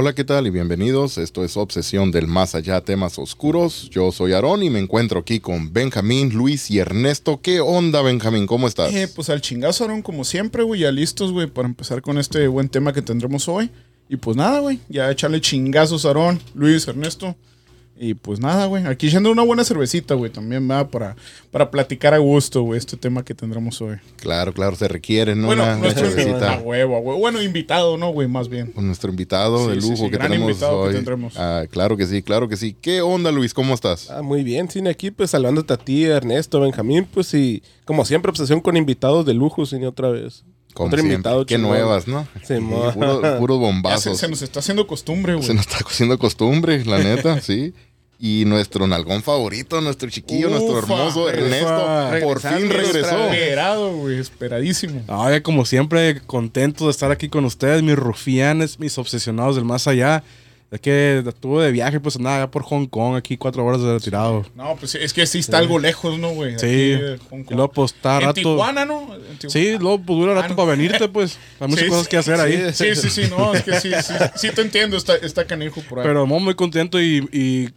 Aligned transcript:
Hola, 0.00 0.14
¿qué 0.14 0.22
tal? 0.22 0.46
Y 0.46 0.50
bienvenidos. 0.50 1.18
Esto 1.18 1.42
es 1.42 1.56
Obsesión 1.56 2.12
del 2.12 2.28
Más 2.28 2.54
Allá, 2.54 2.82
temas 2.82 3.18
oscuros. 3.18 3.90
Yo 3.90 4.12
soy 4.12 4.32
Aarón 4.32 4.62
y 4.62 4.70
me 4.70 4.78
encuentro 4.78 5.18
aquí 5.18 5.40
con 5.40 5.72
Benjamín, 5.72 6.32
Luis 6.32 6.70
y 6.70 6.78
Ernesto. 6.78 7.40
¿Qué 7.42 7.58
onda, 7.58 8.00
Benjamín? 8.00 8.46
¿Cómo 8.46 8.68
estás? 8.68 8.94
Eh, 8.94 9.08
pues 9.12 9.28
al 9.28 9.40
chingazo, 9.40 9.82
Aarón, 9.82 10.02
como 10.02 10.22
siempre, 10.22 10.62
güey, 10.62 10.82
ya 10.82 10.92
listos, 10.92 11.32
güey, 11.32 11.48
para 11.48 11.66
empezar 11.66 12.00
con 12.00 12.16
este 12.16 12.46
buen 12.46 12.68
tema 12.68 12.92
que 12.92 13.02
tendremos 13.02 13.48
hoy. 13.48 13.72
Y 14.08 14.18
pues 14.18 14.36
nada, 14.36 14.60
güey, 14.60 14.78
ya 14.88 15.10
echarle 15.10 15.40
chingazos, 15.40 16.04
Aarón, 16.04 16.40
Luis, 16.54 16.86
Ernesto. 16.86 17.34
Y 18.00 18.14
pues 18.14 18.38
nada, 18.38 18.66
güey. 18.66 18.86
Aquí 18.86 19.10
yendo 19.10 19.30
una 19.32 19.42
buena 19.42 19.64
cervecita, 19.64 20.14
güey. 20.14 20.30
También 20.30 20.70
va 20.70 20.88
para, 20.88 21.16
para 21.50 21.68
platicar 21.70 22.14
a 22.14 22.18
gusto, 22.18 22.62
güey, 22.62 22.78
este 22.78 22.96
tema 22.96 23.24
que 23.24 23.34
tendremos 23.34 23.80
hoy. 23.82 23.96
Claro, 24.16 24.52
claro, 24.54 24.76
se 24.76 24.86
requiere, 24.86 25.34
¿no? 25.34 25.46
Bueno, 25.46 25.64
una, 25.64 25.72
una 25.72 25.82
nuestro 25.82 26.08
cervecita. 26.08 26.54
a 26.54 26.58
huevo, 26.60 26.96
a 26.96 27.00
huevo. 27.00 27.18
Bueno, 27.18 27.42
invitado, 27.42 27.96
¿no, 27.96 28.10
güey? 28.12 28.28
Más 28.28 28.48
bien. 28.48 28.70
Con 28.70 28.86
nuestro 28.86 29.10
invitado 29.10 29.68
Sí, 29.68 29.74
de 29.74 29.80
sí, 29.80 29.88
lujo 29.90 30.04
sí, 30.04 30.10
que 30.10 30.16
gran 30.16 30.28
tenemos 30.30 30.50
invitado 30.50 30.82
que 30.84 30.88
hoy. 30.90 30.94
tendremos. 30.94 31.34
Ah, 31.36 31.64
claro 31.68 31.96
que 31.96 32.06
sí, 32.06 32.22
claro 32.22 32.48
que 32.48 32.56
sí. 32.56 32.76
¿Qué 32.80 33.00
onda, 33.00 33.32
Luis? 33.32 33.52
¿Cómo 33.52 33.74
estás? 33.74 34.10
Ah, 34.10 34.22
muy 34.22 34.44
bien, 34.44 34.70
cine 34.70 34.90
aquí, 34.90 35.10
pues 35.10 35.30
saludándote 35.30 35.72
a 35.74 35.76
ti, 35.76 36.04
Ernesto, 36.04 36.60
Benjamín, 36.60 37.06
pues 37.12 37.34
y 37.34 37.62
como 37.84 38.04
siempre, 38.04 38.30
obsesión 38.30 38.60
con 38.60 38.76
invitados 38.76 39.26
de 39.26 39.34
lujo, 39.34 39.66
cine 39.66 39.88
otra 39.88 40.10
vez. 40.10 40.44
Como 40.74 40.88
Otro 40.88 40.98
siempre. 40.98 41.14
invitado 41.14 41.44
Qué 41.46 41.58
nuevas, 41.58 42.06
¿no? 42.06 42.28
Sí, 42.46 42.54
Sí, 42.54 42.60
puro- 42.60 43.22
Ya 43.22 43.38
se, 43.38 43.38
bombazos. 43.58 44.18
se 44.18 44.28
nos 44.28 44.42
está 44.42 44.60
haciendo 44.60 44.86
costumbre, 44.86 45.34
güey. 45.34 45.44
Se 45.44 45.52
nos 45.54 45.66
está 45.66 45.78
haciendo 45.84 46.16
costumbre, 46.20 46.84
la 46.84 46.98
neta, 46.98 47.40
sí. 47.40 47.72
Y 48.20 48.44
nuestro 48.46 48.86
nalgón 48.88 49.22
favorito, 49.22 49.80
nuestro 49.80 50.10
chiquillo, 50.10 50.48
nuestro 50.50 50.78
hermoso 50.80 51.24
ufa. 51.26 51.32
Ernesto, 51.34 52.10
por 52.26 52.40
fin 52.40 52.68
regresó. 52.68 53.30
Esperado, 53.30 53.92
güey, 53.96 54.18
esperadísimo. 54.18 55.02
Ay, 55.06 55.40
como 55.40 55.64
siempre, 55.64 56.20
contento 56.26 56.86
de 56.86 56.90
estar 56.90 57.12
aquí 57.12 57.28
con 57.28 57.44
ustedes, 57.44 57.82
mis 57.84 57.94
rufianes, 57.94 58.80
mis 58.80 58.98
obsesionados 58.98 59.54
del 59.54 59.64
más 59.64 59.86
allá. 59.86 60.24
Es 60.70 60.80
que 60.80 61.22
estuve 61.26 61.64
de 61.64 61.70
viaje, 61.72 61.98
pues 62.00 62.16
andaba 62.16 62.36
allá 62.38 62.50
por 62.50 62.62
Hong 62.64 62.86
Kong, 62.88 63.14
aquí 63.16 63.38
cuatro 63.38 63.64
horas 63.64 63.80
de 63.82 63.94
retirado. 63.94 64.44
No, 64.54 64.76
pues 64.76 64.96
es 64.96 65.12
que 65.14 65.24
sí 65.24 65.38
está 65.38 65.58
algo 65.58 65.78
lejos, 65.78 66.18
¿no, 66.18 66.30
güey? 66.30 66.58
Sí. 66.58 66.94
Aquí, 66.94 67.22
Hong 67.30 67.40
Y 67.40 67.44
Kong. 67.44 67.56
luego, 67.56 67.72
pues, 67.72 67.94
está 67.94 68.16
En 68.16 68.22
rato. 68.24 68.34
Tijuana, 68.34 68.84
¿no? 68.84 69.00
En 69.14 69.38
Tijuana. 69.38 69.48
Sí, 69.48 69.78
luego, 69.78 69.98
pues, 70.02 70.18
dura 70.18 70.32
Ah, 70.32 70.42
rato 70.42 70.48
no. 70.48 70.56
para 70.56 70.70
venirte, 70.72 71.08
pues. 71.08 71.38
Hay 71.60 71.68
muchas 71.68 71.84
Sí, 71.84 71.88
cosas 71.88 72.04
sí, 72.04 72.10
que 72.10 72.16
hacer 72.18 72.40
ahí. 72.40 72.70
Sí, 72.74 72.94
sí, 72.96 73.08
sí, 73.08 73.22
no, 73.30 73.54
es 73.54 73.62
que 73.62 73.80
sí, 73.80 73.92
sí, 74.02 74.12
sí 74.34 74.50
te 74.50 74.60
entiendo, 74.60 74.96
está, 74.98 75.14
está 75.14 75.46
canijo 75.46 75.80
por 75.88 76.00
ahí. 76.00 76.04
Pero 76.04 76.26
muy, 76.26 76.40
muy 76.40 76.54
contento 76.54 77.00
y, 77.00 77.26
y 77.32 77.70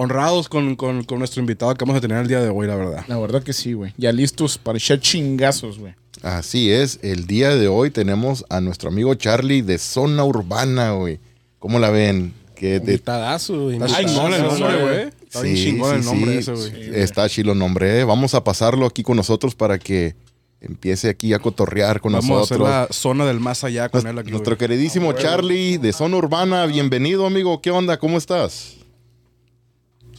honrados 0.00 0.48
con, 0.48 0.76
con- 0.76 1.02
con 1.02 1.18
nuestro 1.18 1.40
invitado 1.40 1.74
que 1.74 1.84
vamos 1.84 1.96
a 1.98 2.00
tener 2.00 2.18
el 2.18 2.28
día 2.28 2.40
de 2.40 2.50
hoy, 2.50 2.66
la 2.68 2.76
verdad. 2.76 3.04
La 3.08 3.18
verdad 3.18 3.42
que 3.42 3.52
sí, 3.52 3.72
güey. 3.72 3.92
Ya 3.96 4.12
listos 4.12 4.56
para 4.56 4.78
echar 4.78 5.00
chingazos, 5.00 5.78
güey. 5.78 5.94
Así 6.22 6.70
es, 6.70 7.00
el 7.02 7.26
día 7.26 7.56
de 7.56 7.66
hoy 7.68 7.90
tenemos 7.90 8.44
a 8.48 8.60
nuestro 8.60 8.90
amigo 8.90 9.14
Charlie 9.14 9.62
de 9.62 9.78
Zona 9.78 10.24
Urbana, 10.24 10.92
güey. 10.92 11.18
¿Cómo 11.58 11.78
la 11.80 11.90
ven? 11.90 12.32
Que 12.54 12.76
Está 12.76 12.90
invitadazo. 12.90 13.70
chingón 13.72 14.34
el 14.34 14.42
nombre, 14.42 14.58
güey. 14.60 14.82
güey. 14.82 15.08
Está 15.22 15.42
bien 15.42 15.56
Sí, 15.56 15.64
chingón 15.64 15.96
el 15.96 16.02
sí, 16.02 16.08
nombre 16.08 16.32
sí. 16.32 16.38
ese, 16.38 16.52
güey. 16.52 16.64
Sí, 16.70 16.88
güey. 16.90 17.00
está 17.02 17.28
chilo 17.28 17.52
el 17.52 17.58
nombre. 17.58 18.00
¿eh? 18.00 18.04
Vamos 18.04 18.34
a 18.34 18.42
pasarlo 18.44 18.86
aquí 18.86 19.02
con 19.02 19.16
nosotros 19.16 19.54
para 19.56 19.78
que 19.78 20.14
empiece 20.60 21.08
aquí 21.08 21.34
a 21.34 21.38
cotorrear 21.40 22.00
con 22.00 22.12
Vamos 22.12 22.24
a 22.30 22.42
hacer 22.44 22.58
nosotros. 22.58 22.88
la 22.88 22.88
zona 22.92 23.26
del 23.26 23.38
más 23.40 23.62
allá 23.64 23.88
con 23.88 24.06
él 24.06 24.18
aquí. 24.18 24.30
Nuestro 24.30 24.56
güey. 24.56 24.58
queridísimo 24.68 25.12
Charlie 25.12 25.78
de 25.78 25.92
Zona 25.92 26.16
Urbana, 26.16 26.66
bienvenido 26.66 27.26
amigo. 27.26 27.60
¿Qué 27.60 27.70
onda? 27.72 27.96
¿Cómo 27.98 28.16
estás? 28.18 28.77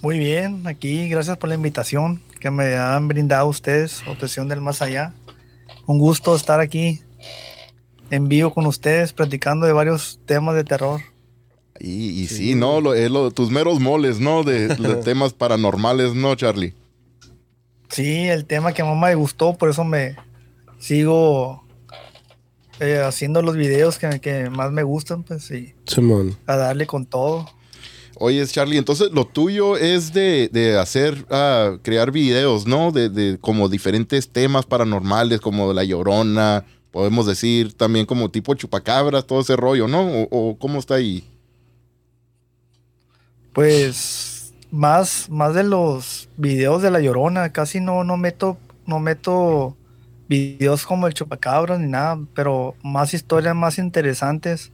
Muy 0.01 0.17
bien, 0.17 0.65
aquí 0.67 1.09
gracias 1.09 1.37
por 1.37 1.49
la 1.49 1.55
invitación 1.55 2.21
que 2.39 2.49
me 2.51 2.75
han 2.77 3.07
brindado 3.07 3.47
ustedes, 3.47 4.01
Obsesión 4.07 4.47
del 4.47 4.61
Más 4.61 4.81
Allá. 4.81 5.13
Un 5.85 5.99
gusto 5.99 6.35
estar 6.35 6.59
aquí 6.61 7.01
en 8.09 8.27
vivo 8.29 8.53
con 8.53 8.65
ustedes, 8.65 9.11
platicando 9.11 9.65
de 9.65 9.73
varios 9.73 10.19
temas 10.25 10.55
de 10.55 10.63
terror. 10.63 11.01
Y, 11.79 12.09
y 12.21 12.27
sí, 12.27 12.55
¿no? 12.55 12.79
Lo- 12.81 12.93
es 12.93 13.11
lo- 13.11 13.31
tus 13.31 13.51
meros 13.51 13.79
moles, 13.79 14.19
¿no? 14.19 14.43
De, 14.43 14.67
de 14.69 14.95
temas 15.03 15.33
paranormales, 15.33 16.13
¿no, 16.15 16.33
Charlie? 16.35 16.73
Sí, 17.89 18.27
el 18.29 18.45
tema 18.45 18.73
que 18.73 18.83
más 18.83 18.97
me 18.97 19.15
gustó, 19.15 19.57
por 19.57 19.69
eso 19.69 19.83
me 19.83 20.15
sigo 20.79 21.63
eh, 22.79 23.01
haciendo 23.05 23.41
los 23.41 23.55
videos 23.57 23.97
que, 23.97 24.19
que 24.21 24.49
más 24.49 24.71
me 24.71 24.83
gustan, 24.83 25.23
pues 25.23 25.49
y 25.51 25.73
Simón. 25.85 26.37
a 26.45 26.55
darle 26.55 26.85
con 26.87 27.05
todo. 27.05 27.49
Oye, 28.19 28.45
Charlie, 28.47 28.77
entonces 28.77 29.11
lo 29.11 29.25
tuyo 29.25 29.77
es 29.77 30.13
de, 30.13 30.49
de 30.51 30.77
hacer, 30.77 31.25
ah, 31.29 31.77
crear 31.81 32.11
videos, 32.11 32.67
¿no? 32.67 32.91
De, 32.91 33.09
de 33.09 33.39
como 33.39 33.69
diferentes 33.69 34.29
temas 34.29 34.65
paranormales, 34.65 35.39
como 35.39 35.71
La 35.71 35.83
Llorona, 35.83 36.65
podemos 36.91 37.25
decir 37.25 37.73
también 37.73 38.05
como 38.05 38.29
tipo 38.29 38.53
chupacabras, 38.55 39.25
todo 39.25 39.39
ese 39.39 39.55
rollo, 39.55 39.87
¿no? 39.87 40.01
O, 40.01 40.27
o 40.31 40.59
cómo 40.59 40.79
está 40.79 40.95
ahí. 40.95 41.23
Pues 43.53 44.53
más, 44.71 45.29
más 45.29 45.53
de 45.53 45.63
los 45.63 46.29
videos 46.37 46.81
de 46.81 46.91
la 46.91 46.99
llorona, 46.99 47.51
casi 47.51 47.79
no, 47.79 48.03
no 48.03 48.17
meto, 48.17 48.57
no 48.85 48.99
meto 48.99 49.75
videos 50.27 50.85
como 50.85 51.07
el 51.07 51.13
chupacabra 51.13 51.77
ni 51.77 51.87
nada, 51.87 52.19
pero 52.33 52.75
más 52.83 53.13
historias 53.13 53.55
más 53.55 53.77
interesantes. 53.79 54.71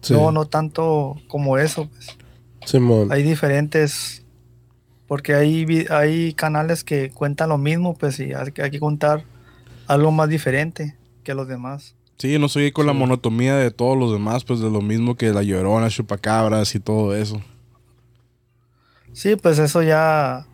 Sí. 0.00 0.14
No, 0.14 0.32
no 0.32 0.46
tanto 0.46 1.16
como 1.28 1.58
eso. 1.58 1.88
Pues. 1.88 2.16
Simón. 2.68 3.10
Hay 3.12 3.22
diferentes, 3.22 4.24
porque 5.06 5.34
hay, 5.34 5.86
hay 5.90 6.32
canales 6.34 6.84
que 6.84 7.10
cuentan 7.10 7.48
lo 7.48 7.58
mismo, 7.58 7.94
pues 7.96 8.20
y 8.20 8.32
hay 8.34 8.52
que, 8.52 8.62
hay 8.62 8.70
que 8.70 8.80
contar 8.80 9.24
algo 9.86 10.10
más 10.12 10.28
diferente 10.28 10.96
que 11.24 11.34
los 11.34 11.48
demás. 11.48 11.94
Sí, 12.18 12.38
no 12.38 12.48
soy 12.48 12.72
con 12.72 12.86
la 12.86 12.92
monotomía 12.92 13.56
de 13.56 13.70
todos 13.70 13.96
los 13.96 14.12
demás, 14.12 14.44
pues 14.44 14.60
de 14.60 14.70
lo 14.70 14.80
mismo 14.80 15.14
que 15.16 15.32
la 15.32 15.42
llorona, 15.42 15.88
chupacabras 15.88 16.74
y 16.74 16.80
todo 16.80 17.14
eso. 17.14 17.40
Sí, 19.12 19.36
pues 19.36 19.58
eso 19.58 19.82
ya, 19.82 20.46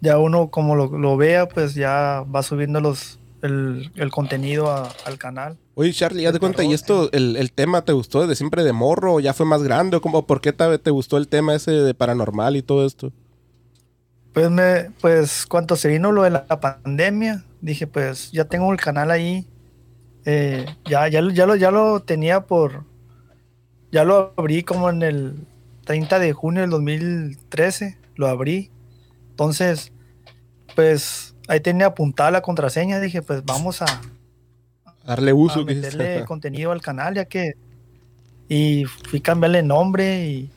ya 0.00 0.18
uno 0.18 0.48
como 0.50 0.74
lo, 0.76 0.86
lo 0.98 1.16
vea, 1.16 1.48
pues 1.48 1.74
ya 1.74 2.24
va 2.34 2.42
subiendo 2.42 2.80
los, 2.80 3.18
el, 3.42 3.90
el 3.96 4.10
contenido 4.10 4.70
a- 4.70 4.92
al 5.04 5.18
canal. 5.18 5.58
Oye, 5.76 5.92
Charlie, 5.92 6.22
ya 6.22 6.32
te 6.32 6.38
cuenta, 6.38 6.62
¿y 6.64 6.72
esto, 6.72 7.10
el, 7.12 7.36
el 7.36 7.52
tema 7.52 7.84
te 7.84 7.92
gustó 7.92 8.20
desde 8.22 8.36
siempre 8.36 8.62
de 8.62 8.72
morro 8.72 9.14
o 9.14 9.20
ya 9.20 9.34
fue 9.34 9.44
más 9.46 9.62
grande? 9.62 9.96
¿O 9.96 10.00
cómo, 10.00 10.26
por 10.26 10.40
qué 10.40 10.52
te, 10.52 10.78
te 10.78 10.90
gustó 10.90 11.16
el 11.16 11.28
tema 11.28 11.54
ese 11.54 11.72
de 11.72 11.94
paranormal 11.94 12.56
y 12.56 12.62
todo 12.62 12.86
esto? 12.86 13.12
Pues 14.32 14.50
me, 14.50 14.90
pues 15.00 15.46
cuando 15.46 15.76
se 15.76 15.88
vino 15.88 16.12
lo 16.12 16.22
de 16.24 16.30
la 16.30 16.46
pandemia, 16.46 17.44
dije 17.60 17.86
pues 17.86 18.32
ya 18.32 18.44
tengo 18.46 18.72
el 18.72 18.80
canal 18.80 19.10
ahí. 19.10 19.46
eh, 20.24 20.66
ya, 20.86 21.08
ya, 21.08 21.20
ya 21.32 21.46
lo, 21.46 21.56
ya 21.56 21.70
lo 21.70 22.00
tenía 22.02 22.46
por, 22.46 22.84
ya 23.92 24.04
lo 24.04 24.34
abrí 24.36 24.62
como 24.64 24.90
en 24.90 25.02
el 25.02 25.46
30 25.84 26.18
de 26.18 26.32
junio 26.32 26.62
del 26.62 26.70
2013, 26.70 27.98
lo 28.16 28.28
abrí. 28.28 28.70
Entonces, 29.30 29.92
pues 30.74 31.34
ahí 31.48 31.60
tenía 31.60 31.86
apuntada 31.88 32.30
la 32.30 32.42
contraseña, 32.42 33.00
dije 33.00 33.22
pues 33.22 33.44
vamos 33.44 33.82
a, 33.82 33.86
Darle 35.06 35.30
a 35.32 35.34
uso. 35.34 35.64
meterle 35.64 36.24
contenido 36.26 36.72
al 36.72 36.80
canal 36.80 37.14
ya 37.14 37.24
que 37.26 37.52
y 38.48 38.84
fui 38.84 39.18
a 39.20 39.22
cambiarle 39.22 39.62
nombre 39.62 40.26
y 40.26 40.50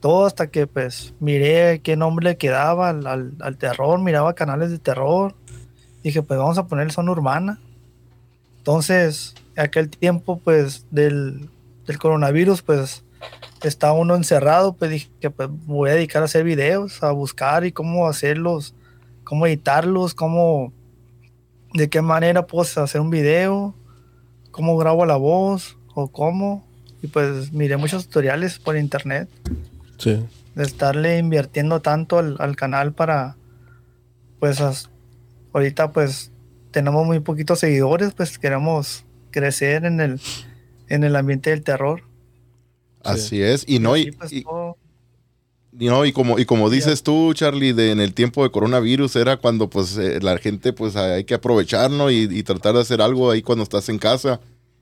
todo 0.00 0.26
hasta 0.26 0.46
que 0.48 0.66
pues 0.66 1.14
miré 1.20 1.80
qué 1.82 1.96
nombre 1.96 2.24
le 2.30 2.36
quedaba 2.36 2.90
al, 2.90 3.06
al- 3.06 3.32
al 3.40 3.56
terror, 3.58 3.98
miraba 4.00 4.34
canales 4.34 4.70
de 4.70 4.78
terror. 4.78 5.34
Dije, 6.02 6.22
pues 6.22 6.38
vamos 6.38 6.58
a 6.58 6.66
poner 6.66 6.92
zona 6.92 7.12
urbana. 7.12 7.58
Entonces, 8.58 9.34
aquel 9.56 9.88
tiempo 9.90 10.38
pues 10.38 10.86
del, 10.90 11.48
del 11.86 11.98
coronavirus 11.98 12.62
pues 12.62 13.04
estaba 13.62 13.94
uno 13.94 14.14
encerrado, 14.14 14.74
pues 14.74 14.90
dije 14.90 15.08
que 15.20 15.30
pues 15.30 15.48
voy 15.50 15.90
a 15.90 15.94
dedicar 15.94 16.22
a 16.22 16.26
hacer 16.26 16.44
videos, 16.44 17.02
a 17.02 17.10
buscar 17.12 17.64
y 17.64 17.72
cómo 17.72 18.06
hacerlos, 18.08 18.74
cómo 19.22 19.46
editarlos, 19.46 20.14
cómo 20.14 20.72
de 21.72 21.88
qué 21.88 22.02
manera 22.02 22.46
puedo 22.46 22.82
hacer 22.82 23.00
un 23.00 23.10
video, 23.10 23.74
cómo 24.54 24.76
grabo 24.76 25.04
la 25.04 25.16
voz 25.16 25.76
o 25.94 26.06
cómo. 26.06 26.64
Y 27.02 27.08
pues 27.08 27.52
miré 27.52 27.76
muchos 27.76 28.06
tutoriales 28.06 28.60
por 28.60 28.76
internet 28.76 29.28
Sí. 29.98 30.24
de 30.54 30.62
estarle 30.62 31.18
invirtiendo 31.18 31.80
tanto 31.80 32.18
al, 32.18 32.36
al 32.38 32.54
canal 32.54 32.92
para, 32.92 33.36
pues 34.38 34.60
as- 34.60 34.90
ahorita 35.52 35.92
pues 35.92 36.30
tenemos 36.70 37.04
muy 37.04 37.18
poquitos 37.18 37.58
seguidores, 37.58 38.14
pues 38.14 38.38
queremos 38.38 39.04
crecer 39.32 39.84
en 39.86 40.00
el, 40.00 40.20
en 40.88 41.02
el 41.02 41.16
ambiente 41.16 41.50
del 41.50 41.62
terror. 41.64 42.02
Así 43.02 43.42
es. 43.42 43.64
Y 43.66 43.80
no, 43.80 43.96
y, 43.96 44.02
así, 44.08 44.12
pues, 44.12 44.32
y- 44.32 44.42
todo- 44.44 44.76
no, 45.78 46.04
y 46.04 46.12
como, 46.12 46.38
y 46.38 46.44
como 46.44 46.70
dices 46.70 47.02
tú, 47.02 47.32
Charlie, 47.34 47.72
de, 47.72 47.90
en 47.90 48.00
el 48.00 48.14
tiempo 48.14 48.42
de 48.44 48.50
coronavirus 48.50 49.16
era 49.16 49.36
cuando 49.36 49.68
pues 49.68 49.96
eh, 49.98 50.20
la 50.22 50.38
gente 50.38 50.72
pues 50.72 50.94
hay 50.96 51.24
que 51.24 51.34
aprovechar, 51.34 51.90
¿no? 51.90 52.10
Y, 52.10 52.28
y 52.30 52.42
tratar 52.44 52.74
de 52.74 52.80
hacer 52.82 53.02
algo 53.02 53.30
ahí 53.30 53.42
cuando 53.42 53.64
estás 53.64 53.88
en 53.88 53.98
casa. 53.98 54.40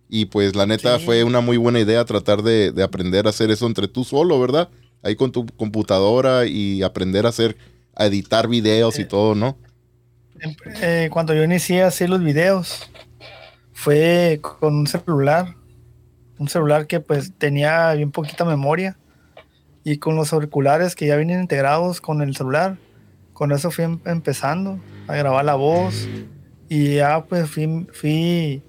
Y 0.08 0.26
pues 0.26 0.54
la 0.54 0.66
neta 0.66 0.98
Sí. 0.98 1.04
fue 1.06 1.24
una 1.24 1.40
muy 1.40 1.56
buena 1.56 1.80
idea 1.80 2.04
tratar 2.04 2.42
de, 2.42 2.72
de 2.72 2.82
aprender 2.82 3.26
a 3.26 3.30
hacer 3.30 3.50
eso 3.50 3.66
entre 3.66 3.88
tú 3.88 4.04
solo, 4.04 4.38
¿verdad? 4.38 4.68
Ahí 5.02 5.16
con 5.16 5.32
tu 5.32 5.46
computadora 5.46 6.44
y 6.46 6.82
aprender 6.82 7.24
a 7.26 7.30
hacer, 7.30 7.56
a 7.96 8.06
editar 8.06 8.46
videos 8.48 8.98
y 8.98 9.02
Eh, 9.02 9.06
todo, 9.06 9.34
¿no? 9.34 9.56
eh, 10.82 11.08
cuando 11.12 11.34
yo 11.34 11.42
inicié 11.44 11.82
a 11.82 11.86
hacer 11.88 12.10
los 12.10 12.22
videos, 12.22 12.90
fue 13.72 14.40
con 14.42 14.74
un 14.74 14.86
celular. 14.86 15.56
un 16.38 16.48
celular 16.48 16.86
que 16.88 16.98
pues 17.00 17.32
tenía 17.38 17.92
bien 17.94 18.10
poquita 18.10 18.44
memoria 18.44 18.98
y 19.84 19.98
con 19.98 20.16
los 20.16 20.32
auriculares 20.32 20.94
que 20.94 21.06
ya 21.06 21.16
vienen 21.16 21.40
integrados 21.40 22.00
con 22.00 22.22
el 22.22 22.36
celular, 22.36 22.76
con 23.32 23.52
eso 23.52 23.70
fui 23.70 23.84
em- 23.84 24.00
empezando 24.04 24.78
a 25.08 25.16
grabar 25.16 25.44
la 25.44 25.54
voz 25.54 26.08
y 26.68 26.96
ya 26.96 27.24
pues 27.24 27.50
fui, 27.50 27.86
fui 27.92 28.62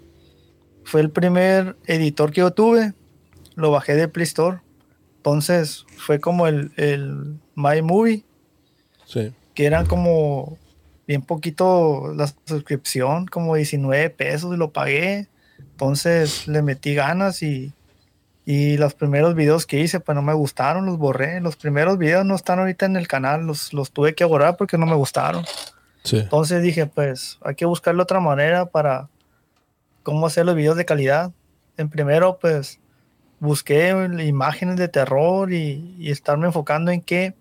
fue 0.86 1.02
el 1.02 1.10
primer 1.12 1.76
editor 1.86 2.32
que 2.32 2.42
yo 2.42 2.52
tuve, 2.52 2.94
lo 3.56 3.72
bajé 3.72 3.96
de 3.96 4.08
Play 4.08 4.24
Store, 4.26 4.60
entonces 5.18 5.86
fue 5.98 6.20
como 6.20 6.48
el, 6.48 6.72
el 6.76 7.40
My 7.56 7.82
Movie 7.82 8.26
Sí. 9.06 9.32
que 9.54 9.66
eran 9.66 9.86
como 9.86 10.58
bien 11.08 11.22
poquito 11.22 12.14
la 12.16 12.28
suscripción, 12.46 13.28
como 13.28 13.56
19 13.56 14.10
pesos 14.10 14.54
y 14.54 14.58
lo 14.58 14.72
pagué. 14.72 15.28
Entonces 15.60 16.48
le 16.48 16.62
metí 16.62 16.96
ganas 16.96 17.44
y, 17.44 17.74
y 18.46 18.78
los 18.78 18.94
primeros 18.94 19.36
videos 19.36 19.66
que 19.66 19.80
hice 19.80 20.00
pues 20.00 20.16
no 20.16 20.22
me 20.22 20.34
gustaron, 20.34 20.86
los 20.86 20.98
borré. 20.98 21.40
Los 21.42 21.56
primeros 21.56 21.98
videos 21.98 22.26
no 22.26 22.36
están 22.36 22.60
ahorita 22.60 22.86
en 22.86 22.96
el 22.98 23.08
canal, 23.08 23.46
los, 23.46 23.72
los 23.74 23.92
tuve 23.92 24.16
que 24.16 24.26
borrar 24.26 24.58
porque 24.58 24.78
no 24.78 24.86
me 24.86 24.96
gustaron. 24.96 25.46
Sí. 26.04 26.18
Entonces 26.18 26.62
dije 26.62 26.86
pues 26.86 27.40
hay 27.44 27.56
que 27.56 27.66
buscarle 27.66 28.02
otra 28.02 28.20
manera 28.20 28.66
para 28.66 29.08
cómo 30.04 30.28
hacer 30.28 30.46
los 30.46 30.56
videos 30.56 30.76
de 30.76 30.86
calidad. 30.86 31.32
En 31.78 31.90
primero 31.90 32.38
pues 32.40 32.80
busqué 33.40 33.90
imágenes 34.26 34.76
de 34.78 34.88
terror 34.90 35.52
y, 35.54 35.96
y 35.98 36.12
estarme 36.12 36.48
enfocando 36.48 36.92
en 36.92 37.02
qué 37.02 37.34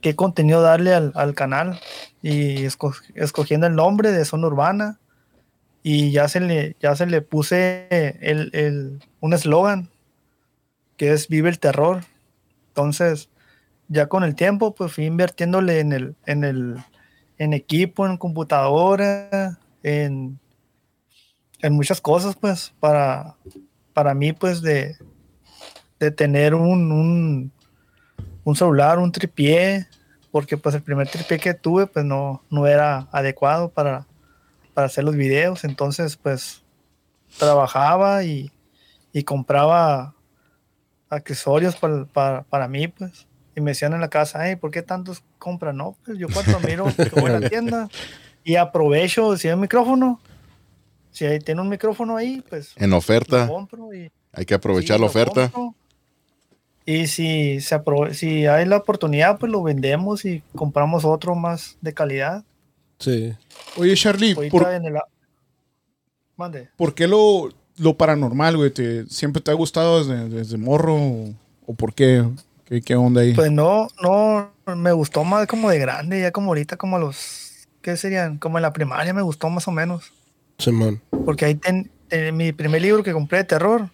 qué 0.00 0.14
contenido 0.14 0.62
darle 0.62 0.94
al, 0.94 1.12
al 1.16 1.34
canal 1.34 1.80
y 2.22 2.64
esco- 2.64 2.94
escogiendo 3.14 3.66
el 3.66 3.74
nombre 3.74 4.12
de 4.12 4.24
zona 4.24 4.46
urbana 4.46 4.98
y 5.82 6.12
ya 6.12 6.28
se 6.28 6.40
le 6.40 6.76
ya 6.80 6.94
se 6.96 7.06
le 7.06 7.20
puse 7.20 7.86
el, 8.20 8.50
el- 8.54 9.00
un 9.20 9.32
eslogan 9.34 9.90
que 10.98 11.12
es 11.12 11.28
vive 11.28 11.48
el 11.48 11.58
terror. 11.58 12.04
Entonces 12.68 13.30
ya 13.88 14.06
con 14.06 14.22
el 14.22 14.34
tiempo 14.34 14.74
pues 14.74 14.92
fui 14.92 15.06
invirtiéndole 15.06 15.80
en 15.80 15.92
el 15.92 16.16
en 16.26 16.44
el 16.44 16.76
en 17.38 17.54
equipo 17.54 18.06
en 18.06 18.18
computadora 18.18 19.58
en 19.82 20.38
en 21.62 21.72
muchas 21.72 22.02
cosas 22.02 22.36
pues 22.36 22.74
para 22.78 23.36
para 23.94 24.12
mí 24.12 24.34
pues 24.34 24.60
de 24.60 24.96
de 25.98 26.10
tener 26.10 26.54
un, 26.54 27.52
un 28.44 28.56
celular, 28.56 28.98
un 28.98 29.12
tripié, 29.12 29.86
porque 30.30 30.56
pues 30.56 30.74
el 30.74 30.82
primer 30.82 31.08
tripié 31.08 31.38
que 31.38 31.54
tuve 31.54 31.86
pues 31.86 32.04
no, 32.04 32.42
no 32.50 32.66
era 32.66 33.08
adecuado 33.12 33.70
para, 33.70 34.06
para 34.74 34.86
hacer 34.86 35.04
los 35.04 35.16
videos, 35.16 35.64
entonces 35.64 36.16
pues 36.16 36.62
trabajaba 37.38 38.24
y, 38.24 38.50
y 39.12 39.24
compraba 39.24 40.14
accesorios 41.10 41.76
para, 41.76 42.04
para, 42.06 42.42
para 42.42 42.68
mí 42.68 42.88
pues, 42.88 43.26
y 43.54 43.60
me 43.60 43.72
decían 43.72 43.92
en 43.94 44.00
la 44.00 44.08
casa, 44.08 44.40
ay, 44.40 44.56
¿por 44.56 44.70
qué 44.70 44.82
tantos 44.82 45.22
compran? 45.38 45.76
No, 45.76 45.96
pues 46.04 46.18
yo 46.18 46.28
cuando 46.32 46.58
miro 46.60 46.86
que 46.96 47.20
voy 47.20 47.30
a 47.30 47.40
la 47.40 47.48
tienda 47.48 47.88
y 48.44 48.56
aprovecho, 48.56 49.36
si 49.36 49.48
hay 49.48 49.54
un 49.54 49.60
micrófono, 49.60 50.20
si 51.10 51.24
hay, 51.26 51.38
tiene 51.40 51.60
un 51.60 51.68
micrófono 51.68 52.16
ahí, 52.16 52.42
pues 52.48 52.72
En 52.76 52.90
lo 52.90 52.98
oferta, 52.98 53.46
compro 53.48 53.92
y 53.92 54.10
hay 54.32 54.44
que 54.44 54.54
aprovechar 54.54 54.96
Sí, 54.96 55.00
la 55.02 55.06
oferta. 55.08 55.48
compro. 55.50 55.74
Y 56.86 57.06
si, 57.08 57.60
se 57.60 57.76
apro- 57.76 58.14
si 58.14 58.46
hay 58.46 58.64
la 58.64 58.78
oportunidad, 58.78 59.38
pues 59.38 59.52
lo 59.52 59.62
vendemos 59.62 60.24
y 60.24 60.42
compramos 60.54 61.04
otro 61.04 61.34
más 61.34 61.76
de 61.82 61.92
calidad. 61.92 62.44
Sí. 62.98 63.34
Oye, 63.76 63.94
Charlie, 63.94 64.34
¿por, 64.50 64.70
en 64.72 64.86
el 64.86 64.96
a- 64.96 65.04
Mande. 66.36 66.68
por 66.76 66.94
qué 66.94 67.06
lo, 67.06 67.50
lo 67.78 67.96
paranormal, 67.96 68.56
güey? 68.56 68.70
¿Te- 68.70 69.06
¿Siempre 69.06 69.40
te 69.42 69.50
ha 69.50 69.54
gustado 69.54 70.04
desde, 70.04 70.28
desde 70.28 70.56
morro? 70.58 70.94
¿O, 70.96 71.34
o 71.66 71.74
por 71.74 71.94
qué? 71.94 72.24
qué? 72.64 72.80
qué 72.82 72.96
onda 72.96 73.20
ahí? 73.22 73.34
Pues 73.34 73.50
no, 73.50 73.88
no, 74.02 74.50
me 74.76 74.92
gustó 74.92 75.24
más 75.24 75.46
como 75.46 75.70
de 75.70 75.78
grande, 75.78 76.20
ya 76.20 76.30
como 76.32 76.48
ahorita, 76.48 76.76
como 76.76 76.96
a 76.96 76.98
los, 76.98 77.66
¿qué 77.82 77.96
serían? 77.96 78.38
Como 78.38 78.58
en 78.58 78.62
la 78.62 78.72
primaria 78.72 79.12
me 79.14 79.22
gustó 79.22 79.48
más 79.50 79.66
o 79.68 79.72
menos. 79.72 80.12
Simón. 80.58 81.00
Porque 81.24 81.44
ahí 81.44 81.54
ten, 81.54 81.90
ten- 82.08 82.36
mi 82.36 82.52
primer 82.52 82.82
libro 82.82 83.02
que 83.02 83.12
compré 83.12 83.38
de 83.38 83.44
terror 83.44 83.88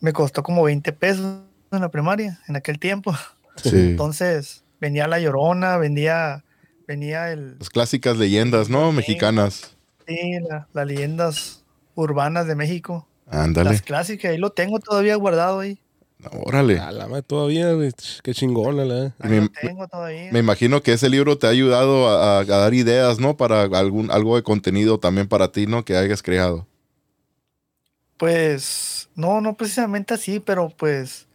me 0.00 0.12
costó 0.12 0.42
como 0.42 0.62
20 0.64 0.92
pesos 0.92 1.40
en 1.70 1.80
la 1.80 1.90
primaria, 1.90 2.40
en 2.48 2.56
aquel 2.56 2.78
tiempo. 2.78 3.14
Sí. 3.56 3.70
Entonces 3.90 4.62
venía 4.80 5.06
La 5.08 5.20
Llorona, 5.20 5.76
venía, 5.78 6.44
venía 6.86 7.30
el, 7.32 7.56
Las 7.58 7.70
clásicas 7.70 8.16
leyendas, 8.18 8.68
¿no? 8.68 8.92
Mexicanas. 8.92 9.76
Sí, 10.06 10.32
la- 10.48 10.66
las 10.72 10.86
leyendas 10.86 11.64
urbanas 11.94 12.46
de 12.46 12.56
México. 12.56 13.06
Ándale. 13.32 13.70
Las 13.70 13.82
clásicas, 13.82 14.30
ahí 14.32 14.38
lo 14.38 14.50
tengo 14.50 14.78
todavía 14.78 15.16
guardado 15.16 15.60
ahí. 15.60 15.78
Órale. 16.44 16.78
A 16.78 16.92
la 16.92 17.08
madre 17.08 17.22
todavía, 17.22 17.72
Qué 18.22 18.32
chingona, 18.32 18.84
la. 18.84 19.14
Me- 19.18 19.40
lo 19.40 19.48
tengo 19.60 19.88
todavía. 19.88 20.30
Me 20.30 20.38
imagino 20.38 20.80
que 20.82 20.92
ese 20.92 21.08
libro 21.08 21.36
te 21.36 21.46
ha 21.48 21.50
ayudado 21.50 22.08
a, 22.08 22.38
a- 22.38 22.40
a 22.40 22.44
dar 22.44 22.74
ideas, 22.74 23.18
¿no? 23.18 23.36
Para 23.36 23.62
algún 23.62 24.10
algo 24.10 24.36
de 24.36 24.42
contenido 24.42 25.00
también 25.00 25.26
para 25.26 25.50
ti, 25.50 25.66
¿no? 25.66 25.84
Que 25.84 25.96
hayas 25.96 26.22
creado. 26.22 26.66
Pues, 28.18 29.08
no, 29.16 29.40
no 29.40 29.56
precisamente 29.56 30.14
así, 30.14 30.38
pero 30.38 30.68
pues 30.68 31.26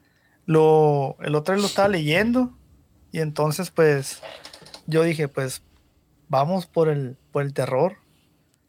lo, 0.45 1.17
el 1.21 1.35
otro 1.35 1.55
lo 1.57 1.65
estaba 1.65 1.89
leyendo 1.89 2.57
y 3.11 3.19
entonces 3.19 3.71
pues 3.71 4.21
yo 4.85 5.03
dije, 5.03 5.27
pues 5.27 5.63
vamos 6.29 6.65
por 6.65 6.87
el, 6.87 7.17
por 7.31 7.43
el 7.43 7.53
terror. 7.53 7.97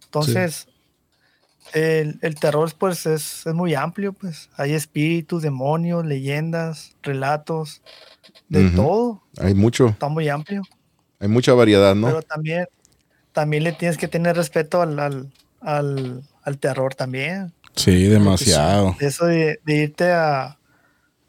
Entonces, 0.04 0.67
el, 1.72 2.18
el 2.22 2.34
terror 2.36 2.72
pues 2.78 3.06
es, 3.06 3.46
es 3.46 3.54
muy 3.54 3.74
amplio, 3.74 4.12
pues 4.12 4.50
hay 4.56 4.74
espíritus, 4.74 5.42
demonios, 5.42 6.04
leyendas, 6.06 6.96
relatos, 7.02 7.82
de 8.48 8.70
todo, 8.70 9.22
Hay 9.38 9.54
mucho, 9.54 9.88
está 9.88 10.08
muy 10.08 10.28
amplio. 10.28 10.62
hay 11.20 11.28
mucha 11.28 11.52
variedad, 11.52 11.94
¿no? 11.94 12.06
Pero 12.06 12.22
también, 12.22 12.66
también 13.32 13.64
le 13.64 13.72
tienes 13.72 13.96
que 13.98 14.08
tener 14.08 14.36
respeto 14.36 14.80
al, 14.80 14.98
al, 14.98 15.32
al, 15.60 16.22
al 16.42 16.58
terror 16.58 16.94
también. 16.94 17.52
Sí, 17.74 18.04
demasiado. 18.04 18.96
Eso 19.00 19.26
de, 19.26 19.60
de 19.64 19.76
irte 19.76 20.10
a, 20.12 20.58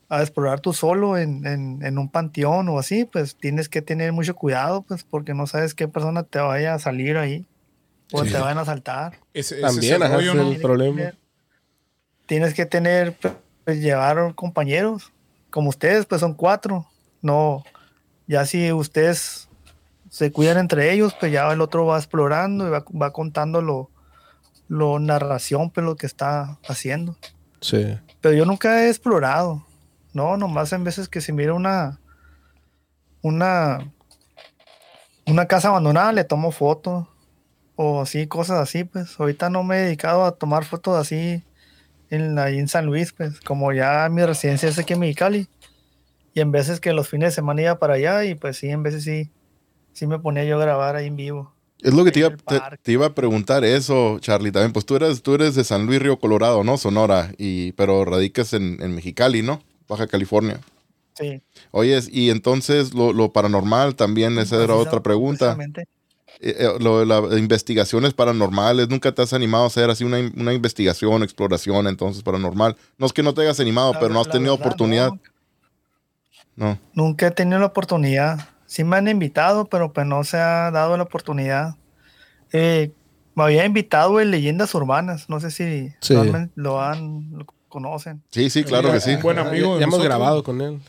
a 0.10 0.22
explorar 0.22 0.60
tú 0.62 0.74
solo 0.74 1.18
en, 1.18 1.46
en, 1.46 1.80
en 1.84 1.98
un 1.98 2.10
panteón 2.10 2.70
o 2.70 2.80
así, 2.80 3.06
pues 3.06 3.36
tienes 3.36 3.70
que 3.70 3.82
tener 3.82 4.12
mucho 4.14 4.34
cuidado, 4.36 4.82
pues 4.82 5.04
porque 5.04 5.34
no 5.34 5.46
sabes 5.46 5.76
qué 5.76 5.88
persona 5.88 6.24
te 6.24 6.40
vaya 6.40 6.74
a 6.74 6.80
salir 6.80 7.18
ahí 7.18 7.46
o 8.12 8.24
Sí. 8.26 8.32
te 8.32 8.38
vayan 8.40 8.58
a 8.58 8.62
asaltar. 8.62 9.20
Ese- 9.34 9.56
ese 9.56 9.62
También, 9.62 9.94
es 9.94 9.98
el 9.98 10.04
ajá, 10.04 10.16
rollo, 10.16 10.32
ese 10.32 10.42
¿no? 10.42 10.50
es 10.50 10.56
el 10.56 10.62
problema. 10.62 11.12
tienes 12.26 12.54
que 12.54 12.66
tener, 12.68 13.16
pues 13.66 13.80
llevar 13.82 14.36
compañeros, 14.36 15.12
como 15.50 15.70
ustedes, 15.70 16.06
pues 16.06 16.22
son 16.22 16.34
cuatro. 16.36 16.88
No, 17.22 17.64
ya 18.28 18.46
si 18.46 18.72
ustedes 18.72 19.50
se 20.10 20.32
cuidan 20.32 20.58
entre 20.60 20.92
ellos, 20.94 21.16
pues 21.20 21.32
ya 21.32 21.52
el 21.52 21.60
otro 21.62 21.86
va 21.88 21.98
explorando 21.98 22.68
y 22.68 22.70
va, 22.70 22.86
va 23.02 23.12
contando 23.14 23.62
lo, 23.62 23.90
lo 24.68 25.00
narración, 25.00 25.72
pues 25.72 25.84
lo 25.86 25.96
que 25.96 26.06
está 26.06 26.60
haciendo. 26.68 27.18
Sí. 27.62 27.98
Pero 28.22 28.36
yo 28.36 28.46
nunca 28.46 28.84
he 28.84 28.90
explorado. 28.90 29.66
No, 30.14 30.38
nomás 30.38 30.72
en 30.74 30.84
veces 30.84 31.10
que 31.10 31.22
se 31.22 31.34
mira 31.34 31.54
una. 31.54 32.00
Una. 33.22 33.92
Una 35.28 35.46
casa 35.48 35.68
abandonada, 35.70 36.12
le 36.12 36.24
tomo 36.24 36.52
foto. 36.52 37.08
O 37.82 38.02
así, 38.02 38.28
cosas 38.28 38.58
así, 38.60 38.84
pues. 38.84 39.18
Ahorita 39.18 39.50
no 39.50 39.64
me 39.64 39.78
he 39.78 39.82
dedicado 39.84 40.26
a 40.26 40.34
tomar 40.34 40.66
fotos 40.66 40.98
así 41.00 41.44
en, 42.10 42.38
ahí 42.38 42.60
en 42.60 42.68
San 42.68 42.86
Luis, 42.86 43.14
pues. 43.14 43.40
Como 43.40 43.72
ya 43.72 44.10
mi 44.12 44.22
residencia 44.26 44.68
es 44.68 44.78
aquí 44.78 44.94
en 44.94 45.00
Mexicali. 45.00 45.48
Y 46.34 46.42
en 46.42 46.52
veces 46.52 46.82
que 46.82 46.92
los 46.92 47.08
fines 47.08 47.30
de 47.30 47.36
semana 47.36 47.62
iba 47.62 47.80
para 47.80 47.94
allá 47.94 48.26
y 48.26 48.36
pues 48.36 48.58
sí, 48.58 48.68
en 48.68 48.84
veces 48.84 49.06
sí. 49.06 49.30
Sí 49.94 50.08
me 50.08 50.20
ponía 50.20 50.44
yo 50.44 50.58
a 50.58 50.62
grabar 50.62 50.98
ahí 50.98 51.08
en 51.08 51.16
vivo. 51.16 51.54
Es 51.82 51.94
lo 51.94 52.04
que 52.04 52.12
te 52.12 52.20
iba, 52.20 52.36
te, 52.84 52.92
iba 52.92 53.06
a 53.06 53.16
preguntar 53.16 53.64
eso, 53.64 54.20
Charlie, 54.20 54.52
también. 54.52 54.74
Pues 54.74 54.86
tú 54.86 54.98
eres, 54.98 55.24
tú 55.24 55.36
eres 55.36 55.56
de 55.56 55.64
San 55.64 55.86
Luis 55.86 56.02
Río 56.02 56.20
Colorado, 56.20 56.66
¿no? 56.66 56.78
Sonora, 56.78 57.32
y, 57.38 57.72
pero 57.74 58.04
radicas 58.04 58.52
en, 58.52 58.78
en 58.82 58.94
Mexicali, 58.94 59.42
¿no? 59.42 59.62
Baja 59.88 60.06
California. 60.08 60.60
Sí. 61.14 61.42
Oyes, 61.72 62.10
y 62.12 62.30
entonces 62.30 62.94
lo, 62.94 63.14
lo 63.14 63.32
paranormal 63.32 63.96
también, 63.96 64.38
esa 64.38 64.58
era 64.58 64.74
Precisa- 64.74 64.88
otra 64.88 65.02
pregunta. 65.02 65.56
precisamente. 65.56 65.88
Eh, 66.42 66.56
eh, 66.58 66.70
lo 66.80 67.00
de 67.00 67.06
las 67.06 67.38
investigaciones 67.38 68.14
paranormales, 68.14 68.88
¿nunca 68.88 69.12
te 69.12 69.22
has 69.22 69.34
animado 69.34 69.66
a 69.66 69.68
hacer 69.68 69.90
así 69.90 70.06
una, 70.06 70.20
una 70.38 70.54
investigación, 70.54 71.22
exploración 71.24 71.88
entonces 71.88 72.24
paranormal? 72.24 72.78
No 72.98 73.06
es 73.06 73.14
que 73.14 73.24
no 73.24 73.34
te 73.34 73.42
hayas 73.42 73.60
animado, 73.60 73.92
La 73.94 74.00
pero 74.00 74.14
no 74.14 74.22
has 74.22 74.30
tenido 74.30 74.54
verdad, 74.56 74.68
oportunidad. 74.68 75.10
no. 75.12 75.20
No. 76.56 76.78
Nunca 76.94 77.28
he 77.28 77.32
tenido 77.32 77.58
la 77.60 77.68
oportunidad. 77.68 78.50
Sí 78.66 78.84
me 78.84 78.98
han 78.98 79.08
invitado, 79.08 79.66
pero 79.66 79.94
pues 79.94 80.06
no 80.06 80.24
se 80.26 80.38
ha 80.38 80.72
dado 80.72 80.98
la 80.98 81.04
oportunidad. 81.04 81.76
Eh, 82.52 82.92
me 83.34 83.44
había 83.44 83.66
invitado 83.66 84.20
en 84.20 84.30
Leyendas 84.32 84.76
Urbanas. 84.76 85.30
No 85.30 85.40
sé 85.40 85.52
si 85.52 85.94
Sí. 86.02 86.16
lo 86.56 86.82
han, 86.82 87.32
lo 87.32 87.46
conocen. 87.70 88.22
Sí, 88.30 88.50
sí, 88.50 88.64
claro 88.66 88.92
que 88.92 89.00
sí. 89.00 89.12
Un 89.16 89.22
buen 89.22 89.40
amigo 89.40 89.78
Ya, 89.80 89.86
hemos 89.86 90.04
grabado 90.04 90.44
con 90.44 90.60
él. 90.62 90.80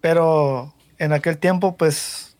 Pero 0.00 0.72
en 0.98 1.12
aquel 1.12 1.38
tiempo, 1.38 1.76
pues, 1.76 2.35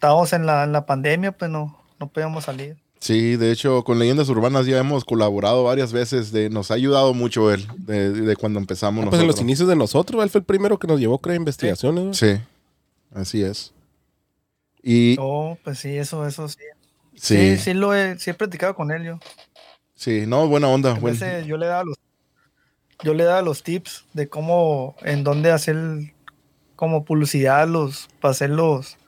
estábamos 0.00 0.32
en 0.32 0.46
la, 0.46 0.64
en 0.64 0.72
la 0.72 0.86
pandemia, 0.86 1.30
pues 1.32 1.50
no, 1.50 1.78
no 1.98 2.08
podíamos 2.08 2.44
salir. 2.44 2.76
Sí, 3.00 3.36
de 3.36 3.50
hecho, 3.52 3.84
con 3.84 3.98
Leyendas 3.98 4.28
Urbanas 4.30 4.64
ya 4.66 4.78
hemos 4.78 5.04
colaborado 5.04 5.64
varias 5.64 5.92
veces. 5.92 6.32
De, 6.32 6.48
nos 6.50 6.70
ha 6.70 6.74
ayudado 6.74 7.12
mucho 7.14 7.52
él 7.52 7.66
de, 7.76 8.10
de 8.12 8.36
cuando 8.36 8.58
empezamos 8.58 9.04
Ah, 9.06 9.10
pues 9.10 9.20
en 9.22 9.26
los 9.26 9.40
inicios 9.40 9.68
de 9.68 9.76
nosotros, 9.76 10.22
él 10.22 10.30
fue 10.30 10.38
el 10.40 10.44
primero 10.46 10.78
que 10.78 10.86
nos 10.86 10.98
llevó, 11.00 11.20
a 11.22 11.34
investigaciones. 11.34 12.02
güey. 12.04 12.14
Sí, 12.14 12.42
así 13.14 13.42
es. 13.42 13.72
Y 14.82 15.16
Oh, 15.18 15.58
pues 15.62 15.78
sí, 15.78 15.96
eso, 15.96 16.26
eso 16.26 16.48
sí. 16.48 16.56
sí, 17.14 17.36
Sí, 17.36 17.56
sí, 17.58 17.74
lo 17.74 17.94
he, 17.94 18.18
sí 18.18 18.30
he 18.30 18.34
platicado 18.34 18.74
con 18.74 18.90
él 18.90 19.04
yo. 19.04 19.18
sí, 19.94 20.24
no, 20.26 20.46
buena 20.48 20.68
onda. 20.68 20.94
Buen- 20.94 21.18
yo 21.46 21.56
le 21.58 21.66
daba 21.66 21.84
los 21.84 21.96
yo 23.02 23.14
le 23.14 23.24
daba 23.24 23.40
los 23.42 23.62
tips 23.62 24.04
de 24.12 24.28
cómo 24.28 24.94
en 25.02 25.24
dónde 25.24 25.50
hacer 25.52 25.76
como 26.76 27.04
publicidad 27.04 27.66
los 27.66 28.08
para 28.20 28.32
hacerlos 28.32 28.98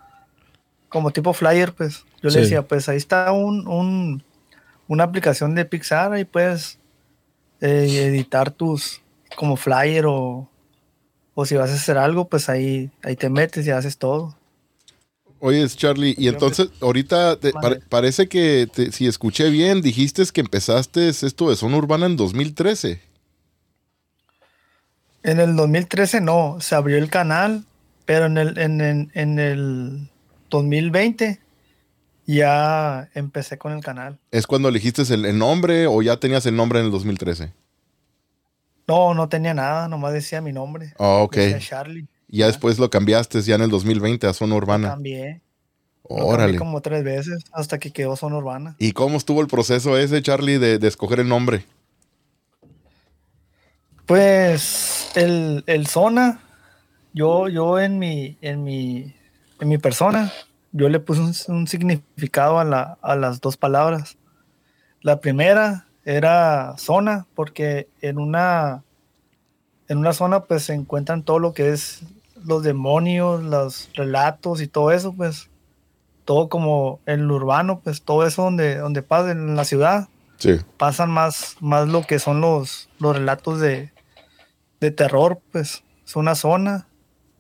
como 0.93 1.11
tipo 1.11 1.33
flyer 1.33 1.73
pues 1.73 2.05
yo 2.23 2.31
Sí. 2.31 2.37
le 2.37 2.43
decía 2.43 2.63
pues 2.63 2.89
ahí 2.89 2.97
está 2.99 3.33
un, 3.33 3.67
un 3.67 4.23
una 4.89 5.05
aplicación 5.05 5.55
de 5.55 5.65
Pixar 5.65 6.13
ahí 6.13 6.25
puedes 6.25 6.79
eh, 7.61 8.07
editar 8.09 8.51
tus 8.51 9.01
como 9.37 9.57
flyer 9.57 10.05
o 10.07 10.49
o 11.35 11.47
si 11.47 11.57
vas 11.57 11.71
a 11.71 11.75
hacer 11.75 11.97
algo 11.99 12.29
pues 12.29 12.49
ahí 12.49 12.91
ahí 13.03 13.17
te 13.17 13.29
metes 13.31 13.67
y 13.67 13.71
haces 13.71 13.97
todo 13.99 14.37
Oye, 15.45 15.67
Charlie, 15.71 16.15
y 16.17 16.29
entonces 16.29 16.69
ahorita 16.81 17.35
te- 17.41 17.53
parece 17.89 18.29
que 18.29 18.69
te- 18.73 18.93
si 18.93 19.09
escuché 19.09 19.51
bien, 19.51 19.83
dijiste 19.83 20.23
que 20.33 20.41
empezaste 20.41 21.09
esto 21.09 21.51
de 21.51 21.57
zona 21.57 21.79
urbana 21.79 22.07
en 22.07 22.17
2013. 22.17 23.01
En 25.25 25.41
el 25.41 25.57
2013 25.57 26.21
no, 26.21 26.59
se 26.61 26.77
abrió 26.77 26.97
el 26.99 27.09
canal, 27.11 27.65
pero 28.07 28.27
en 28.27 28.39
el, 28.39 28.57
en, 28.59 28.81
en- 28.81 29.11
en 29.15 29.39
el 29.41 30.11
2020 30.53 31.41
ya 32.27 33.09
empecé 33.15 33.59
con 33.59 33.73
el 33.73 33.83
canal. 33.83 34.19
¿Es 34.31 34.47
cuando 34.47 34.69
elegiste 34.69 35.03
el, 35.13 35.25
el 35.25 35.39
nombre 35.39 35.87
o 35.87 36.03
ya 36.03 36.19
tenías 36.19 36.47
el 36.47 36.55
nombre 36.55 36.79
en 36.79 36.87
el 36.87 36.93
2013? 36.93 37.53
No, 38.87 39.15
no 39.15 39.29
tenía 39.29 39.55
nada, 39.55 39.89
nomás 39.89 40.13
decía 40.13 40.41
mi 40.41 40.53
nombre. 40.53 40.93
Ah, 40.99 41.19
ok. 41.23 41.35
Decía 41.37 41.59
Charlie. 41.59 42.07
Y 42.29 42.39
ya 42.39 42.47
después 42.47 42.79
lo 42.79 42.91
cambiaste 42.91 43.41
ya 43.43 43.55
en 43.57 43.63
el 43.63 43.71
2020 43.71 44.27
a 44.27 44.33
zona 44.33 44.55
urbana. 44.55 44.91
Cambié. 44.91 45.41
Lo 46.09 46.17
cambié 46.17 46.33
Órale. 46.35 46.59
como 46.59 46.81
tres 46.81 47.03
veces 47.05 47.45
hasta 47.53 47.79
que 47.79 47.91
quedó 47.91 48.17
zona 48.17 48.37
urbana. 48.39 48.77
¿Y 48.79 48.93
cómo 48.93 49.17
estuvo 49.17 49.41
el 49.41 49.47
proceso 49.47 49.97
ese, 49.97 50.21
Charlie, 50.23 50.59
de, 50.59 50.79
de 50.79 50.89
escoger 50.89 51.21
el 51.21 51.29
nombre? 51.29 51.65
Pues 54.07 55.11
el, 55.15 55.65
el 55.67 55.87
zona, 55.87 56.41
yo, 57.15 57.49
yo 57.49 57.79
en 57.79 57.99
mi, 57.99 58.37
en 58.43 58.65
mi, 58.65 59.15
en 59.63 59.69
mi 59.69 59.79
persona, 59.79 60.33
yo 60.73 60.89
le 60.89 60.99
puse 60.99 61.21
un, 61.21 61.33
un 61.57 61.67
significado 61.69 62.59
a, 62.59 62.65
la, 62.65 62.99
a 63.01 63.15
las 63.15 63.41
dos 63.41 63.57
palabras. 63.57 64.19
La 65.03 65.21
primera 65.21 65.87
era 66.05 66.75
zona, 66.79 67.27
porque 67.37 67.89
en 68.01 68.19
una, 68.19 68.83
en 69.87 69.99
una 69.99 70.13
zona 70.13 70.41
pues 70.41 70.65
se 70.65 70.75
encuentran 70.75 71.23
todo 71.23 71.39
lo 71.39 71.55
que 71.55 71.71
es 71.71 72.03
los 72.45 72.65
demonios, 72.65 73.41
los 73.45 73.89
relatos 73.95 74.61
y 74.61 74.67
todo 74.67 74.91
eso, 74.91 75.13
pues 75.13 75.49
todo 76.25 76.49
como 76.49 76.99
en 77.07 77.29
lo 77.29 77.37
urbano, 77.37 77.79
pues 77.79 78.03
todo 78.03 78.27
eso 78.27 78.43
donde, 78.43 78.79
donde 78.79 79.03
pasa 79.03 79.31
en 79.31 79.55
la 79.55 79.65
ciudad 79.65 80.09
Sí. 80.39 80.59
pasan 80.77 81.09
más, 81.09 81.55
más 81.61 81.87
lo 81.87 82.03
que 82.03 82.19
son 82.19 82.41
los, 82.41 82.89
los 82.99 83.15
relatos 83.17 83.61
de, 83.61 83.93
de 84.81 84.91
terror, 84.91 85.41
pues 85.53 85.85
es 86.05 86.17
una 86.17 86.35
zona 86.35 86.89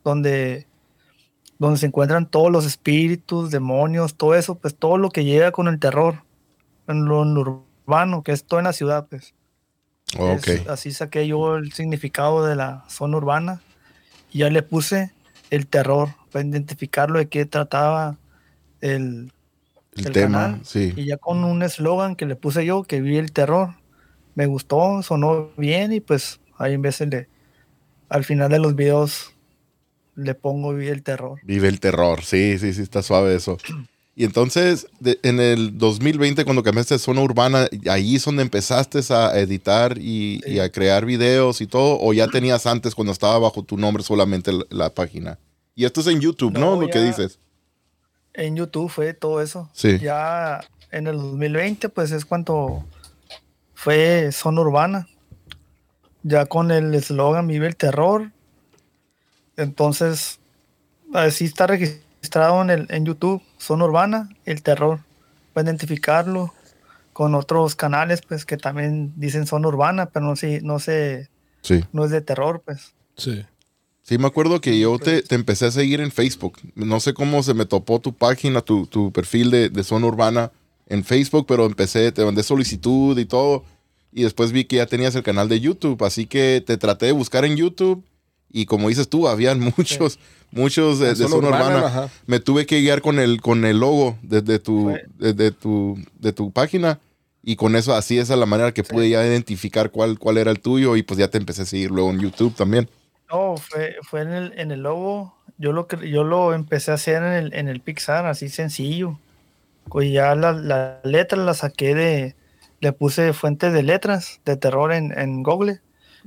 donde, 0.04 0.68
donde 1.58 1.78
se 1.78 1.86
encuentran 1.86 2.26
todos 2.26 2.50
los 2.50 2.66
espíritus, 2.66 3.50
demonios, 3.50 4.14
todo 4.16 4.34
eso, 4.34 4.56
pues 4.56 4.74
todo 4.74 4.98
lo 4.98 5.10
que 5.10 5.24
llega 5.24 5.52
con 5.52 5.68
el 5.68 5.78
terror 5.78 6.24
en 6.88 7.04
lo, 7.04 7.22
en 7.22 7.34
lo 7.34 7.64
urbano, 7.86 8.22
que 8.22 8.32
es 8.32 8.44
todo 8.44 8.58
en 8.60 8.64
la 8.64 8.72
ciudad, 8.72 9.06
pues. 9.08 9.34
Ok. 10.18 10.48
Es- 10.48 10.68
así 10.68 10.92
saqué 10.92 11.26
yo 11.26 11.56
el 11.56 11.72
significado 11.72 12.44
de 12.44 12.56
la 12.56 12.84
zona 12.88 13.16
urbana 13.16 13.62
y 14.32 14.38
ya 14.40 14.50
le 14.50 14.62
puse 14.62 15.12
el 15.50 15.66
terror 15.66 16.10
para 16.32 16.44
identificarlo 16.44 17.18
de 17.18 17.28
qué 17.28 17.46
trataba 17.46 18.18
el, 18.80 19.32
El, 19.94 20.06
el 20.06 20.12
tema, 20.12 20.38
canal. 20.42 20.60
sí. 20.64 20.92
y 20.96 21.04
ya 21.06 21.16
con 21.16 21.44
un 21.44 21.62
eslogan 21.62 22.16
que 22.16 22.26
le 22.26 22.36
puse 22.36 22.64
yo, 22.66 22.82
que 22.82 23.00
vi 23.00 23.16
el 23.18 23.32
terror, 23.32 23.74
me 24.34 24.46
gustó, 24.46 25.02
sonó 25.02 25.50
bien 25.56 25.92
y 25.92 26.00
pues 26.00 26.40
ahí 26.58 26.74
en 26.74 26.82
vez 26.82 26.98
de, 26.98 27.28
al 28.08 28.24
final 28.24 28.50
de 28.50 28.58
los 28.58 28.74
videos 28.74 29.34
le 30.14 30.34
pongo 30.34 30.74
vi 30.74 30.88
el 30.88 31.02
terror. 31.02 31.40
Vive 31.44 31.68
el 31.68 31.80
terror. 31.80 32.22
Sí, 32.22 32.58
sí, 32.58 32.72
sí, 32.72 32.82
está 32.82 33.02
suave 33.02 33.34
eso. 33.34 33.56
Y 34.14 34.24
entonces, 34.24 34.88
de- 35.00 35.18
en 35.22 35.40
el 35.40 35.78
2020, 35.78 36.44
cuando 36.44 36.62
cambiaste 36.62 36.92
de 36.96 36.98
zona 36.98 37.22
urbana, 37.22 37.66
ahí 37.90 38.16
es 38.16 38.24
donde 38.26 38.42
empezaste 38.42 39.00
a 39.08 39.38
editar 39.38 39.96
y, 39.96 40.42
y 40.46 40.58
a 40.58 40.70
crear 40.70 41.06
videos 41.06 41.62
y 41.62 41.66
todo, 41.66 41.98
o 41.98 42.12
ya 42.12 42.28
tenías 42.28 42.66
antes 42.66 42.94
cuando 42.94 43.10
estaba 43.12 43.38
bajo 43.38 43.62
tu 43.62 43.78
nombre 43.78 44.02
solamente 44.02 44.52
la, 44.52 44.64
la 44.68 44.90
página. 44.90 45.38
Y 45.74 45.86
esto 45.86 46.02
es 46.02 46.08
en 46.08 46.20
YouTube, 46.20 46.52
¿no? 46.52 46.74
No, 46.76 46.80
Lo 46.82 46.88
que 46.88 46.98
dices. 47.00 47.38
En 48.34 48.54
YouTube 48.54 48.90
fue 48.90 49.14
todo 49.14 49.40
eso. 49.40 49.70
Sí. 49.72 49.98
Ya 49.98 50.60
en 50.90 51.06
el 51.06 51.16
2020 51.16 51.88
pues 51.88 52.10
es 52.12 52.26
cuando 52.26 52.84
fue 53.72 54.30
zona 54.32 54.60
urbana. 54.60 55.08
Ya 56.22 56.44
con 56.44 56.70
el 56.70 56.94
eslogan 56.94 57.46
Vive 57.46 57.66
el 57.66 57.76
terror. 57.76 58.30
Entonces, 59.56 60.38
así 61.12 61.44
está 61.44 61.66
registrado 61.66 62.62
en, 62.62 62.70
el, 62.70 62.86
en 62.90 63.04
YouTube, 63.04 63.42
zona 63.58 63.84
urbana, 63.84 64.28
el 64.44 64.62
terror. 64.62 65.00
Para 65.52 65.66
identificarlo 65.68 66.54
con 67.12 67.34
otros 67.34 67.74
canales 67.76 68.22
pues 68.22 68.46
que 68.46 68.56
también 68.56 69.12
dicen 69.16 69.46
zona 69.46 69.68
urbana, 69.68 70.06
pero 70.06 70.24
no, 70.24 70.36
sé 70.36 70.60
no, 70.62 70.78
sé, 70.78 71.28
Sí. 71.60 71.84
no 71.92 72.04
es 72.04 72.10
de 72.10 72.22
terror 72.22 72.62
pues. 72.64 72.94
Sí. 73.16 73.44
Sí, 74.02 74.18
me 74.18 74.26
acuerdo 74.26 74.60
que 74.60 74.78
yo 74.80 74.98
te, 74.98 75.22
te 75.22 75.36
empecé 75.36 75.66
a 75.66 75.70
seguir 75.70 76.00
en 76.00 76.10
Facebook. 76.10 76.58
No 76.74 76.98
sé 76.98 77.14
cómo 77.14 77.42
se 77.42 77.54
me 77.54 77.66
topó 77.66 78.00
tu 78.00 78.12
página, 78.12 78.60
tu, 78.60 78.86
tu 78.86 79.12
perfil 79.12 79.50
de, 79.50 79.68
de 79.68 79.84
zona 79.84 80.06
urbana 80.06 80.50
en 80.88 81.04
Facebook, 81.04 81.46
pero 81.46 81.66
empecé, 81.66 82.10
te 82.10 82.24
mandé 82.24 82.42
solicitud 82.42 83.16
y 83.16 83.26
todo. 83.26 83.64
Y 84.10 84.24
después 84.24 84.50
vi 84.50 84.64
que 84.64 84.76
ya 84.76 84.86
tenías 84.86 85.14
el 85.14 85.22
canal 85.22 85.48
de 85.48 85.60
YouTube, 85.60 86.02
así 86.04 86.26
que 86.26 86.62
te 86.66 86.76
traté 86.78 87.06
de 87.06 87.12
buscar 87.12 87.44
en 87.44 87.56
YouTube. 87.56 88.04
Y 88.52 88.66
como 88.66 88.88
dices 88.88 89.08
tú, 89.08 89.28
habían 89.28 89.60
muchos, 89.76 90.18
muchos 90.50 90.98
de, 90.98 91.08
de 91.14 91.28
Zona 91.28 91.48
urbana. 91.48 91.78
urbana. 91.78 92.08
Me 92.26 92.38
tuve 92.40 92.66
que 92.66 92.80
guiar 92.80 93.00
con 93.02 93.18
el, 93.18 93.40
con 93.40 93.64
el 93.64 93.80
logo 93.80 94.18
de, 94.22 94.42
de 94.42 94.58
tu, 94.58 94.84
Fue- 94.90 95.04
de, 95.18 95.32
de 95.34 95.50
tu, 95.52 95.98
de 96.18 96.32
tu 96.32 96.50
página. 96.50 97.00
Y 97.42 97.56
con 97.56 97.74
eso, 97.74 97.94
así 97.94 98.18
esa 98.18 98.34
es 98.34 98.38
la 98.38 98.46
manera 98.46 98.72
que 98.72 98.84
pude 98.84 99.08
ya 99.10 99.26
identificar 99.26 99.90
cuál, 99.90 100.18
cuál 100.18 100.38
era 100.38 100.50
el 100.52 100.60
tuyo. 100.60 100.94
Y 100.96 101.02
pues 101.02 101.18
ya 101.18 101.28
te 101.28 101.38
empecé 101.38 101.62
a 101.62 101.66
seguir 101.66 101.90
luego 101.90 102.10
en 102.10 102.20
YouTube 102.20 102.54
también. 102.54 102.88
No, 103.30 103.56
fue, 103.56 103.96
fue 104.08 104.20
en 104.22 104.28
el, 104.32 104.52
en 104.56 104.70
el 104.70 104.80
logo. 104.82 105.34
Yo 105.58 105.72
lo, 105.72 105.88
yo 105.88 106.22
lo 106.22 106.54
empecé 106.54 106.90
a 106.92 106.94
hacer 106.94 107.16
en 107.22 107.32
el, 107.32 107.54
en 107.54 107.68
el 107.68 107.80
Pixar, 107.80 108.26
así 108.26 108.48
sencillo. 108.48 109.18
Pues 109.88 110.12
ya 110.12 110.34
la, 110.36 110.52
la 110.52 111.00
letra 111.02 111.36
la 111.38 111.54
saqué 111.54 111.94
de. 111.94 112.36
Le 112.80 112.92
puse 112.92 113.32
fuentes 113.32 113.72
de 113.72 113.82
letras 113.82 114.40
de 114.44 114.56
terror 114.56 114.92
en, 114.92 115.16
en 115.18 115.42
Google. 115.42 115.80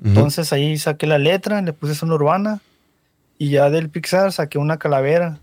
Entonces 0.04 0.52
ahí 0.54 0.78
saqué 0.78 1.08
la 1.08 1.18
letra, 1.18 1.62
le 1.62 1.74
puse 1.74 1.96
zona 1.96 2.16
urbana. 2.16 2.62
Y 3.38 3.50
ya 3.50 3.70
del 3.70 3.90
Pixar 3.90 4.32
saqué 4.32 4.58
una 4.58 4.78
calavera. 4.78 5.40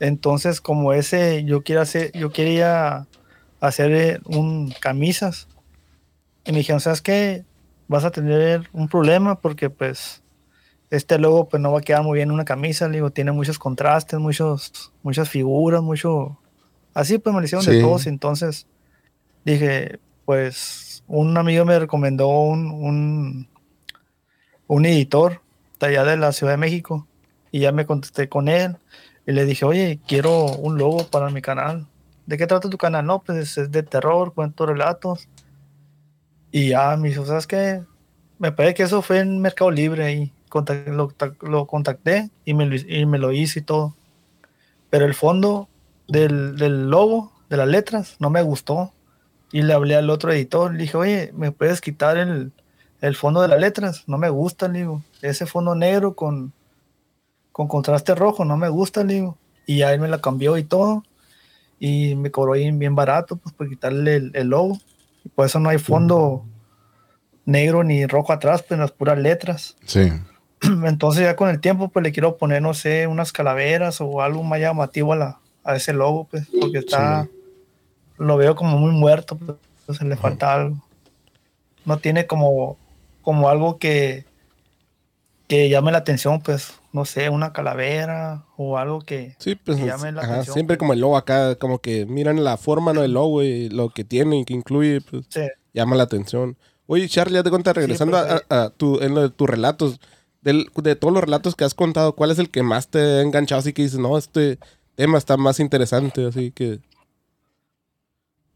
Entonces, 0.00 0.60
como 0.60 0.92
ese, 0.92 1.44
yo 1.44 1.62
quiero 1.62 1.80
hacer, 1.80 2.12
yo 2.12 2.30
quería 2.30 3.06
hacer 3.60 3.92
eh, 3.92 4.20
un 4.24 4.72
camisas. 4.80 5.48
Y 6.44 6.52
me 6.52 6.58
dijeron, 6.58 6.80
¿sabes 6.80 7.02
qué? 7.02 7.44
Vas 7.88 8.04
a 8.04 8.10
tener 8.10 8.68
un 8.72 8.88
problema 8.88 9.40
porque 9.40 9.70
pues 9.70 10.22
este 10.90 11.18
logo 11.18 11.48
pues 11.48 11.60
no 11.60 11.72
va 11.72 11.78
a 11.78 11.82
quedar 11.82 12.02
muy 12.02 12.16
bien 12.16 12.28
en 12.28 12.34
una 12.34 12.44
camisa, 12.44 12.88
le 12.88 12.94
digo, 12.94 13.10
tiene 13.10 13.32
muchos 13.32 13.58
contrastes, 13.58 14.18
muchos, 14.20 14.92
muchas 15.02 15.28
figuras, 15.28 15.82
mucho... 15.82 16.38
Así 16.94 17.18
pues 17.18 17.34
me 17.34 17.40
lo 17.40 17.44
hicieron 17.44 17.64
Sí. 17.64 17.72
de 17.72 17.80
todos, 17.80 18.06
entonces 18.06 18.66
dije, 19.44 19.98
pues 20.24 21.02
un 21.08 21.36
amigo 21.36 21.64
me 21.64 21.78
recomendó 21.78 22.28
un, 22.28 22.70
un, 22.70 23.48
un 24.66 24.86
editor 24.86 25.40
de 25.80 25.86
allá 25.86 26.04
de 26.04 26.16
la 26.16 26.32
Ciudad 26.32 26.54
de 26.54 26.58
México 26.58 27.06
y 27.50 27.60
ya 27.60 27.72
me 27.72 27.86
contesté 27.86 28.28
con 28.28 28.48
él 28.48 28.76
y 29.26 29.32
le 29.32 29.44
dije, 29.44 29.64
oye, 29.64 30.00
quiero 30.06 30.46
un 30.46 30.78
logo 30.78 31.06
para 31.08 31.30
mi 31.30 31.42
canal. 31.42 31.86
¿De 32.26 32.38
qué 32.38 32.46
trata 32.46 32.70
tu 32.70 32.78
canal? 32.78 33.04
No, 33.06 33.22
pues 33.22 33.58
es 33.58 33.70
de 33.70 33.82
terror, 33.82 34.34
cuento 34.34 34.66
relatos. 34.66 35.28
Y 36.52 36.70
ya 36.70 36.96
me 36.96 37.08
dijo, 37.08 37.26
¿sabes 37.26 37.46
qué? 37.46 37.82
Me 38.38 38.52
parece 38.52 38.74
que 38.74 38.82
eso 38.84 39.02
fue 39.02 39.20
en 39.20 39.40
Mercado 39.40 39.70
Libre 39.70 40.12
y 40.12 40.32
lo, 40.86 41.12
lo 41.42 41.66
contacté 41.66 42.30
y 42.44 42.54
me, 42.54 42.66
lo, 42.66 42.76
y 42.76 43.06
me 43.06 43.18
lo 43.18 43.32
hice 43.32 43.60
y 43.60 43.62
todo. 43.62 43.94
Pero 44.90 45.04
el 45.04 45.14
fondo 45.14 45.68
del, 46.08 46.56
del 46.56 46.88
logo, 46.88 47.32
de 47.48 47.56
las 47.56 47.68
letras, 47.68 48.16
no 48.20 48.30
me 48.30 48.42
gustó. 48.42 48.92
Y 49.52 49.62
le 49.62 49.72
hablé 49.72 49.96
al 49.96 50.10
otro 50.10 50.32
editor, 50.32 50.72
le 50.72 50.82
dije, 50.82 50.96
oye, 50.96 51.30
¿me 51.34 51.52
puedes 51.52 51.80
quitar 51.80 52.16
el, 52.16 52.52
el 53.00 53.16
fondo 53.16 53.42
de 53.42 53.48
las 53.48 53.60
letras? 53.60 54.04
No 54.06 54.18
me 54.18 54.28
gusta, 54.28 54.68
le 54.68 54.80
digo. 54.80 55.02
Ese 55.22 55.46
fondo 55.46 55.74
negro 55.74 56.14
con, 56.14 56.52
con 57.52 57.68
contraste 57.68 58.14
rojo, 58.14 58.44
no 58.44 58.56
me 58.56 58.68
gusta, 58.68 59.04
le 59.04 59.14
digo. 59.14 59.38
Y 59.66 59.78
ya 59.78 59.92
él 59.92 60.00
me 60.00 60.08
la 60.08 60.20
cambió 60.20 60.56
y 60.56 60.64
todo. 60.64 61.02
y 61.78 62.14
me 62.14 62.30
cobró 62.30 62.52
bien, 62.52 62.78
bien 62.78 62.94
barato 62.94 63.36
pues 63.36 63.54
por 63.54 63.68
quitarle 63.68 64.16
el, 64.16 64.30
el 64.34 64.48
logo. 64.48 64.78
Y 65.24 65.28
por 65.28 65.46
eso 65.46 65.58
no 65.58 65.68
hay 65.68 65.78
fondo 65.78 66.44
negro 67.46 67.84
ni 67.84 68.06
rojo 68.06 68.32
atrás, 68.32 68.62
pues 68.62 68.78
las 68.78 68.92
puras 68.92 69.18
letras. 69.18 69.76
Sí. 69.86 70.12
Entonces 70.60 71.22
ya 71.22 71.36
con 71.36 71.48
el 71.48 71.60
tiempo 71.60 71.88
pues 71.88 72.02
le 72.02 72.12
quiero 72.12 72.36
poner, 72.36 72.60
no 72.60 72.74
sé, 72.74 73.06
unas 73.06 73.32
calaveras 73.32 74.00
o 74.00 74.20
algo 74.20 74.42
más 74.42 74.60
llamativo 74.60 75.12
a, 75.12 75.16
la, 75.16 75.40
a 75.64 75.76
ese 75.76 75.92
logo, 75.92 76.24
pues, 76.30 76.46
porque 76.60 76.78
está, 76.78 77.28
lo 78.18 78.36
veo 78.36 78.54
como 78.54 78.78
muy 78.78 78.92
muerto, 78.92 79.36
pues, 79.36 79.58
pues, 79.86 80.02
le 80.02 80.16
falta 80.16 80.54
algo. 80.54 80.82
No 81.84 81.98
tiene 81.98 82.26
como, 82.26 82.76
como 83.26 83.48
algo 83.48 83.78
que, 83.78 84.24
que 85.48 85.68
llame 85.68 85.90
la 85.90 85.98
atención, 85.98 86.40
pues, 86.42 86.74
no 86.92 87.04
sé, 87.04 87.28
una 87.28 87.52
calavera 87.52 88.44
o 88.56 88.78
algo 88.78 89.00
que, 89.00 89.34
Sí, 89.40 89.56
pues 89.56 89.78
que 89.78 89.86
llame 89.86 90.12
la 90.12 90.22
ajá, 90.22 90.32
atención. 90.34 90.54
siempre 90.54 90.78
como 90.78 90.92
el 90.92 91.00
logo 91.00 91.16
acá, 91.16 91.56
como 91.56 91.80
que 91.80 92.06
miran 92.06 92.44
la 92.44 92.56
forma 92.56 92.92
¿no? 92.92 93.02
del 93.02 93.14
logo 93.14 93.42
y 93.42 93.68
lo 93.68 93.90
que 93.90 94.04
tiene 94.04 94.38
y 94.38 94.44
que 94.44 94.54
incluye, 94.54 95.00
pues 95.00 95.26
Sí. 95.28 95.40
llama 95.74 95.96
la 95.96 96.04
atención. 96.04 96.56
Oye, 96.86 97.08
Charlie, 97.08 97.34
ya 97.34 97.42
te 97.42 97.50
cuenta, 97.50 97.72
regresando 97.72 98.16
pues, 98.16 98.42
a, 98.48 98.62
a 98.64 98.70
tu, 98.70 99.00
en 99.02 99.16
lo 99.16 99.22
de 99.22 99.30
tus 99.30 99.50
relatos, 99.50 99.98
del- 100.40 100.70
de 100.76 100.94
todos 100.94 101.12
los 101.12 101.24
relatos 101.24 101.56
que 101.56 101.64
has 101.64 101.74
contado, 101.74 102.14
¿cuál 102.14 102.30
es 102.30 102.38
el 102.38 102.48
que 102.48 102.62
más 102.62 102.86
te 102.88 103.00
ha 103.00 103.22
enganchado? 103.22 103.58
Así 103.58 103.72
que 103.72 103.82
dices, 103.82 103.98
no, 103.98 104.16
este 104.16 104.60
tema 104.94 105.18
está 105.18 105.36
más 105.36 105.58
interesante, 105.58 106.24
así 106.26 106.52
que 106.52 106.78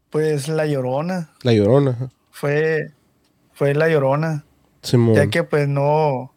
Pues 0.09 0.47
la 0.47 0.65
llorona, 0.65 1.31
la 1.43 1.51
llorona. 1.53 2.09
fue, 2.31 2.91
fue 3.53 3.73
la 3.73 3.89
llorona. 3.89 4.45
Simón. 4.81 5.15
Ya 5.15 5.27
que 5.27 5.43
pues 5.43 5.67
no, 5.67 6.33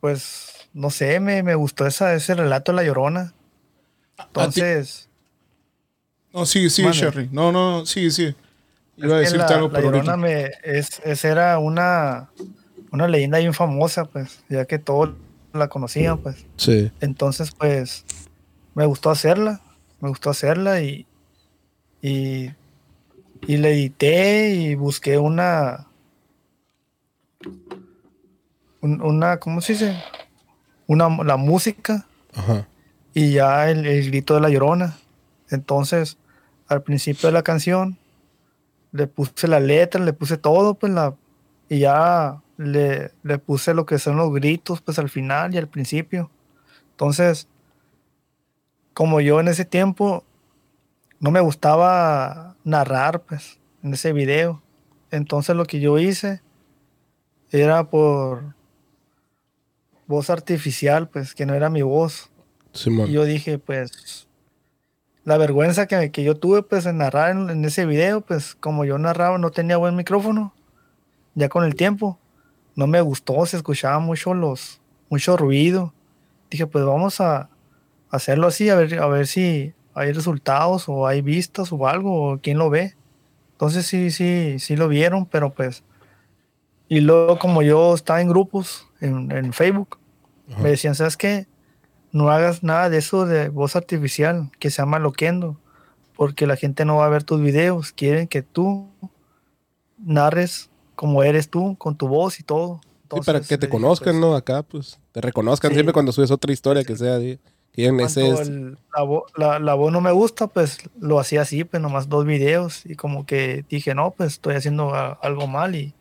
pues 0.00 0.68
no 0.72 0.90
sé, 0.90 1.20
me, 1.20 1.42
me 1.42 1.54
gustó 1.54 1.86
esa, 1.86 2.14
ese 2.14 2.34
relato 2.34 2.72
de 2.72 2.76
la 2.76 2.84
llorona. 2.84 3.32
Entonces, 4.18 5.08
No, 6.32 6.46
sí, 6.46 6.68
sí, 6.70 6.82
Mande. 6.82 6.98
Sherry. 6.98 7.28
No, 7.32 7.52
no, 7.52 7.86
sí, 7.86 8.10
sí. 8.10 8.34
Iba 8.96 9.16
a 9.16 9.18
decirte 9.20 9.38
la, 9.38 9.46
algo, 9.56 9.68
la 9.68 9.72
pero 9.74 9.84
llorona 9.92 10.12
ahorita. 10.14 10.16
me, 10.16 10.50
es, 10.78 11.00
es- 11.04 11.24
era 11.24 11.58
una, 11.58 12.30
una 12.92 13.08
leyenda 13.08 13.38
bien 13.38 13.54
famosa, 13.54 14.04
pues, 14.04 14.42
ya 14.48 14.64
que 14.66 14.78
todos 14.78 15.10
la 15.52 15.68
conocían, 15.68 16.18
pues. 16.18 16.44
Sí. 16.56 16.90
Entonces, 17.00 17.50
pues, 17.52 18.04
me 18.74 18.86
gustó 18.86 19.10
hacerla, 19.10 19.60
me 20.00 20.08
gustó 20.08 20.30
hacerla 20.30 20.80
y, 20.80 21.06
y, 22.02 22.50
y 23.46 23.56
la 23.58 23.68
edité 23.68 24.50
y 24.50 24.74
busqué 24.74 25.18
una, 25.18 25.86
un- 25.86 25.93
una, 28.84 29.38
¿cómo 29.38 29.60
se 29.60 29.72
dice? 29.72 30.02
Una, 30.86 31.08
la 31.24 31.36
música 31.36 32.06
Ajá. 32.34 32.68
y 33.12 33.32
ya 33.32 33.70
el, 33.70 33.86
el 33.86 34.06
grito 34.10 34.34
de 34.34 34.40
la 34.40 34.50
llorona. 34.50 34.96
Entonces, 35.50 36.18
al 36.68 36.82
principio 36.82 37.28
de 37.28 37.32
la 37.32 37.42
canción, 37.42 37.98
le 38.92 39.06
puse 39.06 39.48
la 39.48 39.60
letra, 39.60 40.02
le 40.02 40.12
puse 40.12 40.36
todo, 40.36 40.74
pues 40.74 40.92
la, 40.92 41.14
y 41.68 41.80
ya 41.80 42.40
le, 42.56 43.10
le 43.22 43.38
puse 43.38 43.74
lo 43.74 43.86
que 43.86 43.98
son 43.98 44.16
los 44.16 44.32
gritos, 44.32 44.80
pues 44.80 44.98
al 44.98 45.08
final 45.08 45.54
y 45.54 45.58
al 45.58 45.68
principio. 45.68 46.30
Entonces, 46.90 47.48
como 48.92 49.20
yo 49.20 49.40
en 49.40 49.48
ese 49.48 49.64
tiempo 49.64 50.24
no 51.18 51.30
me 51.30 51.40
gustaba 51.40 52.54
narrar, 52.64 53.20
pues, 53.22 53.58
en 53.82 53.94
ese 53.94 54.12
video. 54.12 54.62
Entonces 55.10 55.56
lo 55.56 55.64
que 55.64 55.80
yo 55.80 55.98
hice 55.98 56.42
era 57.50 57.84
por 57.84 58.54
voz 60.06 60.30
artificial, 60.30 61.08
pues, 61.08 61.34
que 61.34 61.46
no 61.46 61.54
era 61.54 61.70
mi 61.70 61.82
voz. 61.82 62.30
Simón. 62.72 63.08
Y 63.08 63.12
yo 63.12 63.24
dije, 63.24 63.58
pues, 63.58 64.28
la 65.24 65.38
vergüenza 65.38 65.86
que, 65.86 66.10
que 66.10 66.24
yo 66.24 66.36
tuve, 66.36 66.62
pues, 66.62 66.86
en 66.86 66.98
narrar 66.98 67.30
en, 67.30 67.50
en 67.50 67.64
ese 67.64 67.86
video, 67.86 68.20
pues, 68.20 68.54
como 68.54 68.84
yo 68.84 68.98
narraba, 68.98 69.38
no 69.38 69.50
tenía 69.50 69.76
buen 69.76 69.96
micrófono. 69.96 70.54
Ya 71.34 71.48
con 71.48 71.64
el 71.64 71.74
tiempo, 71.74 72.18
no 72.76 72.86
me 72.86 73.00
gustó, 73.00 73.44
se 73.46 73.56
escuchaba 73.56 73.98
mucho 73.98 74.34
los, 74.34 74.80
mucho 75.08 75.36
ruido. 75.36 75.92
Dije, 76.50 76.66
pues, 76.66 76.84
vamos 76.84 77.20
a 77.20 77.48
hacerlo 78.10 78.46
así, 78.46 78.70
a 78.70 78.76
ver, 78.76 79.00
a 79.00 79.06
ver 79.08 79.26
si 79.26 79.74
hay 79.94 80.12
resultados 80.12 80.88
o 80.88 81.06
hay 81.06 81.22
vistas 81.22 81.72
o 81.72 81.86
algo, 81.86 82.32
o 82.32 82.38
quién 82.38 82.58
lo 82.58 82.70
ve. 82.70 82.94
Entonces 83.52 83.86
sí, 83.86 84.10
sí, 84.10 84.58
sí 84.58 84.76
lo 84.76 84.88
vieron, 84.88 85.26
pero 85.26 85.50
pues... 85.50 85.84
Y 86.88 87.00
luego 87.00 87.38
como 87.38 87.62
yo 87.62 87.94
estaba 87.94 88.20
en 88.20 88.28
grupos 88.28 88.83
en, 89.04 89.30
en 89.30 89.52
Facebook, 89.52 89.98
me 90.60 90.70
decían, 90.70 90.94
¿sabes 90.94 91.16
qué? 91.16 91.46
no 92.12 92.28
hagas 92.30 92.62
nada 92.62 92.90
de 92.90 92.98
eso 92.98 93.26
de 93.26 93.48
voz 93.48 93.74
artificial 93.74 94.48
que 94.60 94.70
se 94.70 94.80
llama 94.82 95.00
loquendo, 95.00 95.58
porque 96.14 96.46
la 96.46 96.54
gente 96.54 96.84
no 96.84 96.96
va 96.98 97.06
a 97.06 97.08
ver 97.08 97.24
tus 97.24 97.40
videos, 97.40 97.90
quieren 97.90 98.28
que 98.28 98.40
tú 98.42 98.88
narres 99.98 100.70
como 100.94 101.22
eres 101.24 101.48
tú, 101.50 101.76
con 101.76 101.96
tu 101.96 102.06
voz 102.08 102.38
y 102.38 102.44
todo. 102.44 102.80
Sí, 102.84 102.88
para 103.00 103.38
Entonces, 103.38 103.48
que 103.48 103.58
te 103.58 103.68
conozcan, 103.68 104.14
pues, 104.14 104.20
¿no? 104.20 104.34
Acá, 104.36 104.62
pues, 104.62 105.00
te 105.12 105.20
reconozcan 105.20 105.70
Sí. 105.72 105.74
siempre 105.76 105.92
cuando 105.92 106.12
subes 106.12 106.30
otra 106.30 106.52
historia 106.52 106.84
que 106.84 106.96
sea 106.96 107.18
de 107.18 107.38
quién 107.72 107.98
es 108.00 108.16
el- 108.16 108.78
la, 108.96 109.02
vo- 109.02 109.24
la- 109.36 109.58
la 109.58 109.74
voz 109.74 109.92
no 109.92 110.00
me 110.00 110.12
gusta, 110.12 110.46
pues 110.46 110.78
lo 111.00 111.18
hacía 111.18 111.42
así, 111.42 111.64
pues 111.64 111.82
nomás 111.82 112.08
dos 112.08 112.24
videos 112.24 112.86
y 112.86 112.94
como 112.94 113.26
que 113.26 113.64
dije, 113.68 113.94
no, 113.94 114.12
pues 114.12 114.34
estoy 114.34 114.54
haciendo 114.54 114.94
algo 115.20 115.48
mal 115.48 115.74
y 115.74 115.94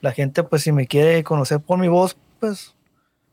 la 0.00 0.12
gente, 0.12 0.42
pues 0.42 0.62
si 0.62 0.72
me 0.72 0.86
quiere 0.86 1.22
conocer 1.22 1.60
por 1.60 1.78
mi 1.78 1.88
voz, 1.88 2.16
pues 2.40 2.74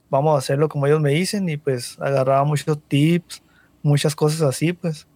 vamos 0.10 0.36
a 0.36 0.40
hacerlo 0.40 0.70
como 0.70 0.86
ellos 0.88 1.02
me 1.02 1.12
dicen 1.12 1.48
y 1.50 1.58
pues 1.58 1.98
agarraba 2.00 2.44
muchos 2.44 2.78
tips, 2.88 3.42
muchas 3.82 4.16
cosas 4.16 4.42
así, 4.42 4.74
pues. 4.74 5.08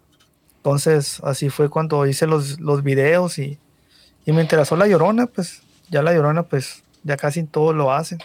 Entonces 0.57 1.19
así 1.23 1.49
fue 1.49 1.69
cuando 1.69 2.05
hice 2.05 2.27
los, 2.27 2.59
los 2.59 2.83
videos 2.83 3.37
y, 3.39 3.57
y 4.25 4.31
me 4.31 4.41
interesó 4.41 4.75
la 4.75 4.87
llorona, 4.87 5.25
pues 5.27 5.61
ya 5.89 6.01
la 6.01 6.13
llorona, 6.13 6.43
pues 6.43 6.83
ya 7.03 7.17
casi 7.17 7.43
todo 7.43 7.73
lo 7.73 7.91
hacen. 7.91 8.19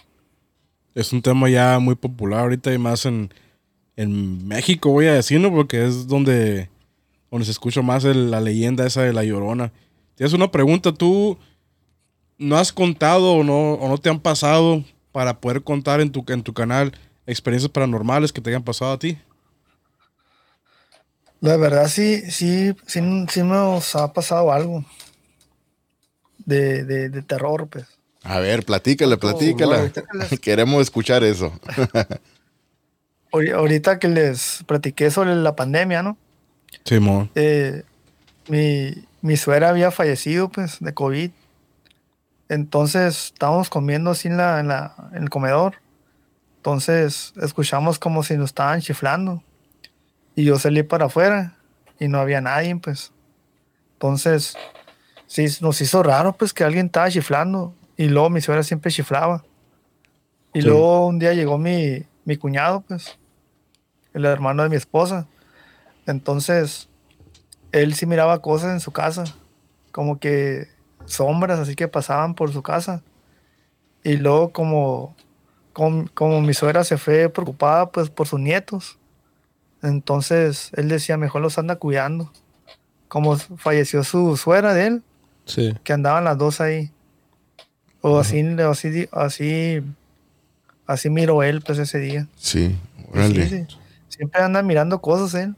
Es 0.94 1.12
un 1.12 1.22
tema 1.22 1.48
ya 1.48 1.79
muy 1.79 1.94
popular 1.94 2.40
ahorita 2.40 2.72
y 2.72 2.79
más 2.79 3.07
en, 3.07 3.31
en 3.96 4.46
México, 4.46 4.90
voy 4.90 5.07
a 5.07 5.14
decirlo, 5.14 5.50
porque 5.50 5.87
es 5.87 6.07
donde, 6.07 6.68
donde 7.31 7.46
se 7.46 7.50
escucha 7.50 7.83
más 7.83 8.05
la 8.05 8.40
leyenda 8.40 8.87
esa 8.87 9.02
de 9.02 9.12
la 9.12 9.24
llorona. 9.24 9.72
Tienes 10.14 10.33
una 10.33 10.50
pregunta, 10.50 10.92
tú 10.92 11.38
no 12.38 12.57
has 12.57 12.72
contado 12.72 13.33
o 13.33 13.44
no, 13.44 13.74
o 13.74 13.88
no 13.88 13.98
te 13.98 14.11
han 14.11 14.20
pasado 14.20 14.85
para 15.16 15.40
poder 15.40 15.62
contar 15.62 16.02
en 16.02 16.12
tu, 16.12 16.22
en 16.29 16.42
tu 16.42 16.52
canal 16.52 16.92
experiencias 17.26 17.72
paranormales 17.72 18.35
que 18.35 18.42
te 18.42 18.50
hayan 18.50 18.62
pasado 18.62 18.92
a 18.92 18.98
ti. 18.98 19.16
La 21.40 21.57
verdad 21.57 21.88
sí, 21.88 22.31
sí, 22.31 22.74
sí, 22.87 23.00
sí 23.31 23.42
nos 23.42 23.96
ha 23.96 24.12
pasado 24.12 24.52
algo 24.52 24.85
de, 26.44 26.85
de, 26.85 27.09
de 27.09 27.22
terror, 27.22 27.66
pues. 27.66 27.87
A 28.24 28.40
ver, 28.40 28.66
platícala, 28.66 29.16
platícala. 29.16 29.90
Queremos 30.42 30.83
escuchar 30.83 31.24
eso. 31.24 31.50
Ahori- 33.33 33.52
Ahorita 33.55 33.98
que 33.98 34.09
les 34.09 34.64
platiqué 34.66 35.11
sobre 35.11 35.35
la 35.35 35.57
pandemia, 35.57 36.02
¿no? 36.02 36.18
Simón. 36.85 37.31
Eh, 37.37 37.85
mi, 38.48 38.92
mi 39.22 39.38
suegra 39.38 39.70
había 39.70 39.90
fallecido, 39.90 40.50
pues, 40.50 40.76
de 40.81 40.92
COVID. 40.92 41.31
Entonces 42.49 43.27
estábamos 43.33 43.69
comiendo 43.71 44.11
así 44.11 44.29
en, 44.29 44.37
la, 44.37 44.61
en, 44.61 44.69
la, 44.69 44.95
en 45.13 45.25
el 45.25 45.31
comedor. 45.31 45.77
Entonces 46.59 47.33
escuchamos 47.41 47.99
como 47.99 48.23
si 48.23 48.37
nos 48.37 48.51
estaban 48.51 48.81
chiflando. 48.81 49.43
Y 50.35 50.45
yo 50.45 50.59
salí 50.59 50.83
para 50.83 51.07
afuera 51.07 51.57
y 51.99 52.09
no 52.09 52.19
había 52.19 52.41
nadie, 52.41 52.77
pues. 52.77 53.13
Entonces, 53.95 54.57
sí, 55.27 55.47
nos 55.61 55.81
hizo 55.81 56.03
raro, 56.03 56.35
pues, 56.35 56.53
que 56.53 56.65
alguien 56.65 56.87
estaba 56.87 57.11
chiflando. 57.11 57.75
Y 57.97 58.09
luego 58.09 58.29
mi 58.31 58.41
suegra 58.41 58.63
siempre 58.63 58.91
chiflaba. 58.91 59.45
Y 60.53 60.61
Sí. 60.61 60.69
luego 60.69 61.07
un 61.07 61.19
día 61.19 61.33
llegó 61.33 61.57
mi, 61.59 62.05
mi 62.25 62.37
cuñado, 62.37 62.83
pues, 62.83 63.19
el 64.13 64.25
hermano 64.27 64.63
de 64.63 64.69
mi 64.69 64.77
esposa. 64.77 65.27
Entonces, 66.07 66.89
él 67.73 67.95
sí 67.95 68.07
miraba 68.07 68.41
cosas 68.43 68.73
en 68.73 68.81
su 68.81 68.93
casa, 68.93 69.25
como 69.93 70.19
que 70.21 70.69
sombras 71.07 71.59
así 71.59 71.75
que 71.75 71.88
pasaban 71.88 72.35
por 72.35 72.53
su 72.53 72.62
casa. 72.62 73.03
Y 74.05 74.16
luego 74.16 74.51
como, 74.53 75.16
como, 75.73 76.07
como 76.14 76.40
mi 76.40 76.55
suegra 76.55 76.85
se 76.85 76.97
fue 76.99 77.29
preocupada 77.29 77.90
pues 77.90 78.09
por 78.11 78.27
sus 78.29 78.38
nietos, 78.40 78.99
entonces 79.83 80.71
él 80.75 80.88
decía, 80.88 81.16
mejor 81.16 81.42
los 81.42 81.59
anda 81.59 81.77
cuidando. 81.77 82.33
Como 83.09 83.37
falleció 83.37 84.03
su 84.05 84.37
suegra 84.37 84.75
de 84.75 84.87
él, 84.87 85.03
Sí. 85.45 85.75
que 85.85 85.92
andaban 85.92 86.25
las 86.25 86.37
dos 86.38 86.61
ahí. 86.61 86.90
O 88.01 88.19
así, 88.19 88.40
así, 88.69 89.09
así, 89.12 89.83
así 90.87 91.11
miró 91.11 91.42
él 91.42 91.62
pues 91.62 91.79
ese 91.79 91.99
día. 91.99 92.27
Sí, 92.37 92.69
Sí, 92.69 92.79
órale. 93.12 93.49
sí. 93.49 93.66
Siempre 94.09 94.40
anda 94.42 94.62
mirando 94.62 95.01
cosas 95.01 95.35
él. 95.40 95.55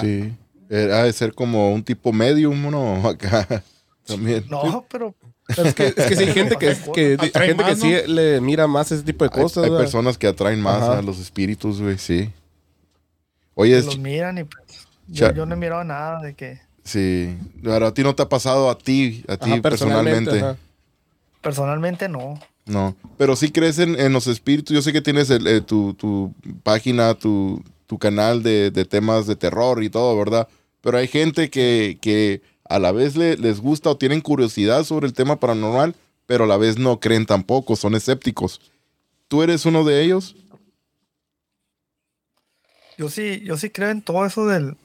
Sí. 0.00 0.34
Eh, 0.70 0.90
Ha 0.92 1.04
de 1.04 1.12
ser 1.12 1.34
como 1.34 1.72
un 1.72 1.82
tipo 1.84 2.12
medium, 2.12 2.70
¿no? 2.70 3.08
Acá 3.08 3.62
también. 4.06 4.44
No, 4.50 4.84
pero 4.88 5.14
Pero 5.46 5.68
es 5.68 5.74
que, 5.74 5.86
es 5.88 5.94
que 5.94 6.16
sí 6.16 6.24
hay 6.24 6.32
gente 6.34 6.56
que, 6.56 6.76
que, 6.94 7.16
hay 7.20 7.46
gente 7.48 7.64
que 7.64 7.76
sí 7.76 7.94
le 8.06 8.40
mira 8.40 8.66
más 8.66 8.90
ese 8.92 9.02
tipo 9.02 9.24
de 9.24 9.30
cosas. 9.30 9.64
hay 9.64 9.70
personas 9.70 10.16
que 10.18 10.26
atraen 10.26 10.60
más 10.60 10.82
Ajá. 10.82 10.98
a 10.98 11.02
los 11.02 11.18
espíritus, 11.18 11.80
güey, 11.80 11.98
sí. 11.98 12.30
Oye, 13.54 13.78
es 13.78 13.86
los 13.86 13.98
miran 13.98 14.38
y 14.38 14.44
pues, 14.44 14.64
Yo, 15.08 15.32
yo 15.32 15.46
no 15.46 15.54
he 15.54 15.56
mirado 15.58 15.84
nada 15.84 16.20
de 16.20 16.34
que 16.34 16.60
Sí. 16.84 17.36
Pero 17.62 17.86
a 17.86 17.94
ti 17.94 18.02
no 18.02 18.14
te 18.14 18.22
ha 18.22 18.28
pasado 18.28 18.68
a 18.68 18.76
ti, 18.76 19.24
a 19.28 19.36
ti 19.36 19.52
Ajá, 19.52 19.62
personalmente. 19.62 20.38
ajá. 20.38 20.56
personalmente 21.40 22.08
no. 22.08 22.38
No. 22.66 22.96
Pero 23.18 23.36
sí 23.36 23.50
crees 23.50 23.78
en, 23.78 23.98
en 23.98 24.12
los 24.12 24.26
espíritus. 24.26 24.74
Yo 24.74 24.82
sé 24.82 24.92
que 24.92 25.00
tienes 25.02 25.30
el, 25.30 25.46
eh, 25.46 25.60
tu, 25.60 25.94
tu 25.94 26.34
página, 26.62 27.14
tu, 27.14 27.62
tu 27.86 27.98
canal 27.98 28.42
de, 28.42 28.70
de 28.70 28.84
temas 28.84 29.26
de 29.26 29.36
terror 29.36 29.82
y 29.82 29.90
todo, 29.90 30.16
¿verdad? 30.18 30.48
Pero 30.80 30.98
hay 30.98 31.08
gente 31.08 31.48
que, 31.50 31.98
que 32.00 32.42
a 32.68 32.78
la 32.78 32.92
vez 32.92 33.16
le- 33.16 33.36
les 33.36 33.60
gusta 33.60 33.90
o 33.90 33.96
tienen 33.96 34.20
curiosidad 34.20 34.84
sobre 34.84 35.06
el 35.06 35.12
tema 35.12 35.36
paranormal, 35.36 35.94
pero 36.26 36.44
a 36.44 36.46
la 36.46 36.56
vez 36.56 36.78
no 36.78 37.00
creen 37.00 37.26
tampoco, 37.26 37.76
son 37.76 37.94
escépticos. 37.94 38.60
¿Tú 39.28 39.42
eres 39.42 39.66
uno 39.66 39.84
de 39.84 40.02
ellos? 40.02 40.36
Yo 42.96 43.08
sí, 43.08 43.40
yo 43.44 43.56
sí 43.56 43.70
creo 43.70 43.90
en 43.90 44.02
todo 44.02 44.24
eso 44.24 44.46
del, 44.46 44.76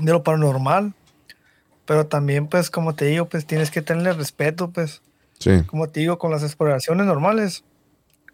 de 0.00 0.12
lo 0.12 0.22
paranormal. 0.22 0.94
Pero 1.86 2.06
también, 2.06 2.46
pues, 2.46 2.70
como 2.70 2.94
te 2.94 3.06
digo, 3.06 3.28
pues 3.28 3.46
tienes 3.46 3.70
que 3.70 3.82
tenerle 3.82 4.12
respeto, 4.12 4.70
pues. 4.70 5.02
Sí. 5.38 5.62
Como 5.66 5.88
te 5.88 6.00
digo, 6.00 6.18
con 6.18 6.30
las 6.30 6.42
exploraciones 6.42 7.06
normales, 7.06 7.64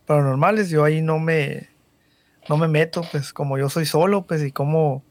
paranormales, 0.04 0.68
yo 0.68 0.84
ahí 0.84 1.00
no 1.00 1.18
me, 1.18 1.68
no 2.48 2.56
me 2.58 2.68
meto, 2.68 3.02
pues, 3.10 3.32
como 3.32 3.56
yo 3.56 3.70
soy 3.70 3.86
solo, 3.86 4.22
pues, 4.26 4.42
y 4.42 4.52
como 4.52 5.02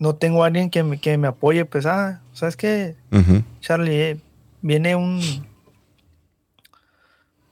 no 0.00 0.16
tengo 0.16 0.42
a 0.42 0.48
alguien 0.48 0.68
que 0.70 0.82
me, 0.82 0.98
que 0.98 1.16
me 1.16 1.28
apoye, 1.28 1.64
pues, 1.64 1.86
ah, 1.86 2.20
¿sabes 2.32 2.56
qué? 2.56 2.96
Charlie, 3.60 4.00
eh, 4.02 4.20
viene 4.62 4.96
un, 4.96 5.20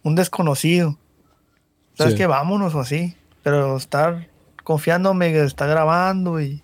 un 0.02 0.14
desconocido. 0.16 0.98
¿Sabes 1.94 2.14
Sí. 2.14 2.18
qué? 2.18 2.26
Vámonos 2.26 2.74
o 2.74 2.80
así. 2.80 3.14
Pero 3.42 3.76
estar 3.76 4.28
confiándome 4.64 5.32
que 5.32 5.44
está 5.44 5.66
grabando 5.66 6.40
y 6.40 6.62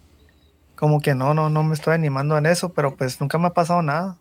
como 0.77 1.01
que 1.01 1.15
no, 1.15 1.35
no, 1.35 1.51
no 1.51 1.63
me 1.63 1.75
estoy 1.75 1.95
animando 1.95 2.37
en 2.37 2.47
eso, 2.47 2.71
pero 2.71 2.97
pues 2.97 3.21
nunca 3.21 3.39
me 3.39 3.47
ha 3.47 3.55
pasado 3.55 3.83
nada. 3.83 4.19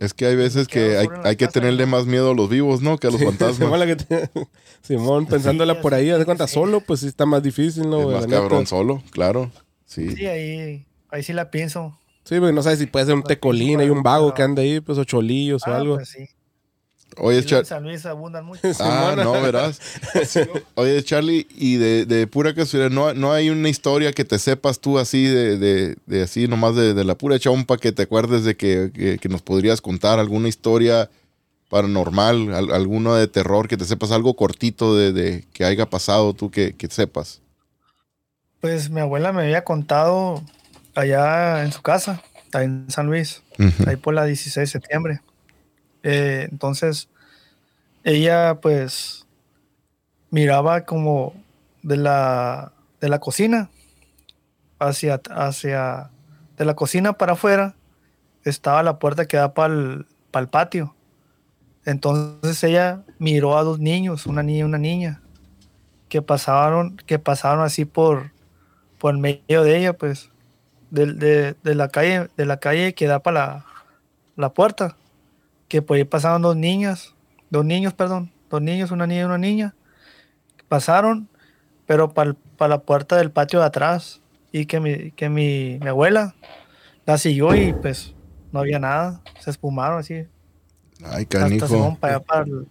Es 0.00 0.14
que 0.14 0.26
hay 0.26 0.34
veces 0.34 0.66
que 0.66 0.96
hay, 0.98 1.06
hay 1.22 1.36
que 1.36 1.46
tenerle 1.46 1.86
más 1.86 2.06
miedo 2.06 2.32
a 2.32 2.34
los 2.34 2.48
vivos, 2.48 2.80
¿no? 2.82 2.98
Que 2.98 3.06
a 3.06 3.10
los 3.10 3.20
fantasmas. 3.24 3.78
la 3.78 3.86
que 3.86 3.96
te- 3.96 4.30
Simón, 4.82 5.26
pensándola 5.26 5.80
por 5.80 5.94
ahí, 5.94 6.06
de 6.08 6.24
cuenta, 6.24 6.46
sí. 6.48 6.54
solo, 6.54 6.80
pues 6.80 7.00
sí 7.00 7.06
está 7.06 7.26
más 7.26 7.42
difícil, 7.42 7.88
¿no? 7.88 8.00
es 8.00 8.06
más 8.16 8.26
neta. 8.26 8.40
cabrón 8.40 8.66
solo, 8.66 9.02
claro. 9.10 9.50
Sí. 9.90 10.14
Sí, 10.14 10.26
ahí, 10.26 10.86
ahí 11.10 11.22
sí 11.24 11.32
la 11.32 11.50
pienso. 11.50 11.98
Sí, 12.22 12.36
porque 12.38 12.52
no 12.52 12.62
sabes 12.62 12.78
si 12.78 12.86
puede 12.86 13.06
ser 13.06 13.14
un 13.16 13.24
tecolín, 13.24 13.80
hay 13.80 13.90
un 13.90 14.04
vago 14.04 14.32
que 14.34 14.42
anda 14.44 14.62
ahí, 14.62 14.78
pues, 14.80 14.96
o 14.98 15.04
cholillos 15.04 15.62
o 15.66 15.70
Ah, 15.70 15.76
algo. 15.78 15.96
pues 15.96 16.10
sí. 16.10 16.28
Oye, 17.16 17.44
Char- 17.44 17.64
San 17.64 17.82
Luis 17.82 18.06
abundan 18.06 18.44
mucho. 18.44 18.60
Ah, 18.78 19.14
no, 19.16 19.32
verás. 19.32 19.80
Oye, 20.76 21.02
Charlie, 21.02 21.48
y 21.56 21.74
de, 21.74 22.06
de 22.06 22.28
pura 22.28 22.54
casualidad, 22.54 22.90
¿no, 22.90 23.12
no 23.14 23.32
hay 23.32 23.50
una 23.50 23.68
historia 23.68 24.12
que 24.12 24.24
te 24.24 24.38
sepas 24.38 24.78
tú 24.78 24.96
así, 25.00 25.24
de, 25.24 25.58
de, 25.58 25.96
de 26.06 26.22
así, 26.22 26.46
nomás 26.46 26.76
de, 26.76 26.94
de 26.94 27.02
la 27.04 27.16
pura 27.18 27.40
chompa, 27.40 27.78
que 27.78 27.90
te 27.90 28.02
acuerdes 28.02 28.44
de 28.44 28.56
que, 28.56 28.92
que- 28.94 29.18
que 29.18 29.28
nos 29.28 29.42
podrías 29.42 29.80
contar 29.80 30.20
alguna 30.20 30.46
historia 30.48 31.10
paranormal, 31.68 32.54
al- 32.54 32.72
alguna 32.72 33.16
de 33.16 33.26
terror, 33.26 33.66
que 33.66 33.76
te 33.76 33.84
sepas 33.84 34.12
algo 34.12 34.34
cortito 34.34 34.96
de, 34.96 35.12
de 35.12 35.44
que 35.52 35.64
haya 35.64 35.90
pasado 35.90 36.32
tú 36.34 36.50
que, 36.52 36.74
que 36.76 36.86
sepas? 36.88 37.40
Pues 38.60 38.90
mi 38.90 39.00
abuela 39.00 39.32
me 39.32 39.42
había 39.42 39.64
contado 39.64 40.42
allá 40.94 41.64
en 41.64 41.72
su 41.72 41.80
casa, 41.82 42.22
ahí 42.52 42.66
en 42.66 42.90
San 42.90 43.06
Luis, 43.06 43.42
ahí 43.86 43.96
por 43.96 44.14
la 44.14 44.24
16 44.24 44.54
de 44.56 44.66
septiembre. 44.66 45.20
Eh, 46.02 46.48
entonces, 46.50 47.08
ella 48.04 48.60
pues 48.60 49.26
miraba 50.30 50.82
como 50.84 51.34
de 51.82 51.96
la, 51.96 52.72
de 53.00 53.08
la 53.08 53.18
cocina 53.18 53.70
hacia, 54.78 55.20
hacia, 55.30 56.10
de 56.56 56.64
la 56.64 56.74
cocina 56.74 57.14
para 57.14 57.32
afuera, 57.32 57.74
estaba 58.44 58.82
la 58.82 58.98
puerta 58.98 59.26
que 59.26 59.36
da 59.36 59.54
para 59.54 59.72
el 59.74 60.48
patio. 60.50 60.94
Entonces 61.84 62.62
ella 62.62 63.02
miró 63.18 63.56
a 63.56 63.62
dos 63.62 63.78
niños, 63.78 64.26
una 64.26 64.42
niña 64.42 64.60
y 64.60 64.62
una 64.64 64.78
niña, 64.78 65.22
que 66.08 66.20
pasaron, 66.20 66.96
que 67.06 67.18
pasaron 67.18 67.64
así 67.64 67.84
por, 67.84 68.32
por 69.00 69.16
medio 69.18 69.64
de 69.64 69.76
ella, 69.78 69.94
pues, 69.94 70.30
de, 70.90 71.06
de- 71.14 71.54
de 71.64 71.74
la 71.74 71.88
calle, 71.88 72.28
de 72.36 72.46
la 72.46 72.58
calle 72.58 72.94
que 72.94 73.06
da 73.08 73.18
para 73.20 73.46
la, 73.46 73.66
la 74.36 74.52
puerta, 74.52 74.96
que 75.68 75.82
por 75.82 75.96
ahí 75.96 76.04
pasaron 76.04 76.42
dos 76.42 76.54
niñas, 76.54 77.14
dos 77.48 77.64
niños, 77.64 77.94
perdón, 77.94 78.30
dos 78.50 78.60
niños, 78.62 78.90
una 78.92 79.06
niña 79.06 79.22
y 79.22 79.24
una 79.24 79.38
niña, 79.38 79.74
pasaron, 80.68 81.28
pero 81.86 82.12
para 82.12 82.34
la 82.68 82.82
puerta 82.82 83.16
del 83.16 83.30
patio 83.32 83.58
de 83.60 83.66
atrás, 83.66 84.20
y 84.52 84.66
que 84.66 84.80
mi, 84.80 85.10
que 85.12 85.28
mi, 85.28 85.78
mi 85.80 85.88
abuela 85.88 86.34
la 87.06 87.16
siguió 87.18 87.54
y 87.54 87.72
pues 87.72 88.14
no 88.52 88.60
había 88.60 88.78
nada, 88.78 89.20
se 89.40 89.50
espumaron 89.50 89.98
así, 90.00 90.26
Ay, 91.02 91.22
hasta 91.22 91.24
se 91.24 91.38
canijo. 91.38 91.96
para 91.98 92.16
allá 92.16 92.24
para 92.24 92.42
el- 92.42 92.68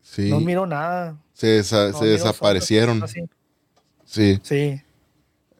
Sí. 0.00 0.30
no 0.30 0.40
miró 0.40 0.66
nada. 0.66 1.16
Se, 1.32 1.60
desa- 1.60 1.90
no 1.92 1.98
se 1.98 2.04
sombras. 3.06 3.14
Sí. 4.12 4.38
Sí. 4.42 4.80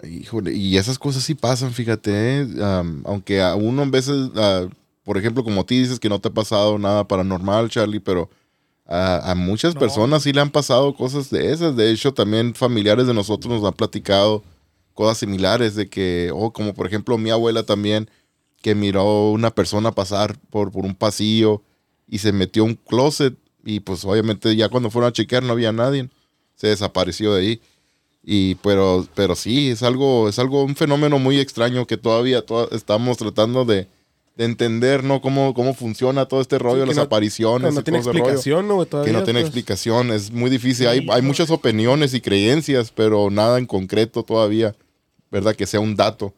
Híjole, 0.02 0.52
y 0.52 0.76
esas 0.76 0.98
cosas 0.98 1.22
sí 1.22 1.34
pasan, 1.34 1.72
fíjate. 1.72 2.46
Am, 2.60 3.02
aunque 3.06 3.40
a 3.40 3.54
uno 3.54 3.82
en 3.82 3.90
veces, 3.90 4.30
ah, 4.36 4.66
por 5.04 5.16
ejemplo, 5.16 5.44
como 5.44 5.64
ti 5.64 5.78
dices 5.80 6.00
que 6.00 6.08
no 6.08 6.20
te 6.20 6.28
ha 6.28 6.32
pasado 6.32 6.78
nada 6.78 7.06
paranormal, 7.06 7.70
Charlie, 7.70 8.00
pero 8.00 8.28
a, 8.86 9.30
a 9.30 9.34
muchas 9.36 9.74
No. 9.74 9.80
personas 9.80 10.24
sí 10.24 10.32
le 10.32 10.40
han 10.40 10.50
pasado 10.50 10.94
cosas 10.94 11.30
de 11.30 11.52
esas. 11.52 11.76
De 11.76 11.90
hecho, 11.90 12.12
también 12.12 12.54
familiares 12.54 13.06
de 13.06 13.14
nosotros 13.14 13.52
nos 13.54 13.64
han 13.64 13.74
platicado 13.74 14.42
cosas 14.92 15.18
similares 15.18 15.76
de 15.76 15.88
que, 15.88 16.30
o 16.34 16.52
como 16.52 16.74
por 16.74 16.86
ejemplo 16.86 17.16
mi 17.16 17.30
abuela 17.30 17.62
también, 17.62 18.10
que 18.60 18.74
miró 18.74 19.30
una 19.30 19.50
persona 19.52 19.92
pasar 19.92 20.36
por, 20.50 20.70
por 20.72 20.84
un 20.84 20.94
pasillo 20.94 21.62
y 22.08 22.18
se 22.18 22.32
metió 22.32 22.64
a 22.64 22.66
un 22.66 22.74
closet 22.74 23.34
y 23.64 23.80
pues 23.80 24.04
obviamente 24.04 24.54
ya 24.56 24.68
cuando 24.68 24.90
fueron 24.90 25.08
a 25.08 25.12
chequear 25.12 25.42
no 25.44 25.52
había 25.52 25.72
nadie, 25.72 26.10
se 26.56 26.66
desapareció 26.68 27.32
de 27.34 27.40
ahí. 27.40 27.60
Y 28.24 28.54
pero, 28.56 29.06
pero 29.14 29.34
sí, 29.34 29.70
es 29.70 29.82
algo, 29.82 30.28
es 30.28 30.38
algo, 30.38 30.62
un 30.64 30.76
fenómeno 30.76 31.18
muy 31.18 31.40
extraño 31.40 31.86
que 31.86 31.96
todavía 31.96 32.46
toda- 32.46 32.68
estamos 32.70 33.18
tratando 33.18 33.64
de, 33.64 33.88
de 34.36 34.44
entender, 34.44 35.02
¿no? 35.02 35.20
Cómo, 35.20 35.54
cómo 35.54 35.74
funciona 35.74 36.26
todo 36.26 36.40
este 36.40 36.58
rollo, 36.58 36.82
que 36.82 36.86
las 36.88 36.96
no- 36.96 37.02
apariciones 37.02 37.74
no 37.74 37.80
y 37.80 37.82
tiene 37.82 37.98
todo 38.00 38.12
rollo, 38.12 38.18
explicación, 38.24 38.68
¿no? 38.68 38.74
güey? 38.76 38.86
que 38.86 38.90
Todavía, 38.90 39.12
no 39.12 39.24
tiene 39.24 39.40
pues. 39.40 39.48
explicación, 39.48 40.12
es 40.12 40.30
muy 40.30 40.50
difícil. 40.50 40.86
hay, 40.86 41.00
Sí, 41.00 41.06
hay 41.10 41.22
muchas 41.22 41.50
opiniones 41.50 42.14
y 42.14 42.20
creencias, 42.20 42.92
pero 42.94 43.28
nada 43.28 43.58
en 43.58 43.66
concreto 43.66 44.22
todavía, 44.22 44.74
¿verdad? 45.30 45.56
Que 45.56 45.66
sea 45.66 45.80
un 45.80 45.96
dato. 45.96 46.32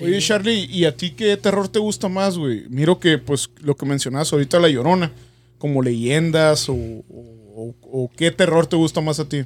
Oye, 0.00 0.18
Charlie, 0.20 0.64
¿y 0.70 0.84
a 0.84 0.94
ti 0.96 1.12
qué 1.12 1.36
terror 1.38 1.68
te 1.68 1.78
gusta 1.78 2.08
más, 2.08 2.36
güey? 2.36 2.64
Miro 2.68 2.98
que, 3.00 3.16
pues, 3.16 3.48
lo 3.62 3.76
que 3.76 3.86
mencionabas 3.86 4.30
ahorita, 4.32 4.58
La 4.60 4.68
Llorona, 4.68 5.10
como 5.58 5.82
leyendas 5.82 6.68
o, 6.68 6.74
o- 6.74 7.74
o 7.82 8.10
qué 8.14 8.30
terror 8.30 8.66
te 8.66 8.76
gusta 8.76 9.00
más 9.00 9.20
a 9.20 9.28
ti. 9.28 9.44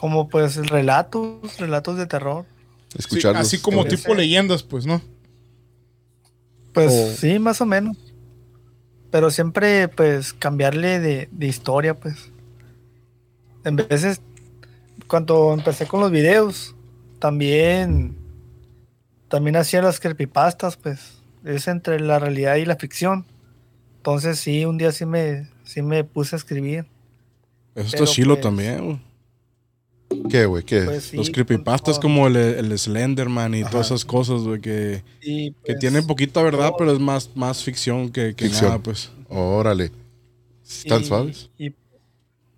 Como 0.00 0.30
pues 0.30 0.56
relatos, 0.70 1.58
relatos 1.58 1.98
de 1.98 2.06
terror. 2.06 2.46
Sí, 2.88 2.96
Escucharlos. 3.00 3.42
así 3.42 3.58
como 3.60 3.84
tipo 3.84 4.02
ser. 4.04 4.16
leyendas, 4.16 4.62
pues, 4.62 4.86
¿no? 4.86 5.02
Pues 6.72 6.90
O- 6.90 7.14
sí, 7.16 7.38
más 7.38 7.60
o 7.60 7.66
menos. 7.66 7.98
Pero 9.10 9.30
siempre 9.30 9.88
pues 9.88 10.32
cambiarle 10.32 11.00
de, 11.00 11.28
de 11.30 11.46
historia, 11.46 12.00
pues. 12.00 12.30
En 13.64 13.76
veces, 13.76 14.22
cuando 15.06 15.52
empecé 15.52 15.86
con 15.86 16.00
los 16.00 16.10
videos, 16.10 16.74
también, 17.18 18.16
también 19.28 19.56
hacía 19.56 19.82
las 19.82 20.00
creepypastas, 20.00 20.78
pues. 20.78 21.18
Es 21.44 21.68
entre 21.68 22.00
la 22.00 22.18
realidad 22.18 22.56
y 22.56 22.64
la 22.64 22.76
ficción. 22.76 23.26
Entonces 23.98 24.38
sí, 24.40 24.64
un 24.64 24.78
día 24.78 24.92
sí 24.92 25.04
me, 25.04 25.46
sí 25.64 25.82
me 25.82 26.04
puse 26.04 26.36
a 26.36 26.38
escribir. 26.38 26.86
Eso 27.74 27.96
está 27.96 28.06
chilo 28.06 28.36
pues, 28.36 28.42
también, 28.44 28.82
güey. 28.84 29.09
¿Qué, 30.28 30.44
güey? 30.46 30.64
¿Qué? 30.64 30.82
Pues, 30.82 31.04
sí, 31.04 31.16
Los 31.16 31.30
creepypastas 31.30 31.98
con- 31.98 32.02
como 32.14 32.26
el, 32.26 32.36
el 32.36 32.78
Slenderman 32.78 33.54
y 33.54 33.62
Ajá. 33.62 33.70
todas 33.70 33.86
esas 33.86 34.04
cosas, 34.04 34.42
güey, 34.42 34.60
que, 34.60 35.02
y, 35.22 35.52
que 35.52 35.56
pues, 35.66 35.78
tienen 35.78 36.06
poquita 36.06 36.42
verdad, 36.42 36.68
todo- 36.68 36.76
pero 36.78 36.92
es 36.92 36.98
más, 37.00 37.30
más 37.36 37.62
ficción 37.62 38.10
que, 38.10 38.34
que 38.34 38.46
Ficción. 38.46 38.70
nada, 38.70 38.82
pues. 38.82 39.10
Órale. 39.28 39.92
¿Están 40.68 41.02
y- 41.02 41.04
suaves? 41.04 41.50
Y, 41.58 41.74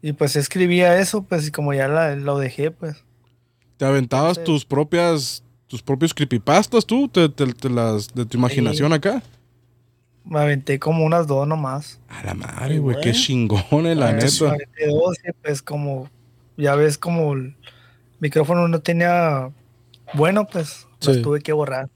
y 0.03 0.13
pues 0.13 0.37
escribía 0.37 0.99
eso, 0.99 1.23
pues 1.23 1.47
y 1.47 1.51
como 1.51 1.73
ya 1.75 1.89
la- 1.89 2.17
lo 2.17 2.39
dejé, 2.39 2.71
pues. 2.71 2.97
¿Te 3.77 3.85
aventabas 3.85 4.39
Entonces- 4.39 4.45
tus 4.63 4.65
propias, 4.65 5.43
tus 5.67 5.83
propios 5.83 6.15
creepypastas 6.15 6.87
tú? 6.87 7.09
¿Te, 7.09 7.29
te- 7.29 7.53
te 7.53 7.69
las, 7.69 8.15
de 8.15 8.25
tu 8.27 8.39
imaginación 8.39 8.93
acá? 8.93 9.23
Me 10.25 10.39
aventé 10.39 10.79
como 10.79 11.05
unas 11.05 11.27
dos 11.27 11.47
nomás. 11.49 11.99
A 12.09 12.23
la 12.23 12.35
madre, 12.35 12.79
güey, 12.79 12.97
qué 13.03 13.11
güey. 13.11 13.23
chingón, 13.23 13.63
la 13.99 14.13
Me 14.13 14.23
neta. 14.23 14.49
aventé 14.49 14.87
dos 14.87 15.17
pues 15.43 15.61
como, 15.63 16.09
ya 16.57 16.75
ves 16.75 16.99
como 16.99 17.33
el 17.35 17.57
micrófono 18.21 18.69
no 18.69 18.81
tenía 18.81 19.51
bueno, 20.15 20.47
pues 20.47 20.87
las 21.01 21.23
tuve 21.23 21.41
que 21.41 21.53
borrar. 21.53 21.89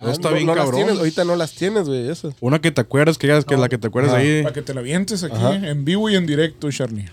Está 0.00 0.28
Ah, 0.28 0.30
no- 0.30 0.34
bien 0.34 0.46
no 0.46 0.54
las 0.54 0.64
cabrón. 0.64 0.80
tienes, 0.82 0.98
ahorita 0.98 1.24
no 1.24 1.36
las 1.36 1.52
tienes, 1.54 1.88
güey, 1.88 2.08
esas. 2.10 2.34
Una 2.40 2.60
que 2.60 2.70
te 2.70 2.80
acuerdas, 2.82 3.16
que 3.16 3.26
digas 3.28 3.44
que 3.46 3.54
No. 3.54 3.62
la 3.62 3.68
que 3.70 3.78
te 3.78 3.86
acuerdas 3.86 4.12
Ajá. 4.12 4.20
ahí. 4.20 4.42
Para 4.42 4.52
que 4.54 4.62
te 4.62 4.74
la 4.74 4.80
avientes 4.80 5.22
aquí, 5.24 5.34
Ajá. 5.36 5.54
en 5.54 5.84
vivo 5.86 6.10
y 6.10 6.16
en 6.16 6.26
directo, 6.26 6.70
Charlie. 6.70 7.06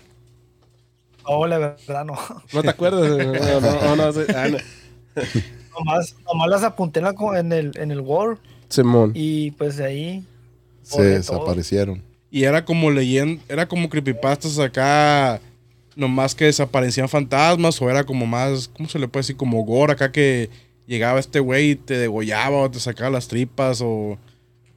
No, 1.27 1.47
la 1.47 1.57
verdad 1.57 2.03
no. 2.03 2.15
¿No 2.53 2.61
te 2.61 2.69
acuerdas? 2.69 3.09
No, 3.17 3.61
no, 3.61 3.95
no, 3.95 3.95
no, 3.95 4.11
sí. 4.13 4.19
Ah, 4.35 4.47
no. 4.49 4.57
Nomás, 5.79 6.15
nomás 6.25 6.49
las 6.49 6.63
apunté 6.63 6.99
en, 6.99 7.05
la 7.05 7.13
co- 7.13 7.35
en 7.35 7.51
el, 7.53 7.71
en 7.77 7.91
el 7.91 8.01
Word 8.01 8.37
Simón. 8.69 9.11
y 9.15 9.51
pues 9.51 9.77
de 9.77 9.85
ahí. 9.85 10.25
Se 10.81 10.97
todo. 10.97 11.05
desaparecieron. 11.05 12.01
Y 12.29 12.43
era 12.43 12.65
como 12.65 12.91
leyenda, 12.91 13.41
era 13.47 13.67
como 13.67 13.87
creepypastas 13.89 14.59
acá, 14.59 15.39
nomás 15.95 16.35
que 16.35 16.45
desaparecían 16.45 17.09
fantasmas, 17.09 17.81
o 17.81 17.89
era 17.89 18.03
como 18.03 18.25
más, 18.25 18.69
¿cómo 18.69 18.89
se 18.89 18.99
le 18.99 19.07
puede 19.07 19.21
decir? 19.21 19.37
Como 19.37 19.63
gore 19.63 19.93
acá 19.93 20.11
que 20.11 20.49
llegaba 20.87 21.19
este 21.19 21.39
güey 21.39 21.71
y 21.71 21.75
te 21.75 21.97
degollaba 21.97 22.57
o 22.57 22.71
te 22.71 22.79
sacaba 22.79 23.09
las 23.09 23.27
tripas, 23.27 23.81
o 23.81 24.17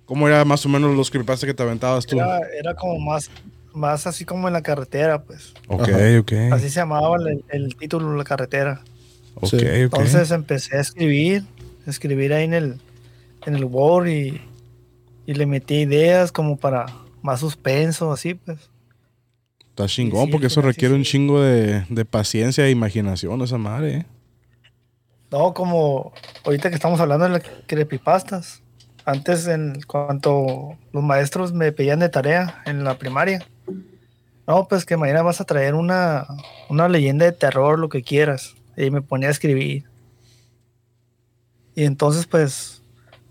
cómo 0.05 0.29
era 0.29 0.45
más 0.45 0.65
o 0.67 0.69
menos 0.69 0.95
los 0.95 1.11
creepypastas 1.11 1.47
que 1.47 1.55
te 1.55 1.63
aventabas 1.63 2.07
tú. 2.07 2.17
Era, 2.17 2.41
era 2.59 2.75
como 2.75 2.99
más, 2.99 3.31
más 3.73 4.07
así 4.07 4.25
como 4.25 4.47
en 4.49 4.55
la 4.55 4.63
carretera, 4.63 5.23
pues. 5.23 5.55
Ok, 5.69 5.89
ok. 6.21 6.33
Así 6.53 6.69
se 6.69 6.81
llamaba 6.81 7.17
el, 7.17 7.45
el 7.49 7.77
título, 7.77 8.15
la 8.17 8.25
carretera. 8.25 8.83
Ok, 9.35 9.49
Sí. 9.49 9.59
Entonces 9.61 10.31
empecé 10.31 10.77
a 10.77 10.81
escribir, 10.81 11.45
a 11.87 11.91
escribir 11.91 12.33
ahí 12.33 12.45
en 12.45 12.55
el, 12.55 12.81
en 13.45 13.55
el 13.55 13.65
Word 13.65 14.09
y, 14.09 14.41
y 15.27 15.35
le 15.35 15.47
metí 15.47 15.81
ideas 15.83 16.33
como 16.33 16.57
para 16.57 16.87
más 17.23 17.41
suspenso, 17.41 18.13
así 18.13 18.35
pues. 18.35 18.59
Está 19.77 19.89
chingón, 19.89 20.25
sí, 20.25 20.33
porque 20.33 20.47
eso 20.47 20.63
sí 20.63 20.67
requiere 20.67 20.95
un 20.95 21.05
sí. 21.05 21.11
chingo 21.11 21.43
de, 21.43 21.85
de 21.91 22.05
paciencia 22.07 22.65
e 22.65 22.71
imaginación, 22.71 23.43
esa 23.43 23.59
madre, 23.59 23.95
¿eh? 23.95 24.07
No, 25.31 25.53
como 25.53 26.15
ahorita 26.47 26.71
que 26.71 26.77
estamos 26.77 26.99
hablando 26.99 27.27
de 27.27 27.33
las 27.33 27.43
creepypastas. 27.67 28.63
Antes, 29.05 29.47
en 29.47 29.83
cuanto 29.87 30.79
los 30.93 31.03
maestros 31.05 31.53
me 31.53 31.73
pedían 31.73 31.99
de 31.99 32.09
tarea 32.09 32.63
en 32.65 32.85
la 32.85 32.97
primaria. 32.97 33.47
No, 34.47 34.67
pues 34.67 34.87
que 34.87 34.97
mañana 34.97 35.21
vas 35.21 35.43
a 35.43 35.45
traer 35.45 35.75
una, 35.75 36.27
una 36.71 36.89
leyenda 36.89 37.27
de 37.27 37.33
terror, 37.33 37.79
lo 37.79 37.91
que 37.91 38.03
quieras. 38.03 38.55
Y 38.79 38.91
me 38.91 39.03
ponía 39.03 39.29
a 39.29 39.33
escribir. 39.33 39.85
Y 41.75 41.85
entonces, 41.85 42.27
pues, 42.27 42.83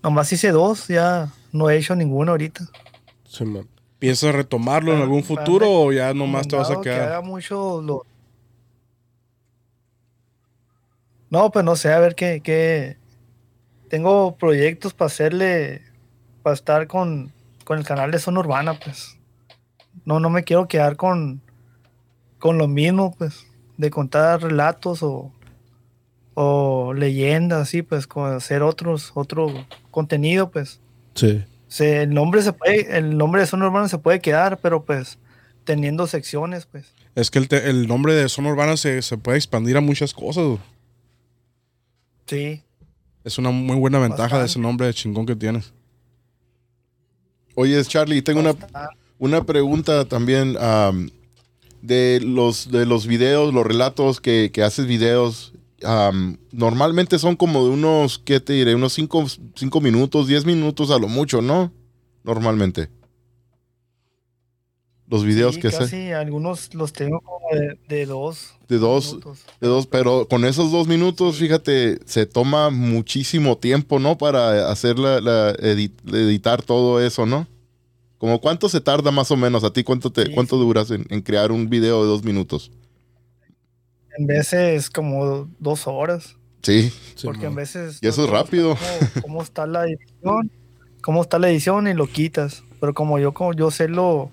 nomás 0.03 0.31
hice 0.31 0.51
dos, 0.51 0.89
ya 0.89 1.33
no 1.51 1.71
he 1.71 1.77
hecho 1.77 1.95
ninguno 1.95 2.33
ahorita. 2.33 2.69
Simón. 3.27 3.67
¿Piensas 3.99 4.35
retomarlo 4.35 4.93
en 4.93 5.01
algún 5.01 5.23
futuro 5.23 5.71
o 5.71 5.91
ya 5.91 6.13
nomás 6.13 6.47
te 6.47 6.55
vas 6.55 6.69
a 6.69 6.75
Que 6.75 6.81
quedar? 6.81 7.01
haga 7.09 7.21
mucho 7.21 7.81
lo- 7.81 8.05
No, 11.29 11.51
pues 11.51 11.65
no 11.65 11.75
sé, 11.75 11.91
a 11.91 11.99
ver 11.99 12.15
qué, 12.15 12.41
qué... 12.43 12.97
Tengo 13.89 14.35
proyectos 14.35 14.93
para 14.93 15.07
hacerle, 15.07 15.81
para 16.43 16.53
estar 16.55 16.87
con, 16.87 17.31
con 17.63 17.77
el 17.77 17.85
canal 17.85 18.11
de 18.11 18.19
Zona 18.19 18.39
Urbana, 18.39 18.79
pues. 18.79 19.17
No, 20.05 20.19
no 20.19 20.29
me 20.29 20.43
quiero 20.43 20.67
quedar 20.67 20.95
con, 20.97 21.41
con 22.39 22.57
lo 22.57 22.67
mismo, 22.67 23.13
pues, 23.17 23.45
de 23.77 23.89
contar 23.91 24.41
relatos 24.41 25.03
o, 25.03 25.31
o 26.33 26.93
leyendas, 26.93 27.61
así, 27.61 27.81
pues, 27.81 28.07
con 28.07 28.31
hacer 28.33 28.61
otros, 28.63 29.11
otro 29.15 29.47
contenido, 29.91 30.49
pues 30.51 30.81
Sí. 31.15 31.45
El 31.81 32.13
nombre 32.13 32.41
se 32.41 32.53
puede, 32.53 32.97
el 32.97 33.17
nombre 33.17 33.41
de 33.41 33.47
zona 33.47 33.67
urbana 33.67 33.87
se 33.87 33.97
puede 33.97 34.19
quedar, 34.21 34.59
pero 34.59 34.83
pues 34.85 35.17
teniendo 35.63 36.07
secciones, 36.07 36.65
pues. 36.65 36.93
Es 37.15 37.31
que 37.31 37.39
el, 37.39 37.47
te- 37.47 37.69
el 37.69 37.87
nombre 37.87 38.13
de 38.13 38.29
zona 38.29 38.49
urbana 38.51 38.77
se, 38.77 39.01
se 39.01 39.17
puede 39.17 39.37
expandir 39.37 39.77
a 39.77 39.81
muchas 39.81 40.13
cosas. 40.13 40.59
Sí. 42.27 42.61
Es 43.23 43.37
una 43.37 43.51
muy 43.51 43.77
buena 43.77 43.99
ventaja 43.99 44.37
de 44.39 44.45
ese 44.45 44.59
nombre 44.59 44.87
de 44.87 44.93
chingón 44.93 45.25
que 45.25 45.35
tienes. 45.35 45.73
Oye, 47.55 47.83
Charlie, 47.85 48.21
tengo 48.21 48.41
una, 48.41 48.53
bastante. 48.53 48.97
una 49.17 49.43
pregunta 49.45 50.05
también 50.05 50.57
am, 50.59 51.09
de 51.81 52.19
los 52.23 52.69
de 52.69 52.85
los 52.85 53.07
videos, 53.07 53.53
los 53.53 53.65
relatos 53.65 54.19
que, 54.21 54.51
que 54.53 54.61
haces 54.61 54.85
videos. 54.85 55.53
Normalmente 56.51 57.19
son 57.19 57.35
como 57.35 57.63
de 57.65 57.69
unos, 57.71 58.19
¿qué 58.19 58.39
te 58.39 58.53
diré? 58.53 58.75
Unos 58.75 58.93
5 58.93 59.81
minutos, 59.81 60.27
10 60.27 60.45
minutos 60.45 60.91
a 60.91 60.99
lo 60.99 61.07
mucho, 61.07 61.41
¿no? 61.41 61.71
Normalmente. 62.23 62.89
Los 65.07 65.23
videos 65.23 65.55
Sí, 65.55 65.61
que 65.61 65.69
casi 65.69 65.87
sé. 65.87 66.13
algunos 66.15 66.73
los 66.73 66.91
tengo 66.91 67.21
como 67.21 67.45
de, 67.53 67.77
de 67.87 68.05
dos. 68.07 68.55
De 68.67 68.79
dos, 68.79 69.05
minutos. 69.09 69.39
de 69.61 69.67
dos, 69.67 69.85
pero 69.85 70.27
con 70.27 70.45
esos 70.45 70.71
dos 70.71 70.87
minutos, 70.87 71.35
fíjate, 71.35 71.99
se 72.05 72.25
toma 72.25 72.71
muchísimo 72.71 73.55
tiempo, 73.59 73.99
¿no? 73.99 74.17
Para 74.17 74.71
hacer 74.71 74.97
la, 74.97 75.21
la 75.21 75.53
edi- 75.57 75.91
editar 76.11 76.63
todo 76.63 76.99
eso, 76.99 77.27
¿no? 77.27 77.47
Como 78.17 78.41
cuánto 78.41 78.69
se 78.69 78.81
tarda 78.81 79.11
más 79.11 79.29
o 79.31 79.37
menos 79.37 79.63
a 79.63 79.71
ti, 79.73 79.83
cuánto 79.83 80.11
te, 80.11 80.25
Sí, 80.25 80.31
cuánto 80.33 80.57
duras 80.57 80.89
en, 80.91 81.05
en 81.09 81.21
crear 81.21 81.51
un 81.51 81.69
video 81.69 82.01
de 82.03 82.07
dos 82.09 82.23
minutos. 82.23 82.71
En 84.17 84.27
veces 84.27 84.89
como 84.89 85.49
dos 85.59 85.87
horas. 85.87 86.37
Sí, 86.61 86.91
Porque 87.23 87.45
en 87.45 87.55
veces. 87.55 87.99
Y 88.01 88.07
eso 88.07 88.21
no 88.21 88.27
es 88.27 88.33
rápido. 88.33 88.75
Cómo, 88.75 89.21
cómo 89.21 89.41
está 89.43 89.67
la 89.67 89.85
edición. 89.85 90.51
Cómo 91.01 91.21
está 91.21 91.37
la 91.37 91.49
edición 91.49 91.87
y 91.87 91.93
lo 91.93 92.07
quitas. 92.07 92.63
Pero 92.79 92.93
como 92.93 93.19
yo, 93.19 93.33
como 93.33 93.53
yo 93.53 93.69
sé 93.69 93.87
lo, 93.87 94.31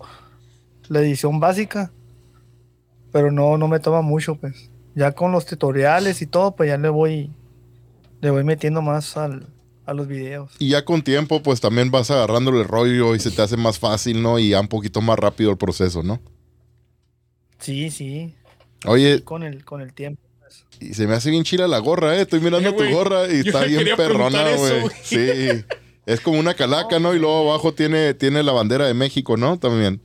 la 0.89 1.01
edición 1.01 1.41
básica. 1.41 1.93
Pero 3.13 3.31
no, 3.31 3.59
no 3.59 3.69
me 3.69 3.81
toma 3.81 4.01
mucho, 4.01 4.37
pues. 4.37 4.71
Ya 4.95 5.13
con 5.13 5.33
los 5.33 5.45
tutoriales 5.47 6.23
y 6.23 6.27
todo, 6.27 6.57
pues 6.57 6.69
ya 6.69 6.79
le 6.79 6.89
voy. 6.89 7.31
Le 8.23 8.31
voy 8.31 8.45
metiendo 8.45 8.81
más 8.81 9.17
al, 9.17 9.49
a 9.85 9.93
los 9.95 10.07
videos. 10.07 10.53
y 10.59 10.69
ya 10.71 10.85
con 10.85 11.03
tiempo, 11.03 11.43
pues 11.43 11.61
también 11.61 11.91
vas 11.91 12.11
agarrándole 12.11 12.61
el 12.61 12.69
rollo 12.69 13.15
y 13.15 13.21
se 13.21 13.31
te 13.31 13.43
hace 13.43 13.57
más 13.57 13.79
fácil, 13.79 14.23
¿no? 14.23 14.39
Y 14.39 14.51
ya 14.51 14.61
un 14.61 14.69
poquito 14.69 15.01
más 15.01 15.19
rápido 15.19 15.51
el 15.51 15.57
proceso, 15.59 16.03
¿no? 16.03 16.21
Sí, 17.59 17.91
sí. 17.91 18.35
Oye, 18.87 19.23
Con 19.23 19.43
el, 19.43 19.65
con 19.65 19.81
el 19.81 19.93
tiempo. 19.93 20.21
pues. 20.41 20.65
y 20.81 20.95
se 20.95 21.07
me 21.07 21.15
hace 21.15 21.31
bien 21.31 21.45
chila 21.45 21.69
la 21.69 21.79
gorra, 21.79 22.17
¿eh? 22.17 22.23
Estoy 22.23 22.41
mirando 22.41 22.71
Eh, 22.71 22.73
tu 22.73 22.85
gorra 22.91 23.33
y 23.33 23.41
está 23.47 23.65
bien 23.65 23.87
perrona, 23.97 24.57
güey. 24.57 24.83
Sí. 25.03 25.65
Es 26.05 26.21
como 26.21 26.39
una 26.41 26.55
calaca, 26.55 26.99
¿no? 26.99 27.15
Y 27.15 27.19
luego 27.21 27.49
abajo 27.51 27.73
tiene, 27.75 28.15
tiene 28.15 28.43
la 28.43 28.53
bandera 28.53 28.87
de 28.87 28.95
México, 28.95 29.37
¿no? 29.37 29.57
También. 29.59 30.01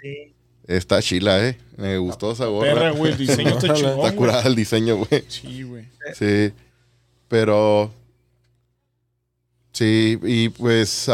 Sí. 0.00 0.34
Está 0.66 1.02
chila, 1.02 1.46
¿eh? 1.46 1.58
Me 1.76 1.98
gustó 1.98 2.32
esa 2.32 2.46
gorra. 2.46 2.72
Perra, 2.74 2.90
güey, 2.92 3.12
el 3.12 3.18
diseño 3.18 3.50
está 3.50 3.72
chingón. 3.74 3.98
Está 3.98 4.14
curada 4.16 4.42
el 4.46 4.54
diseño, 4.54 4.96
güey. 4.96 5.24
Sí, 5.28 5.62
güey. 5.62 5.84
Sí. 6.14 6.52
Pero. 7.28 7.92
Sí, 9.72 10.18
y 10.22 10.48
pues. 10.48 11.08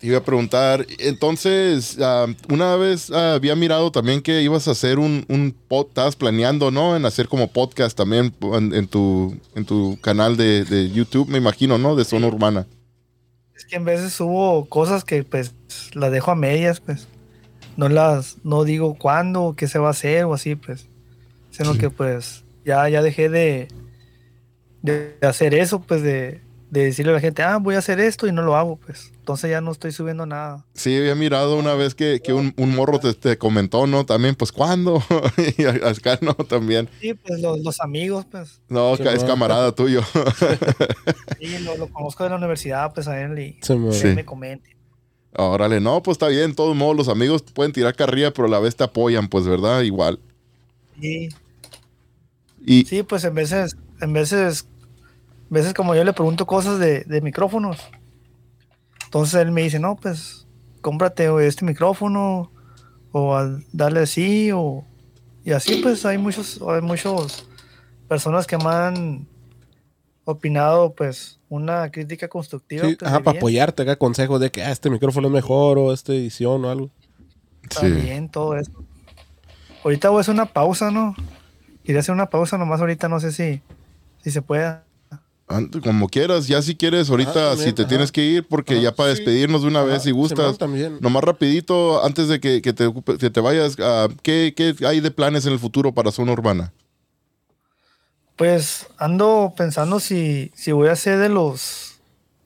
Te 0.00 0.06
iba 0.06 0.18
a 0.18 0.24
preguntar. 0.24 0.86
Entonces, 0.98 1.98
una 2.48 2.76
vez 2.76 3.10
ah, 3.10 3.34
había 3.34 3.54
mirado 3.54 3.92
también 3.92 4.22
que 4.22 4.40
ibas 4.40 4.66
a 4.66 4.70
hacer 4.70 4.98
un, 4.98 5.26
un 5.28 5.54
pod. 5.68 5.88
Estabas 5.88 6.16
planeando, 6.16 6.70
¿no? 6.70 6.96
En 6.96 7.04
hacer 7.04 7.28
como 7.28 7.52
podcast 7.52 7.96
también 7.96 8.34
en, 8.40 8.74
en 8.74 8.88
tu, 8.88 9.38
en 9.54 9.66
tu 9.66 9.98
canal 10.00 10.38
de, 10.38 10.64
de 10.64 10.90
YouTube, 10.90 11.28
me 11.28 11.36
imagino, 11.36 11.76
¿no? 11.76 11.96
De 11.96 12.06
zona 12.06 12.28
urbana. 12.28 12.66
Es 13.54 13.66
que 13.66 13.76
en 13.76 13.84
veces 13.84 14.18
hubo 14.20 14.64
cosas 14.64 15.04
que 15.04 15.22
pues 15.22 15.52
las 15.92 16.10
dejo 16.10 16.30
a 16.30 16.34
medias, 16.34 16.80
pues. 16.80 17.06
No 17.76 17.90
las, 17.90 18.38
no 18.42 18.64
digo 18.64 18.94
cuándo 18.94 19.54
qué 19.54 19.68
se 19.68 19.78
va 19.78 19.88
a 19.88 19.92
hacer 19.92 20.24
o 20.24 20.32
así, 20.32 20.54
pues. 20.54 20.86
Sino 21.50 21.76
que 21.76 21.90
pues 21.90 22.42
ya, 22.64 22.88
ya 22.88 23.02
dejé 23.02 23.28
de, 23.28 23.68
de 24.80 25.14
hacer 25.20 25.52
eso, 25.52 25.80
pues 25.80 26.02
de, 26.02 26.40
de 26.70 26.84
decirle 26.84 27.12
a 27.12 27.16
la 27.16 27.20
gente, 27.20 27.42
ah, 27.42 27.58
voy 27.58 27.74
a 27.74 27.78
hacer 27.78 28.00
esto 28.00 28.26
y 28.26 28.32
no 28.32 28.40
lo 28.40 28.56
hago, 28.56 28.76
pues. 28.76 29.12
Entonces 29.30 29.52
ya 29.52 29.60
no 29.60 29.70
estoy 29.70 29.92
subiendo 29.92 30.26
nada. 30.26 30.66
Sí, 30.74 30.96
había 30.96 31.14
mirado 31.14 31.56
una 31.56 31.74
vez 31.74 31.94
que, 31.94 32.20
que 32.20 32.32
un, 32.32 32.52
un 32.56 32.74
morro 32.74 32.98
te, 32.98 33.14
te 33.14 33.38
comentó, 33.38 33.86
¿no? 33.86 34.04
También, 34.04 34.34
pues, 34.34 34.50
¿cuándo? 34.50 35.00
y 35.56 35.66
acá 35.66 36.18
no, 36.20 36.34
también. 36.34 36.88
Sí, 37.00 37.14
pues 37.14 37.40
los, 37.40 37.60
los 37.60 37.80
amigos, 37.80 38.26
pues. 38.28 38.60
No, 38.68 38.96
Sí, 38.96 39.04
es 39.06 39.22
camarada 39.22 39.70
tuyo. 39.72 40.02
Sí, 41.38 41.60
lo, 41.60 41.76
lo 41.76 41.86
conozco 41.92 42.24
de 42.24 42.30
la 42.30 42.36
universidad, 42.36 42.92
pues 42.92 43.06
a 43.06 43.20
él 43.22 43.38
y. 43.38 43.58
Sí. 43.62 43.72
él 44.08 44.16
me 44.16 44.24
comente. 44.24 44.76
Órale, 45.36 45.80
no, 45.80 46.02
pues 46.02 46.16
está 46.16 46.26
bien, 46.26 46.50
de 46.50 46.56
todos 46.56 46.74
modos 46.74 46.96
los 46.96 47.08
amigos 47.08 47.42
pueden 47.42 47.72
tirar 47.72 47.94
carrilla, 47.94 48.32
pero 48.32 48.48
a 48.48 48.50
la 48.50 48.58
vez 48.58 48.74
te 48.74 48.82
apoyan, 48.82 49.28
pues, 49.28 49.46
¿verdad? 49.46 49.82
Igual. 49.82 50.18
Sí, 51.00 51.28
Y 52.66 52.84
Sí, 52.84 53.04
pues 53.04 53.22
en 53.22 53.34
veces, 53.36 53.76
en 54.00 54.12
veces, 54.12 54.66
veces 55.50 55.72
como 55.72 55.94
yo 55.94 56.02
le 56.02 56.12
pregunto 56.14 56.46
cosas 56.46 56.80
de, 56.80 57.04
de 57.04 57.20
micrófonos. 57.20 57.78
Entonces 59.10 59.40
él 59.40 59.50
me 59.50 59.62
dice, 59.62 59.80
no, 59.80 59.96
pues 59.96 60.46
cómprate 60.80 61.28
este 61.44 61.64
micrófono 61.64 62.52
o 63.10 63.36
dale 63.72 64.00
así 64.00 64.52
o 64.52 64.84
y 65.44 65.50
así 65.50 65.80
pues 65.82 66.06
hay 66.06 66.16
muchos, 66.16 66.60
hay 66.62 66.80
muchos 66.80 67.48
personas 68.06 68.46
que 68.46 68.56
me 68.56 68.66
han 68.70 69.26
opinado 70.24 70.94
pues 70.94 71.40
una 71.48 71.90
crítica 71.90 72.28
constructiva. 72.28 72.86
Sí, 72.86 72.94
pues, 72.94 73.10
ajá, 73.10 73.20
para 73.20 73.36
apoyarte 73.36 73.82
acá, 73.82 73.96
consejos 73.96 74.40
de 74.40 74.52
que 74.52 74.62
ah, 74.62 74.70
este 74.70 74.90
micrófono 74.90 75.26
es 75.26 75.34
mejor 75.34 75.78
o 75.78 75.92
esta 75.92 76.12
edición 76.12 76.64
o 76.64 76.70
algo. 76.70 76.90
está 77.64 77.80
Sí. 77.80 77.90
bien, 77.90 78.28
todo 78.28 78.56
eso. 78.56 78.70
Ahorita 79.82 80.10
voy 80.10 80.18
a 80.18 80.20
hacer 80.20 80.34
una 80.34 80.46
pausa, 80.46 80.92
¿no? 80.92 81.16
Quería 81.82 81.98
hacer 82.00 82.14
una 82.14 82.30
pausa 82.30 82.58
nomás 82.58 82.80
ahorita, 82.80 83.08
no 83.08 83.18
sé 83.18 83.32
si, 83.32 83.60
si 84.22 84.30
se 84.30 84.40
pueda. 84.40 84.84
Como 85.82 86.08
quieras, 86.08 86.46
ya 86.46 86.62
si 86.62 86.76
quieres, 86.76 87.10
ahorita 87.10 87.30
Ah, 87.30 87.48
también, 87.50 87.68
si 87.68 87.72
te 87.74 87.82
ajá. 87.82 87.88
tienes 87.88 88.12
que 88.12 88.24
ir, 88.24 88.46
porque 88.46 88.74
Ajá, 88.74 88.82
ya 88.82 88.94
para 88.94 89.10
sí. 89.12 89.16
despedirnos 89.18 89.62
de 89.62 89.68
una 89.68 89.82
vez, 89.82 90.02
si 90.04 90.10
gustas. 90.12 90.58
también. 90.58 90.98
Nomás 91.00 91.24
rapidito, 91.24 92.04
antes 92.04 92.28
de 92.28 92.38
que, 92.40 92.62
que 92.62 92.72
te, 92.72 92.88
que 93.18 93.30
te 93.30 93.40
vayas, 93.40 93.76
ah, 93.80 94.08
¿qué, 94.22 94.54
qué 94.56 94.74
hay 94.86 95.00
de 95.00 95.10
planes 95.10 95.46
en 95.46 95.52
el 95.52 95.58
futuro 95.58 95.92
para 95.92 96.12
Zona 96.12 96.32
Urbana? 96.32 96.72
Pues 98.36 98.86
ando 98.98 99.52
pensando 99.56 100.00
si, 100.00 100.50
si 100.54 100.72
voy 100.72 100.88
a 100.88 100.92
hacer 100.92 101.18
de 101.18 101.28
los 101.28 102.00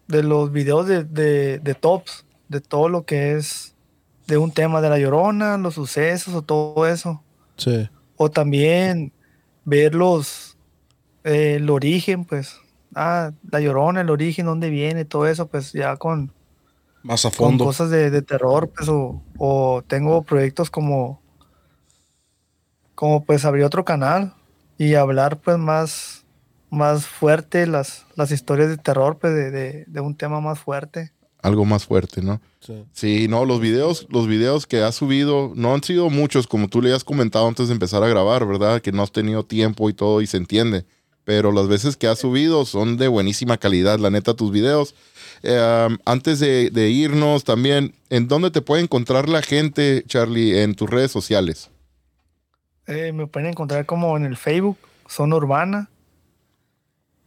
de 0.09 0.23
los 0.23 0.53
videos 0.53 0.87
de, 0.87 1.05
de, 1.05 1.59
de 1.61 1.75
tops, 1.75 2.25
de 2.49 2.61
todo 2.61 2.88
lo 2.88 3.05
que 3.07 3.33
es 3.37 3.75
de 4.27 4.37
un 4.38 4.51
tema 4.53 4.81
de 4.83 4.90
la 4.90 4.99
llorona, 4.99 5.57
los 5.57 5.75
sucesos 5.75 6.35
o 6.35 6.43
todo 6.43 6.87
eso. 6.87 7.23
Sí. 7.57 7.88
O 8.17 8.31
también 8.31 9.12
ver 9.64 9.95
los 9.95 10.57
eh, 11.23 11.55
el 11.57 11.71
origen, 11.71 12.25
pues. 12.25 12.57
Ah, 12.95 13.33
la 13.51 13.61
llorona, 13.61 14.01
el 14.03 14.11
origen, 14.11 14.47
dónde 14.47 14.71
viene, 14.71 15.05
todo 15.05 15.27
eso, 15.27 15.47
pues 15.49 15.73
ya 15.73 15.97
con, 15.97 16.33
Más 17.03 17.25
a 17.25 17.31
con 17.31 17.37
fondo. 17.37 17.65
cosas 17.65 17.91
de, 17.91 18.11
de 18.11 18.23
terror, 18.23 18.71
pues, 18.77 18.89
o, 18.89 19.23
o 19.39 19.83
tengo 19.87 20.23
proyectos 20.23 20.71
como, 20.71 21.21
como 22.95 23.25
pues 23.25 23.45
abrir 23.45 23.65
otro 23.65 23.85
canal 23.85 24.35
y 24.79 24.95
hablar 24.95 25.39
pues 25.41 25.59
más, 25.59 26.25
más 26.71 27.07
fuerte 27.07 27.67
las, 27.67 28.07
las 28.17 28.31
historias 28.31 28.69
de 28.69 28.77
terror, 28.77 29.19
pues 29.19 29.35
de, 29.35 29.51
de- 29.51 29.85
de 29.87 30.01
un 30.01 30.17
tema 30.17 30.41
más 30.41 30.59
fuerte. 30.59 31.13
Algo 31.43 31.67
más 31.67 31.85
fuerte, 31.85 32.23
¿no? 32.23 32.41
Sí. 32.61 32.85
Sí, 32.93 33.29
no, 33.29 33.45
los 33.45 33.61
videos, 33.61 34.07
los 34.09 34.27
videos 34.27 34.67
que 34.67 34.83
has 34.83 34.95
subido 34.95 35.53
no 35.55 35.75
han 35.75 35.83
sido 35.83 36.09
muchos, 36.09 36.47
como 36.47 36.69
tú 36.69 36.81
le 36.81 36.95
has 36.95 37.05
comentado 37.05 37.47
antes 37.47 37.69
de 37.69 37.75
empezar 37.75 38.03
a 38.03 38.09
grabar, 38.09 38.47
¿verdad? 38.47 38.81
Que 38.81 38.93
no 38.93 39.03
has 39.03 39.13
tenido 39.13 39.45
tiempo 39.45 39.91
y 39.91 39.93
todo 39.95 40.23
y 40.23 40.27
se 40.27 40.39
entiende. 40.39 40.87
Pero 41.25 41.53
las 41.53 41.69
veces 41.69 41.97
que 41.97 42.07
has 42.07 42.19
subido 42.19 42.67
son 42.67 42.97
de 42.99 43.09
buenísima 43.09 43.57
calidad, 43.57 43.99
la 43.99 44.11
neta, 44.11 44.35
tus 44.35 44.51
videos. 44.51 44.95
Eh, 45.43 45.87
um, 45.89 45.97
antes 46.05 46.39
de, 46.39 46.71
de 46.71 46.91
irnos 46.91 47.45
también, 47.45 47.95
¿en 48.11 48.29
dónde 48.29 48.51
te 48.51 48.61
puede 48.63 48.83
encontrar 48.83 49.29
la 49.29 49.41
gente, 49.43 50.05
Charlie, 50.07 50.61
en 50.61 50.75
tus 50.75 50.89
redes 50.91 51.11
sociales? 51.11 51.71
Eh, 52.87 53.13
me 53.13 53.27
pueden 53.27 53.49
encontrar 53.51 53.87
como 53.87 54.17
en 54.17 54.27
el 54.27 54.37
Facebook, 54.37 54.77
Zona 55.09 55.37
Urbana. 55.37 55.89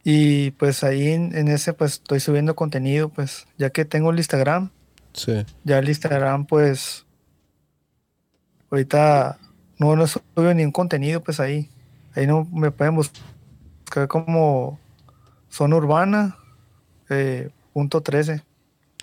Y 0.04 0.52
pues 0.52 0.84
ahí 0.84 1.08
en, 1.08 1.36
en 1.36 1.48
ese 1.48 1.72
pues 1.72 1.94
estoy 1.94 2.20
subiendo 2.20 2.54
contenido, 2.54 3.08
pues 3.08 3.46
ya 3.58 3.70
que 3.70 3.84
tengo 3.84 4.10
el 4.10 4.18
Instagram, 4.18 4.70
Sí. 5.12 5.44
ya 5.64 5.78
el 5.80 5.88
Instagram 5.88 6.46
pues 6.46 7.04
ahorita 8.70 9.38
no, 9.78 9.96
no 9.96 10.06
subo 10.06 10.22
ningún 10.54 10.72
contenido 10.72 11.20
pues 11.22 11.40
ahí. 11.40 11.68
Ahí 12.14 12.26
no 12.26 12.46
me 12.52 12.70
pueden 12.70 12.94
buscar 12.94 13.22
como 14.08 14.78
Zona 15.50 15.76
Urbana 15.76 16.36
eh, 17.10 17.50
punto 17.72 18.00
13. 18.00 18.42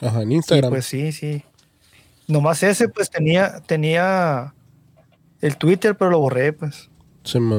Ajá, 0.01 0.21
en 0.21 0.31
Y 0.31 0.35
Instagram. 0.35 0.69
pues 0.71 0.85
sí, 0.85 1.11
sí. 1.11 1.43
Nomás 2.27 2.63
ese 2.63 2.89
pues 2.89 3.09
tenía, 3.09 3.59
tenía 3.61 4.53
el 5.41 5.57
Twitter 5.57 5.95
pero 5.97 6.11
lo 6.11 6.19
borré 6.19 6.53
pues. 6.53 6.89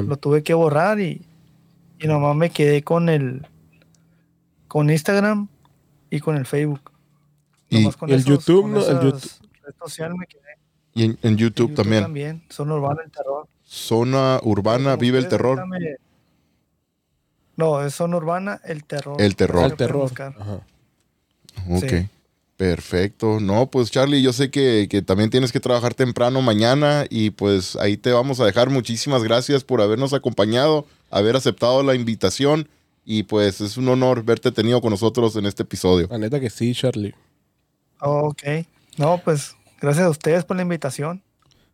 Lo 0.07 0.15
tuve 0.17 0.43
que 0.43 0.53
borrar 0.53 0.99
y, 0.99 1.25
y 1.99 2.07
nomás 2.07 2.35
me 2.35 2.49
quedé 2.49 2.83
con 2.83 3.09
el 3.09 3.45
con 4.67 4.89
Instagram 4.89 5.47
y 6.09 6.19
con 6.19 6.35
el 6.37 6.45
Facebook. 6.45 6.91
Y, 7.69 7.79
Nomás 7.79 7.97
con 7.97 8.09
el 8.09 8.15
esos- 8.19 8.27
YouTube, 8.29 8.61
con 8.63 8.73
¿no? 8.73 8.79
El 8.85 8.99
YouTube. 9.01 9.31
sociales 9.79 10.17
me 10.17 10.25
quedé. 10.27 10.41
y 10.93 11.03
en, 11.05 11.17
en 11.21 11.35
YouTube, 11.37 11.73
también. 11.75 12.03
también. 12.03 12.43
Son 12.49 12.71
Urbana 12.71 13.01
el 13.03 13.11
Terror. 13.11 13.47
Zona 13.63 14.39
Urbana, 14.43 14.95
Vive 14.95 15.17
el 15.17 15.27
Terror. 15.27 15.61
No, 17.57 17.83
es 17.83 17.95
Zona 17.95 18.17
Urbana 18.17 18.61
el 18.63 18.85
Terror. 18.85 19.19
El 19.19 19.35
Terror. 19.35 19.65
El 19.65 19.75
terror. 19.75 20.11
Ajá. 20.17 20.61
Ok. 21.69 21.89
Sí. 21.89 22.07
Perfecto. 22.55 23.39
No, 23.39 23.67
pues 23.67 23.91
Charlie, 23.91 24.21
yo 24.21 24.33
sé 24.33 24.49
que, 24.49 24.87
que 24.89 25.03
también 25.03 25.29
tienes 25.29 25.51
que 25.51 25.59
trabajar 25.59 25.93
temprano 25.93 26.41
mañana 26.41 27.05
y 27.07 27.29
pues 27.29 27.75
ahí 27.75 27.97
te 27.97 28.11
vamos 28.11 28.39
a 28.39 28.45
dejar. 28.45 28.69
Muchísimas 28.71 29.23
gracias 29.23 29.63
por 29.63 29.79
habernos 29.79 30.13
acompañado, 30.13 30.87
haber 31.11 31.35
aceptado 31.35 31.83
la 31.83 31.93
invitación 31.93 32.67
y 33.05 33.23
pues 33.23 33.61
es 33.61 33.77
un 33.77 33.87
honor 33.89 34.23
verte 34.23 34.51
tenido 34.51 34.81
con 34.81 34.89
nosotros 34.89 35.35
en 35.35 35.45
este 35.45 35.63
episodio. 35.63 36.07
La 36.09 36.17
neta 36.17 36.39
que 36.39 36.49
sí, 36.49 36.73
Charlie. 36.73 37.13
Ok. 38.01 38.43
No, 38.97 39.21
pues 39.23 39.55
gracias 39.79 40.07
a 40.07 40.09
ustedes 40.09 40.43
por 40.43 40.57
la 40.57 40.63
invitación. 40.63 41.21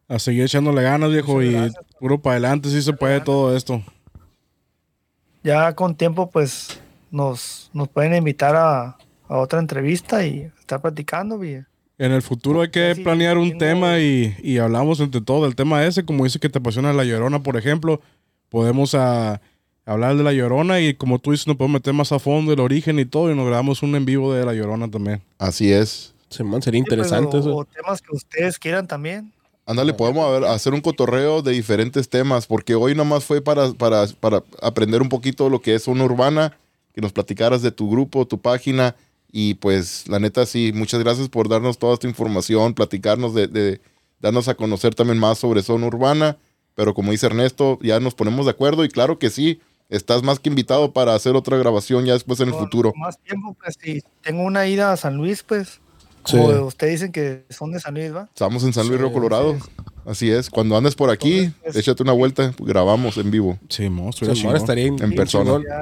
A 0.10 0.19
seguir 0.19 0.43
echándole 0.43 0.84
ganas, 0.84 1.12
viejo, 1.12 1.41
y 1.41 1.72
puro 1.98 2.22
para 2.22 2.34
adelante, 2.34 2.69
sí 2.69 2.82
se 2.82 2.91
puede 2.91 3.22
todo 3.22 3.56
esto. 3.56 3.82
Ya 5.43 5.73
con 5.75 5.95
tiempo, 5.95 6.29
pues 6.29 6.79
nos, 7.12 7.69
nos 7.73 7.89
pueden 7.89 8.15
invitar 8.15 8.56
a, 8.56 8.97
a 9.27 9.38
otra 9.38 9.60
entrevista 9.60 10.25
y 10.25 10.49
estar 10.60 10.82
platicando. 10.82 11.43
y- 11.43 11.63
En 11.97 12.12
el 12.12 12.21
futuro 12.21 12.62
hay 12.62 12.69
que 12.69 12.95
Sí, 12.95 13.03
planear 13.03 13.38
un 13.38 13.49
tengo- 13.49 13.60
tema 13.60 13.99
y, 13.99 14.36
y 14.41 14.58
hablamos 14.58 14.99
entre 14.99 15.21
todo 15.21 15.43
del 15.43 15.56
tema 15.56 15.86
ese, 15.86 16.06
como 16.06 16.23
dice 16.23 16.39
que 16.39 16.49
te 16.49 16.60
apasiona 16.60 16.93
la 16.93 17.03
llorona, 17.03 17.43
por 17.43 17.58
ejemplo, 17.58 18.01
podemos 18.49 18.95
a, 18.95 19.41
hablar 19.86 20.15
de 20.15 20.23
la 20.23 20.32
llorona 20.34 20.79
y 20.79 20.93
como 20.93 21.19
tú 21.19 21.32
dices, 21.32 21.45
nos 21.47 21.58
podemos 21.58 21.73
meter 21.79 21.93
más 21.93 22.12
a 22.13 22.19
fondo 22.19 22.53
el 22.53 22.60
origen 22.62 22.97
y 22.99 23.06
todo 23.06 23.29
y 23.32 23.36
nos 23.36 23.45
grabamos 23.45 23.84
un 23.84 23.95
en 23.95 24.06
vivo 24.06 24.34
de 24.34 24.45
la 24.45 24.53
llorona 24.53 24.89
también. 24.89 25.21
Así 25.38 25.71
es. 25.73 26.13
Sería 26.29 26.60
Sí, 26.62 26.77
interesante 26.77 27.38
eso. 27.38 27.56
o 27.56 27.65
temas 27.65 28.01
que 28.01 28.15
ustedes 28.15 28.58
quieran 28.58 28.88
también. 28.88 29.32
Ándale, 29.65 29.93
podemos 29.93 30.30
ver- 30.32 30.49
hacer 30.49 30.73
un 30.73 30.82
cotorreo 30.82 31.41
de 31.41 31.54
diferentes 31.54 32.10
temas, 32.10 32.47
porque 32.47 32.76
hoy 32.76 32.95
nomás 32.95 33.23
fue 33.23 33.41
para, 33.41 33.71
para, 33.73 34.08
para 34.19 34.43
aprender 34.62 35.02
un 35.02 35.10
poquito 35.10 35.49
lo 35.49 35.62
que 35.62 35.73
es 35.76 35.88
una 35.88 36.04
urbana, 36.04 36.58
que 36.93 37.02
nos 37.02 37.13
platicaras 37.13 37.62
de 37.62 37.71
tu 37.71 37.89
grupo, 37.89 38.28
tu 38.28 38.39
página, 38.39 38.95
y 39.32 39.56
pues 39.56 40.08
la 40.08 40.19
neta 40.19 40.45
sí, 40.45 40.71
muchas 40.76 40.99
gracias 41.02 41.30
por 41.30 41.47
darnos 41.49 41.78
toda 41.78 41.93
esta 41.93 42.08
información, 42.08 42.73
platicarnos 42.73 43.34
de, 43.34 43.47
de 43.47 43.82
darnos 44.19 44.47
a 44.47 44.56
conocer 44.56 44.95
también 44.95 45.17
más 45.17 45.39
sobre 45.39 45.63
zona 45.63 45.88
urbana, 45.88 46.38
pero 46.76 46.93
como 46.93 47.12
dice 47.12 47.28
Ernesto, 47.28 47.80
ya 47.82 47.99
nos 47.99 48.15
ponemos 48.15 48.45
de 48.45 48.52
acuerdo 48.52 48.84
y 48.84 48.89
claro 48.89 49.17
que 49.17 49.30
sí, 49.30 49.62
estás 49.89 50.23
más 50.23 50.39
que 50.39 50.49
invitado 50.49 50.91
para 50.91 51.15
hacer 51.15 51.36
otra 51.36 51.58
grabación 51.58 52.06
ya 52.06 52.13
después 52.13 52.39
en 52.41 52.49
el 52.49 52.54
futuro. 52.56 52.93
Más 52.95 53.17
tiempo, 53.19 53.56
pues 53.62 53.78
si 53.80 54.02
tengo 54.21 54.43
una 54.43 54.67
ida 54.67 54.91
a 54.91 54.97
San 54.97 55.15
Luis, 55.15 55.43
pues. 55.43 55.80
Sí. 56.25 56.38
Como 56.38 56.65
ustedes 56.65 56.93
dicen 56.93 57.12
que 57.12 57.45
son 57.49 57.71
de 57.71 57.79
San 57.79 57.93
Luis, 57.93 58.15
¿va? 58.15 58.23
Estamos 58.33 58.63
en 58.63 58.73
San 58.73 58.88
Luis 58.88 58.97
Sí, 58.99 59.03
Río 59.05 59.13
Colorado, 59.13 59.57
así 60.05 60.31
es, 60.31 60.49
cuando 60.49 60.77
andes 60.77 60.95
por 60.95 61.09
aquí, 61.09 61.39
Entonces, 61.39 61.62
pues, 61.63 61.75
échate 61.77 62.03
una 62.03 62.13
vuelta, 62.13 62.53
grabamos 62.59 63.17
en 63.17 63.29
vivo. 63.31 63.59
Sí, 63.69 63.89
monstruo. 63.89 64.31
Estaría 64.31 64.88
En 64.88 65.15
persona. 65.15 65.59
Ya, 65.67 65.81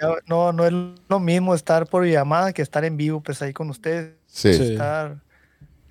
ya 0.00 0.14
no, 0.26 0.52
no 0.52 0.64
es 0.66 0.72
lo 1.08 1.20
mismo 1.20 1.54
estar 1.54 1.86
por 1.86 2.04
llamada 2.06 2.52
que 2.52 2.62
estar 2.62 2.84
en 2.84 2.96
vivo, 2.96 3.20
pues 3.22 3.42
ahí 3.42 3.52
con 3.52 3.68
ustedes. 3.70 4.14
Sí. 4.26 4.48
Estar 4.48 5.18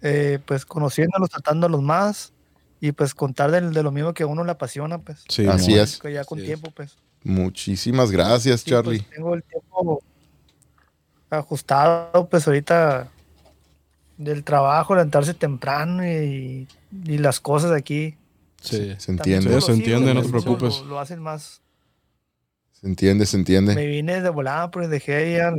eh, 0.02 0.40
pues 0.46 0.66
conociéndolos, 0.66 1.30
tratándolos 1.30 1.82
más 1.82 2.32
y 2.80 2.92
pues 2.92 3.14
contar 3.16 3.50
de, 3.52 3.62
de 3.62 3.84
lo 3.84 3.92
mismo 3.92 4.14
que 4.14 4.24
a 4.24 4.28
uno 4.28 4.44
le 4.44 4.52
apasiona, 4.52 4.98
pues. 5.00 5.24
Sí, 5.30 5.48
Así 5.48 5.76
es. 5.76 6.00
Ya 6.04 6.24
con 6.26 6.40
Así 6.40 6.48
tiempo, 6.48 6.72
pues. 6.76 6.98
muchísimas 7.24 8.12
gracias, 8.12 8.62
Sí, 8.62 8.72
pues, 8.72 8.84
Charlie. 8.84 9.00
tengo 9.16 9.34
el 9.36 9.44
tiempo 9.44 10.02
ajustado, 11.30 12.28
pues 12.30 12.48
ahorita 12.48 13.10
del 14.18 14.44
trabajo, 14.44 14.96
levantarse 14.96 15.34
temprano 15.34 16.06
y, 16.06 16.68
y 17.06 17.18
las 17.18 17.40
cosas 17.40 17.72
aquí. 17.72 18.16
Sí. 18.62 18.94
Se 18.98 19.12
entiende, 19.12 19.62
se 19.62 19.72
entiende, 19.74 20.12
hijos, 20.12 20.16
no 20.16 20.22
te 20.24 20.30
pues, 20.30 20.44
preocupes. 20.44 20.80
Lo, 20.82 20.86
lo 20.86 21.00
hacen 21.00 21.20
más. 21.22 21.62
se 22.72 22.88
entiende, 22.88 23.26
se 23.26 23.38
entiende. 23.38 23.76
Me 23.76 23.86
vine 23.86 24.22
de 24.22 24.30
volada, 24.30 24.72
pues 24.72 24.90
dejé 24.90 25.16
ahí 25.16 25.36
a, 25.38 25.54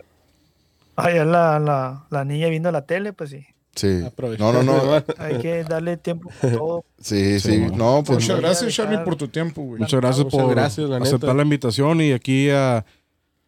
allá 0.96 1.24
la, 1.24 1.58
la, 1.60 2.06
la 2.10 2.24
niña 2.24 2.48
viendo 2.48 2.70
la 2.72 2.86
tele, 2.86 3.12
pues 3.12 3.30
sí. 3.30 3.46
Sí. 3.74 4.02
No, 4.38 4.52
no, 4.54 4.62
no. 4.62 5.04
Hay 5.18 5.38
que 5.38 5.62
darle 5.64 5.98
tiempo 5.98 6.30
para 6.40 6.54
todo. 6.54 6.84
Sí, 6.98 7.38
Sí. 7.40 7.58
No, 7.74 8.02
pues 8.06 8.20
Muchas 8.20 8.40
gracias, 8.40 8.74
Charlie, 8.74 8.98
por 9.04 9.16
tu 9.16 9.28
tiempo, 9.28 9.60
güey. 9.62 9.80
Muchas 9.80 10.00
gracias 10.00 10.24
Muchas 10.24 10.40
por 10.40 10.50
gracias, 10.50 10.88
la 10.88 10.98
neta. 10.98 11.08
aceptar 11.10 11.36
la 11.36 11.42
invitación 11.42 12.00
y 12.00 12.12
aquí 12.12 12.48
a, 12.48 12.86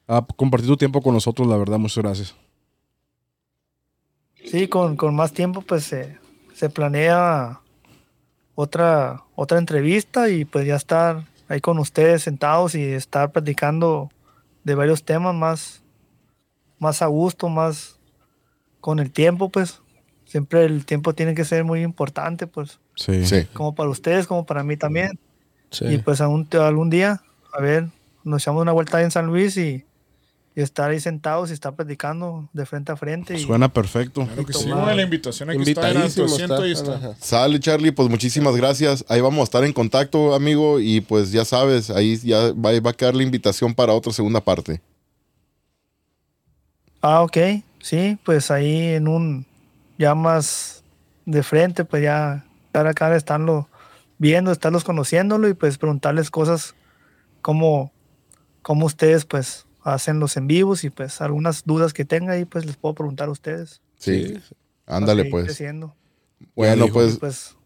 a 0.07 0.27
compartir 0.37 0.69
tu 0.69 0.77
tiempo 0.77 1.01
con 1.01 1.15
nosotros, 1.15 1.49
la 1.49 1.57
verdad, 1.57 1.79
muchas 1.79 2.05
gracias. 2.05 2.35
Sí, 4.51 4.69
con, 4.69 4.97
con 4.97 5.15
más 5.15 5.33
tiempo, 5.33 5.63
pues 5.63 5.85
se, 5.85 6.17
se 6.55 6.71
planea 6.71 7.61
otra, 8.55 9.23
otra 9.35 9.59
entrevista 9.59 10.29
y 10.29 10.45
pues 10.45 10.67
ya 10.67 10.77
estar 10.77 11.25
ahí 11.49 11.61
con 11.61 11.79
ustedes 11.79 12.23
sentados 12.23 12.75
y 12.75 12.83
estar 12.83 13.31
platicando 13.33 14.11
de 14.65 14.75
varios 14.75 15.05
temas 15.05 15.35
más, 15.35 15.83
más 16.79 17.03
a 17.03 17.07
gusto, 17.07 17.49
más 17.49 17.99
con 18.81 18.99
el 18.99 19.11
tiempo, 19.11 19.49
pues. 19.51 19.81
Siempre 20.25 20.65
el 20.67 20.85
tiempo 20.85 21.15
tiene 21.15 21.35
que 21.35 21.45
ser 21.47 21.65
muy 21.65 21.81
importante, 21.83 22.47
pues, 22.47 22.81
Sí. 22.97 23.25
sí. 23.25 23.47
como 23.55 23.75
para 23.75 23.89
ustedes, 23.89 24.27
como 24.27 24.45
para 24.45 24.63
mí 24.63 24.77
también. 24.77 25.19
Sí. 25.71 25.87
Y 25.87 25.99
pues 25.99 26.21
algún, 26.21 26.47
algún 26.53 26.91
día, 26.91 27.23
a 27.53 27.61
ver, 27.63 27.89
nos 28.25 28.43
echamos 28.43 28.61
una 28.61 28.73
vuelta 28.73 28.99
ahí 28.99 29.05
en 29.05 29.11
San 29.11 29.27
Luis 29.27 29.57
y, 29.57 29.87
y 30.59 30.61
estar 30.61 30.91
ahí 30.91 30.99
sentados 30.99 31.51
y 31.51 31.53
estar 31.53 31.77
platicando 31.77 32.49
de 32.53 32.67
frente 32.67 32.91
a 32.91 32.97
frente. 32.97 33.37
Y, 33.37 33.39
Suena 33.39 33.73
perfecto. 33.73 34.25
Claro 34.27 34.45
que 34.45 34.53
sí, 34.53 34.69
güey, 34.69 34.97
la 34.97 35.03
invitación 35.03 35.51
aquí 35.51 35.71
está 35.71 35.89
en 35.93 35.99
asiento, 35.99 36.65
está. 36.65 37.15
Sale, 37.21 37.61
Charlie, 37.61 37.93
pues 37.93 38.09
muchísimas 38.09 38.57
gracias. 38.57 39.05
Ahí 39.09 39.21
vamos 39.21 39.39
a 39.39 39.45
estar 39.45 39.63
en 39.63 39.73
contacto, 39.73 40.35
amigo, 40.35 40.81
y 40.81 41.01
pues 41.01 41.31
ya 41.31 41.45
sabes, 41.45 41.91
ahí 41.91 42.17
ya 42.17 42.53
va, 42.55 42.73
va 42.81 42.91
a 42.91 42.93
quedar 42.93 43.15
la 43.15 43.23
invitación 43.23 43.73
para 43.73 43.93
otra 43.93 44.13
segunda 44.13 44.41
parte. 44.41 44.81
Ah, 47.03 47.23
ok. 47.23 47.37
Sí, 47.81 48.19
pues 48.25 48.51
ahí 48.51 48.95
en 48.95 49.07
un 49.07 49.47
ya 49.97 50.17
más 50.17 50.83
de 51.25 51.45
frente, 51.45 51.85
pues 51.85 52.03
ya 52.03 52.45
cara 52.73 52.91
a 52.91 52.95
cara 52.95 53.17
estarlo 53.17 53.69
viendo, 54.19 54.51
estarlos 54.51 54.83
conociéndolo 54.83 55.49
y 55.49 55.55
pues 55.55 55.79
preguntarles 55.79 56.33
cosas 56.33 56.75
como, 57.43 57.93
como 58.63 58.87
ustedes 58.87 59.25
pues 59.25 59.68
hacen 59.83 60.19
los 60.21 60.37
en 60.37 60.47
vivos 60.47 60.85
y 60.85 60.91
pues 60.91 61.21
algunas 61.21 61.65
dudas 61.65 61.93
que 61.93 62.05
tenga 62.05 62.33
ahí 62.35 62.45
pues 62.45 62.67
les 62.67 62.77
puedo 62.77 62.95
preguntar 62.95 63.29
a 63.29 63.33
ustedes. 63.33 63.81
Sí. 63.99 64.39
Ándale, 64.87 65.27
pues. 65.27 65.45
creciendo. 65.47 65.95
Bueno, 66.55 66.85
dijo. 66.85 66.95
Pues, 66.95 67.17
pues 67.19 67.57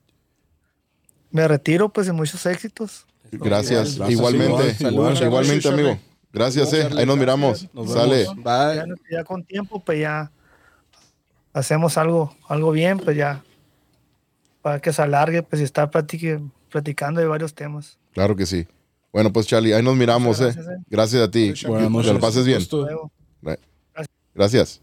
me 1.31 1.47
retiro 1.49 1.89
pues 1.93 2.09
y 2.09 2.13
muchos 2.13 2.45
éxitos. 2.47 3.07
gracias. 3.31 3.97
Gracias, 3.97 4.11
Igualmente. 4.11 4.77
igual, 4.81 5.17
Igualmente, 5.23 5.69
igual. 5.69 5.75
amigo. 5.81 5.99
Gracias, 6.33 6.73
eh. 6.73 6.89
Ahí 6.97 7.05
nos 7.07 7.17
miramos. 7.19 7.69
Nos 7.75 7.93
Sale. 7.93 8.25
Ya, 8.25 8.33
Bye. 8.35 8.95
ya 9.11 9.25
con 9.25 9.45
tiempo 9.45 9.83
pues 9.85 10.01
ya 10.01 10.31
hacemos 11.53 11.99
algo, 11.99 12.35
algo 12.49 12.71
bien 12.73 12.99
pues 12.99 13.17
ya 13.17 13.43
para 14.63 14.81
que 14.81 14.93
se 14.93 15.03
alargue 15.03 15.43
pues 15.43 15.61
y 15.61 15.65
estar 15.65 15.91
platique- 15.91 16.41
platicando 16.71 17.21
de 17.21 17.27
varios 17.27 17.55
temas. 17.55 17.99
Claro 18.15 18.35
que 18.37 18.47
sí. 18.47 18.67
Bueno, 19.13 19.33
pues 19.33 19.47
Charlie, 19.47 19.75
ahí 19.75 19.83
nos 19.83 19.95
miramos, 19.97 20.41
eh. 20.41 20.45
Gracias, 20.45 20.67
eh. 20.67 20.83
Gracias 20.89 21.23
a 21.23 21.31
ti. 21.31 21.53
Que 21.53 21.69
lo 22.13 22.21
pases 22.21 22.47
bien. 22.47 22.61
Gracias. 24.35 24.81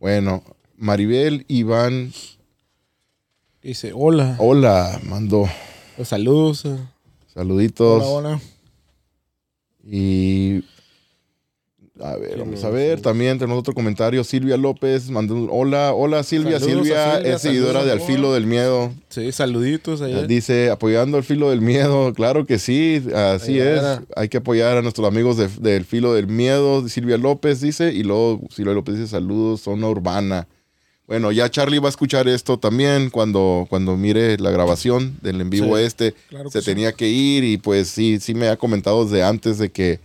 Bueno, 0.00 0.42
Maribel 0.76 1.44
Iván, 1.48 2.12
Dice, 3.62 3.92
hola. 3.94 4.34
hola, 4.38 4.98
mandó 5.04 5.44
Pues, 5.96 6.08
saludos. 6.08 6.64
eh. 6.64 6.76
saluditos. 7.32 8.02
Hola, 8.04 8.30
hola. 8.30 8.40
Y 9.84 10.64
a 12.02 12.16
ver, 12.16 12.38
vamos 12.38 12.62
a 12.64 12.70
ver, 12.70 13.00
también 13.00 13.38
tenemos 13.38 13.58
otro 13.60 13.74
comentario. 13.74 14.24
Silvia 14.24 14.56
López 14.56 15.10
mandó 15.10 15.34
un 15.34 15.48
hola, 15.50 15.92
hola 15.94 16.22
Silvia, 16.22 16.58
Saludos 16.60 16.84
Silvia, 16.86 17.20
es 17.20 17.42
seguidora 17.42 17.84
de 17.84 17.92
Al. 17.92 18.00
Filo 18.00 18.32
del 18.32 18.46
Miedo. 18.46 18.92
Sí, 19.08 19.30
saluditos 19.32 20.00
allá. 20.00 20.22
Dice, 20.26 20.70
apoyando 20.70 21.16
al 21.18 21.24
filo 21.24 21.50
del 21.50 21.60
miedo. 21.60 22.12
Claro 22.14 22.46
que 22.46 22.58
sí, 22.58 23.02
así 23.14 23.58
es. 23.58 23.78
era. 23.78 24.02
Hay 24.16 24.28
que 24.28 24.38
apoyar 24.38 24.76
a 24.76 24.82
nuestros 24.82 25.06
amigos 25.06 25.36
de- 25.36 25.48
del 25.60 25.84
filo 25.84 26.14
del 26.14 26.26
miedo. 26.28 26.88
Silvia 26.88 27.18
López 27.18 27.60
dice, 27.60 27.92
y 27.92 28.02
luego 28.02 28.40
Silvia 28.50 28.72
López 28.74 28.96
dice, 28.96 29.08
saludos, 29.08 29.60
zona 29.62 29.88
urbana. 29.88 30.46
Bueno, 31.06 31.32
ya 31.32 31.50
Charlie 31.50 31.80
va 31.80 31.86
a 31.86 31.90
escuchar 31.90 32.28
esto 32.28 32.56
también 32.60 33.10
cuando, 33.10 33.66
cuando 33.68 33.96
mire 33.96 34.38
la 34.38 34.52
grabación 34.52 35.18
del 35.22 35.40
en 35.40 35.50
vivo 35.50 35.76
Sí, 35.76 35.82
este. 35.82 36.14
claro 36.28 36.44
que 36.44 36.52
se 36.52 36.60
sí. 36.60 36.66
tenía 36.66 36.92
que 36.92 37.08
ir 37.08 37.42
y 37.42 37.56
pues 37.58 37.88
sí, 37.88 38.18
sí 38.20 38.32
me 38.32 38.46
ha 38.48 38.56
comentado 38.56 39.04
desde 39.04 39.24
antes 39.24 39.58
de 39.58 39.70
que, 39.72 39.98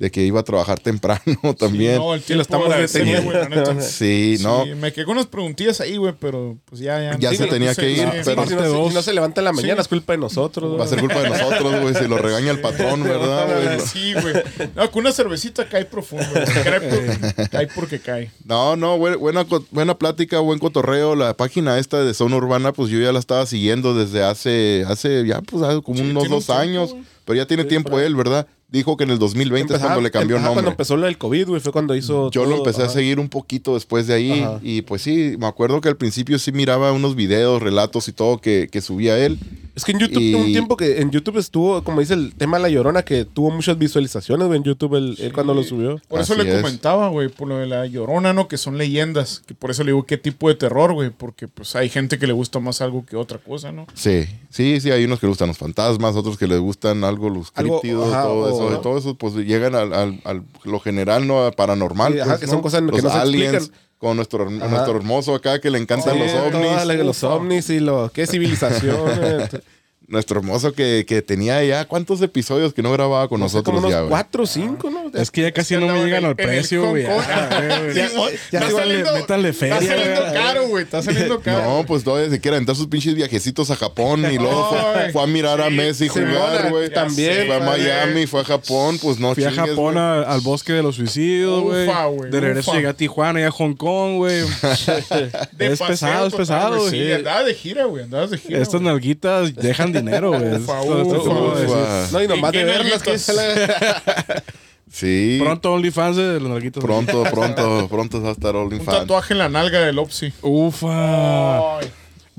de 0.00 0.10
que 0.10 0.22
iba 0.24 0.40
a 0.40 0.42
trabajar 0.42 0.80
temprano 0.80 1.22
también. 1.58 1.96
No, 1.96 2.14
el 2.14 2.20
Sí, 2.22 2.34
lo 2.34 2.44
tiempo 2.44 2.66
estamos 2.66 2.92
deteniendo. 2.92 3.22
güey, 3.30 3.36
la 3.38 3.48
neta. 3.48 3.80
Sí, 3.80 4.36
no. 4.40 4.64
Sí, 4.64 4.74
me 4.74 4.92
quedé 4.92 5.04
con 5.04 5.16
unas 5.16 5.26
preguntillas 5.26 5.80
ahí, 5.80 5.96
güey, 5.96 6.14
pero 6.18 6.58
pues 6.64 6.80
ya, 6.80 7.00
ya. 7.00 7.18
Ya 7.18 7.30
Sí, 7.30 7.36
se 7.36 7.46
tenía 7.46 7.74
sí, 7.74 7.80
que 7.82 7.90
ir, 7.92 7.98
sí, 7.98 8.04
pero- 8.04 8.14
sí, 8.14 8.24
si, 8.24 8.32
no 8.34 8.62
se, 8.62 8.68
Parte 8.70 8.88
si 8.88 8.94
no 8.94 9.02
se 9.02 9.12
levanta 9.12 9.40
en 9.40 9.44
la 9.44 9.52
mañana 9.52 9.74
Sí. 9.76 9.80
es 9.82 9.88
culpa 9.88 10.12
de 10.14 10.18
nosotros. 10.18 10.78
Va 10.80 10.84
a 10.84 10.88
ser 10.88 11.00
culpa 11.00 11.20
de 11.22 11.28
nosotros, 11.30 11.80
güey, 11.82 11.94
si 11.94 12.08
lo 12.08 12.18
regaña 12.18 12.50
el 12.50 12.60
patrón, 12.60 13.02
¿verdad? 13.04 13.46
güey? 13.46 13.80
Sí, 13.80 14.14
güey. 14.14 14.34
No, 14.74 14.90
con 14.90 15.02
una 15.02 15.12
cervecita 15.12 15.68
cae 15.68 15.84
profundo. 15.84 16.26
güey. 16.32 16.46
Cae, 16.46 17.48
cae 17.48 17.68
porque 17.74 18.00
cae. 18.00 18.30
No, 18.44 18.76
no, 18.76 18.98
bue- 18.98 19.18
buena, 19.18 19.46
buena 19.70 19.96
plática, 19.98 20.40
buen 20.40 20.58
cotorreo. 20.58 21.14
La 21.14 21.36
página 21.36 21.78
esta 21.78 22.02
de 22.02 22.14
Zona 22.14 22.36
Urbana, 22.36 22.72
pues 22.72 22.90
yo 22.90 22.98
ya 23.00 23.12
la 23.12 23.18
estaba 23.18 23.46
siguiendo 23.46 23.94
desde 23.94 24.22
hace, 24.24 24.84
hace 24.88 25.24
ya, 25.26 25.40
pues 25.42 25.62
hace 25.62 25.80
como 25.82 25.98
Sí, 25.98 26.10
unos 26.10 26.28
dos 26.28 26.46
tiempo, 26.46 26.52
años. 26.60 26.94
pero 27.24 27.36
ya 27.36 27.46
tiene 27.46 27.64
tiempo 27.64 27.98
él, 28.00 28.16
¿verdad? 28.16 28.46
Dijo 28.72 28.96
que 28.96 29.04
en 29.04 29.10
el 29.10 29.18
2020 29.18 29.74
es 29.74 29.80
cuando 29.80 30.00
le 30.00 30.10
cambió 30.10 30.36
el 30.36 30.42
nombre. 30.42 30.54
Cuando 30.62 30.70
empezó 30.70 30.96
lo 30.96 31.06
del 31.06 31.18
COVID, 31.18 31.48
güey, 31.48 31.60
fue 31.60 31.72
cuando 31.72 31.94
hizo. 31.96 32.30
Yo 32.30 32.44
lo 32.46 32.56
empecé 32.58 32.82
a 32.82 32.88
seguir 32.88 33.18
un 33.18 33.28
poquito 33.28 33.74
después 33.74 34.06
de 34.06 34.14
ahí. 34.14 34.40
Ajá. 34.42 34.60
Y 34.62 34.82
pues 34.82 35.02
sí, 35.02 35.34
me 35.38 35.46
acuerdo 35.46 35.80
que 35.80 35.88
al 35.88 35.96
principio 35.96 36.38
sí 36.38 36.52
miraba 36.52 36.92
unos 36.92 37.16
videos, 37.16 37.60
relatos 37.62 38.06
y 38.08 38.12
todo 38.12 38.38
que, 38.40 38.68
que 38.70 38.80
subía 38.80 39.18
él. 39.18 39.38
Es 39.74 39.84
que 39.84 39.92
en 39.92 39.98
YouTube, 40.00 40.20
Y- 40.20 40.34
un 40.34 40.46
tiempo 40.46 40.76
que 40.76 41.00
en 41.00 41.10
YouTube 41.10 41.38
estuvo, 41.38 41.82
como 41.84 42.00
dice 42.00 42.14
el 42.14 42.34
tema 42.34 42.58
de 42.58 42.64
La 42.64 42.68
Llorona, 42.68 43.02
que 43.02 43.24
tuvo 43.24 43.50
muchas 43.50 43.78
visualizaciones, 43.78 44.46
güey, 44.46 44.58
en 44.58 44.64
YouTube, 44.64 44.96
él, 44.96 45.16
él 45.20 45.32
cuando 45.32 45.54
lo 45.54 45.62
subió. 45.62 46.00
Por 46.08 46.20
eso 46.20 46.34
Así 46.34 46.42
le 46.42 46.50
es. 46.56 46.60
comentaba, 46.60 47.08
güey, 47.08 47.28
por 47.28 47.48
lo 47.48 47.56
de 47.58 47.66
la 47.66 47.86
llorona, 47.86 48.32
¿no? 48.32 48.46
Que 48.48 48.56
son 48.58 48.76
leyendas. 48.78 49.42
Que 49.46 49.54
por 49.54 49.70
eso 49.70 49.82
le 49.84 49.92
digo 49.92 50.04
qué 50.04 50.16
tipo 50.18 50.48
de 50.48 50.54
terror, 50.56 50.92
güey. 50.92 51.10
Porque 51.10 51.48
pues 51.48 51.74
hay 51.76 51.88
gente 51.88 52.18
que 52.18 52.26
le 52.26 52.32
gusta 52.32 52.58
más 52.60 52.80
algo 52.80 53.06
que 53.06 53.16
otra 53.16 53.38
cosa, 53.38 53.72
¿no? 53.72 53.86
Sí, 53.94 54.26
sí, 54.50 54.80
sí, 54.80 54.90
hay 54.90 55.04
unos 55.04 55.18
que 55.20 55.26
les 55.26 55.30
gustan 55.32 55.48
los 55.48 55.58
fantasmas, 55.58 56.14
otros 56.16 56.36
que 56.36 56.46
les 56.46 56.58
gustan 56.60 57.02
algo 57.04 57.30
los 57.30 57.50
Algo, 57.54 57.80
críptidos, 57.80 58.12
ajá, 58.12 58.24
todo 58.24 58.34
o- 58.42 58.48
eso. 58.48 58.59
Y 58.78 58.82
todo 58.82 58.98
eso, 58.98 59.14
pues 59.16 59.34
llegan 59.34 59.74
al, 59.74 59.92
al- 59.92 60.20
al- 60.24 60.42
lo 60.64 60.80
general, 60.80 61.26
¿no? 61.26 61.50
Paranormal. 61.52 62.12
Sí, 62.14 62.20
ajá, 62.20 62.28
pues, 62.30 62.40
que 62.40 62.46
¿no? 62.46 62.52
son 62.52 62.62
cosas 62.62 62.80
que 62.82 62.86
los 62.92 63.02
no 63.04 63.10
se 63.10 63.18
aliens, 63.18 63.54
explican. 63.54 63.80
con 63.98 64.16
nuestro, 64.16 64.46
Ajá. 64.48 64.68
nuestro 64.68 64.96
hermoso 64.96 65.34
acá 65.34 65.60
que 65.60 65.70
le 65.70 65.78
encantan 65.78 66.14
Sí, 66.14 66.18
los 66.20 66.32
ovnis. 66.34 67.04
los 67.04 67.24
ovnis 67.24 67.70
y 67.70 67.80
lo. 67.80 68.10
¿Qué 68.12 68.26
civilización? 68.26 68.96
Nuestro 70.10 70.40
hermoso 70.40 70.72
que, 70.72 71.04
que 71.06 71.22
tenía 71.22 71.62
ya 71.64 71.84
cuántos 71.84 72.20
episodios 72.20 72.74
que 72.74 72.82
no 72.82 72.90
grababa 72.90 73.28
con 73.28 73.38
No 73.38 73.48
sé, 73.48 73.54
nosotros 73.58 73.76
como 73.76 73.86
unos 73.86 73.90
ya, 73.92 74.00
güey. 74.00 74.10
cuatro 74.10 74.42
o 74.42 74.46
cinco, 74.46 74.90
¿no? 74.90 75.10
Es 75.18 75.30
que 75.30 75.42
ya 75.42 75.52
casi 75.52 75.74
no 75.74 75.82
me 75.82 75.86
andaba 75.88 76.04
llegan 76.04 76.24
al 76.24 76.34
precio, 76.36 76.88
güey. 76.90 77.04
Sí, 77.92 77.94
Ya- 77.94 78.10
oye, 78.20 78.38
Ya 78.50 78.58
está 78.58 78.66
métanle, 79.14 79.52
saliendo- 79.52 79.52
feria, 79.54 80.32
caro, 80.32 80.66
güey. 80.68 80.82
Está 80.82 81.00
saliendo 81.02 81.40
caro. 81.44 81.62
No, 81.62 81.86
pues 81.86 82.02
todavía 82.02 82.28
se 82.28 82.40
quiere 82.40 82.56
aventar 82.56 82.74
sus 82.74 82.88
pinches 82.88 83.14
viajecitos 83.14 83.70
a 83.70 83.76
Japón 83.76 84.24
y 84.30 84.36
luego 84.36 84.68
fue, 84.70 85.12
fue 85.12 85.22
a 85.22 85.26
mirar 85.28 85.60
a 85.60 85.68
sí, 85.68 85.74
Messi 85.74 86.08
Simona, 86.08 86.32
jugar, 86.34 86.70
güey. 86.70 86.90
también, 86.92 87.46
Fue 87.46 87.56
a. 87.56 87.60
Miami, 87.60 88.26
fue 88.26 88.40
a 88.40 88.44
Japón, 88.44 88.98
pues 89.00 89.18
no 89.20 89.34
Fui 89.34 89.44
a 89.44 89.52
Japón 89.52 89.96
a- 89.96 90.22
al 90.22 90.40
bosque 90.40 90.72
de 90.72 90.82
los 90.82 90.96
suicidios, 90.96 91.62
güey. 91.62 91.86
De 92.30 92.40
regreso 92.40 92.74
llegué 92.74 92.88
a 92.88 92.94
Tijuana 92.94 93.40
y 93.40 93.44
a 93.44 93.50
Hong 93.52 93.74
Kong, 93.74 94.16
güey. 94.16 94.40
De 95.52 95.66
es 95.72 95.80
pesado, 95.80 96.26
es 96.26 96.34
pesado, 96.34 96.78
güey. 96.78 96.90
Sí, 96.90 97.12
andabas 97.12 97.46
de 97.46 97.54
gira, 97.54 97.84
güey. 97.84 98.02
Andabas 98.04 98.30
de 98.30 98.38
gira. 98.38 98.58
Estas 98.60 98.80
nalguitas 98.80 99.54
dejan 99.54 99.92
dinero, 100.04 100.30
güey. 100.30 100.56
Ufa. 100.56 102.08
No, 102.12 102.22
y 102.22 102.28
nomás 102.28 102.54
¿Y 102.54 102.58
de 102.58 102.64
verlas 102.64 103.02
que 103.02 103.10
nalguitas? 103.10 103.20
se 103.22 103.32
la... 103.34 104.42
Sí. 104.92 105.38
Pronto 105.40 105.72
OnlyFans 105.72 106.16
de 106.16 106.40
las 106.40 106.50
nalguitas. 106.50 106.82
Pronto, 106.82 107.22
pronto, 107.30 107.86
pronto 107.88 108.20
va 108.20 108.30
a 108.30 108.32
estar 108.32 108.56
Un 108.56 108.62
OnlyFans. 108.64 108.98
tatuaje 108.98 109.34
en 109.34 109.38
la 109.38 109.48
nalga 109.48 109.80
del 109.80 109.96
Opsi. 110.00 110.32
Ufa. 110.42 111.78
Ay, 111.78 111.88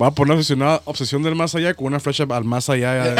Va 0.02 0.08
a 0.08 0.10
poner 0.10 0.36
obsesionada- 0.36 0.82
obsesión 0.84 1.22
del 1.22 1.34
más 1.36 1.54
allá 1.54 1.74
con 1.74 1.86
una 1.86 2.00
flecha 2.00 2.24
al 2.28 2.44
más 2.44 2.68
allá. 2.68 3.14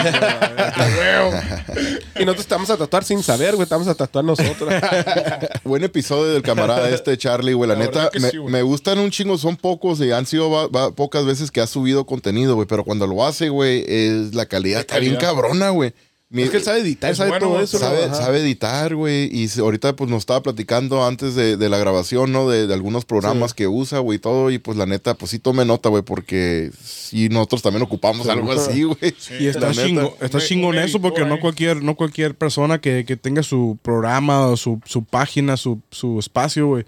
Y 2.18 2.24
nosotros 2.24 2.46
te 2.46 2.54
vamos 2.54 2.70
a 2.70 2.76
tatuar 2.76 3.04
sin 3.04 3.22
saber, 3.22 3.54
güey. 3.54 3.68
Te 3.68 3.74
vamos 3.74 3.88
a 3.88 3.94
tatuar 3.94 4.24
nosotros. 4.24 4.72
Buen 5.64 5.84
episodio 5.84 6.32
del 6.32 6.42
camarada 6.42 6.88
este 6.90 7.16
Charlie, 7.16 7.52
güey. 7.52 7.68
La, 7.68 7.74
La 7.76 7.80
neta, 7.84 8.10
me, 8.20 8.30
sí, 8.30 8.36
güey. 8.36 8.52
me 8.52 8.62
gustan 8.62 8.98
un 8.98 9.10
chingo, 9.10 9.38
son 9.38 9.56
pocos 9.56 10.00
y 10.00 10.10
han 10.12 10.26
sido 10.26 10.50
va- 10.50 10.66
va- 10.68 10.90
pocas 10.92 11.24
veces 11.24 11.50
que 11.50 11.60
ha 11.60 11.66
subido 11.66 12.04
contenido, 12.06 12.54
güey. 12.54 12.66
Pero 12.66 12.84
cuando 12.84 13.06
lo 13.06 13.24
hace, 13.24 13.48
güey, 13.48 13.84
es 13.86 14.34
la 14.34 14.46
calidad 14.46 14.80
está 14.80 14.98
bien 14.98 15.16
cabrona, 15.16 15.70
güey. 15.70 15.92
Mi- 16.32 16.42
es 16.42 16.50
que 16.50 16.56
él 16.56 16.62
sabe 16.62 16.80
editar, 16.80 17.14
sabe 17.14 17.28
bueno, 17.30 17.46
todo 17.48 17.60
eso. 17.60 17.78
sabe, 17.78 18.08
sabe 18.14 18.40
editar, 18.40 18.94
güey. 18.94 19.28
Y 19.30 19.48
ahorita, 19.60 19.94
pues, 19.94 20.08
nos 20.10 20.20
estaba 20.20 20.42
platicando 20.42 21.04
antes 21.04 21.34
de, 21.34 21.58
de 21.58 21.68
la 21.68 21.76
grabación, 21.76 22.32
¿no? 22.32 22.48
De, 22.48 22.66
de 22.66 22.72
algunos 22.72 23.04
programas 23.04 23.52
que 23.52 23.68
usa, 23.68 23.98
güey, 23.98 24.16
y 24.16 24.18
todo. 24.18 24.50
Y 24.50 24.58
pues, 24.58 24.78
la 24.78 24.86
neta, 24.86 25.14
pues 25.14 25.30
sí 25.30 25.38
tome 25.38 25.64
nota, 25.66 25.90
güey, 25.90 26.02
porque 26.02 26.70
sí, 26.82 27.28
nosotros 27.28 27.60
también 27.60 27.82
ocupamos 27.82 28.28
algo 28.28 28.50
así, 28.52 28.82
güey. 28.84 29.14
Y 29.38 29.46
está, 29.46 29.72
chingo, 29.72 30.16
está 30.20 30.40
chingón 30.40 30.78
eso 30.78 31.00
porque 31.00 31.24
no 31.26 31.38
cualquier, 31.38 31.82
no 31.82 31.94
cualquier 31.96 32.34
persona 32.34 32.80
que, 32.80 33.04
que 33.04 33.16
tenga 33.16 33.42
su 33.42 33.78
programa 33.82 34.46
o 34.46 34.56
su, 34.56 34.80
su 34.86 35.04
página, 35.04 35.58
su, 35.58 35.80
su 35.90 36.18
espacio, 36.18 36.66
güey, 36.66 36.86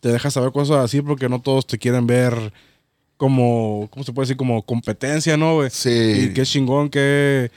te 0.00 0.10
deja 0.10 0.30
saber 0.30 0.52
cosas 0.52 0.84
así 0.84 1.00
porque 1.00 1.28
no 1.30 1.40
todos 1.40 1.66
te 1.66 1.78
quieren 1.78 2.06
ver 2.06 2.52
como, 3.16 3.88
¿cómo 3.90 4.04
se 4.04 4.12
puede 4.12 4.24
decir? 4.26 4.36
Como 4.36 4.62
competencia, 4.62 5.36
¿no, 5.36 5.54
güey? 5.54 5.70
Sí. 5.70 6.28
Y 6.30 6.34
qué 6.34 6.42
chingón, 6.42 6.90
qué... 6.90 7.50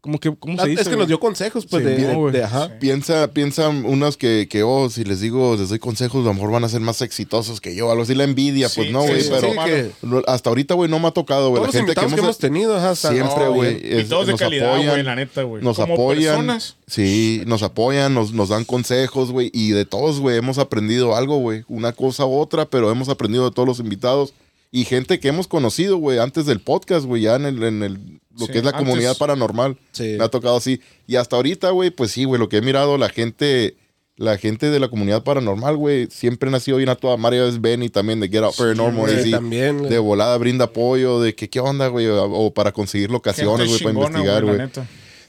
¿Cómo, 0.00 0.20
que, 0.20 0.32
cómo 0.36 0.54
Ah, 0.58 0.62
se 0.62 0.68
dice? 0.70 0.82
es 0.82 0.86
que 0.88 0.94
güey? 0.94 1.00
nos 1.00 1.08
dio 1.08 1.18
consejos, 1.18 1.66
pues, 1.66 1.82
Sí, 1.84 1.90
de, 1.90 2.14
no, 2.14 2.30
de- 2.30 2.44
ajá. 2.44 2.78
Piensa, 2.78 3.32
piensan 3.32 3.84
unos 3.84 4.16
que, 4.16 4.46
que, 4.48 4.62
oh, 4.62 4.88
si 4.90 5.02
les 5.02 5.20
digo, 5.20 5.56
les 5.58 5.70
doy 5.70 5.80
consejos, 5.80 6.24
a 6.24 6.28
lo 6.28 6.34
mejor 6.34 6.52
van 6.52 6.62
a 6.62 6.68
ser 6.68 6.80
más 6.80 7.02
exitosos 7.02 7.60
que 7.60 7.74
yo. 7.74 7.90
Algo 7.90 8.04
así 8.04 8.14
la 8.14 8.22
envidia, 8.22 8.68
pues 8.72 8.86
Sí, 8.86 8.92
no, 8.92 9.02
sí, 9.02 9.08
güey. 9.08 9.20
sí, 9.22 9.28
pero 9.30 9.52
sí, 9.52 9.58
que- 9.66 9.90
hasta 10.28 10.50
ahorita, 10.50 10.74
güey, 10.74 10.88
no 10.88 11.00
me 11.00 11.08
ha 11.08 11.10
tocado, 11.10 11.48
güey. 11.50 11.60
Todos 11.62 11.74
La 11.74 11.80
los 11.80 11.86
gente 11.96 12.00
que 12.14 12.20
hemos, 12.20 12.38
tenido, 12.38 12.76
ajá, 12.76 12.90
hasta- 12.90 13.10
siempre, 13.10 13.44
no, 13.46 13.52
güey. 13.54 13.84
Y 13.84 13.98
es- 13.98 14.08
todos 14.08 14.26
de 14.26 14.32
nos 14.34 14.40
calidad, 14.40 14.70
apoyan, 14.72 14.90
güey, 14.92 15.02
la 15.02 15.14
neta, 15.16 15.42
güey. 15.42 15.62
Nos 15.64 15.76
Como 15.76 15.94
apoyan. 15.94 16.22
personas. 16.36 16.76
Sí, 16.86 17.42
nos 17.46 17.64
apoyan, 17.64 18.14
nos, 18.14 18.32
nos 18.32 18.50
dan 18.50 18.64
consejos, 18.64 19.32
güey. 19.32 19.50
Y 19.52 19.70
de 19.72 19.84
todos, 19.84 20.20
güey, 20.20 20.36
hemos 20.38 20.58
aprendido 20.58 21.16
algo, 21.16 21.38
güey. 21.38 21.64
Una 21.68 21.92
cosa 21.92 22.24
u 22.24 22.38
otra, 22.38 22.66
pero 22.66 22.90
hemos 22.92 23.08
aprendido 23.08 23.46
de 23.46 23.50
todos 23.50 23.66
los 23.66 23.80
invitados. 23.80 24.32
Y 24.70 24.84
gente 24.84 25.18
que 25.18 25.28
hemos 25.28 25.48
conocido, 25.48 25.96
güey, 25.96 26.18
antes 26.18 26.44
del 26.46 26.60
podcast, 26.60 27.06
güey, 27.06 27.22
ya 27.22 27.36
en, 27.36 27.46
el, 27.46 27.62
en 27.62 27.82
el, 27.82 28.20
lo 28.38 28.46
Sí, 28.46 28.52
que 28.52 28.58
es 28.58 28.64
la 28.64 28.70
antes. 28.70 28.84
comunidad 28.84 29.16
paranormal. 29.16 29.78
Sí. 29.92 30.16
Me 30.18 30.24
ha 30.24 30.28
tocado 30.28 30.56
así. 30.56 30.80
Y 31.06 31.16
hasta 31.16 31.36
ahorita, 31.36 31.70
güey, 31.70 31.90
pues 31.90 32.10
sí, 32.10 32.24
güey, 32.24 32.38
lo 32.38 32.48
que 32.50 32.58
he 32.58 32.60
mirado, 32.60 32.98
la 32.98 33.08
gente, 33.08 33.76
la 34.16 34.36
gente 34.36 34.70
de 34.70 34.78
la 34.78 34.88
comunidad 34.88 35.24
paranormal, 35.24 35.76
güey, 35.76 36.08
siempre 36.10 36.50
han 36.52 36.60
sido 36.60 36.76
bien 36.76 36.90
a 36.90 36.96
toda 36.96 37.16
María 37.16 37.46
es 37.46 37.60
Benny 37.62 37.88
también 37.88 38.20
de 38.20 38.28
Get 38.28 38.42
Out 38.42 38.56
Paranormal. 38.56 39.22
sí, 39.22 39.30
también, 39.30 39.88
de 39.88 39.98
volada 39.98 40.36
brinda 40.36 40.66
apoyo, 40.66 41.18
de 41.20 41.34
que 41.34 41.48
qué 41.48 41.60
onda, 41.60 41.88
güey, 41.88 42.06
o, 42.08 42.52
para 42.52 42.72
conseguir 42.72 43.10
locaciones, 43.10 43.68
güey, 43.68 43.80
para 43.82 43.94
investigar, 43.94 44.44
güey. 44.44 44.58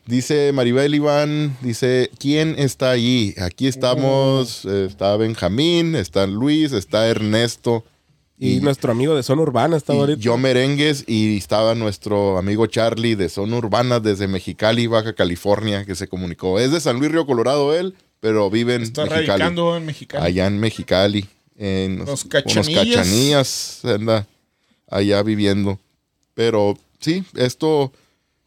Dice 0.05 0.51
Maribel 0.53 0.95
Iván, 0.95 1.55
dice, 1.61 2.09
¿quién 2.17 2.55
está 2.57 2.89
allí? 2.89 3.35
Aquí 3.37 3.67
estamos, 3.67 4.65
eh, 4.65 4.87
está 4.89 5.15
Benjamín, 5.17 5.95
está 5.95 6.25
Luis, 6.25 6.71
está 6.73 7.07
Ernesto. 7.07 7.85
Y, 8.41 8.61
nuestro 8.61 8.93
amigo 8.93 9.15
de 9.15 9.21
Zona 9.23 9.41
Urbana 9.41 9.75
está 9.75 9.93
y 9.93 9.97
ahorita. 9.99 10.21
yo 10.21 10.37
merengues 10.37 11.03
y 11.07 11.35
estaba 11.37 11.75
nuestro 11.75 12.37
amigo 12.37 12.67
Charlie 12.67 13.15
de 13.15 13.27
Zona 13.27 13.57
Urbana 13.57 13.99
desde 13.99 14.29
Mexicali, 14.29 14.87
Baja 14.87 15.13
California, 15.13 15.83
que 15.85 15.93
se 15.93 16.07
comunicó. 16.07 16.57
Es 16.57 16.71
de 16.71 16.79
San 16.79 16.99
Luis 16.99 17.11
Río 17.11 17.25
Colorado 17.25 17.75
él, 17.75 17.95
pero 18.21 18.49
vive 18.49 18.75
en 18.75 18.83
Está 18.83 19.03
Mexicali. 19.03 19.27
radicando 19.27 19.75
en 19.75 19.85
Mexicali. 19.85 20.25
Allá 20.25 20.47
en 20.47 20.57
Mexicali. 20.57 21.27
En 21.57 21.97
Los 21.99 22.07
unos 22.07 22.23
Cachanillas. 22.25 22.97
cachanillas 22.97 23.81
anda 23.83 24.25
allá 24.87 25.21
viviendo. 25.21 25.77
Pero 26.33 26.77
sí, 27.01 27.25
esto, 27.35 27.91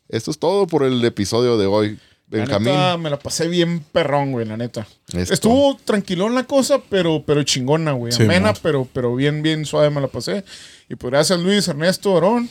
esto 0.09 0.31
es 0.31 0.39
todo 0.39 0.67
por 0.67 0.85
el 0.85 1.05
episodio 1.05 1.59
de 1.59 1.67
hoy. 1.67 1.99
La 2.33 2.39
Benjamín. 2.45 2.69
neta, 2.73 2.97
me 2.97 3.11
la 3.11 3.19
pasé 3.19 3.47
bien 3.49 3.81
perrón, 3.93 4.33
güey, 4.33 4.47
la 4.47 4.57
neta. 4.57 4.87
Esto. 5.13 5.35
Estuvo 5.35 5.77
tranquilón 5.85 6.35
la 6.35 6.45
cosa, 6.45 6.81
pero, 6.89 7.23
pero 7.27 7.43
chingona, 7.43 7.93
güey. 7.93 8.13
Sí, 8.13 8.23
Amena, 8.23 8.47
man. 8.53 8.55
pero, 8.63 8.89
pero 8.93 9.15
bien, 9.15 9.43
bien 9.43 9.65
suave 9.67 9.91
me 9.91 10.01
la 10.01 10.09
pasé. 10.09 10.45
Y 10.89 10.95
pues 10.97 11.11
gracias 11.11 11.39
Luis, 11.41 11.69
Ernesto, 11.69 12.15
Aarón. 12.15 12.49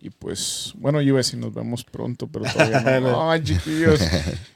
Y 0.00 0.10
pues, 0.10 0.72
bueno, 0.76 1.00
yo 1.00 1.08
iba 1.08 1.16
a 1.16 1.22
decir 1.24 1.38
nos 1.38 1.52
vemos 1.54 1.82
pronto, 1.82 2.26
pero 2.26 2.44
todavía 2.44 3.00
no. 3.00 3.30
Ay, 3.30 3.42
chiquillos. 3.42 4.00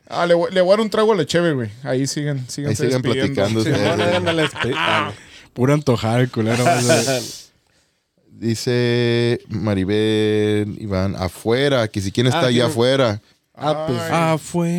Ah, 0.09 0.26
le, 0.26 0.35
le 0.53 0.61
voy 0.61 0.68
a 0.68 0.76
dar 0.76 0.81
un 0.81 0.91
trago 0.91 1.12
a 1.12 1.16
la 1.16 1.24
cheve, 1.26 1.55
güey. 1.55 1.70
Ahí 1.83 2.07
siguen, 2.07 2.49
siguen, 2.49 2.70
Ahí 2.70 2.76
siguen 2.76 3.01
platicando. 3.03 3.64
Sí, 3.64 3.70
este, 3.70 4.72
ah, 4.76 5.11
Pura 5.55 5.74
antojada 5.74 6.20
el 6.20 6.31
culero. 6.31 6.64
Dice 8.31 9.41
Maribel 9.49 10.76
Iván, 10.81 11.16
afuera, 11.16 11.89
que 11.89 12.01
si 12.01 12.12
quién 12.12 12.26
está 12.29 12.43
Ah, 12.43 12.47
allá 12.47 12.66
sí. 12.66 12.70
afuera. 12.70 13.20
Ah, 13.61 13.86
pues, 13.86 14.00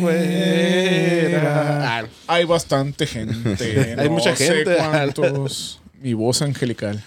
Afuera. 0.00 2.04
Hay 2.26 2.44
bastante 2.44 3.06
gente. 3.12 3.96
Hay 3.98 4.08
no 4.08 4.14
mucha 4.14 4.34
sé 4.36 4.46
gente. 4.54 4.76
cuántos. 4.76 5.80
Mi 6.00 6.14
voz 6.14 6.42
angelical. 6.42 7.02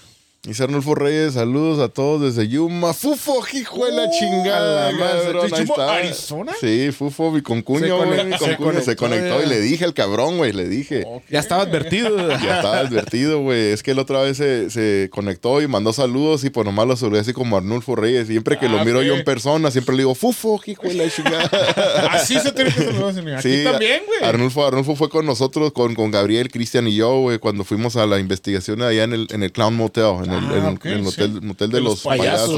Dice 0.46 0.62
Arnulfo 0.64 0.94
Reyes, 0.94 1.36
saludos 1.36 1.80
a 1.80 1.88
todos 1.88 2.22
desde 2.36 2.50
Yuma. 2.50 2.94
Fufo, 2.94 3.42
hijo 3.54 3.86
de 3.86 3.94
la 3.94 4.04
Uh, 4.04 4.12
chingada. 4.20 4.92
madre. 4.92 5.22
cabrón, 5.24 5.50
¿De 5.50 5.56
ahí 5.56 5.64
Yuma, 5.64 5.74
está. 5.84 5.96
Arizona? 5.96 6.52
Sí, 6.60 6.92
Fufo, 6.92 7.32
mi 7.32 7.42
concuño, 7.42 7.80
Se 7.86 7.92
güey, 7.94 8.10
conectó- 8.10 8.26
mi 8.26 8.32
se 8.34 8.58
concuño 8.58 8.82
se 8.82 8.96
conectó 8.98 9.36
conectó 9.36 9.42
y 9.42 9.46
le 9.50 9.62
dije 9.62 9.86
al 9.86 9.94
cabrón, 9.94 10.36
güey, 10.36 10.52
le 10.52 10.68
dije. 10.68 11.08
Ya 11.30 11.40
estaba 11.40 11.62
advertido. 11.64 12.28
Ya 12.28 12.58
estaba 12.58 12.80
advertido, 12.80 13.40
güey. 13.40 13.72
Es 13.72 13.84
que 13.84 13.94
la 13.96 14.02
otra 14.02 14.20
vez 14.22 14.36
se, 14.36 14.70
se 14.70 15.08
conectó 15.14 15.62
y 15.62 15.68
mandó 15.70 15.94
saludos 15.94 16.44
y 16.44 16.50
pues 16.50 16.66
nomás 16.66 16.88
lo 16.88 16.98
saludé 16.98 17.22
así 17.22 17.32
como 17.32 17.56
Arnulfo 17.56 17.96
Reyes. 17.96 18.28
Siempre 18.28 18.60
que 18.60 18.68
lo 18.68 18.80
Ah, 18.82 18.84
miro 18.84 19.02
yo 19.02 19.16
en 19.16 19.24
persona, 19.24 19.72
siempre 19.72 19.96
le 19.96 20.02
digo, 20.02 20.14
Fufo, 20.14 20.60
hijo 20.66 20.90
de 20.90 20.94
la 20.96 21.10
chingada. 21.10 21.50
Así 22.12 22.38
se 22.42 22.52
tiene 22.52 22.70
que 22.74 22.82
saludar, 22.84 23.14
señor. 23.14 23.38
Aquí 23.38 23.50
Sí, 23.50 23.64
también, 23.64 24.02
güey. 24.06 24.30
Arnulfo, 24.30 24.66
Arnulfo 24.68 24.98
fue 24.98 25.08
con 25.08 25.26
nosotros, 25.26 25.72
con, 25.72 25.96
con 25.96 26.12
Gabriel, 26.12 26.52
Cristian 26.52 26.86
y 26.90 26.96
yo, 26.96 27.18
güey, 27.22 27.40
cuando 27.40 27.64
fuimos 27.64 27.96
a 27.96 28.06
la 28.06 28.20
investigación 28.20 28.82
allá 28.82 29.06
en 29.06 29.14
el, 29.14 29.28
en 29.32 29.42
el 29.44 29.54
Clown 29.54 29.74
Motel, 29.78 30.04
en 30.26 30.33
el, 30.36 30.44
Ah, 30.46 30.58
en 30.58 30.66
el- 30.66 30.74
ok, 30.76 30.86
en 30.86 30.92
el 31.00 31.08
hotel, 31.08 31.34
sí. 31.34 31.46
motel 31.46 31.70
de, 31.70 31.76
De 31.78 31.82
los, 31.84 31.94
los 31.94 32.04
payasos. 32.04 32.50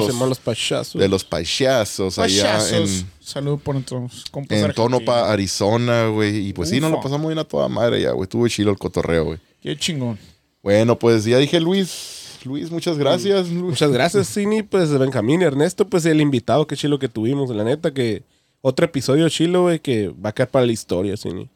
Payasos. 0.43 0.93
de 0.93 1.07
los 1.07 1.23
payasos, 1.23 2.19
allá 2.19 2.57
en, 2.77 2.87
Saludos 3.19 3.61
por 3.61 3.75
nuestros 3.75 4.25
compas 4.31 4.59
en. 4.59 4.73
Tonopah, 4.73 5.31
Arizona, 5.31 6.07
güey. 6.07 6.47
Y 6.49 6.53
pues 6.53 6.69
sí, 6.69 6.79
nos 6.79 6.91
lo 6.91 7.01
pasamos 7.01 7.27
bien 7.27 7.39
a 7.39 7.43
toda 7.43 7.67
madre 7.67 8.01
ya, 8.01 8.11
güey. 8.11 8.23
Estuvo 8.23 8.47
chido 8.47 8.69
el 8.71 8.77
cotorreo, 8.77 9.25
güey. 9.25 9.39
Qué 9.61 9.75
chingón. 9.77 10.17
Bueno, 10.61 10.97
pues 10.97 11.25
ya 11.25 11.37
dije 11.37 11.59
Luis. 11.59 12.39
Luis, 12.43 12.69
muchas 12.69 12.97
gracias. 12.99 13.49
Luis. 13.49 13.63
Muchas 13.63 13.91
gracias, 13.91 14.27
Cini. 14.31 14.61
Pues 14.61 14.91
Benjamín 14.97 15.41
y 15.41 15.45
Ernesto, 15.45 15.87
pues 15.87 16.05
el 16.05 16.21
invitado, 16.21 16.67
qué 16.67 16.75
chilo 16.75 16.99
que 16.99 17.09
tuvimos. 17.09 17.49
La 17.49 17.63
neta, 17.63 17.91
que 17.91 18.23
otro 18.61 18.85
episodio 18.85 19.27
chilo, 19.29 19.63
güey, 19.63 19.79
que 19.79 20.09
va 20.09 20.29
a 20.29 20.31
quedar 20.33 20.49
para 20.49 20.65
la 20.67 20.71
historia, 20.71 21.17
Cini. 21.17 21.49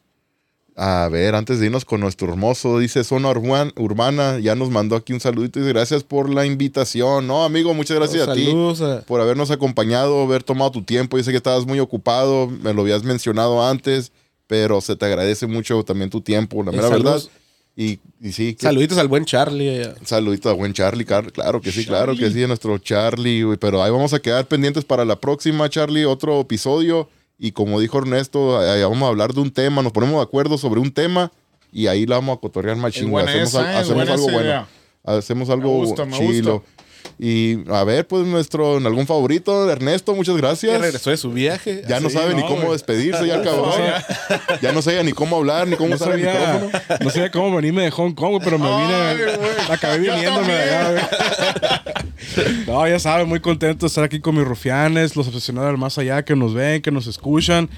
A 0.82 1.06
ver, 1.10 1.34
antes 1.34 1.60
de 1.60 1.66
irnos 1.66 1.84
con 1.84 2.00
nuestro 2.00 2.26
hermoso, 2.30 2.78
dice 2.78 3.04
Zona 3.04 3.28
Urban- 3.28 3.70
Urbana, 3.76 4.38
ya 4.38 4.54
nos 4.54 4.70
mandó 4.70 4.96
aquí 4.96 5.12
un 5.12 5.20
saludito 5.20 5.58
y 5.58 5.62
dice, 5.62 5.74
gracias 5.74 6.04
por 6.04 6.32
la 6.32 6.46
invitación. 6.46 7.26
No, 7.26 7.44
amigo, 7.44 7.74
muchas 7.74 7.98
gracias 7.98 8.26
a 8.26 8.32
ti 8.32 8.50
a- 8.50 9.00
por 9.02 9.20
habernos 9.20 9.50
acompañado, 9.50 10.22
haber 10.22 10.42
tomado 10.42 10.70
tu 10.70 10.82
tiempo. 10.82 11.18
Yo 11.18 11.24
sé 11.24 11.32
que 11.32 11.36
estabas 11.36 11.66
muy 11.66 11.80
ocupado, 11.80 12.46
me 12.48 12.72
lo 12.72 12.80
habías 12.80 13.02
mencionado 13.04 13.62
antes, 13.62 14.10
pero 14.46 14.80
se 14.80 14.96
te 14.96 15.04
agradece 15.04 15.46
mucho 15.46 15.84
también 15.84 16.08
tu 16.08 16.22
tiempo, 16.22 16.62
la 16.62 16.70
Eh, 16.72 16.76
mera 16.76 16.88
verdad. 16.88 17.20
Y, 17.76 17.98
y 18.18 18.32
sí, 18.32 18.54
que- 18.54 18.62
Saluditos 18.64 18.96
al 18.96 19.08
buen 19.08 19.26
Charlie. 19.26 19.68
allá. 19.80 19.94
Saludito 20.06 20.48
a 20.48 20.54
buen 20.54 20.72
Charlie, 20.72 21.04
claro 21.04 21.60
que 21.60 21.72
sí, 21.72 21.84
claro 21.84 22.16
que 22.16 22.30
sí, 22.30 22.46
nuestro 22.46 22.78
Charlie, 22.78 23.44
pero 23.58 23.82
ahí 23.82 23.90
vamos 23.90 24.14
a 24.14 24.18
quedar 24.20 24.46
pendientes 24.48 24.86
para 24.86 25.04
la 25.04 25.16
próxima, 25.16 25.68
Charlie, 25.68 26.06
otro 26.06 26.40
episodio. 26.40 27.06
Y 27.42 27.52
como 27.52 27.80
dijo 27.80 27.96
Ernesto, 27.96 28.58
vamos 28.58 29.02
a 29.02 29.08
hablar 29.08 29.32
de 29.32 29.40
un 29.40 29.50
tema, 29.50 29.82
nos 29.82 29.92
ponemos 29.92 30.16
de 30.16 30.22
acuerdo 30.22 30.58
sobre 30.58 30.78
un 30.78 30.92
tema 30.92 31.32
y 31.72 31.86
ahí 31.86 32.04
la 32.04 32.16
vamos 32.16 32.36
a 32.36 32.40
cotorrear 32.40 32.76
más 32.76 32.92
chingo. 32.92 33.18
Hacemos, 33.18 33.48
esa, 33.48 33.94
buena 33.94 34.12
algo 34.12 34.24
bueno. 34.24 34.40
idea. 34.40 34.68
Hacemos 35.04 35.48
algo 35.48 35.70
gusta, 35.70 36.04
me 36.04 36.18
chilo. 36.18 36.58
gusta. 36.58 36.82
Y 37.18 37.58
a 37.70 37.84
ver, 37.84 38.06
pues 38.06 38.26
nuestro, 38.26 38.78
en 38.78 38.86
algún 38.86 39.06
favorito, 39.06 39.70
Ernesto, 39.70 40.14
muchas 40.14 40.36
gracias. 40.38 40.80
regresó 40.80 41.10
de 41.10 41.18
su 41.18 41.30
viaje. 41.32 41.82
Ya 41.86 42.00
no 42.00 42.08
sabe 42.08 42.34
ni 42.34 42.40
cómo 42.42 42.72
despedirse, 42.72 43.26
ya 43.26 43.34
el 43.36 43.42
cabrón. 43.42 43.74
ya 44.62 44.72
no 44.72 44.80
sabía 44.80 45.02
ni 45.02 45.12
cómo 45.12 45.36
hablar, 45.36 45.68
ni 45.68 45.76
cómo 45.76 45.90
No 45.90 45.96
usar 45.96 46.12
el 46.12 46.20
micrófono. 46.20 46.70
sabía, 46.70 46.98
no 47.00 47.10
sabía 47.10 47.30
cómo 47.30 47.54
venirme 47.56 47.82
de 47.82 47.90
Hong 47.90 48.12
Kong, 48.12 48.40
pero 48.42 48.58
me 48.58 48.68
vine, 48.68 48.94
Ay, 48.94 49.18
acabé 49.70 49.98
viniéndome 49.98 50.52
de 50.52 50.62
allá. 50.74 51.08
No, 52.66 52.88
ya 52.88 52.98
saben, 52.98 53.28
muy 53.28 53.40
contento 53.40 53.86
de 53.86 53.88
estar 53.88 54.04
aquí 54.04 54.20
con 54.20 54.36
mis 54.36 54.44
rufianes, 54.46 55.14
los 55.16 55.26
obsesionados 55.28 55.70
del 55.70 55.78
más 55.78 55.98
allá 55.98 56.24
que 56.24 56.34
nos 56.36 56.54
ven, 56.54 56.80
que 56.80 56.90
nos 56.90 57.06
escuchan. 57.06 57.68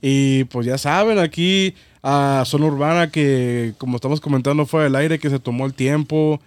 Y 0.00 0.44
pues 0.44 0.66
ya 0.66 0.76
saben, 0.78 1.18
aquí 1.18 1.74
a 2.02 2.42
Zona 2.44 2.66
Urbana, 2.66 3.10
que 3.10 3.72
como 3.78 3.96
estamos 3.96 4.20
comentando 4.20 4.66
fue 4.66 4.84
del 4.84 4.96
aire, 4.96 5.18
que 5.18 5.30
se 5.30 5.38
tomó 5.38 5.64
el 5.64 5.74
tiempo 5.74 6.40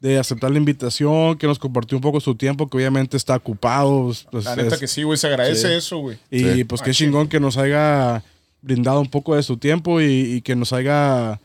de 0.00 0.18
aceptar 0.18 0.50
la 0.50 0.58
invitación, 0.58 1.36
que 1.38 1.46
nos 1.46 1.58
compartió 1.58 1.96
un 1.98 2.02
poco 2.02 2.20
su 2.20 2.34
tiempo, 2.34 2.68
que 2.68 2.76
obviamente 2.76 3.16
está 3.16 3.36
ocupado. 3.36 4.12
pues, 4.30 4.44
La 4.44 4.56
neta 4.56 4.74
es- 4.74 4.80
que 4.80 4.86
sí, 4.88 5.02
güey. 5.02 5.16
Se 5.18 5.26
agradece 5.26 5.68
Sí. 5.68 5.74
eso, 5.74 5.98
güey. 5.98 6.18
y 6.30 6.40
Sí. 6.40 6.64
pues 6.64 6.82
qué 6.82 6.90
Machín. 6.90 7.06
chingón 7.08 7.28
que 7.28 7.40
nos 7.40 7.56
haya 7.56 8.22
brindado 8.62 9.00
un 9.00 9.08
poco 9.08 9.34
de 9.36 9.42
su 9.42 9.56
tiempo 9.56 10.00
y, 10.00 10.06
y 10.34 10.40
que 10.42 10.54
nos 10.56 10.72
haya 10.72 11.40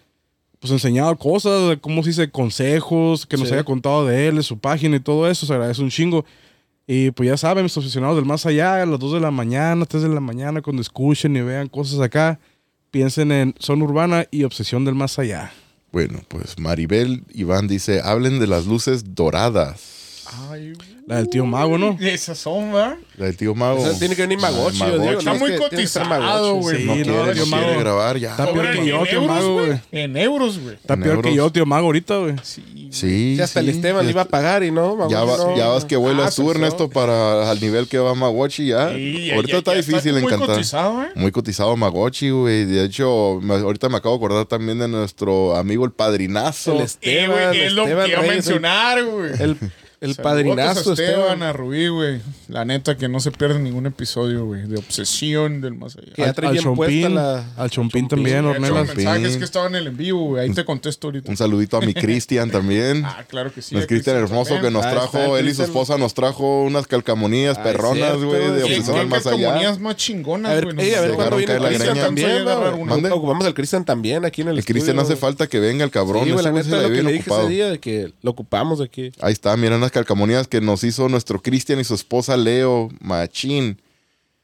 pues 0.59 0.71
enseñado 0.71 1.15
cosas, 1.17 1.77
cómo 1.81 2.03
se 2.03 2.09
dice, 2.09 2.29
consejos, 2.29 3.25
que 3.25 3.35
nos 3.37 3.47
Sí. 3.47 3.53
haya 3.55 3.63
contado 3.63 4.05
de 4.05 4.27
él, 4.27 4.35
de 4.35 4.43
su 4.43 4.59
página 4.59 4.95
y 4.97 4.99
todo 4.99 5.27
eso, 5.27 5.47
se 5.47 5.53
agradece 5.53 5.81
un 5.81 5.89
chingo. 5.89 6.23
Y 6.85 7.09
pues 7.11 7.27
ya 7.29 7.37
saben, 7.37 7.63
mis 7.63 7.75
aficionados 7.77 8.15
del 8.15 8.25
más 8.25 8.45
allá, 8.45 8.81
a 8.81 8.85
las 8.85 8.99
2 8.99 9.13
de 9.13 9.19
la 9.21 9.31
mañana, 9.31 9.85
3 9.87 10.03
de 10.03 10.09
la 10.09 10.19
mañana, 10.19 10.61
cuando 10.61 10.81
escuchen 10.83 11.35
y 11.35 11.41
vean 11.41 11.67
cosas 11.67 11.99
acá, 11.99 12.39
piensen 12.91 13.31
en 13.31 13.55
Zona 13.59 13.85
Urbana 13.85 14.27
y 14.29 14.43
Obsesión 14.43 14.85
del 14.85 14.93
Más 14.93 15.17
Allá. 15.17 15.51
Bueno, 15.91 16.21
pues 16.29 16.57
Maribel 16.57 17.25
Iván 17.33 17.67
dice, 17.67 18.01
hablen 18.01 18.39
de 18.39 18.47
las 18.47 18.65
luces 18.65 19.13
doradas. 19.13 20.00
Ay, 20.49 20.73
La 21.07 21.17
del 21.17 21.29
tío 21.29 21.45
Mago, 21.45 21.77
¿no? 21.77 21.97
Esas 21.99 22.37
son, 22.37 22.71
¿verdad? 22.71 22.95
La 23.17 23.25
del 23.25 23.35
tío 23.37 23.53
Mago. 23.53 23.81
O 23.81 23.85
sea, 23.85 23.97
tiene 23.99 24.15
que 24.15 24.21
venir 24.21 24.39
Magochi, 24.39 24.77
yo 24.79 24.97
digo, 24.99 25.19
Está 25.19 25.33
muy 25.33 25.57
cotizado, 25.57 26.55
güey. 26.55 26.77
sí, 26.77 26.83
no 26.85 26.95
no, 26.95 27.03
quiere, 27.03 27.33
tío 27.33 27.45
Mago. 27.47 27.79
grabar 27.79 28.17
ya. 28.17 28.31
Está 28.31 28.51
peor 28.53 28.71
que 28.71 28.85
yo, 28.85 28.99
en 28.99 29.03
tío 29.05 29.21
euros, 29.21 29.27
Mago, 29.27 29.53
güey. 29.65 29.79
En 29.91 30.17
euros, 30.17 30.59
güey. 30.59 30.75
Está 30.75 30.95
peor 30.97 31.21
que 31.21 31.35
yo, 31.35 31.51
tío 31.51 31.65
Mago, 31.65 31.87
ahorita, 31.87 32.17
güey. 32.17 32.35
Sí. 32.43 32.63
Sí, 32.91 33.35
Sí, 33.35 33.41
hasta 33.41 33.59
el. 33.61 33.69
Esteban 33.69 34.05
le 34.05 34.11
iba 34.11 34.21
a 34.23 34.25
pagar 34.25 34.63
y 34.63 34.71
no, 34.71 34.95
Magochi 34.95 35.13
Ya, 35.13 35.23
va- 35.23 35.37
no. 35.37 35.57
ya 35.57 35.67
vas 35.67 35.85
que 35.85 35.95
vuelas 35.95 36.27
Ah, 36.33 36.35
tú, 36.35 36.43
pues, 36.43 36.55
Ernesto, 36.55 36.89
para 36.89 37.49
al 37.49 37.59
nivel 37.61 37.87
que 37.87 37.97
va 37.97 38.13
Magochi 38.15 38.67
ya. 38.67 38.87
Ahorita 38.87 39.47
ya- 39.51 39.57
está 39.59 39.71
ya 39.71 39.77
difícil 39.77 40.13
muy 40.13 40.23
encantar. 40.23 40.47
cotizado, 40.49 41.03
¿eh? 41.03 41.07
Muy 41.15 41.31
cotizado 41.31 41.75
Magochi, 41.77 42.29
güey. 42.31 42.65
De 42.65 42.83
hecho, 42.85 43.39
me- 43.41 43.55
ahorita 43.55 43.89
me 43.89 43.97
acabo 43.97 44.15
de 44.17 44.25
acordar 44.25 44.45
también 44.45 44.79
de 44.79 44.87
nuestro 44.87 45.55
amigo 45.55 45.83
el 45.85 45.91
padrino. 45.91 46.21
El 46.21 46.45
Eh, 46.45 46.83
Esteban, 46.83 47.31
güey, 47.49 47.61
es 47.61 47.73
lo 47.73 47.85
que 47.85 47.91
iba 47.91 48.03
a 48.03 48.21
mencionar, 48.21 49.03
güey. 49.03 49.31
El, 49.39 49.57
el 50.01 50.15
Saludotes 50.15 50.23
padrinazo 50.23 50.89
a 50.89 50.93
Esteban, 50.93 51.15
Esteban. 51.19 51.43
a 51.43 51.53
Rubí, 51.53 51.87
güey. 51.89 52.21
La 52.47 52.65
neta 52.65 52.97
que 52.97 53.07
no 53.07 53.19
se 53.19 53.29
pierde 53.31 53.59
ningún 53.59 53.85
episodio, 53.85 54.45
güey. 54.45 54.63
De 54.67 54.77
obsesión 54.77 55.61
del 55.61 55.75
más 55.75 55.95
allá. 55.95 56.11
Que 56.15 56.23
ya 56.23 56.33
trae 56.33 56.51
bien 56.53 56.73
puesta 56.75 57.09
la... 57.09 57.45
al 57.55 57.69
Chompín 57.69 58.07
también, 58.07 58.37
ha 58.45 58.51
hecho 58.51 58.59
Ornelas. 58.73 58.95
mensajes 58.95 59.37
que 59.37 59.43
estaban 59.43 59.75
en 59.75 59.81
el 59.83 59.87
en 59.89 59.97
vivo, 59.97 60.25
güey. 60.29 60.43
Ahí 60.43 60.53
te 60.53 60.65
contesto 60.65 61.07
ahorita. 61.07 61.29
Un 61.29 61.37
saludito 61.37 61.77
a 61.77 61.81
mi 61.81 61.93
Cristian 61.93 62.49
también. 62.51 63.05
Ah, 63.05 63.23
claro 63.27 63.53
que 63.53 63.61
sí. 63.61 63.75
Nuestro 63.75 63.95
Cristian 63.95 64.17
hermoso 64.17 64.59
que 64.59 64.71
nos 64.71 64.83
Ah, 64.85 64.89
trajo, 64.91 65.17
está, 65.19 65.39
él 65.39 65.49
y 65.49 65.53
su 65.53 65.63
esposa 65.63 65.97
nos 65.99 66.15
trajo 66.15 66.63
unas 66.63 66.87
calcamonías 66.87 67.57
Ah, 67.59 67.63
perronas, 67.63 68.17
güey, 68.17 68.41
de 68.41 68.47
güey. 68.49 68.57
¿Qué, 68.57 68.63
obsesión 68.79 68.97
al 68.97 69.07
más 69.07 69.27
allá. 69.27 69.37
calcamonías 69.37 69.79
más 69.79 69.95
chingonas, 69.97 70.51
A 70.51 70.55
ver, 70.55 70.73
güey? 70.73 70.79
ey, 70.89 70.95
a 70.95 71.01
ver 71.01 71.11
cuándo 71.11 71.37
dejaron 71.37 71.37
viene 71.37 71.53
el 71.55 71.61
la 71.61 71.67
Cristian 71.69 71.93
greña. 71.93 72.05
también. 72.05 73.09
A. 73.11 73.15
Ocupamos 73.15 73.45
al 73.45 73.53
Cristian 73.53 73.85
también 73.85 74.25
aquí 74.25 74.41
en 74.41 74.47
el 74.47 74.57
El 74.57 74.65
Cristian 74.65 74.97
hace 74.97 75.15
falta 75.15 75.45
que 75.45 75.59
venga 75.59 75.83
el 75.85 75.91
cabrón. 75.91 76.23
Sí, 76.25 76.31
la 76.31 76.51
neta 76.51 76.81
lo 76.81 76.89
que 76.89 77.03
le 77.03 77.11
dije 77.11 77.29
ese 77.29 77.47
día 77.47 77.69
de 77.69 77.79
que 77.79 78.11
lo 78.23 78.31
ocupamos 78.31 78.81
aquí. 78.81 79.11
Ahí 79.21 79.33
está, 79.33 79.55
miren 79.57 79.90
las 79.91 80.05
calcamonías 80.05 80.47
que 80.47 80.61
nos 80.61 80.83
hizo 80.85 81.09
nuestro 81.09 81.41
Cristian 81.41 81.79
y 81.79 81.83
su 81.83 81.93
esposa 81.95 82.37
Leo 82.37 82.89
Machín. 83.01 83.77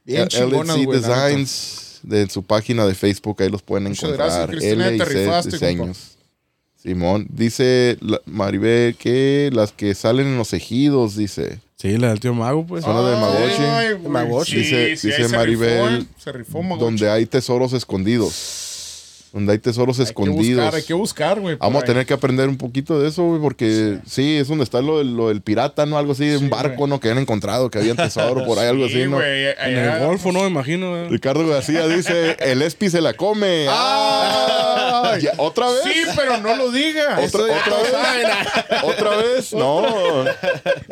Bien 0.03 0.27
güey, 0.29 0.63
neta. 0.63 0.91
Designs 0.91 1.99
de 2.03 2.29
su 2.29 2.43
página 2.43 2.85
de 2.85 2.93
Facebook, 2.95 3.41
ahí 3.41 3.49
los 3.49 3.61
pueden 3.61 3.85
Muchas 3.87 4.03
encontrar. 4.03 4.27
gracias, 4.29 4.49
Cristina, 4.49 4.85
te 4.87 4.91
LIC 4.93 5.07
rifaste, 5.07 5.51
Diseños. 5.51 6.17
Simón, 6.81 7.27
dice 7.29 7.97
Maribel 8.25 8.95
que 8.95 9.49
las 9.53 9.71
que 9.71 9.95
salen 9.95 10.27
en 10.27 10.37
los 10.37 10.53
ejidos, 10.53 11.15
dice. 11.15 11.59
Sí, 11.77 11.97
la 11.97 12.09
del 12.09 12.19
tío 12.19 12.33
Mago, 12.33 12.65
pues. 12.65 12.83
Son 12.85 12.95
las 12.95 13.05
de 13.13 13.21
Magochi. 13.21 13.61
Ay, 13.63 13.93
güey, 13.93 14.11
Magochi. 14.11 14.51
sí, 14.51 14.57
Dice- 14.59 14.97
sí, 14.97 15.07
dice 15.07 15.27
se 15.29 15.35
Maribel, 15.35 15.97
rifó. 15.99 16.09
Se 16.17 16.31
rifó 16.31 16.63
Magochi. 16.63 16.83
Donde 16.85 17.09
hay 17.09 17.25
tesoros 17.25 17.73
escondidos. 17.73 18.56
Donde 19.33 19.51
hay 19.53 19.59
tesoros 19.59 19.99
Hay 19.99 20.05
que 20.05 20.09
escondidos. 20.09 20.63
buscar, 20.63 20.75
hay 20.75 20.83
que 20.83 20.93
buscar, 20.93 21.39
güey. 21.39 21.55
Vamos 21.57 21.83
a 21.83 21.85
tener 21.85 22.05
que 22.05 22.13
aprender 22.13 22.47
un 22.47 22.57
poquito 22.57 22.99
de 22.99 23.09
eso, 23.09 23.23
güey, 23.23 23.41
porque 23.41 23.99
sí. 24.07 24.37
es 24.37 24.47
donde 24.47 24.63
está 24.63 24.81
lo, 24.81 24.99
del- 24.99 25.15
lo 25.17 25.27
del 25.27 25.41
pirata, 25.41 25.85
¿no? 25.85 25.97
Algo 25.97 26.13
así, 26.13 26.25
de 26.25 26.37
un 26.37 26.49
barco. 26.49 26.87
¿no? 26.87 26.99
Que 26.99 27.09
habían 27.09 27.21
encontrado, 27.21 27.69
que 27.69 27.79
había 27.79 27.95
tesoro 27.95 28.45
por 28.45 28.57
ahí, 28.59 28.67
algo 28.67 28.87
Sí, 28.87 29.01
así, 29.01 29.09
¿no? 29.09 29.17
güey, 29.17 29.47
En 29.47 29.55
allá- 29.59 29.97
el 29.99 30.05
Golfo, 30.05 30.31
¿no? 30.31 30.41
Me 30.41 30.47
imagino. 30.47 30.95
eh. 30.97 31.07
Ricardo 31.09 31.45
García 31.47 31.87
dice, 31.87 32.37
el 32.39 32.61
espi 32.61 32.89
se 32.89 33.01
la 33.01 33.13
come. 33.13 33.65
¡Ah! 33.69 35.17
Ya, 35.21 35.31
¿Otra 35.37 35.67
vez? 35.67 35.81
Sí, 35.83 36.03
pero 36.15 36.37
no 36.37 36.55
lo 36.55 36.71
diga. 36.71 37.19
¿Otra, 37.23 37.43
otra 37.43 38.13
vez? 38.13 38.83
¿Otra 38.83 39.09
vez? 39.17 39.53
No. 39.53 40.25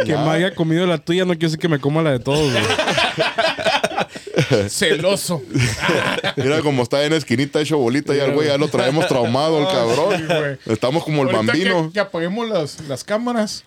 Que 0.06 0.16
me 0.16 0.30
haya 0.32 0.54
comido 0.56 0.86
la 0.86 0.98
tuya 0.98 1.24
no 1.26 1.34
quiere 1.34 1.46
decir 1.48 1.60
que 1.60 1.68
me 1.68 1.80
coma 1.80 2.02
la 2.02 2.12
de 2.12 2.20
todos, 2.20 2.52
güey. 2.52 2.64
Celoso. 4.70 5.42
Mira 6.36 6.62
cómo 6.62 6.84
está 6.84 7.04
en 7.04 7.12
la 7.12 7.18
esquinita 7.18 7.62
hecho 7.62 7.78
bolita 7.78 8.16
y 8.16 8.20
al 8.20 8.34
güey 8.34 8.48
ya 8.48 8.58
lo 8.58 8.68
traemos 8.68 9.08
traumado, 9.08 9.60
el 9.60 9.68
cabrón. 9.68 10.60
Estamos 10.66 11.04
como 11.04 11.24
el 11.24 11.36
Ahorita 11.36 11.54
bambino. 11.54 11.88
Que, 11.88 11.94
que 11.94 12.00
apaguemos 12.00 12.48
las, 12.50 12.80
las 12.82 13.04
cámaras. 13.04 13.64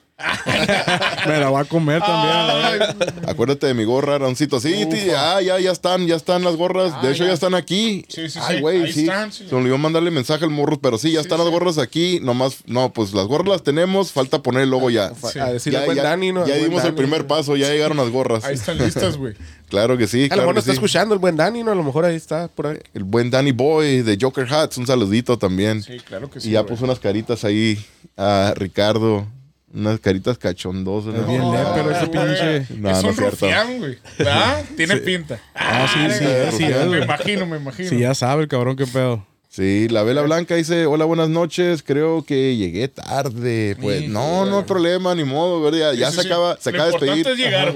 Me 1.27 1.39
la 1.39 1.51
va 1.51 1.61
a 1.61 1.65
comer 1.65 2.01
también. 2.01 3.07
Acuérdate 3.29 3.67
de 3.69 3.75
mi 3.75 3.85
gorra, 3.85 4.19
Rancito. 4.19 4.59
Sí, 4.61 4.85
Ufa. 4.85 4.89
tí, 4.97 5.11
ah, 5.17 5.41
ya, 5.41 5.61
ya 5.61 5.71
están, 5.71 6.07
ya 6.07 6.17
están 6.17 6.43
las 6.43 6.57
gorras. 6.57 6.93
Ah, 6.97 7.03
de 7.03 7.13
hecho, 7.13 7.23
ya. 7.25 7.29
ya. 7.29 7.35
están 7.35 7.55
aquí. 7.55 8.05
Sí, 8.09 8.29
sí, 8.29 8.39
Ay, 8.43 8.57
sí. 8.57 8.61
güey, 8.61 8.83
Ahí 8.85 8.93
sí. 8.93 9.01
están, 9.03 9.33
sí. 9.33 9.45
Se 9.49 9.55
me 9.55 9.61
olvidó 9.61 9.79
mandarle 9.79 10.11
mensaje 10.11 10.45
al 10.45 10.51
morro, 10.51 10.81
pero 10.81 10.99
sí, 10.99 11.13
ya 11.13 11.21
Sí, 11.21 11.27
están 11.27 11.39
sí. 11.39 11.45
las 11.45 11.53
gorras 11.53 11.79
aquí. 11.79 12.19
Nomás, 12.23 12.59
no, 12.67 12.93
pues 12.93 13.13
las 13.15 13.27
gorras 13.27 13.49
las 13.49 13.63
tenemos. 13.63 14.11
Falta 14.13 14.43
poner 14.43 14.63
el 14.63 14.71
logo 14.71 14.91
ya. 14.91 15.13
Sí. 15.15 15.39
A 15.39 15.53
decirle 15.53 15.77
Ya, 15.79 15.81
al 15.81 15.87
buen 15.87 15.97
ya- 15.97 16.03
Dani, 16.03 16.33
¿no? 16.33 16.47
ya 16.47 16.57
dimos 16.57 16.85
el 16.85 16.95
primer 16.95 17.27
paso, 17.27 17.55
ya 17.57 17.69
llegaron 17.69 17.97
las 17.97 18.09
gorras. 18.11 18.45
Ahí 18.45 18.55
están 18.55 18.79
listas, 18.79 19.17
güey. 19.17 19.35
Claro 19.69 19.99
que 19.99 20.07
sí, 20.07 20.21
A 20.21 20.23
lo 20.23 20.29
claro 20.29 20.43
mejor 20.45 20.55
no 20.55 20.59
está 20.61 20.71
sí. 20.73 20.77
escuchando 20.77 21.13
el 21.13 21.21
buen 21.21 21.37
Dani, 21.37 21.63
¿no? 21.63 21.73
A 21.73 21.75
lo 21.75 21.83
mejor 21.85 22.07
ahí 22.07 22.17
está, 22.17 22.49
por 22.49 22.69
ahí. 22.69 22.79
El 22.95 23.05
buen 23.05 23.29
Danny 23.31 23.53
Boy 23.53 24.01
de 24.01 24.17
Joker 24.19 24.51
Hats, 24.51 24.79
un 24.79 24.87
saludito 24.87 25.37
también. 25.39 25.83
Sí, 25.83 25.99
claro 26.01 26.31
que 26.31 26.41
sí. 26.41 26.49
y 26.49 26.53
ya 26.53 26.61
güey. 26.61 26.71
puso 26.73 26.87
unas 26.87 26.99
caritas 26.99 27.45
ahí 27.45 27.79
a 28.17 28.55
Ricardo. 28.57 29.27
Unas 29.75 30.01
caritas 30.01 30.39
cachondosas. 30.39 31.15
Es 31.15 31.27
bien 31.27 31.41
¿no? 31.43 31.53
lépero 31.53 31.91
ese 31.91 32.07
güey. 32.07 32.27
pinche. 32.27 32.67
No, 32.81 32.91
es 32.91 33.03
no 33.03 33.09
un 33.11 33.15
cierto. 33.15 33.31
rufián, 33.31 33.79
güey. 33.79 33.99
¿Verdad? 34.19 34.65
Tiene 34.77 34.97
pinta. 34.97 35.39
Ah, 35.55 35.87
sí, 35.93 35.99
sí, 36.19 36.25
Ay, 36.25 36.53
sí, 36.53 36.89
Me 36.89 37.05
imagino, 37.05 37.47
me 37.47 37.57
imagino. 37.59 37.89
Sí, 37.89 37.99
ya 37.99 38.15
sabe 38.15 38.43
el 38.43 38.49
cabrón 38.49 38.77
qué 38.77 38.87
pedo. 38.87 39.27
Sí, 39.59 39.89
la 39.89 40.05
vela 40.05 40.23
blanca 40.23 40.55
dice, 40.55 40.87
hola, 40.87 41.05
buenas 41.05 41.29
noches, 41.31 41.83
creo 41.83 42.23
que 42.25 42.57
llegué 42.57 42.87
tarde. 42.87 43.77
Pues 43.83 44.03
Sí, 44.03 44.07
no, 44.07 44.47
no 44.47 44.59
hay 44.59 44.65
problema, 44.65 45.17
ni 45.17 45.25
modo, 45.25 45.61
¿verdad? 45.61 45.95
Ya, 45.95 45.99
ya 45.99 46.11
Sí, 46.13 46.19
se 46.19 46.23
sí, 46.23 46.29
acaba, 46.29 46.55
sí. 46.55 46.61
se 46.63 46.71
Lo 46.71 46.77
acaba 46.77 46.87
de 46.87 46.93
despedir. 46.93 47.17
importante 47.19 47.33
es 47.33 47.39
llegar, 47.51 47.75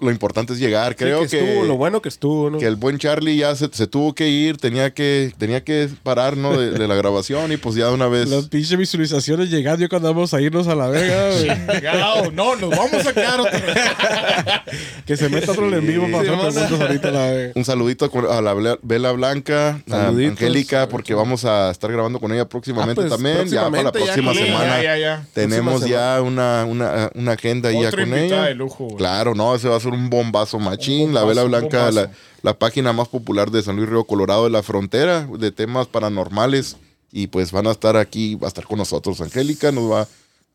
Lo 0.00 0.10
importante 0.12 0.52
es 0.52 0.58
llegar. 0.60 0.94
Creo 0.94 1.24
Sí, 1.24 1.30
que, 1.30 1.48
estuvo, 1.50 1.64
lo 1.66 1.76
bueno 1.76 2.00
que 2.00 2.08
estuvo, 2.08 2.48
¿no? 2.48 2.58
que 2.58 2.66
el 2.66 2.76
buen 2.76 2.98
Charlie 2.98 3.36
ya 3.36 3.56
se, 3.56 3.68
se 3.72 3.88
tuvo 3.88 4.14
que 4.14 4.28
ir, 4.28 4.58
tenía 4.58 4.94
que, 4.94 5.32
tenía 5.36 5.64
que 5.64 5.88
parar, 6.04 6.36
¿no? 6.36 6.56
De, 6.56 6.70
de 6.70 6.86
la 6.86 6.94
grabación 6.94 7.50
y 7.50 7.56
pues 7.56 7.74
ya 7.74 7.88
de 7.88 7.94
una 7.94 8.06
vez. 8.06 8.28
Las 8.28 8.46
pinches 8.46 8.78
visualizaciones 8.78 9.50
llegando 9.50 9.82
yo 9.82 9.88
cuando 9.88 10.14
vamos 10.14 10.32
a 10.32 10.40
irnos 10.40 10.68
a 10.68 10.76
la 10.76 10.86
vega, 10.86 11.30
güey. 12.20 12.32
No, 12.34 12.54
nos 12.54 12.70
vamos 12.70 13.04
a 13.04 13.12
quedar 13.12 13.40
otra 13.40 13.58
vez. 13.58 13.74
Que 15.06 15.16
se 15.16 15.28
meta 15.28 15.50
otro 15.50 15.74
en 15.76 15.84
vivo 15.84 16.04
para 16.08 16.18
hacer 16.22 16.38
preguntas 16.38 16.80
ahorita 16.80 17.08
a 17.08 17.10
la 17.10 17.26
vega. 17.32 17.52
Un 17.56 17.64
saludito 17.64 18.04
a 18.30 18.40
la 18.40 18.54
vela- 18.54 19.12
blanca, 19.12 19.80
a. 19.90 20.06
Angélica, 20.08 20.88
porque 21.00 21.14
vamos 21.14 21.46
a 21.46 21.70
estar 21.70 21.90
grabando 21.90 22.20
con 22.20 22.30
ella 22.30 22.46
próximamente 22.46 23.00
Ah, 23.00 23.06
pues, 23.08 23.10
también. 23.10 23.48
Ya 23.48 23.62
para 23.70 23.82
la 23.84 23.84
ya 23.84 23.92
próxima 23.92 24.34
semana. 24.34 24.82
Ya, 24.82 24.82
ya, 24.82 24.98
ya. 24.98 25.26
Tenemos 25.32 25.80
Próxima 25.80 25.96
ya 25.98 26.22
una, 26.22 26.66
una, 26.68 27.10
una 27.14 27.32
agenda 27.32 27.70
ahí 27.70 27.80
ya 27.80 27.88
Otra 27.88 28.04
con 28.04 28.14
ella. 28.14 28.42
de 28.44 28.54
lujo, 28.54 28.84
güey. 28.84 28.96
Claro, 28.98 29.34
no, 29.34 29.54
ese 29.54 29.68
va 29.68 29.76
a 29.76 29.80
ser 29.80 29.92
un 29.92 30.10
bombazo 30.10 30.58
machín. 30.58 31.08
Un 31.08 31.14
la 31.14 31.24
Vela 31.24 31.44
Blanca, 31.44 31.90
la, 31.90 32.10
la 32.42 32.58
página 32.58 32.92
más 32.92 33.08
popular 33.08 33.50
de 33.50 33.62
San 33.62 33.76
Luis 33.76 33.88
Río 33.88 34.04
Colorado 34.04 34.44
de 34.44 34.50
la 34.50 34.62
frontera, 34.62 35.26
de 35.38 35.50
temas 35.50 35.86
paranormales. 35.86 36.76
Y 37.12 37.26
pues 37.28 37.50
van 37.50 37.66
a 37.66 37.70
estar 37.72 37.96
aquí, 37.96 38.34
va 38.36 38.46
a 38.46 38.48
estar 38.48 38.64
con 38.66 38.78
nosotros. 38.78 39.20
Angélica 39.22 39.72
nos 39.72 39.90
va, 39.90 40.06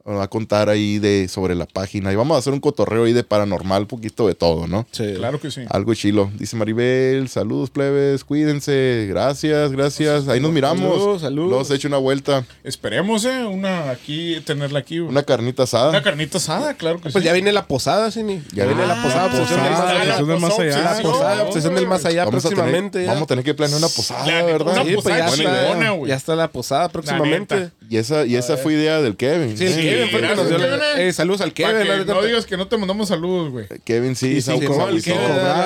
va 0.08 0.24
a 0.24 0.28
contar 0.30 0.70
ahí 0.70 1.00
de, 1.00 1.28
sobre 1.28 1.56
la 1.56 1.66
página. 1.66 2.12
Y 2.14 2.16
vamos 2.16 2.36
a 2.36 2.40
hacer 2.40 2.54
un 2.54 2.60
cotorreo 2.60 3.06
ahí 3.06 3.14
de 3.14 3.24
paranormal, 3.24 3.82
un 3.84 3.88
poquito 3.88 4.28
de 4.28 4.36
todo, 4.36 4.68
¿no? 4.68 4.86
Sí. 4.92 5.14
Claro 5.16 5.40
que 5.40 5.50
sí. 5.50 5.62
Algo 5.70 5.94
chilo. 5.96 6.30
Dice 6.38 6.56
Maribel, 6.56 7.28
saludos 7.28 7.70
plebes, 7.72 8.24
cuídense. 8.24 9.08
Gracias, 9.10 9.72
gracias. 9.72 10.28
Ahí 10.28 10.40
nos 10.40 10.52
miramos. 10.52 10.92
Saludos, 11.00 11.22
saludos. 11.22 11.52
Los 11.52 11.72
he 11.72 11.76
hecho 11.76 11.88
una 11.88 11.98
vuelta. 11.98 12.46
Esperemos, 12.64 13.26
¿eh? 13.26 13.46
Una 13.46 13.90
aquí, 13.90 14.40
tenerla 14.46 14.80
aquí. 14.80 15.00
güey. 15.00 15.10
Una 15.10 15.24
carnita 15.24 15.64
asada. 15.64 15.90
Una 15.90 16.04
carnita 16.04 16.38
asada, 16.38 16.76
claro 16.76 16.98
que 17.02 17.10
Pues 17.10 17.16
sí. 17.16 17.22
ya 17.24 17.34
viene 17.34 17.52
la 17.52 17.66
posada, 17.68 18.12
Cini. 18.12 18.44
Ya, 18.52 18.64
Ya 18.64 18.66
viene 18.66 18.86
la 18.86 19.02
posada, 19.02 19.26
obsesión 19.26 19.64
del 19.64 19.72
más 19.72 19.82
posada, 19.82 20.02
allá. 20.02 20.14
obsesión 20.14 20.28
del 20.28 20.40
más 20.40 20.60
allá. 20.60 20.82
La 20.96 21.02
posada, 21.02 21.44
obsesión 21.44 21.76
del 21.76 21.88
más 21.88 22.06
allá 22.06 22.26
Vamos 22.26 22.46
a, 22.46 22.50
tener, 22.50 22.56
próximamente. 22.64 23.02
ya. 23.04 23.08
vamos 23.10 23.24
a 23.24 23.28
tener 23.28 23.44
que 23.44 23.54
planear 23.56 23.78
una 23.80 23.88
posada, 23.90 24.26
La- 24.28 24.44
¿verdad? 24.46 24.74
una 24.74 24.84
Sí, 24.84 24.92
pues 24.94 25.04
posada 25.04 25.18
ya 25.18 25.26
buena 25.28 25.94
está, 25.94 26.08
ya 26.08 26.16
está 26.16 26.36
la 26.36 26.48
posada 26.52 26.90
próximamente. 26.90 27.72
Y 27.90 27.98
esa, 27.98 28.26
y 28.26 28.36
esa 28.36 28.58
fue 28.58 28.74
idea 28.74 29.02
del 29.02 29.16
Kevin. 29.16 29.58
Sí, 29.58 29.68
Sí. 29.68 29.95
Kevin 29.96 30.10
fue 30.12 30.20
el 30.20 30.28
que 30.30 30.36
nos 30.36 30.50
dio 30.50 30.58
la- 30.58 30.66
Kevin. 30.68 31.08
Eh, 31.08 31.14
saludos 31.14 31.42
al 31.42 31.54
Kevin. 31.54 31.78
que 31.78 31.86
la 31.86 31.98
neta. 31.98 32.14
no 32.14 32.22
digas 32.24 32.46
que 32.46 32.58
no 32.58 32.68
te 32.68 32.78
mandamos 32.78 33.08
saludos, 33.08 33.52
güey. 33.52 33.66
Kevin 33.84 34.16
sí, 34.16 34.28
Y 34.38 34.42
se, 34.42 34.52
sin 34.52 34.66
cobrar. 34.66 34.90
Kevin. 35.02 35.20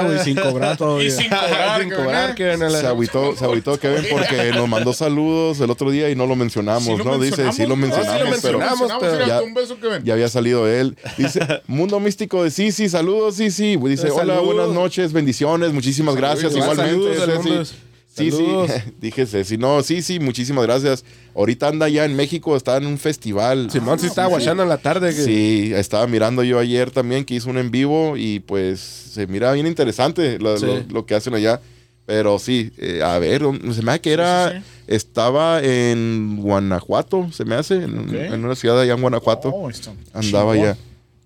Güey, 0.05 0.19
sin 0.23 0.35
cobrar 0.35 0.73
Y 0.75 0.77
todavía. 0.77 1.11
sin 1.11 1.29
cobrar, 1.29 1.81
Sin 1.81 1.89
cobrar. 1.91 2.35
Kevin. 2.35 2.63
a 2.63 2.69
la- 2.69 2.79
Se 2.81 2.87
agüitó, 2.87 3.35
se 3.35 3.45
agüitó 3.45 3.79
Kevin 3.79 4.05
porque 4.11 4.51
nos 4.53 4.67
mandó 4.67 4.93
saludos 4.93 5.59
el 5.59 5.69
otro 5.71 5.91
día 5.91 6.09
y 6.09 6.15
no 6.15 6.25
lo 6.25 6.35
mencionamos, 6.35 6.83
Sí 6.83 6.97
lo 6.97 7.03
¿no? 7.03 7.19
Dice, 7.19 7.43
mencionamos, 7.43 7.55
sí 7.55 7.65
lo 7.65 7.75
mencionamos, 7.75 8.11
sí 8.13 8.19
lo 8.19 8.41
pero 8.41 8.59
mencionamos, 8.59 8.91
pero 8.99 9.13
mira, 9.13 9.27
ya- 9.27 9.41
Un 9.41 9.53
beso, 9.53 9.79
Kevin. 9.79 10.03
ya 10.03 10.13
había 10.13 10.29
salido 10.29 10.67
él. 10.67 10.97
Dice, 11.17 11.39
Mundo 11.67 11.99
Místico 11.99 12.43
de 12.43 12.51
Sisi, 12.51 12.89
saludos 12.89 13.35
Sisi. 13.35 13.75
Dice, 13.77 14.07
Eh, 14.07 14.11
hola, 14.11 14.35
saludos. 14.35 14.45
buenas 14.55 14.69
noches, 14.73 15.11
bendiciones, 15.13 15.71
muchísimas 15.73 16.15
gracias. 16.15 16.51
Igual, 16.55 16.71
Igualmente, 16.73 17.17
saludos 17.17 17.69
Ceci. 17.69 17.81
Sí, 18.19 18.31
sí, 18.31 18.37
Saludos. 18.37 18.71
dije 19.01 19.25
Ceci. 19.25 19.57
No, 19.57 19.81
sí, 19.83 20.01
sí, 20.01 20.19
muchísimas 20.19 20.65
gracias. 20.65 21.03
Ahorita 21.35 21.67
anda 21.67 21.89
ya 21.89 22.05
en 22.05 22.15
México, 22.15 22.55
está 22.55 22.77
en 22.77 22.85
un 22.85 22.97
festival. 22.97 23.69
Simón 23.71 23.99
sí 23.99 24.05
estaba 24.07 24.27
guachando 24.27 24.63
en 24.63 24.69
la 24.69 24.77
tarde. 24.77 25.09
que- 25.15 25.23
Sí, 25.23 25.71
estaba 25.75 26.05
mirando 26.07 26.43
yo 26.43 26.59
ayer 26.59 26.91
también 26.91 27.25
que 27.25 27.35
hizo 27.35 27.49
un 27.49 27.57
en 27.57 27.71
vivo 27.71 28.15
y 28.17 28.39
pues 28.41 28.79
se 28.79 29.25
mira 29.27 29.51
bien 29.53 29.65
interesante 29.67 30.37
lo, 30.39 30.57
Sí. 30.57 30.65
lo- 30.65 30.83
lo 30.91 31.05
que 31.05 31.15
hacen 31.15 31.33
allá. 31.33 31.59
Pero 32.05 32.39
sí, 32.39 32.71
eh, 32.79 33.01
a 33.03 33.19
ver, 33.19 33.43
se 33.73 33.83
me 33.83 33.91
hace 33.91 34.01
que 34.01 34.11
era, 34.13 34.51
sí, 34.51 34.57
sí. 34.57 34.63
estaba 34.87 35.61
en 35.63 36.37
Guanajuato, 36.41 37.31
se 37.31 37.45
me 37.45 37.53
hace, 37.53 37.75
en, 37.75 38.43
una 38.43 38.55
ciudad 38.55 38.79
allá 38.81 38.93
en 38.95 39.01
Guanajuato. 39.01 39.49
Oh, 39.49 39.69
Andaba 40.13 40.55
ya 40.55 40.75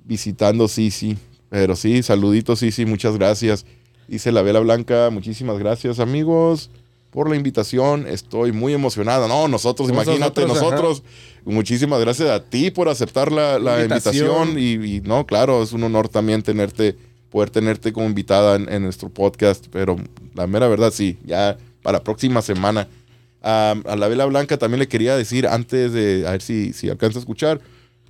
visitando, 0.04 0.68
sí, 0.68 0.92
sí. 0.92 1.18
Pero 1.50 1.76
sí, 1.78 2.04
saluditos, 2.04 2.60
sí, 2.60 2.72
sí, 2.72 2.86
muchas 2.86 3.16
gracias. 3.18 3.66
Dice 4.10 4.34
la 4.34 4.42
Vela 4.42 4.60
Blanca, 4.60 5.10
muchísimas 5.10 5.58
gracias 5.58 6.00
amigos 6.00 6.70
por 7.14 7.30
la 7.30 7.36
invitación. 7.36 8.08
Estoy 8.08 8.52
muy 8.52 8.74
emocionada. 8.74 9.28
No, 9.28 9.48
nosotros, 9.48 9.88
Somos 9.88 10.04
imagínate, 10.04 10.46
nosotros, 10.46 10.72
nosotros. 10.72 11.04
Muchísimas 11.46 12.00
gracias 12.02 12.30
a 12.30 12.44
ti 12.44 12.72
por 12.72 12.90
aceptar 12.90 13.32
la, 13.32 13.60
la 13.60 13.82
Invitación. 13.84 14.50
invitación. 14.50 14.60
Y, 14.60 14.96
y 14.98 15.02
no, 15.02 15.26
claro, 15.26 15.62
es 15.62 15.72
un 15.72 15.84
honor 15.84 16.10
también 16.10 16.42
tenerte, 16.42 16.98
poder 17.30 17.52
tenerte 17.52 17.94
como 17.94 18.08
invitada 18.08 18.56
en, 18.56 18.68
en 18.68 18.82
nuestro 18.84 19.10
podcast. 19.10 19.68
Pero 19.72 19.96
la 20.34 20.48
mera 20.48 20.68
verdad, 20.68 20.92
sí, 20.92 21.18
ya 21.24 21.58
para 21.84 22.00
la 22.00 22.04
próxima 22.04 22.42
semana. 22.42 22.88
Ah, 23.44 23.76
a 23.86 23.96
la 23.96 24.08
Vela 24.08 24.26
Blanca 24.26 24.58
también 24.58 24.80
le 24.80 24.88
quería 24.88 25.16
decir 25.16 25.48
antes 25.48 25.94
de, 25.94 26.26
a 26.28 26.32
ver 26.32 26.42
si, 26.42 26.74
si 26.74 26.90
alcanza 26.90 27.20
a 27.20 27.22
escuchar, 27.22 27.62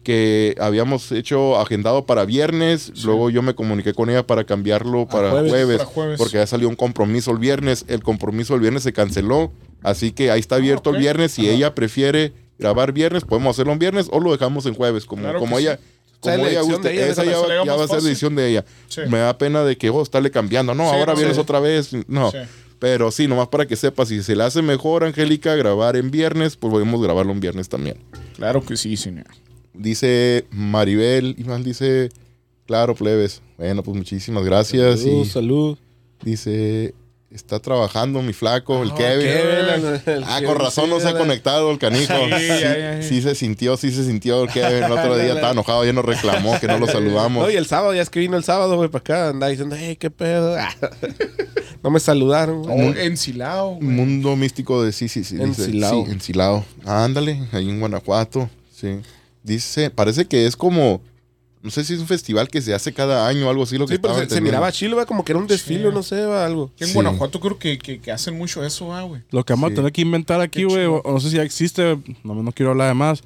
que 0.04 0.56
habíamos 0.60 1.12
hecho 1.12 1.58
agendado 1.60 2.06
para 2.06 2.26
viernes, 2.26 2.92
luego 3.04 3.30
yo 3.30 3.42
me 3.42 3.56
comuniqué 3.56 3.94
con 3.94 4.10
ella 4.10 4.28
para 4.28 4.44
cambiarlo 4.44 5.08
para 5.08 5.32
jueves. 5.32 5.52
jueves, 5.52 5.78
Para 5.78 5.90
jueves. 5.90 6.18
porque 6.18 6.34
ya 6.38 6.46
salió 6.48 6.70
un 6.70 6.76
compromiso 6.76 7.32
el 7.32 7.38
viernes, 7.40 7.86
el 7.88 8.04
compromiso 8.04 8.54
el 8.56 8.62
viernes 8.62 8.84
se 8.84 8.94
canceló, 8.94 9.52
así 9.82 10.12
que 10.12 10.30
ahí 10.32 10.40
está 10.40 10.56
abierto 10.56 10.90
ok. 10.92 10.96
el 10.98 11.02
viernes, 11.02 11.32
si 11.32 11.50
ella 11.50 11.74
prefiere 11.74 12.34
grabar 12.60 12.92
viernes, 12.92 13.24
podemos 13.24 13.56
hacerlo 13.56 13.74
en 13.74 13.80
viernes 13.80 14.08
o 14.12 14.20
lo 14.20 14.32
dejamos 14.32 14.66
en 14.66 14.76
jueves, 14.76 15.06
como, 15.06 15.24
Claro 15.24 15.40
como 15.40 15.58
ella... 15.58 15.78
sí. 15.78 15.84
Como 16.20 16.38
la 16.38 16.50
ella 16.52 16.62
guste, 16.62 16.94
ella, 16.94 17.08
esa 17.08 17.26
ya, 17.26 17.38
va- 17.38 17.44
haga 17.46 17.66
ya 17.66 17.76
va 17.76 17.84
a 17.84 17.88
ser 17.90 18.00
decisión 18.02 18.34
de 18.36 18.48
ella. 18.50 18.64
Sí. 18.88 19.02
Me 19.10 19.18
da 19.18 19.38
pena 19.38 19.66
de 19.66 19.76
que, 19.78 19.90
oh, 19.90 20.02
estarle 20.02 20.32
cambiando. 20.32 20.74
No, 20.74 20.86
Sí, 20.90 20.96
ahora 20.96 21.12
no, 21.12 21.18
vienes 21.18 21.36
sí. 21.36 21.42
otra 21.42 21.60
vez. 21.60 21.90
No. 22.08 22.32
Pero 22.80 23.12
sí, 23.12 23.28
nomás 23.28 23.50
para 23.50 23.66
que 23.66 23.76
sepas, 23.76 24.08
si 24.08 24.24
se 24.24 24.34
le 24.34 24.44
hace 24.46 24.62
mejor, 24.62 25.04
Angélica, 25.04 25.54
grabar 25.56 25.98
en 25.98 26.12
viernes, 26.12 26.56
pues 26.56 26.72
podemos 26.72 27.02
grabarlo 27.04 27.34
en 27.34 27.42
viernes 27.42 27.68
también. 27.68 27.98
Claro 28.38 28.62
que 28.66 28.78
sí, 28.78 28.96
señor. 28.96 29.26
Dice 29.74 30.46
Maribel, 30.52 31.36
Iván 31.38 31.64
dice, 31.64 32.10
claro, 32.68 32.96
plebes. 32.96 33.42
Bueno, 33.58 33.84
pues 33.84 33.98
muchísimas 33.98 34.44
gracias. 34.44 35.00
Salud, 35.02 35.26
y 35.26 35.30
salud. 35.30 35.78
dice, 36.24 36.94
está 37.32 37.60
trabajando 37.60 38.22
mi 38.22 38.34
flaco, 38.34 38.84
el 38.84 38.92
Ah, 38.92 38.96
Kevin. 38.96 39.26
Kevin, 39.28 40.02
el 40.06 40.24
Ah, 40.26 40.36
Kevin, 40.40 40.48
con 40.54 40.60
razón 40.60 40.86
sí, 40.86 40.90
no 40.92 41.00
se 41.00 41.08
ha 41.08 41.18
conectado 41.18 41.72
el 41.72 41.80
canijo. 41.80 42.14
Sí, 42.38 43.02
Sí, 43.02 43.08
sí 43.16 43.22
se 43.24 43.34
sintió, 43.36 43.76
sí 43.78 43.92
se 43.92 44.04
sintió 44.06 44.44
el 44.44 44.50
Kevin. 44.52 44.84
El 44.84 44.92
otro 44.92 45.18
día 45.18 45.34
estaba 45.34 45.52
enojado, 45.54 45.84
ya 45.86 45.94
nos 45.94 46.06
reclamó 46.06 46.60
que 46.60 46.68
no 46.68 46.78
lo 46.78 46.86
saludamos. 46.88 47.44
No, 47.46 47.50
y 47.52 47.56
el 47.56 47.66
sábado, 47.66 47.94
ya 47.96 48.02
es 48.04 48.10
que 48.12 48.20
vino 48.20 48.38
el 48.38 48.44
sábado, 48.44 48.76
güey, 48.78 48.90
para 48.90 49.00
acá, 49.02 49.30
andaba 49.30 49.50
diciendo, 49.50 49.76
hey, 49.78 49.96
qué 50.00 50.10
pedo. 50.12 50.56
No 51.84 51.90
me 51.90 52.00
saludaron. 52.00 52.64
güey. 52.64 52.80
Oh, 52.88 52.96
ensilado, 52.96 53.72
güey. 53.72 53.86
Mundo 53.90 54.38
místico 54.38 54.82
de 54.84 54.94
sí, 54.94 55.10
sí, 55.10 55.26
sí. 55.26 55.36
dice- 55.36 55.64
Encilao. 55.66 56.06
sí, 56.06 56.12
Encilao. 56.14 56.66
Ándale, 56.86 57.44
ahí 57.52 57.70
en 57.70 57.82
Guanajuato. 57.82 58.50
Sí. 58.74 59.00
Dice, 59.44 59.90
parece 59.90 60.26
que 60.26 60.46
es 60.46 60.56
como, 60.56 61.02
no 61.62 61.70
sé 61.70 61.84
si 61.84 61.94
es 61.94 62.00
un 62.00 62.08
festival 62.08 62.48
que 62.48 62.62
se 62.62 62.74
hace 62.74 62.94
cada 62.94 63.28
año 63.28 63.48
o 63.48 63.50
algo 63.50 63.64
así 63.64 63.78
lo 63.78 63.86
que 63.86 63.96
Sí, 63.96 64.00
pero 64.02 64.18
se, 64.18 64.30
se 64.30 64.42
miraba 64.42 64.72
chilo, 64.72 64.96
güey, 64.96 65.06
como 65.06 65.24
que 65.26 65.34
era 65.34 65.40
un 65.40 65.48
desfile, 65.48 65.90
Sí. 65.90 65.94
no 65.94 66.02
sé, 66.04 66.26
va, 66.26 66.46
algo. 66.46 66.72
En 66.80 66.88
Sí. 66.88 66.94
Guanajuato 66.94 67.40
creo 67.40 67.60
que, 67.60 67.78
que, 67.78 68.00
que 68.00 68.12
hacen 68.12 68.38
mucho 68.38 68.64
eso, 68.66 68.94
ah, 68.94 69.02
güey. 69.04 69.22
Lo 69.32 69.44
que 69.44 69.54
vamos 69.54 69.70
Sí. 69.70 69.74
a 69.74 69.76
tener 69.76 69.92
que 69.92 70.02
inventar 70.02 70.40
aquí, 70.42 70.64
güey, 70.64 70.88
no 70.88 71.20
sé 71.20 71.30
si 71.30 71.36
ya 71.36 71.44
existe, 71.44 71.98
no, 72.24 72.36
no 72.36 72.52
quiero 72.52 72.72
hablar 72.72 72.88
de 72.88 72.94
más. 72.94 73.22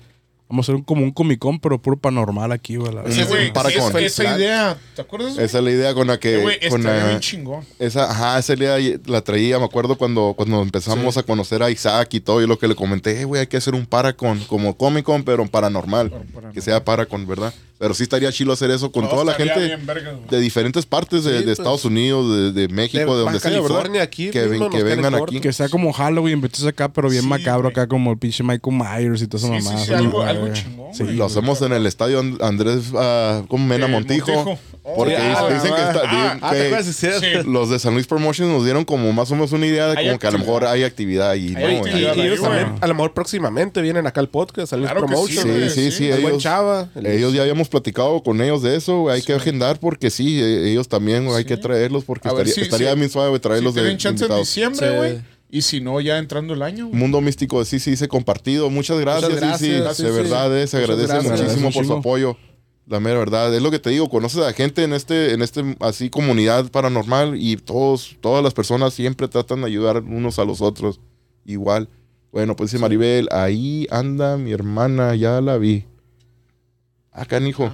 Vamos 0.50 0.64
a 0.64 0.72
hacer 0.72 0.76
un- 0.76 0.84
como 0.84 1.04
un 1.04 1.12
Comic 1.12 1.39
Con, 1.39 1.60
pero 1.60 1.82
puro 1.82 1.98
paranormal 1.98 2.52
aquí, 2.54 2.78
güey. 2.78 2.93
Ese, 3.06 3.26
güey, 3.26 3.52
para 3.52 3.68
es- 3.70 3.78
con- 3.78 3.98
esa 3.98 4.38
idea, 4.38 4.78
¿te 4.95 5.02
acuerdas? 5.02 5.34
güey? 5.34 5.45
Esa 5.45 5.58
es 5.58 5.64
la 5.64 5.72
idea 5.72 5.93
con 5.93 6.08
la 6.08 6.20
que... 6.20 6.38
Güey, 6.38 6.58
con 6.70 6.84
la- 6.84 7.06
bien 7.08 7.20
chingón. 7.20 7.66
Esa, 7.80 8.10
ajá, 8.10 8.39
esa 8.39 8.54
idea 8.54 8.78
la 9.08 9.22
traía, 9.22 9.60
me 9.60 9.66
acuerdo 9.66 9.98
cuando, 9.98 10.34
cuando 10.38 10.62
empezamos 10.62 11.18
a 11.18 11.24
conocer 11.24 11.62
a 11.64 11.70
Isaac 11.70 12.14
y 12.14 12.22
todo, 12.22 12.41
y 12.41 12.48
lo 12.48 12.58
que 12.58 12.68
le 12.70 12.76
comenté, 12.76 13.20
"Eh, 13.20 13.26
güey, 13.26 13.41
hay 13.41 13.48
que 13.48 13.58
hacer 13.58 13.76
un 13.76 13.86
Paracon, 13.86 14.39
como 14.48 14.78
Comic 14.78 15.04
Con, 15.04 15.24
pero 15.24 15.45
paranormal, 15.48 16.10
Pero 16.12 16.22
paranormal. 16.24 16.54
que 16.54 16.62
sea 16.62 16.84
Paracon, 16.86 17.28
¿verdad? 17.28 17.54
Pero 17.80 17.94
sí 17.94 18.04
estaría 18.04 18.32
chido 18.32 18.52
hacer 18.54 18.72
eso 18.72 18.92
con 18.92 19.04
No, 19.04 19.10
toda 19.10 19.24
la 19.24 19.34
gente 19.34 19.78
de 20.30 20.40
diferentes 20.40 20.86
partes 20.86 21.24
de, 21.24 21.32
Sí, 21.32 21.38
de 21.38 21.44
pues. 21.44 21.60
Estados 21.60 21.86
Unidos, 21.86 22.36
de, 22.36 22.52
de 22.52 22.68
México, 22.74 23.16
de, 23.16 23.24
donde 23.24 23.40
sea, 23.40 23.52
aquí, 24.02 24.30
que, 24.32 24.46
ven- 24.48 24.70
vengan 24.84 25.14
aquí. 25.16 25.40
Que 25.40 25.54
sea 25.54 25.70
como 25.70 25.94
Halloween, 25.94 26.42
metes 26.42 26.66
acá, 26.66 26.92
pero 26.92 27.10
bien 27.10 27.24
Sí, 27.24 27.28
macabro 27.30 27.70
acá, 27.70 27.88
como 27.88 28.12
el 28.12 28.18
pinche 28.18 28.44
Michael 28.44 28.76
Myers 28.76 29.22
y 29.22 29.28
toda 29.28 29.44
esa 29.48 29.54
Sí, 29.56 29.62
sí, 29.62 29.66
mamada. 29.68 29.86
sí, 29.86 29.94
algo- 29.94 30.22
algo 30.24 30.54
chingón, 30.54 30.94
Sí. 30.94 31.04
Lo 31.04 31.26
hacemos 31.26 31.62
en 31.62 31.74
el 31.74 31.86
estadio 31.86 32.20
And- 32.20 32.42
Andrés 32.42 32.86
ah, 32.96 33.44
¿cómo? 33.48 33.66
Mena 33.68 33.86
Eh, 33.86 33.90
Montijo. 33.90 34.32
Montijo. 34.32 34.60
Porque 34.96 35.16
Oh, 35.18 35.20
dicen, 35.20 35.36
ah, 35.36 35.50
dicen 35.54 35.76
que, 35.76 35.82
ah, 35.82 35.92
está- 35.92 36.02
ah, 36.50 36.54
dicen 36.54 37.12
Ah, 37.40 37.44
los 37.46 37.70
de 37.70 37.78
San 37.78 37.94
Luis 37.94 38.08
Promotions 38.08 38.50
nos 38.50 38.64
dieron 38.64 38.86
como 38.86 39.12
más 39.12 39.30
o 39.32 39.36
menos 39.36 39.52
una 39.52 39.66
idea 39.66 39.88
de 39.90 39.96
como 39.96 40.18
que 40.18 40.28
a 40.28 40.32
lo 40.32 40.40
mejor 40.40 40.66
hay 40.66 40.84
actividad 40.84 41.36
y 41.36 41.54
Hay 41.56 41.62
no, 41.64 41.70
Y, 41.70 41.74
y 41.74 41.78
actividad 41.80 42.16
y- 42.16 42.22
ahí, 42.22 42.28
ellos 42.28 42.42
también, 42.42 42.76
a 42.80 42.88
lo 42.88 42.94
mejor 42.96 43.14
próximamente 43.14 43.82
vienen 43.82 44.08
acá 44.08 44.22
al 44.22 44.30
podcast, 44.30 44.72
al 44.72 44.82
Claro 44.84 45.02
que 45.02 45.08
sí, 45.08 45.14
Promotion. 45.14 45.44
Sí, 45.44 45.70
sí, 45.70 45.92
sí. 45.92 45.92
sí, 45.92 46.06
El 46.08 46.22
buen 46.22 46.28
ellos, 46.36 46.44
Chava. 46.44 46.88
el- 46.96 47.06
ellos 47.06 47.34
ya 47.34 47.42
habíamos 47.42 47.66
platicado 47.70 48.22
con 48.24 48.41
ellos 48.41 48.61
de 48.61 48.76
eso, 48.76 49.01
güey, 49.01 49.15
hay 49.18 49.22
que 49.22 49.34
agendar 49.34 49.80
porque 49.80 50.09
sí, 50.09 50.39
eh, 50.41 50.72
ellos 50.72 50.88
también 50.88 51.26
güey, 51.26 51.38
hay 51.38 51.45
que 51.45 51.57
traerlos 51.57 52.03
porque 52.05 52.28
A 52.28 52.32
estaría, 52.32 52.63
estaría 52.63 52.93
bien 52.95 53.09
suave 53.09 53.39
traerlos 53.39 53.74
de 53.76 53.82
tienen 53.82 53.97
chance 53.97 54.26
en 54.26 54.36
diciembre, 54.38 54.89
Sí. 54.89 54.95
güey. 54.95 55.22
Y 55.49 55.61
si 55.61 55.80
no, 55.80 56.01
ya 56.01 56.18
entrando 56.18 56.53
el 56.53 56.61
año. 56.61 56.88
güey. 56.88 56.99
Mundo 56.99 57.22
Místico 57.22 57.59
de 57.59 57.65
sí, 57.65 57.80
sí, 57.80 57.95
se 57.95 58.09
compartido. 58.09 58.70
Muchas 58.70 58.99
gracias, 58.99 59.32
Muchas 59.32 59.59
sí, 59.59 59.65
sí, 59.68 59.72
gracias, 59.80 59.97
de 60.07 60.13
sí, 60.13 60.18
verdad, 60.18 60.57
eh, 60.57 60.68
se 60.68 60.78
agradece 60.78 61.13
gracias. 61.13 61.39
muchísimo 61.41 61.72
por 61.72 61.86
su 61.86 61.93
apoyo. 61.93 62.38
La 62.86 62.99
mera 62.99 63.20
verdad, 63.20 63.53
es 63.55 63.61
lo 63.61 63.70
que 63.72 63.80
te 63.80 63.89
digo, 63.89 64.09
conoces 64.09 64.41
a 64.41 64.51
gente 64.53 64.84
en 64.84 64.93
este, 64.93 65.34
en 65.34 65.41
este 65.41 65.76
así 65.82 66.09
comunidad 66.09 66.70
paranormal 66.72 67.36
y 67.41 67.57
todos, 67.57 68.15
todas 68.22 68.43
las 68.43 68.53
personas 68.53 68.93
siempre 68.93 69.28
tratan 69.28 69.61
de 69.61 69.68
ayudar 69.68 70.03
unos 70.03 70.38
a 70.39 70.45
los 70.45 70.61
otros. 70.61 70.99
Igual. 71.45 71.89
Bueno, 72.32 72.55
pues 72.57 72.72
dice 72.72 72.82
Maribel, 72.82 73.28
ahí 73.32 73.88
anda 73.89 74.38
mi 74.38 74.51
hermana, 74.51 75.15
ya 75.15 75.39
la 75.41 75.57
vi. 75.57 75.86
Acá, 77.18 77.39
hijo. 77.39 77.72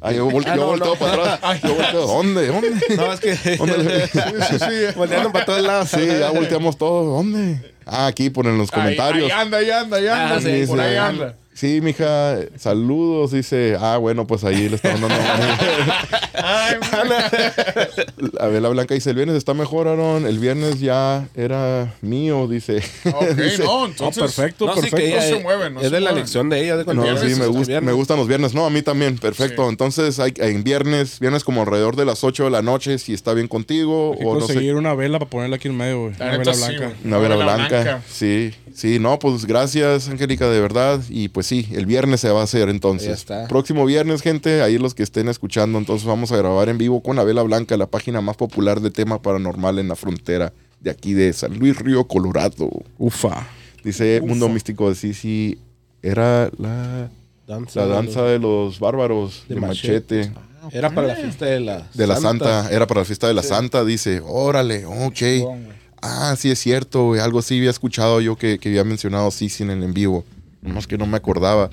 Ah, 0.00 0.12
yo, 0.12 0.28
vol- 0.30 0.44
Ah, 0.46 0.54
yo 0.54 0.66
volteo 0.66 0.94
no. 0.94 0.94
para 0.94 1.34
atrás. 1.34 1.60
Yo 1.62 1.74
volteo, 1.74 2.06
¿dónde? 2.06 2.46
¿Dónde? 2.46 2.70
No, 2.96 3.12
es 3.12 3.18
que. 3.20 3.34
¿Dónde? 3.56 4.06
Sí, 4.12 4.20
sí, 4.48 4.58
sí. 4.60 4.94
Volteando 4.96 5.32
para 5.32 5.44
todos 5.44 5.62
lados. 5.62 5.88
Sí, 5.90 6.06
ya 6.06 6.30
volteamos 6.30 6.78
todos. 6.78 7.06
¿Dónde? 7.16 7.74
Ah, 7.84 8.06
aquí 8.06 8.30
ponen 8.30 8.56
los 8.58 8.70
comentarios. 8.70 9.24
Ahí, 9.32 9.40
anda, 9.40 9.58
ahí 9.58 9.70
anda, 9.70 9.96
ahí 9.96 10.06
anda. 10.06 10.36
Ah, 10.36 10.40
sí, 10.40 10.64
por 10.68 10.80
ahí 10.80 10.96
anda. 10.96 11.34
Sí, 11.58 11.80
mija, 11.80 12.36
saludos. 12.56 13.32
Dice, 13.32 13.76
ah, 13.80 13.96
bueno, 13.96 14.28
pues 14.28 14.44
ahí 14.44 14.68
le 14.68 14.76
estamos 14.76 15.00
dando. 15.00 15.16
Ay, 16.34 16.76
güey. 16.78 18.30
A 18.38 18.46
ver, 18.46 18.62
la 18.62 18.68
Blanca 18.68 18.94
dice, 18.94 19.10
el 19.10 19.16
viernes 19.16 19.36
está 19.36 19.54
mejor, 19.54 19.88
Aaron. 19.88 20.24
El 20.24 20.38
viernes 20.38 20.78
ya 20.78 21.26
era 21.34 21.92
mío, 22.00 22.46
dice. 22.46 22.76
Ok, 23.12 23.28
Dice, 23.36 23.64
no, 23.64 23.80
No, 23.80 23.86
entonces. 23.86 24.22
perfecto, 24.22 24.66
No, 24.66 24.74
sí, 24.74 24.82
perfecto. 24.82 24.96
que 24.98 25.06
ella 25.08 25.16
No 25.16 25.22
se 25.22 25.36
es- 25.36 25.42
mueve, 25.42 25.70
no 25.70 25.80
es 25.80 25.86
se 25.88 25.90
de 25.92 26.00
la 26.00 26.10
elección 26.10 26.48
de 26.48 26.62
ella. 26.62 26.76
De 26.76 26.94
No, 26.94 27.02
sí, 27.18 27.34
me, 27.34 27.46
gust- 27.48 27.80
me 27.80 27.92
gustan 27.92 28.18
los 28.18 28.28
viernes. 28.28 28.54
No, 28.54 28.64
a 28.64 28.70
mí 28.70 28.82
también, 28.82 29.18
perfecto. 29.18 29.64
Sí. 29.64 29.68
Entonces, 29.68 30.20
hay, 30.20 30.32
en 30.36 30.62
viernes, 30.62 31.18
viernes 31.18 31.42
como 31.42 31.62
alrededor 31.62 31.96
de 31.96 32.04
las 32.04 32.22
8 32.22 32.44
de 32.44 32.50
la 32.50 32.62
noche, 32.62 32.98
si 32.98 33.14
está 33.14 33.34
bien 33.34 33.48
contigo 33.48 34.12
Hay 34.12 34.20
que 34.20 34.24
o 34.26 34.34
no 34.34 34.40
conseguir 34.40 34.70
sé. 34.70 34.74
una 34.74 34.94
vela 34.94 35.18
para 35.18 35.28
ponerla 35.30 35.56
aquí 35.56 35.66
en 35.66 35.76
medio, 35.76 36.02
güey. 36.02 36.12
La 36.20 36.26
Una 36.26 36.38
vela 36.38 36.54
sí, 36.54 36.60
blanca. 36.60 36.84
güey. 36.86 36.96
Una 37.04 37.18
vela 37.18 37.34
blanca. 37.36 38.02
Sí, 38.08 38.54
sí, 38.74 38.98
no, 38.98 39.18
pues 39.18 39.44
gracias, 39.46 40.08
Angélica, 40.08 40.48
de 40.48 40.60
verdad. 40.60 41.00
Y 41.08 41.28
pues 41.28 41.46
sí, 41.46 41.68
el 41.72 41.86
viernes 41.86 42.20
se 42.20 42.30
va 42.30 42.40
a 42.40 42.44
hacer 42.44 42.68
entonces. 42.68 43.08
Ya 43.08 43.14
está. 43.14 43.48
Próximo 43.48 43.84
viernes, 43.86 44.22
gente, 44.22 44.62
ahí 44.62 44.78
los 44.78 44.94
que 44.94 45.02
estén 45.02 45.28
escuchando, 45.28 45.78
entonces 45.78 46.06
vamos 46.06 46.32
a 46.32 46.36
grabar 46.36 46.68
en 46.68 46.78
vivo 46.78 47.02
con 47.02 47.16
la 47.16 47.24
vela 47.24 47.42
blanca, 47.42 47.76
la 47.76 47.86
página 47.86 48.20
más 48.20 48.36
popular 48.36 48.80
de 48.80 48.90
tema 48.90 49.20
paranormal 49.22 49.78
en 49.78 49.88
la 49.88 49.96
frontera 49.96 50.52
de 50.80 50.90
aquí 50.90 51.12
de 51.12 51.32
San 51.32 51.58
Luis 51.58 51.76
Río, 51.78 52.04
Colorado. 52.06 52.70
Ufa. 52.98 53.46
Dice 53.82 54.18
Ufa. 54.18 54.28
Mundo 54.28 54.48
Místico 54.48 54.88
de 54.88 54.94
Sisi, 54.94 55.58
era 56.02 56.50
la, 56.58 57.10
Danza 57.46 57.86
la 57.86 57.96
de 58.00 58.02
los- 58.04 58.14
de 58.14 58.38
los 58.38 58.78
bárbaros 58.80 59.44
de, 59.48 59.54
de 59.54 59.60
machete. 59.60 60.16
machete. 60.18 60.48
Era 60.70 60.90
para 60.94 61.06
la 61.08 61.16
fiesta 61.16 61.46
de 61.46 61.60
la 61.60 61.88
De 61.94 62.06
la 62.06 62.16
Santa, 62.16 62.68
era 62.70 62.86
para 62.86 63.00
la 63.00 63.04
fiesta 63.06 63.26
de 63.26 63.32
la 63.34 63.42
Sí. 63.42 63.48
Santa, 63.48 63.84
dice, 63.84 64.20
órale, 64.24 64.84
ok. 64.84 65.18
Güey. 65.20 65.77
Ah, 66.02 66.34
sí 66.38 66.50
es 66.50 66.58
cierto, 66.58 67.04
güey. 67.06 67.20
Algo 67.20 67.38
así 67.40 67.56
había 67.58 67.70
escuchado 67.70 68.20
yo 68.20 68.36
que, 68.36 68.58
que 68.58 68.68
había 68.68 68.84
mencionado 68.84 69.30
Sisi 69.30 69.62
en 69.64 69.70
el 69.70 69.82
en 69.82 69.94
vivo. 69.94 70.24
Nomás 70.62 70.86
que 70.86 70.98
no 70.98 71.06
me 71.06 71.16
acordaba. 71.16 71.70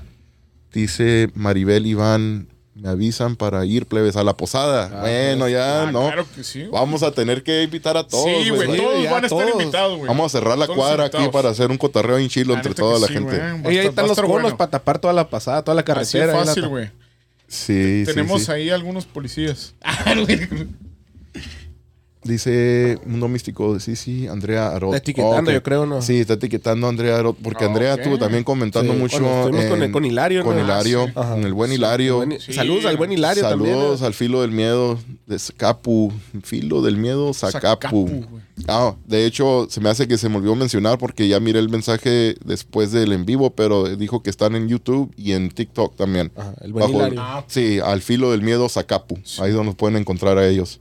Dice 0.74 1.30
Maribel 1.36 1.86
Iván, 1.86 2.48
me 2.74 2.90
avisan 2.90 3.36
para 3.38 3.66
ir 3.66 3.86
plebes 3.86 4.16
a 4.18 4.24
la 4.24 4.36
posada. 4.36 4.90
Ah, 4.94 5.00
bueno, 5.02 5.48
ya, 5.48 5.84
Ah, 5.84 5.92
¿no? 5.92 6.08
Claro 6.08 6.26
que 6.36 6.44
sí. 6.44 6.60
güey. 6.66 6.72
Vamos 6.72 7.02
a 7.04 7.12
tener 7.12 7.44
que 7.44 7.64
invitar 7.64 7.96
a 7.98 8.06
todos. 8.08 8.26
Sí, 8.26 8.50
güey. 8.50 8.66
güey. 8.68 8.80
Todos 8.82 9.04
ya, 9.04 9.12
van 9.12 9.24
a 9.24 9.28
estar 9.28 9.46
todos. 9.48 9.62
invitados, 9.62 9.98
güey. 9.98 10.08
Vamos 10.08 10.26
a 10.34 10.38
cerrar 10.38 10.58
la 10.58 10.66
Todos 10.66 10.78
cuadra 10.78 11.06
aquí 11.06 11.28
para 11.32 11.50
hacer 11.50 11.72
un 11.72 11.78
cotarreo 11.78 12.18
en 12.18 12.28
chilo 12.28 12.54
entre 12.54 12.74
toda 12.74 13.00
la 13.00 13.08
sí, 13.08 13.14
gente. 13.14 13.42
Y 13.66 13.78
ahí 13.78 13.86
están 13.88 14.08
los 14.08 14.18
conos 14.20 14.42
bueno. 14.42 14.58
para 14.58 14.72
tapar 14.72 15.00
toda 15.00 15.14
la 15.14 15.30
pasada, 15.30 15.64
toda 15.64 15.76
la 15.76 15.82
Así 15.82 16.18
es 16.18 16.24
carretera. 16.26 16.46
fácil, 16.46 16.68
güey. 16.68 16.90
Sí, 17.48 18.02
sí, 18.02 18.04
Tenemos 18.06 18.44
sí. 18.44 18.52
ahí 18.52 18.70
algunos 18.72 19.06
policías. 19.06 19.76
Dice 22.26 22.98
Mundo 23.06 23.28
Místico, 23.28 23.80
sí, 23.80 23.96
sí, 23.96 24.28
Andrea 24.28 24.70
Arot. 24.70 24.96
Está 24.96 24.98
etiquetando, 24.98 25.52
yo 25.52 25.62
creo, 25.62 25.86
¿no? 25.86 26.02
Sí, 26.02 26.20
está 26.20 26.34
etiquetando 26.34 26.88
a 26.88 26.90
Andrea 26.90 27.18
Arot, 27.20 27.38
porque 27.40 27.66
Ah, 27.66 27.68
Andrea 27.68 27.94
ok. 27.94 28.00
estuvo 28.00 28.18
también 28.18 28.44
comentando 28.44 28.94
Sí, 28.94 29.00
mucho. 29.00 29.18
estuvimos 29.18 29.66
con- 29.66 29.84
en- 29.84 29.92
con 29.92 30.06
Hilario, 30.06 30.44
Con 30.44 30.56
¿no? 30.58 30.64
Hilario, 30.64 31.04
Ah, 31.16 31.24
sí. 31.28 31.30
Con 31.36 31.44
el 31.46 31.54
buen 31.54 31.72
Hilario. 31.72 32.16
Buen- 32.18 32.40
Sí. 32.40 32.52
Saludos 32.54 32.86
al 32.86 32.98
buen 32.98 33.12
Hilario 33.12 33.44
también. 33.44 33.76
Saludos 33.76 34.02
¿eh? 34.02 34.06
al 34.08 34.14
filo 34.16 34.42
del 34.42 34.50
miedo 34.50 34.98
de 35.28 35.38
Zacapu. 35.38 36.12
Filo 36.44 36.82
del 36.82 36.98
miedo, 36.98 37.32
Zacapu. 37.32 38.10
Ah, 38.68 38.96
de 39.06 39.28
hecho, 39.28 39.68
se 39.70 39.80
me 39.80 39.90
hace 39.90 40.08
que 40.08 40.18
se 40.18 40.28
me 40.28 40.38
olvidó 40.38 40.56
mencionar 40.56 40.98
porque 40.98 41.28
ya 41.28 41.40
miré 41.40 41.60
el 41.60 41.70
mensaje 41.70 42.36
después 42.44 42.92
del 42.92 43.12
en 43.14 43.26
vivo, 43.28 43.52
pero 43.52 43.96
dijo 43.96 44.24
que 44.24 44.32
están 44.32 44.56
en 44.56 44.68
YouTube 44.68 45.14
y 45.16 45.34
en 45.34 45.52
TikTok 45.52 45.96
también. 45.96 46.32
Ajá, 46.36 46.56
el 46.62 46.74
buen 46.74 46.86
Bajo- 46.88 46.98
Hilario. 46.98 47.22
Ah, 47.22 47.44
Sí, 47.48 47.80
al 47.84 48.02
filo 48.02 48.32
del 48.32 48.42
miedo, 48.42 48.68
Zacapu. 48.68 49.16
Ahí 49.40 49.50
es 49.50 49.54
donde 49.54 49.66
nos 49.66 49.76
pueden 49.76 49.98
encontrar 49.98 50.40
a 50.40 50.48
ellos. 50.48 50.80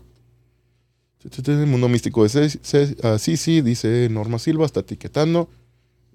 El 1.47 1.67
mundo 1.67 1.89
místico 1.89 2.23
de 2.23 2.29
Ce- 2.29 2.97
ah, 3.03 3.17
dice 3.63 4.09
Norma 4.11 4.39
Silva, 4.39 4.67
está 4.67 4.81
etiquetando. 4.81 5.49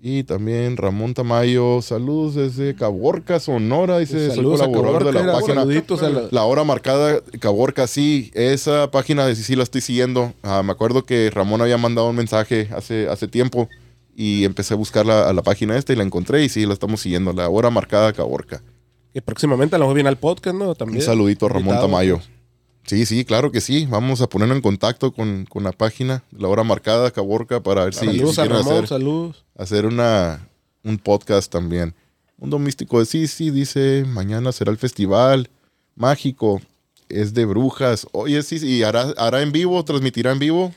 Y 0.02 0.24
también 0.24 0.78
Ramón 0.78 1.14
Tamayo, 1.14 1.82
saludos 1.82 2.36
desde 2.36 2.74
Caborca, 2.74 3.38
Sonora, 3.42 4.00
dice, 4.00 4.28
soy 4.28 4.38
Saludos 4.38 4.62
a 4.62 4.68
colaborador 4.68 5.14
de 5.14 5.24
la 5.26 5.34
página. 5.34 5.56
saluditos 5.56 6.02
a 6.04 6.10
la- 6.10 6.28
La 6.32 6.44
hora 6.46 6.64
marcada, 6.64 7.20
Caborca, 7.40 7.86
sí, 7.86 8.32
esa 8.34 8.92
página 8.92 9.26
de 9.26 9.36
sí, 9.36 9.44
sí 9.44 9.56
la 9.58 9.64
estoy 9.64 9.82
siguiendo. 9.82 10.34
Ah, 10.42 10.64
me 10.64 10.72
acuerdo 10.72 11.04
que 11.04 11.30
Ramón 11.32 11.62
había 11.62 11.78
mandado 11.78 12.08
un 12.10 12.16
mensaje 12.16 12.70
hace, 12.74 13.10
hace 13.10 13.28
tiempo 13.28 13.68
y 14.16 14.46
empecé 14.46 14.74
a 14.74 14.78
buscarla 14.78 15.28
a 15.28 15.34
la 15.34 15.42
página 15.42 15.78
esta 15.78 15.92
y 15.92 15.98
la 15.98 16.04
encontré 16.04 16.46
y 16.46 16.50
sí, 16.50 16.66
la 16.66 16.74
estamos 16.74 17.02
siguiendo, 17.02 17.34
la 17.34 17.50
hora 17.50 17.70
marcada 17.70 18.14
Caborca. 18.14 18.62
Que 19.14 19.22
próximamente 19.22 19.76
a 19.76 19.80
lo 19.80 19.86
mejor 19.86 19.96
viene 19.96 20.10
al 20.10 20.18
podcast, 20.18 20.56
¿no? 20.56 20.76
También. 20.76 21.00
Un 21.02 21.06
saludito 21.06 21.48
a 21.48 21.50
Ramón 21.50 21.64
Invitado, 21.76 21.88
Tamayo. 21.88 22.22
Sí, 22.90 23.06
sí, 23.06 23.24
claro 23.24 23.52
que 23.52 23.62
sí. 23.62 23.86
Vamos 23.86 24.20
a 24.20 24.28
ponernos 24.28 24.56
en 24.56 24.64
contacto 24.64 25.12
con, 25.12 25.46
con 25.46 25.64
la 25.64 25.72
página, 25.72 26.24
la 26.32 26.48
hora 26.48 26.64
marcada, 26.64 27.12
Caborca, 27.12 27.62
para 27.62 27.84
ver 27.84 27.94
si, 27.94 28.08
Saludos 28.08 28.32
si 28.32 28.42
quieren 28.42 28.58
Ramón, 28.58 28.74
hacer, 28.74 28.88
saludos. 28.88 29.46
hacer 29.56 29.86
una, 29.86 30.50
un 30.84 30.98
podcast 30.98 31.52
también. 31.52 31.94
Mundo 32.38 32.58
Místico 32.58 32.98
de 33.00 33.06
sí, 33.06 33.28
sí, 33.28 33.52
dice, 33.52 34.06
mañana 34.08 34.52
será 34.52 34.72
el 34.72 34.80
festival 34.80 35.52
mágico, 35.96 36.62
es 37.10 37.36
de 37.36 37.46
brujas. 37.46 38.08
Oye, 38.12 38.42
sí, 38.42 38.58
sí, 38.58 38.82
hará, 38.82 39.14
hará 39.18 39.44
en 39.44 39.52
vivo, 39.52 39.86
transmitirá 39.86 40.32
en 40.32 40.40
vivo. 40.40 40.74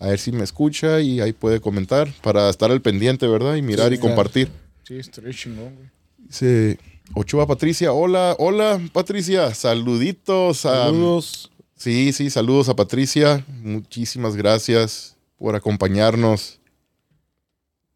A 0.00 0.08
ver 0.08 0.18
si 0.18 0.32
me 0.32 0.42
escucha 0.42 1.00
y 1.00 1.20
ahí 1.20 1.32
puede 1.32 1.60
comentar 1.60 2.12
para 2.20 2.50
estar 2.50 2.72
al 2.72 2.82
pendiente, 2.82 3.28
¿verdad? 3.28 3.54
Y 3.54 3.62
mirar 3.62 3.90
Sí, 3.90 3.94
y 3.94 3.98
compartir. 3.98 4.48
Sí, 4.82 4.98
chingón, 5.30 5.72
güey. 5.76 5.88
Dice 6.18 6.78
Ochoa 7.14 7.46
Patricia, 7.46 7.92
hola, 7.92 8.36
hola 8.38 8.80
Patricia, 8.92 9.54
saluditos 9.54 10.66
a... 10.66 10.84
Saludos. 10.86 11.50
Sí, 11.74 12.12
sí, 12.12 12.30
saludos 12.30 12.68
a 12.68 12.76
Patricia. 12.76 13.44
Muchísimas 13.62 14.34
gracias 14.36 15.16
por 15.38 15.54
acompañarnos. 15.56 16.58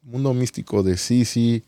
Mundo 0.02 0.34
místico 0.34 0.82
de 0.82 0.96
Sisi. 0.98 1.62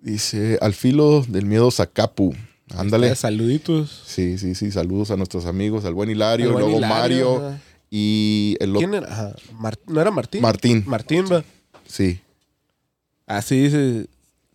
Dice, 0.00 0.58
al 0.60 0.74
filo 0.74 1.24
del 1.28 1.46
miedo 1.46 1.70
Zacapu. 1.70 2.34
Ándale. 2.76 3.14
Saluditos. 3.14 4.02
Sí, 4.06 4.38
sí, 4.38 4.54
sí, 4.56 4.72
saludos 4.72 5.12
a 5.12 5.16
nuestros 5.16 5.46
amigos, 5.46 5.84
al 5.84 5.94
buen 5.94 6.10
Hilario, 6.10 6.52
buen 6.52 6.64
luego 6.64 6.78
Hilario, 6.78 7.34
Mario. 7.40 7.58
y 7.90 8.56
el 8.58 8.72
¿Quién 8.74 8.94
era? 8.94 9.06
Ajá, 9.12 9.34
¿No 9.86 10.00
era 10.00 10.10
Martín? 10.10 10.42
Martín. 10.42 10.82
Martín, 10.86 11.26
va. 11.30 11.44
Sí, 11.86 12.20
Ah, 13.28 13.40
sí, 13.42 13.70
sí. 13.70 14.06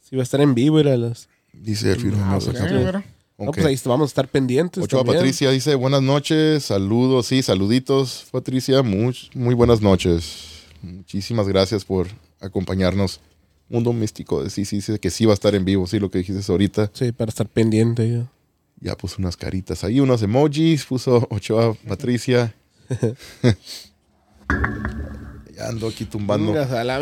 Sí, 0.02 0.16
va 0.18 0.22
a 0.22 0.24
estar 0.24 0.42
en 0.42 0.54
vivo, 0.56 0.80
era 0.80 0.96
las. 0.98 1.30
Dice 1.62 1.91
Alfiro. 1.91 2.18
Ah, 2.20 2.32
no, 2.32 2.38
ok, 2.38 2.59
no, 2.59 2.80
mira. 2.80 3.05
No, 3.38 3.51
pues 3.51 3.66
ahí 3.66 3.78
vamos 3.86 4.05
a 4.05 4.12
estar 4.12 4.28
pendientes. 4.28 4.84
Ochoa 4.84 4.99
también. 4.99 5.18
Patricia 5.18 5.49
dice, 5.49 5.76
buenas 5.76 6.01
noches, 6.01 6.64
saludos, 6.64 7.26
sí, 7.26 7.41
saluditos, 7.41 8.28
Patricia, 8.32 8.84
muy, 8.84 9.18
muy 9.34 9.55
buenas 9.55 9.82
noches. 9.82 10.66
Muchísimas 10.82 11.47
gracias 11.47 11.84
por 11.84 12.07
acompañarnos. 12.39 13.20
Mundo 13.68 13.93
Místico, 13.93 14.47
sí, 14.49 14.66
sí, 14.66 14.82
sí, 14.82 14.99
que 14.99 15.09
sí 15.09 15.26
va 15.26 15.32
a 15.32 15.34
estar 15.34 15.55
en 15.55 15.66
vivo, 15.66 15.88
sí, 15.88 15.97
lo 15.97 16.12
que 16.12 16.20
dijiste 16.20 16.51
ahorita. 16.51 16.91
Sí, 16.93 17.12
para 17.14 17.30
estar 17.30 17.47
pendiente. 17.47 18.09
ya. 18.09 18.32
Ya 18.80 18.97
puso 18.97 19.18
unas 19.20 19.38
caritas 19.38 19.84
ahí, 19.84 19.99
unos 19.99 20.22
emojis, 20.24 20.86
puso 20.86 21.28
Ochoa 21.30 21.76
Patricia. 21.88 22.53
ando 25.68 25.88
aquí 25.88 26.05
tumbando. 26.05 26.53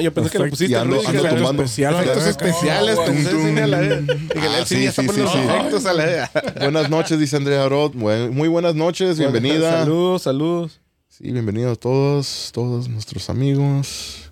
Yo 0.01 0.13
pensé 0.13 0.29
que 0.31 0.39
le 0.39 0.49
pusiste 0.49 0.73
Y 0.73 0.75
ando- 0.75 0.99
ando 1.07 1.23
tumbando. 1.29 1.63
especial, 1.63 1.95
Efectos 1.95 2.25
especiales. 2.27 2.97
Ah, 2.99 3.05
él 3.07 4.65
sí, 4.65 4.75
sí, 4.75 4.83
ya 4.83 4.89
está 4.89 5.01
sí, 5.01 5.07
poniendo 5.07 5.31
sí, 5.31 5.37
los 5.37 5.45
sí. 5.45 5.57
efectos 5.57 5.85
a 5.85 5.93
la- 5.93 6.31
Buenas 6.61 6.89
noches, 6.89 7.19
dice 7.19 7.35
Andrea 7.37 7.65
Arot. 7.65 7.93
Buen- 7.95 8.33
Muy 8.35 8.47
buenas 8.47 8.75
noches, 8.75 9.17
bienvenida. 9.19 9.79
Saludos, 9.79 10.23
saludos. 10.23 10.81
Sí, 11.07 11.31
bienvenidos 11.31 11.79
todos, 11.79 12.51
todos 12.53 12.87
nuestros 12.87 13.29
amigos. 13.29 14.31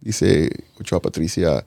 Dice 0.00 0.50
Ochoa 0.78 1.00
Patricia. 1.00 1.64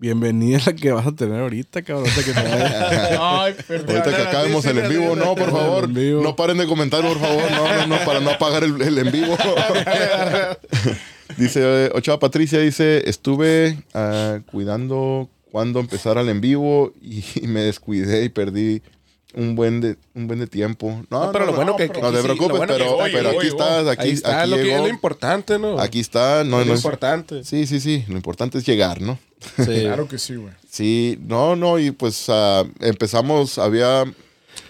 Bienvenida 0.00 0.56
a 0.56 0.70
la 0.70 0.72
que 0.72 0.92
vas 0.92 1.06
a 1.06 1.12
tener 1.12 1.38
ahorita, 1.38 1.82
cabrón. 1.82 2.08
ahorita 2.08 2.24
que 2.24 2.32
te. 2.32 2.40
Ay, 3.20 3.54
perdón. 3.68 3.96
Ahorita 3.98 4.16
que 4.16 4.22
acabemos 4.22 4.64
el 4.64 4.78
en 4.78 4.88
vivo, 4.88 5.14
no, 5.14 5.34
por 5.34 5.50
favor. 5.50 5.90
No 5.90 6.36
paren 6.36 6.56
de 6.56 6.66
comentar, 6.66 7.02
por 7.02 7.20
favor. 7.20 7.50
No, 7.50 7.68
no, 7.68 7.86
no, 7.86 7.98
para 8.06 8.20
no 8.20 8.30
apagar 8.30 8.64
el, 8.64 8.80
el 8.80 8.96
en 8.96 9.12
vivo. 9.12 9.36
dice 11.36 11.60
eh, 11.62 11.90
Ochoa 11.92 12.18
Patricia, 12.18 12.60
dice, 12.60 13.10
estuve 13.10 13.76
ah, 13.92 14.38
cuidando 14.50 15.28
cuando 15.52 15.80
empezara 15.80 16.22
el 16.22 16.30
en 16.30 16.40
vivo 16.40 16.94
y, 17.02 17.22
y 17.34 17.46
me 17.46 17.60
descuidé 17.60 18.24
y 18.24 18.30
perdí 18.30 18.80
un 19.34 19.54
buen 19.54 19.80
de, 19.80 19.96
un 20.14 20.26
buen 20.26 20.38
de 20.40 20.46
tiempo. 20.46 21.02
No, 21.10 21.26
No, 21.26 21.32
pero 21.32 21.44
no, 21.46 21.50
lo 21.52 21.56
bueno 21.56 21.70
no, 21.72 21.76
que- 21.76 21.86
no 21.88 21.92
que 21.92 22.00
te 22.00 22.12
lo 22.12 22.22
preocupes, 22.22 22.56
bueno 22.58 22.74
que 22.74 22.78
pero, 22.82 22.96
pero 23.12 23.30
aquí 23.38 23.46
estás, 23.48 23.86
aquí, 23.88 24.02
Ahí 24.02 24.10
está, 24.12 24.40
aquí 24.42 24.50
lo, 24.50 24.56
que, 24.56 24.78
lo 24.78 24.88
importante, 24.88 25.58
¿no? 25.58 25.78
Aquí 25.80 26.00
está, 26.00 26.42
no, 26.44 26.58
lo 26.60 26.64
no 26.64 26.72
es- 26.74 26.78
importante. 26.80 27.44
Sí, 27.44 27.66
sí, 27.66 27.80
sí. 27.80 28.04
Lo 28.08 28.16
importante 28.16 28.58
es 28.58 28.66
llegar, 28.66 29.00
¿no? 29.00 29.18
Sí. 29.56 29.64
Claro 29.82 30.06
que 30.08 30.18
sí, 30.18 30.34
güey. 30.34 30.52
Sí, 30.70 31.18
no, 31.26 31.56
no, 31.56 31.78
y 31.78 31.90
pues 31.92 32.26
ah, 32.28 32.64
empezamos, 32.80 33.58
había, 33.58 34.04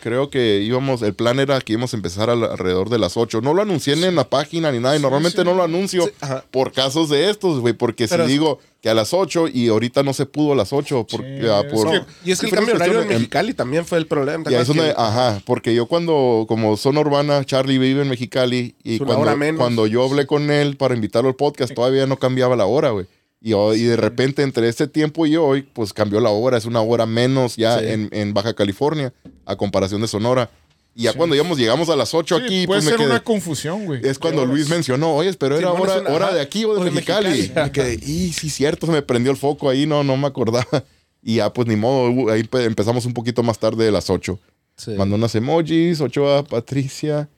creo 0.01 0.30
que 0.30 0.61
íbamos, 0.62 1.03
el 1.03 1.14
plan 1.14 1.38
era 1.40 1.61
que 1.61 1.74
íbamos 1.74 1.92
a 1.92 1.96
empezar 1.96 2.30
al- 2.30 2.44
alrededor 2.44 2.88
de 2.90 2.98
las 2.98 3.16
8. 3.16 3.40
No 3.40 3.55
lo 3.55 3.62
anuncié 3.62 3.96
ni 3.96 4.05
en 4.05 4.16
la 4.16 4.28
página 4.28 4.72
ni 4.72 4.78
nada, 4.80 4.96
y 4.96 5.01
normalmente 5.01 5.38
sí. 5.42 5.44
no 5.44 5.55
lo 5.55 5.62
anuncio 5.62 6.11
por 6.51 6.72
casos 6.72 7.09
de 7.09 7.30
estos, 7.30 7.61
güey, 7.61 7.74
porque 7.74 8.09
Pero- 8.09 8.26
si 8.26 8.32
digo 8.32 8.59
que 8.82 8.88
a 8.88 8.94
las 8.94 9.12
8 9.12 9.46
y 9.48 9.68
ahorita 9.68 10.03
no 10.03 10.14
se 10.14 10.24
pudo 10.24 10.53
a 10.55 10.57
las 10.57 10.72
8, 10.72 11.07
porque, 11.11 11.40
Sí, 11.42 11.46
ah, 11.51 11.62
por... 11.70 12.07
Y 12.24 12.30
es 12.32 12.40
que 12.40 12.46
el 12.46 12.53
cambio 12.53 12.74
de 12.74 12.80
horario 12.82 13.03
en. 13.03 13.09
Mexicali 13.09 13.53
también 13.53 13.84
fue 13.84 13.98
el 13.98 14.07
problema. 14.07 14.42
¿te 14.44 14.51
Y 14.51 14.55
ahí 14.55 14.62
es 14.62 14.70
acuerdas 14.70 14.94
donde, 14.96 15.12
que- 15.12 15.18
ajá, 15.20 15.42
porque 15.44 15.74
yo 15.74 15.84
cuando, 15.86 16.46
como 16.48 16.76
zona 16.78 17.01
urbana, 17.01 17.44
Charlie 17.44 17.76
vive 17.78 18.01
en 18.03 18.09
Mexicali 18.09 18.74
y 18.82 18.98
cuando, 18.98 19.57
cuando 19.59 19.86
yo 19.86 20.05
hablé 20.05 20.26
con 20.26 20.51
él 20.51 20.76
para 20.78 20.94
invitarlo 20.94 21.28
al 21.28 21.34
podcast, 21.36 21.74
todavía 21.74 22.07
no 22.07 22.16
cambiaba 22.18 22.57
la 22.57 22.64
hora, 22.64 22.90
güey. 22.90 23.05
Y, 23.41 23.55
hoy- 23.55 23.80
y 23.80 23.84
de 23.84 23.97
repente 23.97 24.43
entre 24.43 24.68
este 24.68 24.86
tiempo 24.86 25.24
y 25.26 25.36
hoy, 25.36 25.62
pues 25.62 25.93
cambió 25.93 26.20
la 26.20 26.30
hora, 26.30 26.59
es 26.59 26.66
una 26.66 26.82
hora 26.82 27.07
menos 27.07 27.57
ya 27.57 27.78
Sí. 27.78 27.86
en, 27.88 28.09
en 28.12 28.34
Baja 28.34 28.53
California, 28.55 29.12
a 29.47 29.57
comparación 29.57 30.01
de 30.03 30.09
Sonora. 30.09 30.51
Y 30.95 31.05
ya 31.05 31.12
cuando 31.14 31.34
íbamos, 31.36 31.57
llegamos 31.57 31.88
a 31.88 31.97
las 31.97 32.12
8 32.12 32.38
Sí, 32.38 32.45
aquí, 32.45 32.66
puede 32.66 32.80
pues 32.80 32.84
me 32.84 32.91
ser 32.91 32.99
quedé- 33.01 33.07
una 33.11 33.22
confusión, 33.24 33.86
güey. 33.86 34.01
es 34.07 34.18
cuando 34.18 34.43
horas. 34.43 34.55
Luis 34.55 34.68
mencionó, 34.68 35.14
oye, 35.14 35.32
pero 35.34 35.57
Sí, 35.57 35.62
era 35.62 35.72
hora, 35.72 36.01
una- 36.01 36.11
hora 36.11 36.34
de 36.34 36.41
aquí 36.41 36.64
o 36.64 36.74
de 36.74 36.80
o 36.80 36.84
de 36.84 36.91
Mexicali. 36.91 37.28
Mexicali. 37.30 37.64
Me 37.66 37.72
quedé, 37.72 37.95
y 37.95 38.32
sí, 38.32 38.51
cierto, 38.51 38.86
se 38.86 38.93
me 38.93 39.01
prendió 39.01 39.30
el 39.30 39.38
foco 39.38 39.70
ahí, 39.70 39.86
no, 39.86 40.03
no 40.05 40.16
me 40.16 40.26
acordaba. 40.26 40.66
Y 41.22 41.36
ya, 41.36 41.53
pues 41.53 41.68
ni 41.68 41.76
modo, 41.76 42.30
ahí 42.32 42.45
pe- 42.45 42.64
empezamos 42.64 43.05
un 43.05 43.12
poquito 43.12 43.43
más 43.43 43.59
tarde 43.59 43.84
de 43.84 43.93
las 43.93 44.09
8. 44.09 44.38
Sí. 44.76 44.93
Mandó 44.97 45.16
unas 45.16 45.34
emojis, 45.34 46.01
Ochoa 46.01 46.43
Patricia. 46.45 47.28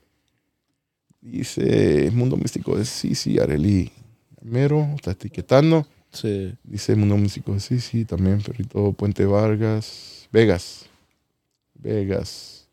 Dice 1.21 2.11
Mundo 2.13 2.37
Místico 2.37 2.77
de 2.77 2.85
Sisi, 2.85 3.39
Areli 3.39 3.91
Mero, 4.43 4.89
está 4.97 5.13
etiquetando. 5.13 5.87
Sí. 6.13 6.55
Dice 6.65 6.95
Mundo 6.95 7.17
Místico 7.17 7.53
de 7.55 7.61
Sisi, 7.61 8.05
también 8.05 8.43
Perrito 8.43 8.93
Puente 8.93 9.25
Vargas. 9.25 10.29
Vegas. 10.33 10.87
Vegas. 11.75 12.67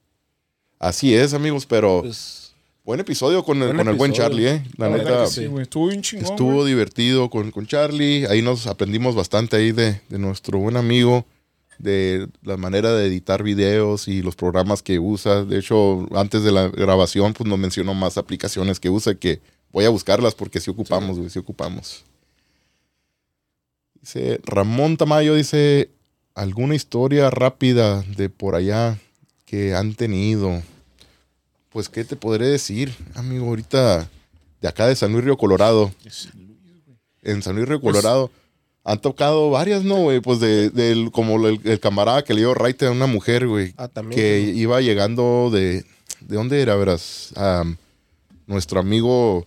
Así 0.77 1.13
es, 1.13 1.33
amigos, 1.33 1.65
pero 1.65 2.01
Pues, 2.01 2.53
buen 2.83 2.99
episodio 2.99 3.43
con 3.43 3.57
el, 3.61 3.67
Buen 3.67 3.77
con 3.77 3.87
el 3.87 3.95
buen. 3.95 4.13
Charlie, 4.13 4.47
¿eh? 4.47 4.63
La 4.77 4.89
La 4.89 4.97
neta, 4.97 5.09
verdad 5.09 5.25
que 5.25 5.31
sí, 5.31 5.45
güey. 5.47 5.63
Estuvo 5.63 5.87
bien 5.87 6.01
chingón. 6.01 6.25
estuvo 6.25 6.53
güey. 6.55 6.67
divertido 6.67 7.29
con, 7.29 7.51
con 7.51 7.65
Charlie. 7.67 8.25
Ahí 8.27 8.41
nos 8.41 8.67
aprendimos 8.67 9.15
bastante 9.15 9.57
ahí 9.57 9.71
de, 9.71 10.01
de 10.09 10.19
nuestro 10.19 10.59
buen 10.59 10.77
amigo, 10.77 11.25
de 11.77 12.27
la 12.43 12.57
manera 12.57 12.93
de 12.93 13.07
editar 13.07 13.43
videos 13.43 14.07
y 14.07 14.21
los 14.21 14.35
programas 14.35 14.81
que 14.81 14.99
usa. 14.99 15.43
De 15.45 15.59
hecho, 15.59 16.07
antes 16.15 16.43
de 16.43 16.51
la 16.51 16.67
grabación, 16.69 17.33
pues 17.33 17.47
nos 17.49 17.59
mencionó 17.59 17.93
más 17.93 18.17
aplicaciones 18.17 18.79
que 18.79 18.89
usa 18.89 19.15
que 19.15 19.39
voy 19.71 19.85
a 19.85 19.89
buscarlas 19.89 20.35
porque 20.35 20.59
sí 20.59 20.69
ocupamos, 20.69 21.17
güey, 21.17 21.29
sí 21.29 21.39
ocupamos. 21.39 22.03
Dice 24.01 24.39
Ramón 24.43 24.97
Tamayo, 24.97 25.35
dice, 25.35 25.89
¿alguna 26.35 26.75
historia 26.75 27.29
rápida 27.29 28.01
de 28.15 28.29
por 28.29 28.55
allá 28.55 28.97
que 29.45 29.75
han 29.75 29.93
tenido? 29.95 30.61
Pues, 31.69 31.89
¿qué 31.89 32.03
te 32.03 32.15
podré 32.15 32.47
decir, 32.47 32.95
amigo? 33.15 33.47
Ahorita 33.47 34.09
de 34.61 34.67
acá 34.67 34.87
de 34.87 34.95
San 34.95 35.11
Luis 35.11 35.23
Río 35.23 35.37
Colorado 35.37 35.91
en 37.21 37.41
San 37.43 37.55
Luis 37.55 37.67
Río 37.67 37.81
Colorado. 37.81 38.31
Han 38.83 39.01
tocado 39.01 39.51
varias, 39.51 39.83
¿no, 39.83 39.97
güey? 39.97 40.19
Pues 40.19 40.39
de, 40.39 41.09
como 41.11 41.47
el, 41.47 41.59
el 41.63 41.79
camarada 41.79 42.23
que 42.23 42.33
le 42.33 42.41
dio 42.41 42.53
raite 42.53 42.87
a 42.87 42.91
una 42.91 43.05
mujer, 43.05 43.45
güey. 43.47 43.73
Ah, 43.77 43.87
también. 43.87 44.19
Que 44.19 44.39
iba 44.39 44.81
llegando 44.81 45.49
de... 45.51 45.85
¿De 46.21 46.35
dónde 46.35 46.61
era, 46.61 46.75
verás? 46.75 47.33
Nuestro 48.47 48.79
amigo 48.79 49.45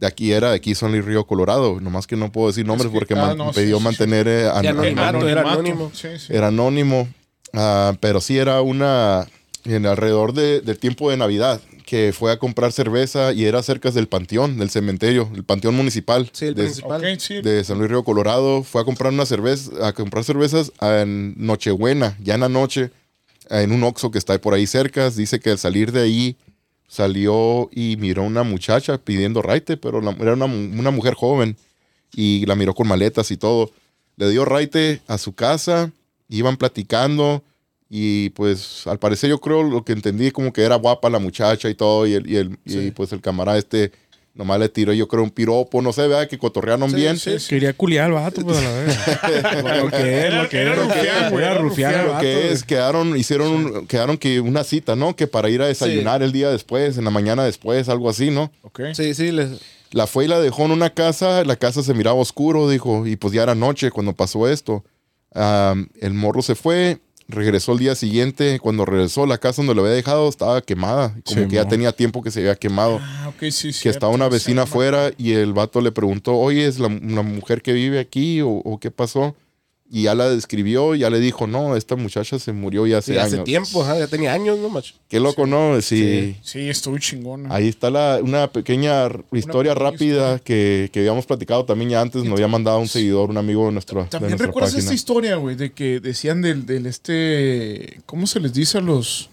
de 0.00 0.06
aquí 0.06 0.32
era 0.32 0.50
de 0.50 0.56
aquí, 0.56 0.74
San 0.74 0.90
Luis 0.92 1.04
Río 1.04 1.24
Colorado. 1.26 1.78
Nomás 1.80 2.06
que 2.06 2.16
no 2.16 2.32
puedo 2.32 2.48
decir 2.48 2.66
nombres 2.66 2.86
Es 2.86 2.92
que- 2.92 2.98
porque 2.98 3.14
ah, 3.14 3.34
sí, 3.52 3.60
pidió 3.60 3.76
sí, 3.76 3.80
sí. 3.80 3.84
mantener... 3.84 4.28
an- 4.48 4.66
anonimato, 4.66 5.28
era 5.28 5.42
anónimo. 5.42 5.90
Sí, 5.94 6.08
sí. 6.18 6.32
era 6.34 6.48
anónimo, 6.48 7.06
ah, 7.52 7.94
pero 8.00 8.20
sí 8.20 8.38
era 8.38 8.60
una 8.62 9.26
en 9.64 9.84
alrededor 9.86 10.32
de- 10.32 10.60
del 10.62 10.78
tiempo 10.78 11.10
de 11.10 11.16
Navidad 11.18 11.60
que 11.84 12.14
fue 12.16 12.30
a 12.30 12.38
comprar 12.38 12.70
cerveza 12.72 13.32
y 13.32 13.44
era 13.46 13.62
cerca 13.64 13.90
del 13.90 14.06
panteón, 14.06 14.58
del 14.58 14.70
cementerio, 14.70 15.28
el 15.34 15.42
panteón 15.42 15.74
municipal 15.74 16.30
Sí, 16.32 16.46
el 16.46 16.54
de, 16.54 16.62
de 17.42 17.64
San 17.64 17.78
Luis 17.78 17.90
Río 17.90 18.04
Colorado. 18.04 18.62
Fue 18.62 18.80
a 18.80 18.84
comprar 18.84 19.12
una 19.12 19.26
cerveza, 19.26 19.86
a 19.86 19.92
comprar 19.92 20.22
cervezas 20.24 20.70
en 20.80 21.34
Nochebuena, 21.36 22.16
ya 22.22 22.34
en 22.36 22.40
la 22.42 22.48
noche, 22.48 22.90
en 23.50 23.72
un 23.72 23.82
Oxxo 23.82 24.12
que 24.12 24.18
está 24.18 24.40
por 24.40 24.54
ahí 24.54 24.68
cerca. 24.68 25.10
Dice 25.10 25.40
que 25.40 25.50
al 25.50 25.58
salir 25.58 25.90
de 25.90 26.02
ahí 26.02 26.36
salió 26.90 27.70
y 27.72 27.96
miró 27.98 28.22
a 28.22 28.26
una 28.26 28.42
muchacha 28.42 28.98
pidiendo 28.98 29.42
raite, 29.42 29.76
pero 29.76 30.00
la- 30.00 30.10
era 30.18 30.32
una, 30.34 30.46
una 30.46 30.90
mujer 30.90 31.14
joven 31.14 31.56
y 32.12 32.44
la 32.46 32.56
miró 32.56 32.74
con 32.74 32.88
maletas 32.88 33.30
y 33.30 33.36
todo. 33.36 33.70
Le 34.16 34.28
dio 34.28 34.44
raite 34.44 35.00
a 35.06 35.16
su 35.16 35.32
casa, 35.32 35.92
iban 36.28 36.56
platicando 36.56 37.44
y 37.88 38.30
pues 38.30 38.88
al 38.88 38.98
parecer 38.98 39.30
yo 39.30 39.40
creo 39.40 39.62
lo 39.62 39.84
que 39.84 39.92
entendí 39.92 40.32
como 40.32 40.52
que 40.52 40.62
era 40.62 40.74
guapa 40.74 41.08
la 41.10 41.20
muchacha 41.20 41.70
y 41.70 41.74
todo 41.76 42.08
y, 42.08 42.14
el, 42.14 42.28
y, 42.28 42.36
el, 42.36 42.58
y, 42.64 42.90
pues 42.90 43.12
el 43.12 43.20
camarada 43.20 43.56
este 43.58 43.92
nomás 44.34 44.58
le 44.60 44.68
tiró 44.68 44.92
yo 44.92 45.08
creo 45.08 45.22
un 45.22 45.30
piropo, 45.30 45.82
no 45.82 45.92
sé, 45.92 46.02
¿verdad? 46.08 46.28
Que 46.28 46.38
cotorrearon 46.38 46.90
Sí, 46.90 46.96
bien. 46.96 47.18
sí, 47.18 47.38
sí. 47.38 47.48
Quería 47.48 47.72
culiar 47.72 48.06
al 48.06 48.12
vato, 48.12 48.42
pues 48.42 48.58
a 48.58 48.62
la 48.62 48.72
vez. 48.72 48.96
lo 49.82 49.90
que 49.90 50.26
es, 50.26 50.34
lo 50.34 50.48
que 50.48 50.62
es. 50.70 50.78
Lo 52.06 52.18
que 52.20 52.52
es, 52.52 52.64
quedaron, 52.64 53.16
hicieron, 53.16 53.48
un- 53.52 53.86
quedaron 53.86 54.16
que 54.18 54.40
una 54.40 54.64
cita, 54.64 54.96
¿no? 54.96 55.14
Que 55.16 55.26
para 55.26 55.48
ir 55.50 55.60
a 55.62 55.66
desayunar 55.66 56.22
el 56.22 56.32
día 56.32 56.50
después, 56.50 56.96
en 56.98 57.04
la 57.04 57.10
mañana 57.10 57.44
después, 57.44 57.88
algo 57.88 58.08
así, 58.08 58.30
¿no? 58.30 58.50
Ok. 58.62 58.80
Sí, 58.94 59.14
sí, 59.14 59.30
les, 59.32 59.60
La 59.92 60.06
fue 60.06 60.24
y 60.26 60.28
la 60.28 60.38
dejó 60.40 60.64
en 60.64 60.70
una 60.70 60.90
casa, 60.94 61.44
la 61.44 61.56
casa 61.56 61.82
se 61.82 61.94
miraba 61.94 62.18
oscuro, 62.20 62.68
dijo, 62.68 63.06
y 63.06 63.16
pues 63.16 63.32
ya 63.34 63.42
era 63.42 63.54
noche 63.54 63.90
cuando 63.90 64.14
pasó 64.14 64.48
esto. 64.48 64.84
El 65.34 66.14
morro 66.14 66.42
se 66.42 66.54
fue, 66.54 66.98
regresó 67.30 67.72
el 67.72 67.78
día 67.78 67.94
siguiente, 67.94 68.58
cuando 68.60 68.84
regresó 68.84 69.26
la 69.26 69.38
casa 69.38 69.62
donde 69.62 69.74
lo 69.74 69.82
había 69.82 69.94
dejado 69.94 70.28
estaba 70.28 70.60
quemada, 70.60 71.14
como 71.24 71.42
Sí, 71.42 71.48
que 71.48 71.56
ya 71.56 71.66
tenía 71.66 71.92
tiempo 71.92 72.22
que 72.22 72.30
se 72.30 72.40
había 72.40 72.56
quemado. 72.56 72.98
Ah, 73.00 73.32
sí, 73.50 73.72
que 73.72 73.88
estaba 73.88 74.12
una 74.12 74.28
vecina 74.28 74.62
afuera 74.62 75.10
y 75.16 75.32
el 75.32 75.52
vato 75.52 75.80
le 75.80 75.92
preguntó, 75.92 76.36
oye, 76.36 76.66
¿es 76.66 76.78
la, 76.78 76.88
una 76.88 77.22
mujer 77.22 77.62
que 77.62 77.72
vive 77.72 77.98
aquí 77.98 78.40
o, 78.40 78.50
o 78.50 78.78
qué 78.78 78.90
pasó? 78.90 79.34
Y 79.92 80.04
ya 80.04 80.14
la 80.14 80.30
describió, 80.30 80.94
ya 80.94 81.10
le 81.10 81.18
dijo, 81.18 81.48
no, 81.48 81.74
esta 81.76 81.96
muchacha 81.96 82.38
se 82.38 82.52
murió 82.52 82.86
ya 82.86 82.98
hace 82.98 83.12
sí, 83.14 83.18
años. 83.18 83.32
hace 83.34 83.42
tiempo, 83.42 83.82
ajá, 83.82 83.98
ya 83.98 84.06
tenía 84.06 84.32
años, 84.32 84.56
¿no, 84.60 84.68
macho? 84.68 84.94
Qué 85.08 85.18
loco, 85.18 85.48
¿no? 85.48 85.80
Sí. 85.82 86.36
Sí, 86.42 86.68
estuvo 86.70 86.96
chingona. 86.98 87.52
Ahí 87.52 87.66
está 87.66 87.90
la, 87.90 88.20
una 88.22 88.46
pequeña 88.52 89.06
historia 89.32 89.72
pequeña 89.72 89.90
rápida 89.90 90.16
historia. 90.34 90.38
que, 90.44 90.90
que 90.92 91.00
habíamos 91.00 91.26
platicado 91.26 91.64
también 91.64 91.90
ya 91.90 92.00
antes. 92.00 92.22
Nos 92.22 92.34
había 92.34 92.46
mandado 92.46 92.78
un 92.78 92.86
seguidor, 92.86 93.30
un 93.30 93.36
amigo 93.38 93.66
de, 93.66 93.72
nuestro, 93.72 94.04
de 94.04 94.08
También 94.10 94.30
nuestra 94.30 94.46
recuerdas 94.46 94.70
página. 94.70 94.84
esta 94.84 94.94
historia, 94.94 95.34
güey, 95.36 95.56
de 95.56 95.72
que 95.72 95.98
decían 95.98 96.40
del, 96.40 96.66
del 96.66 96.86
este, 96.86 98.00
¿cómo 98.06 98.28
se 98.28 98.38
les 98.38 98.52
dice 98.52 98.78
a 98.78 98.80
los, 98.80 99.28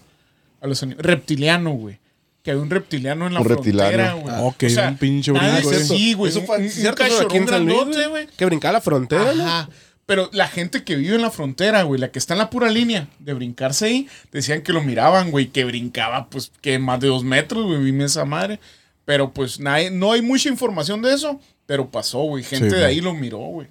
a 0.60 0.66
los 0.66 0.80
reptiliano, 0.98 1.70
güey? 1.70 1.98
que 2.42 2.52
había 2.52 2.62
un 2.62 2.70
reptiliano 2.70 3.26
en 3.26 3.34
la 3.34 3.40
Un 3.40 3.46
frontera, 3.46 3.88
reptiliano. 3.90 4.20
güey. 4.22 4.34
Ok, 4.40 4.64
un 4.88 4.96
pinche 4.96 5.32
brinco. 5.32 5.72
Sí, 5.74 6.14
güey. 6.14 6.30
Eso 6.30 6.40
un- 6.40 6.46
fue 6.46 6.56
un- 6.58 6.64
un 6.64 7.46
grandote, 7.46 7.90
güey. 7.92 8.08
güey. 8.08 8.26
Que 8.36 8.44
brincaba 8.46 8.72
la 8.72 8.80
frontera, 8.80 9.34
¿no? 9.34 9.68
Pero 10.08 10.30
la 10.32 10.48
gente 10.48 10.84
que 10.84 10.96
vive 10.96 11.16
en 11.16 11.20
la 11.20 11.30
frontera, 11.30 11.82
güey, 11.82 12.00
la 12.00 12.10
que 12.10 12.18
está 12.18 12.32
en 12.32 12.38
la 12.38 12.48
pura 12.48 12.70
línea 12.70 13.08
de 13.18 13.34
brincarse 13.34 13.84
ahí, 13.84 14.08
decían 14.32 14.62
que 14.62 14.72
lo 14.72 14.82
miraban, 14.82 15.30
güey, 15.30 15.48
que 15.48 15.66
brincaba, 15.66 16.30
pues, 16.30 16.50
que 16.62 16.78
más 16.78 16.98
de 17.00 17.08
dos 17.08 17.24
metros, 17.24 17.66
güey, 17.66 17.84
vime 17.84 18.04
esa 18.04 18.24
madre. 18.24 18.58
Pero, 19.04 19.34
pues, 19.34 19.60
nadie, 19.60 19.90
no 19.90 20.12
hay 20.12 20.22
mucha 20.22 20.48
información 20.48 21.02
de 21.02 21.12
eso, 21.12 21.38
pero 21.66 21.90
pasó, 21.90 22.22
güey. 22.22 22.42
Gente 22.42 22.70
Sí, 22.70 22.76
de 22.76 22.86
ahí 22.86 23.02
lo 23.02 23.12
miró, 23.12 23.36
güey. 23.36 23.68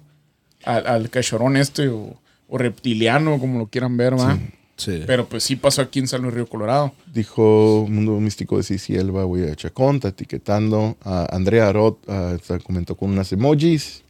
Al, 0.62 0.86
al 0.86 1.10
cachorrón 1.10 1.56
este, 1.56 1.88
o, 1.88 2.16
o 2.46 2.56
reptiliano, 2.56 3.40
como 3.40 3.58
lo 3.58 3.66
quieran 3.66 3.96
ver, 3.96 4.16
¿va? 4.16 4.38
Sí. 4.76 5.02
Pero, 5.08 5.28
pues, 5.28 5.42
sí 5.42 5.56
pasó 5.56 5.82
aquí 5.82 5.98
en 5.98 6.06
San 6.06 6.22
Luis 6.22 6.34
Río 6.34 6.46
Colorado. 6.46 6.92
Dijo 7.12 7.84
Mundo 7.90 8.20
Místico 8.20 8.58
de 8.58 8.62
Cici 8.62 8.94
Elba, 8.94 9.24
güey, 9.24 9.50
a 9.50 9.56
Chacón, 9.56 9.96
está 9.96 10.10
etiquetando. 10.10 10.96
A 11.02 11.34
Andrea 11.34 11.66
Arot 11.66 11.98
ah, 12.06 12.36
comentó 12.62 12.94
con 12.94 13.10
unas 13.10 13.32
emojis. 13.32 14.04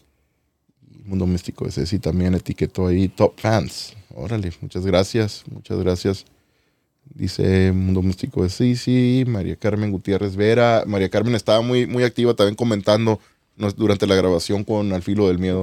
Mundo 1.09 1.27
Místico 1.27 1.65
de 1.65 1.73
Ceci 1.73 1.99
también 1.99 2.35
etiquetó 2.35 2.87
ahí 2.87 3.09
Top 3.09 3.33
Fans. 3.39 3.95
Órale, 4.15 4.53
muchas 4.61 4.85
gracias, 4.85 5.45
muchas 5.51 5.79
gracias. 5.79 6.25
Dice 7.15 7.73
Mundo 7.73 8.03
Místico 8.03 8.43
de 8.43 8.51
Cici, 8.51 9.25
María 9.27 9.57
Carmen 9.57 9.91
Gutiérrez 9.91 10.37
Vera. 10.37 10.85
María 10.87 11.09
Carmen 11.09 11.35
estaba 11.35 11.63
muy, 11.63 11.87
muy 11.87 12.05
activa 12.05 12.35
también 12.35 12.55
comentando 12.55 13.19
nos- 13.57 13.75
durante 13.77 14.07
la 14.07 14.15
grabación 14.15 14.63
con 14.65 14.93
Al 14.93 15.03
Filo 15.03 15.27
del 15.29 15.39
Miedo. 15.39 15.63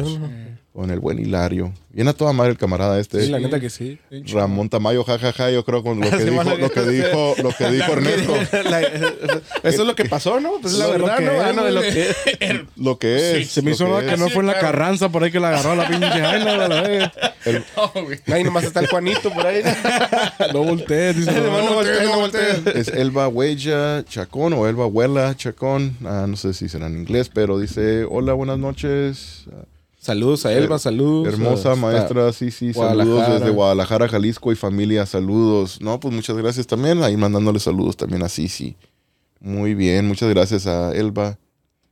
Con. 0.00 0.49
Con 0.72 0.88
el 0.90 1.00
buen 1.00 1.18
Hilario. 1.18 1.72
Viene 1.90 2.10
a 2.10 2.12
toda 2.12 2.32
madre 2.32 2.52
el 2.52 2.56
camarada 2.56 3.00
este. 3.00 3.22
Sí, 3.24 3.28
la 3.30 3.40
neta 3.40 3.58
que 3.58 3.68
sí. 3.70 3.98
Ramón 4.32 4.68
Tamayo, 4.68 5.02
jajaja, 5.02 5.50
yo 5.50 5.64
creo 5.64 5.82
con 5.82 5.98
lo 6.00 6.08
que 6.08 6.24
dijo, 6.24 6.44
lo 6.56 6.70
que 6.70 6.80
dijo, 6.82 7.34
lo 7.42 7.50
que 7.50 7.70
dijo 7.72 7.92
Ernesto. 7.92 8.34
La- 8.70 8.80
eso 8.80 9.42
es 9.64 9.78
lo 9.80 9.96
que 9.96 10.04
pasó, 10.04 10.38
¿no? 10.38 10.52
Pues 10.62 10.74
es 10.74 10.78
la 10.78 10.86
Lo- 10.86 10.92
verdad, 10.92 11.18
¿no? 11.20 11.32
Ah, 11.42 11.52
no, 11.52 11.64
de 11.64 11.72
lo 11.72 11.82
que 11.82 12.14
Lo 12.76 12.98
que 13.00 13.16
es. 13.40 13.48
Sí, 13.48 13.54
Se 13.54 13.62
me 13.62 13.72
hizo 13.72 13.98
que 13.98 14.16
no 14.16 14.28
fue 14.28 14.42
en 14.42 14.46
la. 14.46 14.60
Carranza 14.60 15.08
por 15.08 15.24
ahí 15.24 15.32
que 15.32 15.40
la 15.40 15.48
agarró 15.48 15.72
a 15.72 15.76
la 15.76 15.88
pinche 15.88 16.06
Jaina, 16.06 16.56
la. 16.56 17.12
No, 17.76 18.02
güey. 18.04 18.20
Ahí 18.32 18.44
nomás 18.44 18.62
está 18.64 18.78
el 18.80 18.86
Juanito 18.86 19.32
por 19.32 19.44
ahí. 19.46 19.62
No 20.52 20.62
voltees, 20.62 21.16
dice. 21.16 21.32
No, 21.32 21.42
no. 21.46 21.62
no 21.64 21.74
voltees, 21.74 22.04
no 22.04 22.16
voltees. 22.16 22.66
Es 22.76 22.88
Elba 22.88 23.26
Huella 23.26 24.04
Chacón 24.04 24.52
o 24.52 24.68
Elba 24.68 24.86
Huela 24.86 25.34
Chacón. 25.36 25.96
Ah, 26.04 26.26
no 26.28 26.36
sé 26.36 26.54
si 26.54 26.68
será 26.68 26.86
en 26.86 26.98
inglés, 26.98 27.28
pero 27.32 27.58
dice: 27.58 28.04
Hola, 28.08 28.34
buenas 28.34 28.58
noches. 28.58 29.46
Saludos 30.02 30.46
a 30.46 30.52
Elba, 30.54 30.78
saludos. 30.78 31.34
Hermosa 31.34 31.74
maestra, 31.74 32.32
sí, 32.32 32.50
sí, 32.50 32.72
saludos 32.72 33.28
desde 33.38 33.50
Guadalajara, 33.50 34.08
Jalisco 34.08 34.50
y 34.50 34.56
familia, 34.56 35.04
saludos. 35.04 35.78
No, 35.82 36.00
pues 36.00 36.14
muchas 36.14 36.36
gracias 36.38 36.66
también, 36.66 37.02
ahí 37.02 37.18
mandándole 37.18 37.60
saludos 37.60 37.98
también 37.98 38.22
a 38.22 38.30
Sisi. 38.30 38.76
Muy 39.40 39.74
bien, 39.74 40.08
muchas 40.08 40.30
gracias 40.30 40.66
a 40.66 40.92
Elba, 40.94 41.38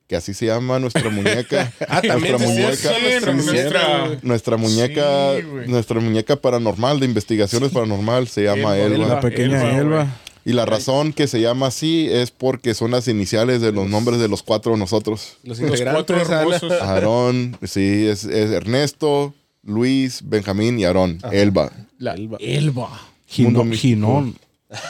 que 0.06 0.16
así 0.16 0.32
se 0.32 0.46
llama 0.46 0.78
nuestra 0.78 1.11
muñeca. 1.11 1.70
Ah, 1.88 2.00
también 2.00 2.36
nuestra 2.38 2.48
muñeca. 2.48 2.76
sí, 2.76 3.02
nuestra, 3.02 3.32
nuestra- 3.34 4.18
Nuestra 4.22 4.56
muñeca, 4.56 5.36
Sí, 5.36 5.70
nuestra 5.70 6.00
muñeca 6.00 6.36
paranormal 6.36 7.00
de 7.00 7.06
investigaciones 7.06 7.70
paranormal 7.72 8.26
se 8.28 8.44
llama 8.44 8.76
Elba, 8.78 8.94
Elba. 8.96 9.09
La 9.16 9.20
pequeña 9.20 9.70
Elba, 9.76 9.78
Elba. 9.78 10.16
Y 10.49 10.55
la 10.55 10.64
razón 10.64 11.12
que 11.12 11.26
se 11.26 11.42
llama 11.42 11.66
así 11.66 12.09
es 12.11 12.30
porque 12.30 12.72
son 12.72 12.92
las 12.92 13.07
iniciales 13.07 13.61
de 13.61 13.70
los 13.70 13.86
nombres 13.86 14.18
de 14.18 14.28
los 14.28 14.42
cuatro 14.42 14.72
de 14.72 14.78
nosotros. 14.78 15.36
Los 15.42 15.61
Los 15.61 15.82
cuatro 15.82 16.18
hermosos. 16.18 16.72
Aarón, 16.80 17.59
sí, 17.64 18.07
es, 18.07 18.24
es 18.24 18.51
Ernesto, 18.53 19.34
Luis, 19.62 20.22
Benjamín 20.24 20.78
y 20.78 20.86
Aarón. 20.86 21.18
Elba. 21.32 21.70
La 21.99 22.14
Elba. 22.14 22.38
Elba. 22.40 22.99
Ginón. 23.26 24.36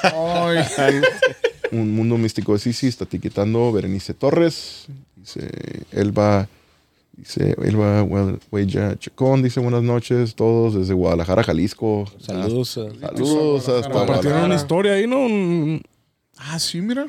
Ay, 0.04 0.59
Un 1.72 1.92
mundo 1.92 2.16
místico 2.18 2.52
de 2.52 2.61
Sisi 2.61 2.86
está 2.86 3.02
etiquetando 3.02 3.72
Berenice 3.72 4.14
Torres. 4.14 4.86
Dice 5.16 5.50
Elba. 5.90 6.48
Dice 7.18 7.56
Elba 7.64 8.02
Hue- 8.04 8.38
Huella 8.52 8.96
Chacón. 8.96 9.42
Dice 9.42 9.58
buenas 9.58 9.82
noches 9.82 10.36
todos 10.36 10.74
desde 10.74 10.94
Guadalajara, 10.94 11.42
Jalisco. 11.42 12.04
Saludos. 12.20 12.78
a- 12.78 12.90
Saludos 13.00 13.68
hasta 13.68 13.90
Compartieron 13.90 14.44
una 14.44 14.54
historia 14.54 14.92
ahí, 14.92 15.06
¿no? 15.08 15.18
Un- 15.18 15.82
ah, 16.36 16.58
sí, 16.60 16.80
mira. 16.80 17.06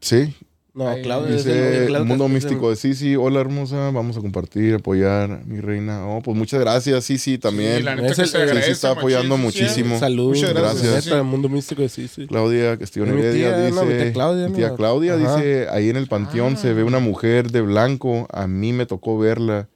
Sí, 0.00 0.34
No, 0.78 0.92
el- 0.92 1.02
Dice 1.36 1.84
Claudia 1.88 2.04
Mundo 2.04 2.24
es 2.26 2.28
el- 2.30 2.34
Místico 2.34 2.70
de 2.70 2.76
Sisi, 2.76 3.16
hola 3.16 3.40
hermosa, 3.40 3.90
vamos 3.90 4.16
a 4.16 4.20
compartir, 4.20 4.74
apoyar, 4.76 5.44
mi 5.44 5.60
reina. 5.60 6.06
Oh, 6.06 6.20
pues 6.22 6.36
muchas 6.36 6.60
gracias, 6.60 7.02
Sisi, 7.04 7.36
también. 7.36 7.78
Sí, 7.78 7.82
la 7.82 7.96
neta 7.96 8.22
Es 8.22 8.30
que 8.32 8.42
el- 8.42 8.62
se 8.62 8.70
está 8.70 8.90
apoyando 8.92 9.36
machín, 9.36 9.64
muchísimo. 9.64 9.98
Saludos. 9.98 10.36
Muchas 10.38 10.54
gracias. 10.54 11.04
Neta, 11.06 11.18
el 11.18 11.24
mundo 11.24 11.48
místico 11.48 11.82
de 11.82 11.88
sí, 11.88 12.06
sí. 12.06 12.28
Claudia 12.28 12.76
Castillo 12.78 13.06
Heredia 13.06 13.32
tía, 13.32 13.58
dice, 13.66 13.74
no, 13.74 13.84
mi 13.86 13.94
tía 13.94 14.12
Claudia, 14.12 14.44
mi 14.44 14.50
¿no? 14.52 14.56
tía 14.56 14.74
Claudia 14.76 15.14
Ajá. 15.14 15.36
dice, 15.36 15.66
ahí 15.68 15.90
en 15.90 15.96
el 15.96 16.06
panteón 16.06 16.56
se 16.56 16.72
ve 16.72 16.84
una 16.84 17.00
mujer 17.00 17.50
de 17.50 17.60
blanco, 17.62 18.28
a 18.32 18.46
mí 18.46 18.72
me 18.72 18.86
tocó 18.86 19.18
verla, 19.18 19.68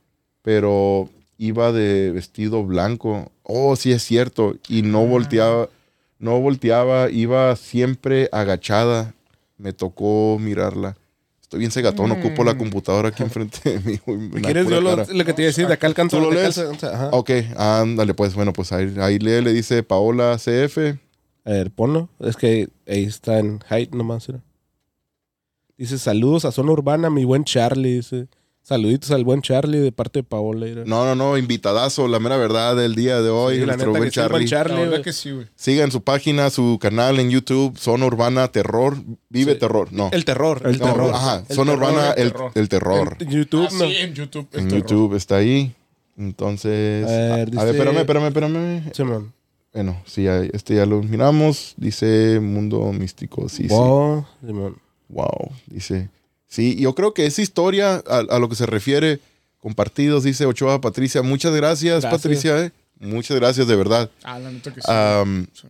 pero 0.42 1.09
iba 1.36 1.72
de 1.72 2.12
vestido 2.12 2.62
blanco. 2.64 3.32
Oh, 3.42 3.74
sí 3.74 3.90
es 3.90 4.05
cierto, 4.05 4.55
y 4.68 4.82
no 4.82 5.05
volteaba, 5.07 5.68
no 6.20 6.40
volteaba, 6.40 7.11
iba 7.11 7.57
siempre 7.57 8.28
agachada. 8.30 9.14
Me 9.62 9.72
tocó 9.72 10.38
mirarla. 10.40 10.96
Estoy 11.40 11.60
bien 11.60 11.70
cegatón, 11.70 12.10
ocupo 12.10 12.42
la 12.42 12.58
computadora 12.58 13.10
aquí 13.10 13.22
enfrente 13.22 13.78
de 13.78 13.78
mí. 13.80 14.00
güey, 14.04 14.42
quieres, 14.42 14.66
yo 14.68 14.80
lo, 14.80 14.96
que 14.96 15.32
te 15.32 15.42
iba 15.42 15.46
a 15.46 15.52
decir, 15.52 15.68
de 15.68 15.74
acá 15.74 15.86
alcanzo. 15.86 16.16
¿Tú 16.16 16.24
lo 16.24 16.32
lees? 16.32 16.58
Ajá. 16.58 17.10
Ok, 17.12 17.30
ándale, 17.56 18.12
pues 18.12 18.34
bueno, 18.34 18.52
pues 18.52 18.72
ahí, 18.72 18.92
ahí 18.98 19.20
lee, 19.20 19.40
le 19.40 19.52
dice 19.52 19.84
Paola 19.84 20.36
CF. 20.36 20.78
A 21.44 21.50
ver, 21.50 21.70
ponlo. 21.70 22.08
Es 22.18 22.36
que 22.36 22.70
ahí 22.88 23.04
está 23.04 23.38
en 23.38 23.60
height 23.70 23.94
nomás. 23.94 24.28
Era. 24.28 24.40
Dice, 25.78 25.96
saludos 25.98 26.44
a 26.44 26.50
Zona 26.50 26.72
Urbana, 26.72 27.08
mi 27.08 27.24
buen 27.24 27.44
Charlie. 27.44 27.96
Dice, 27.96 28.26
saluditos 28.62 29.10
al 29.10 29.24
buen 29.24 29.42
Charlie 29.42 29.78
de 29.80 29.92
parte 29.92 30.20
de 30.20 30.22
Paola. 30.24 30.66
No, 30.86 31.04
no, 31.04 31.14
no, 31.14 31.36
invitadazo, 31.38 32.06
la 32.08 32.18
mera 32.20 32.36
verdad 32.36 32.76
del 32.76 32.94
día 32.94 33.20
de 33.20 33.28
hoy, 33.30 33.54
Sí, 33.56 33.60
la 33.60 33.66
nuestro 33.76 33.88
neta 33.92 33.98
buen 33.98 34.02
el 34.02 34.28
buen 34.30 34.46
Charlie. 34.46 34.48
Charlie. 34.48 34.86
La 34.98 35.02
que 35.02 35.12
sí, 35.12 35.30
güey. 35.32 35.46
Sigan 35.56 35.90
su 35.90 36.02
página, 36.02 36.48
su 36.50 36.78
canal 36.80 37.18
en 37.20 37.30
YouTube, 37.30 37.76
Zona 37.78 38.06
Urbana 38.06 38.48
Terror, 38.48 38.96
Vive 39.28 39.54
Sí. 39.54 39.58
Terror, 39.58 39.92
no. 39.92 40.10
El 40.12 40.24
terror. 40.24 40.62
El 40.64 40.78
No, 40.78 40.84
terror. 40.86 41.14
Ajá, 41.14 41.44
El 41.48 41.56
Zona 41.56 41.72
terror, 41.72 41.90
Urbana, 41.90 42.10
el 42.12 42.22
el, 42.22 42.32
terror. 42.32 42.52
el 42.54 42.68
terror. 42.68 43.16
En 43.20 43.28
YouTube, 43.30 43.68
Ah, 43.70 43.74
no. 43.78 43.84
sí, 43.86 43.96
en 43.96 44.14
YouTube. 44.14 44.48
el 44.52 44.60
En 44.60 44.68
terror. 44.68 44.80
YouTube 44.88 45.14
está 45.16 45.36
ahí. 45.36 45.74
Entonces, 46.16 47.06
A 47.06 47.10
ver, 47.10 47.30
a, 47.30 47.34
a 47.34 47.36
ver, 47.38 47.50
dice- 47.50 47.70
espérame, 47.70 47.96
espérame, 47.98 48.26
espérame. 48.26 49.32
Bueno, 49.72 50.02
sí, 50.04 50.26
este 50.26 50.74
ya 50.76 50.84
lo 50.86 51.02
miramos. 51.02 51.72
Dice 51.78 52.38
Mundo 52.40 52.92
Místico, 52.92 53.48
sí, 53.48 53.62
sí. 53.64 53.68
Wow. 53.74 54.26
Wow, 55.08 55.50
dice. 55.66 56.10
Sí, 56.53 56.76
yo 56.76 56.94
creo 56.94 57.14
que 57.14 57.24
esa 57.24 57.40
historia 57.40 58.03
a, 58.07 58.18
a 58.28 58.38
lo 58.38 58.48
que 58.50 58.57
se 58.57 58.66
refiere, 58.66 59.20
compartidos, 59.61 60.24
dice 60.24 60.44
Ochoa 60.44 60.80
Patricia. 60.82 61.22
Muchas 61.22 61.55
gracias, 61.55 62.03
Gracias. 62.03 62.12
Patricia. 62.12 62.64
eh. 62.66 62.72
Muchas 63.00 63.36
gracias, 63.36 63.66
de 63.66 63.74
verdad. 63.74 64.11
Ah, 64.22 64.38
la 64.38 64.53
neta 64.53 64.72
que 64.72 64.80
sí. 64.80 64.88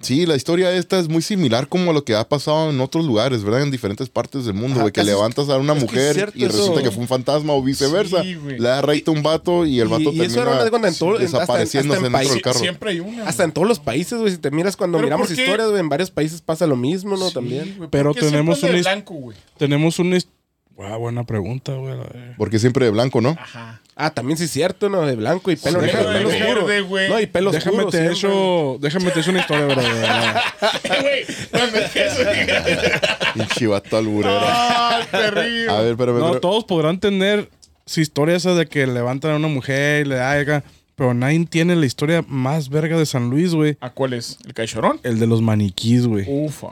Sí, 0.02 0.26
la 0.26 0.36
historia 0.36 0.70
esta 0.74 0.98
es 0.98 1.08
muy 1.08 1.22
similar 1.22 1.66
como 1.66 1.90
a 1.90 1.94
lo 1.94 2.04
que 2.04 2.14
ha 2.14 2.28
pasado 2.28 2.68
en 2.68 2.78
otros 2.80 3.06
lugares, 3.06 3.42
¿verdad? 3.42 3.62
En 3.62 3.70
diferentes 3.70 4.10
partes 4.10 4.44
del 4.44 4.52
mundo, 4.52 4.72
Ajá, 4.74 4.80
güey. 4.82 4.92
Que 4.92 5.02
levantas 5.02 5.48
a 5.48 5.56
una 5.56 5.72
mujer 5.72 6.30
y 6.34 6.44
resulta 6.46 6.80
eso. 6.80 6.82
que 6.82 6.90
fue 6.90 7.00
un 7.00 7.08
fantasma 7.08 7.54
o 7.54 7.62
viceversa. 7.62 8.22
Sí, 8.22 8.34
güey. 8.34 8.58
Le 8.58 8.68
da 8.68 8.82
raite 8.82 9.10
a 9.10 9.14
un 9.14 9.22
vato 9.22 9.64
y 9.64 9.80
el 9.80 9.88
vato 9.88 10.12
Y- 10.12 10.16
y 10.18 10.20
eso 10.20 10.42
era 10.42 10.50
termina 10.50 10.60
una 10.62 10.70
cuenta 10.70 10.88
en 10.88 10.94
todo- 10.94 11.08
en- 11.20 11.24
hasta 11.24 11.36
en- 11.36 11.40
desapareciéndose 11.40 11.78
hasta 11.96 12.06
en 12.06 12.12
dentro 12.12 12.18
del 12.18 12.28
países- 12.28 12.42
carro. 12.42 12.58
Siempre 12.58 12.90
hay 12.90 13.00
una. 13.00 13.26
Hasta 13.26 13.44
en 13.44 13.52
todos 13.52 13.68
los 13.68 13.78
países, 13.78 14.18
güey. 14.18 14.30
Si 14.32 14.36
te 14.38 14.50
miras 14.50 14.76
cuando 14.76 14.98
¿Pero 14.98 15.06
miramos 15.06 15.30
historias, 15.30 15.68
güey, 15.68 15.80
en 15.80 15.88
varios 15.88 16.10
países 16.10 16.42
pasa 16.42 16.66
lo 16.66 16.76
mismo, 16.76 17.16
¿no? 17.16 17.28
Sí, 17.28 17.34
También. 17.34 17.74
güey, 17.78 17.88
Pero 17.90 18.10
¿por 18.10 18.14
qué 18.16 18.28
siempre 18.28 18.40
tenemos 18.56 18.62
his- 18.62 18.82
blanco, 18.82 19.14
güey. 19.14 19.36
Tenemos 19.56 19.98
una... 19.98 20.18
Guau, 20.76 20.98
buena 21.00 21.24
pregunta, 21.24 21.72
güey. 21.74 21.94
Porque 22.38 22.58
siempre 22.58 22.86
de 22.86 22.90
blanco, 22.90 23.20
¿no? 23.20 23.30
Ajá. 23.40 23.80
Ah, 23.94 24.10
también 24.10 24.38
sí 24.38 24.44
es 24.44 24.50
cierto, 24.50 24.88
¿no? 24.88 25.04
De 25.06 25.14
blanco 25.16 25.50
y 25.50 25.56
pelo 25.56 25.80
Sí, 25.80 25.86
negro. 25.86 26.08
de 26.10 26.18
pelo 26.18 26.28
oscuro. 26.30 26.64
verde, 26.66 26.80
güey. 26.80 27.08
No, 27.10 27.20
y 27.20 27.26
pelo 27.26 27.50
Déjame 27.52 27.76
oscuro. 27.84 27.90
te 27.90 28.10
hecho, 28.10 28.78
déjame 28.80 29.10
te 29.10 29.20
hecho 29.20 29.30
una 29.30 29.40
historia, 29.40 29.66
bro. 29.66 29.74
Güey, 29.76 31.24
no 31.52 31.72
me 31.72 31.80
dejes. 31.80 32.12
Pinche 33.34 33.66
vato 33.66 33.96
alburero. 33.96 34.40
Ay, 34.42 35.04
terrible. 35.10 35.68
A 35.70 35.80
ver, 35.82 35.90
espérame. 35.92 36.18
No, 36.18 36.40
todos 36.40 36.64
podrán 36.64 36.98
tener 36.98 37.50
su 37.86 38.00
historia 38.00 38.36
esa 38.36 38.54
de 38.54 38.66
que 38.66 38.86
levantan 38.86 39.32
a 39.32 39.36
una 39.36 39.48
mujer 39.48 40.06
y 40.06 40.08
le 40.08 40.14
da 40.16 40.62
pero 40.94 41.14
nadie 41.14 41.44
tiene 41.46 41.74
la 41.74 41.86
historia 41.86 42.24
más 42.28 42.68
verga 42.68 42.96
de 42.98 43.06
San 43.06 43.28
Luis, 43.30 43.54
güey. 43.54 43.76
¿A 43.80 43.90
cuál 43.90 44.12
es? 44.12 44.38
¿El 44.44 44.54
cachorrón? 44.54 45.00
El 45.02 45.18
de 45.18 45.26
los 45.26 45.42
maniquís, 45.42 46.06
güey. 46.06 46.24
Ufa. 46.28 46.68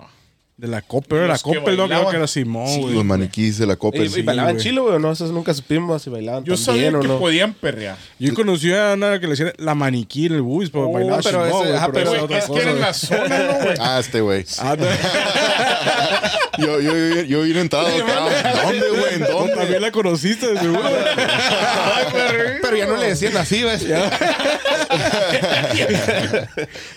De 0.60 0.68
la 0.68 0.82
Coppel, 0.82 1.26
la 1.26 1.38
Coppel, 1.38 1.74
no 1.74 1.86
creo 1.86 2.10
que 2.10 2.16
era 2.16 2.26
Simón, 2.26 2.68
Sí, 2.68 2.80
güey. 2.82 2.92
los 2.94 3.02
maniquís 3.02 3.56
de 3.56 3.64
la 3.66 3.76
copa. 3.76 3.96
¿Y, 3.96 4.14
y 4.14 4.20
bailaban 4.22 4.52
güey. 4.56 4.62
chilo, 4.62 4.82
güey? 4.82 4.96
o 4.96 4.98
No, 4.98 5.10
eso 5.12 5.26
nunca 5.28 5.54
supimos 5.54 6.02
si 6.02 6.10
bailaban 6.10 6.44
Yo 6.44 6.54
sabía 6.58 6.90
bien 6.90 7.00
que 7.00 7.08
no. 7.08 7.18
podían 7.18 7.54
perrear. 7.54 7.96
Yo 8.18 8.34
conocí 8.34 8.70
a 8.70 8.92
una 8.92 9.18
que 9.18 9.26
le 9.26 9.30
decían 9.30 9.52
la 9.56 9.74
maniquí 9.74 10.26
en 10.26 10.34
el 10.34 10.42
bus, 10.42 10.68
pero 10.68 10.90
Oh, 10.90 10.92
bailaba 10.92 11.22
pero 11.22 11.30
chingón, 11.44 11.48
ese- 11.48 11.56
güey, 11.70 11.72
ajá, 11.78 11.88
pero 11.92 12.00
esa 12.00 12.10
Güey, 12.10 12.22
otra 12.24 12.38
es 12.40 12.44
que 12.44 12.58
era 12.60 12.70
en 12.72 12.80
la 12.80 12.92
zona, 12.92 13.38
¿no, 13.38 13.54
güey? 13.64 13.74
Ah, 13.80 13.96
este 14.00 14.20
güey. 14.20 14.44
Ah, 14.58 14.76
no. 14.78 14.84
Yo, 16.58 16.78
yo, 16.78 16.92
yo, 16.94 17.22
yo 17.22 17.42
vine 17.42 17.60
entrado 17.60 17.86
acá. 17.86 18.52
¿Dónde, 18.64 18.90
güey? 18.90 19.14
¿En 19.14 19.20
dónde? 19.22 19.54
También 19.54 19.80
la 19.80 19.90
conociste, 19.90 20.46
de 20.52 20.60
seguro. 20.60 20.82
Pero 22.62 22.76
ya 22.76 22.86
no 22.86 22.96
le 22.98 23.06
decían 23.06 23.34
así, 23.38 23.62
¿ves? 23.62 23.86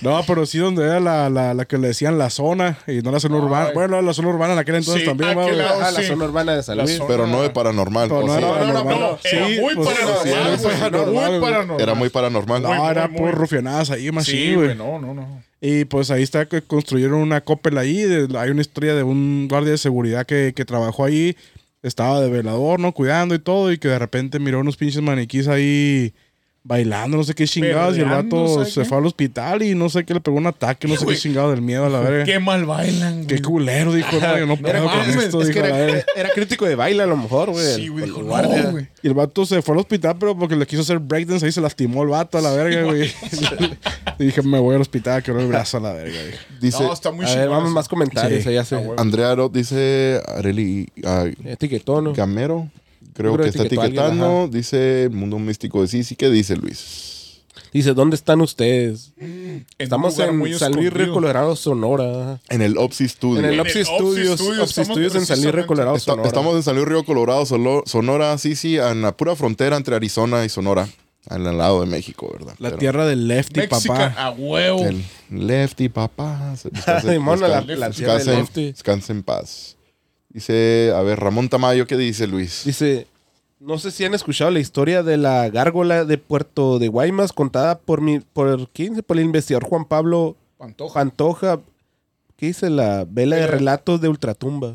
No, 0.02 0.22
pero 0.28 0.46
sí 0.46 0.58
donde 0.58 0.84
era 0.84 1.00
la, 1.00 1.30
la, 1.30 1.54
la 1.54 1.66
que 1.66 1.78
le 1.78 1.88
decían 1.90 2.18
la 2.18 2.30
zona 2.30 2.78
y 2.88 3.02
no 3.02 3.12
la 3.12 3.20
zona 3.22 3.38
urbana. 3.38 3.53
Bueno, 3.74 4.02
la 4.02 4.14
zona 4.14 4.28
urbana 4.30 4.54
en 4.54 4.60
aquel 4.60 4.76
entonces 4.76 5.02
Sí, 5.04 5.08
también, 5.08 5.38
aquel 5.38 5.58
lado. 5.58 5.80
Ah, 5.84 5.92
la 5.92 6.02
zona 6.04 6.26
urbana 6.26 6.56
de 6.56 6.64
San 6.64 6.78
Luis. 6.78 6.98
zona- 6.98 7.08
Pero 7.08 7.28
no 7.28 7.42
de 7.42 7.50
paranormal. 7.50 8.08
Pero 8.10 8.20
¿o 8.22 8.28
no 8.28 8.34
sí? 8.34 8.40
era 8.40 8.48
No, 8.48 8.56
no, 8.58 9.18
era 9.24 9.48
muy 9.48 9.76
pues, 9.76 9.88
paranormal, 9.88 10.60
sí, 10.60 10.68
era 10.70 10.90
muy 10.90 11.14
güey, 11.14 11.32
muy 11.32 11.40
paranormal. 11.42 11.82
Era 11.82 11.94
muy 11.94 12.10
paranormal. 12.10 12.62
Muy, 12.62 12.72
No, 12.78 12.90
era 12.92 13.08
muy, 13.08 13.18
por 13.18 13.26
muy. 13.28 13.32
rufianadas 13.36 13.92
ahí, 13.92 14.12
más 14.12 14.26
Sí, 14.26 14.54
güey, 14.56 14.68
güey. 14.68 14.78
no, 14.78 15.00
no, 15.00 15.14
no. 15.14 15.44
Y 15.62 15.86
pues 15.86 16.12
ahí 16.12 16.24
está 16.24 16.46
que 16.46 16.62
construyeron 16.62 17.20
una 17.20 17.42
copel 17.42 17.78
ahí. 17.78 18.02
de- 18.02 18.38
hay 18.38 18.50
una 18.50 18.62
historia 18.62 18.96
de 18.96 19.04
un 19.04 19.48
guardia 19.50 19.72
de 19.72 19.78
seguridad 19.78 20.26
que, 20.26 20.54
que 20.56 20.66
trabajó 20.66 21.06
ahí. 21.06 21.36
Estaba 21.82 22.22
de 22.22 22.30
velador, 22.30 22.80
¿no? 22.80 22.92
Cuidando 22.94 23.36
y 23.36 23.40
todo. 23.40 23.72
Y 23.72 23.78
que 23.78 23.88
de 23.90 24.00
repente 24.00 24.40
miró 24.40 24.60
unos 24.60 24.78
pinches 24.78 25.02
maniquís 25.02 25.48
ahí 25.48 26.14
bailando, 26.66 27.18
no 27.18 27.24
sé 27.26 27.34
qué 27.34 27.46
chingados. 27.46 27.98
Y 27.98 28.00
el 28.00 28.06
vato 28.10 28.48
¿sabe 28.56 28.66
se 28.72 28.82
qué? 28.82 28.86
fue 28.88 28.98
al 28.98 29.06
hospital 29.06 29.64
y 29.64 29.76
no 29.76 29.90
sé 29.90 30.06
qué 30.06 30.14
le 30.14 30.22
pegó 30.22 30.38
un 30.38 30.48
ataque, 30.48 30.88
no 30.88 30.94
sé 30.94 31.00
qué 31.00 31.06
güey. 31.06 31.18
chingado 31.18 31.52
del 31.52 31.62
miedo 31.62 31.86
a 31.86 31.90
la 31.90 32.00
verga. 32.00 32.24
Qué 32.24 32.40
mal 32.40 32.66
bailan, 32.66 33.26
Qué 33.28 33.36
güey. 33.36 33.42
culero, 33.42 33.94
dijo, 33.94 34.16
no, 34.20 34.38
yo 34.40 34.46
no 34.46 34.56
puedo 34.62 34.84
con 34.86 34.86
mames, 34.98 35.16
esto, 35.18 35.42
Es 35.42 35.48
dijo 35.50 35.62
que 35.62 35.68
la 35.70 35.80
era, 36.16 36.30
crítico 36.34 36.66
de 36.66 36.76
baile 36.76 37.04
a 37.04 37.06
lo 37.06 37.18
mejor, 37.18 37.50
güey. 37.52 37.76
Sí, 37.76 37.84
el- 37.86 37.92
güey, 37.92 38.06
dijo, 38.06 38.24
no, 38.24 38.72
güey. 38.72 38.88
Y 39.02 39.08
el 39.08 39.14
vato 39.14 39.46
se 39.46 39.62
fue 39.62 39.74
al 39.76 39.80
hospital, 39.82 40.16
pero 40.20 40.38
porque 40.38 40.56
le 40.56 40.66
quiso 40.66 40.82
hacer 40.84 41.00
breakdance 41.00 41.46
ahí 41.46 41.52
se 41.52 41.60
lastimó 41.62 42.04
el 42.04 42.10
vato 42.10 42.38
a 42.38 42.42
la 42.42 42.52
verga, 42.52 42.84
güey. 42.84 43.12
y 44.20 44.24
dije, 44.26 44.42
me 44.42 44.60
voy 44.60 44.76
al 44.76 44.82
hospital, 44.82 45.22
que 45.22 45.32
el 45.32 45.48
brazo 45.48 45.78
a 45.78 45.80
la 45.82 45.92
verga. 45.94 46.24
dije. 46.24 46.38
Dice 46.62 46.82
No, 46.84 46.94
está 46.94 47.12
muy 47.12 47.26
A 47.26 47.30
ver, 47.30 47.38
chingón 47.40 47.58
vamos 47.58 47.72
más 47.72 47.90
comentarios. 47.90 48.44
Sí. 48.44 48.50
allá 48.50 48.64
se 48.64 48.76
Ah, 48.76 48.80
güey. 48.80 49.00
Andrea 49.00 49.32
Aro 49.32 49.50
dice 49.50 50.22
Areli 50.28 50.88
etiquetó, 51.44 52.02
¿no? 52.02 52.14
Creo 53.14 53.38
que 53.38 53.48
está 53.50 53.64
etiquetando. 53.64 54.48
dice 54.52 55.10
Mundo 55.12 55.40
Místico 55.40 55.82
de 55.82 55.88
Sisi. 55.88 56.16
¿Qué 56.16 56.30
dice 56.30 56.56
Luis? 56.56 57.42
Dice, 57.72 57.94
¿dónde 57.96 58.16
están 58.16 58.40
ustedes? 58.42 59.14
En 59.18 59.66
Estamos 59.80 60.18
en 60.20 60.38
muy 60.38 60.54
San 60.54 60.74
Luis 60.74 60.94
Río. 60.94 61.12
Colorado, 61.14 61.56
Sonora. 61.56 62.40
En 62.50 62.62
el 62.62 62.78
Opsi 62.78 63.08
Studio. 63.10 63.40
En 63.40 63.46
el 63.46 63.60
Opsi 63.60 63.84
Studios, 63.84 64.40
Studios, 64.40 64.60
Opsi 64.60 64.82
estamos 64.82 64.88
Studios 64.90 65.16
en 65.16 65.26
San 65.26 65.42
Luis 65.42 65.56
Río 65.56 65.66
Colorado, 65.68 65.96
Está- 65.96 66.12
Sonora. 66.12 66.28
estamos 66.28 66.56
en 66.56 66.64
San 66.64 66.76
Luis 66.76 66.88
Río 66.88 67.04
Colorado, 67.04 67.46
Sonora, 67.86 68.38
sí, 68.38 68.56
sí, 68.56 68.78
en 68.78 69.02
la 69.02 69.18
pura 69.18 69.36
frontera 69.36 69.76
entre 69.78 69.96
Arizona 69.96 70.46
y 70.46 70.50
Sonora, 70.50 70.88
al 71.30 71.44
lado 71.58 71.82
de 71.82 71.88
México, 71.88 72.30
¿verdad? 72.32 72.54
La 72.60 72.70
Pero 72.70 72.80
tierra 72.80 73.06
del 73.08 73.28
lefty, 73.28 73.62
Méxica 73.62 73.80
papá. 73.88 74.14
a 74.24 74.30
huevo. 74.32 74.86
El 74.86 75.04
lefty, 75.48 75.90
papá. 75.90 76.56
se- 76.56 76.70
descanse- 76.72 77.40
la- 77.40 77.62
la 77.76 77.90
tierra 77.90 78.18
del 78.20 78.36
lefty. 78.36 78.66
descanse 78.72 79.12
en 79.14 79.24
paz. 79.24 79.78
Dice, 80.34 80.92
a 80.96 81.02
ver, 81.02 81.20
Ramón 81.20 81.48
Tamayo, 81.50 81.86
¿qué 81.86 81.96
dice 81.96 82.26
Luis? 82.28 82.64
Dice, 82.66 83.06
no 83.60 83.78
sé 83.78 83.92
si 83.92 84.04
han 84.04 84.14
escuchado 84.16 84.50
la 84.52 84.60
historia 84.60 85.04
de 85.04 85.18
la 85.18 85.50
gárgola 85.50 86.06
de 86.06 86.18
Puerto 86.18 86.80
de 86.80 86.88
Guaymas 86.88 87.32
contada 87.34 87.78
por 87.78 88.02
mi, 88.02 88.20
por 88.20 88.68
¿quién? 88.70 88.96
Por 89.06 89.18
el 89.18 89.26
investigador 89.26 89.68
Juan 89.70 89.86
Pablo 89.86 90.36
Pantoja. 90.58 90.94
Pantoja. 90.96 91.60
¿Qué 92.36 92.48
dice 92.48 92.70
la 92.70 93.06
vela 93.08 93.36
de 93.36 93.48
relatos 93.48 94.02
de 94.02 94.10
Ultratumba? 94.10 94.74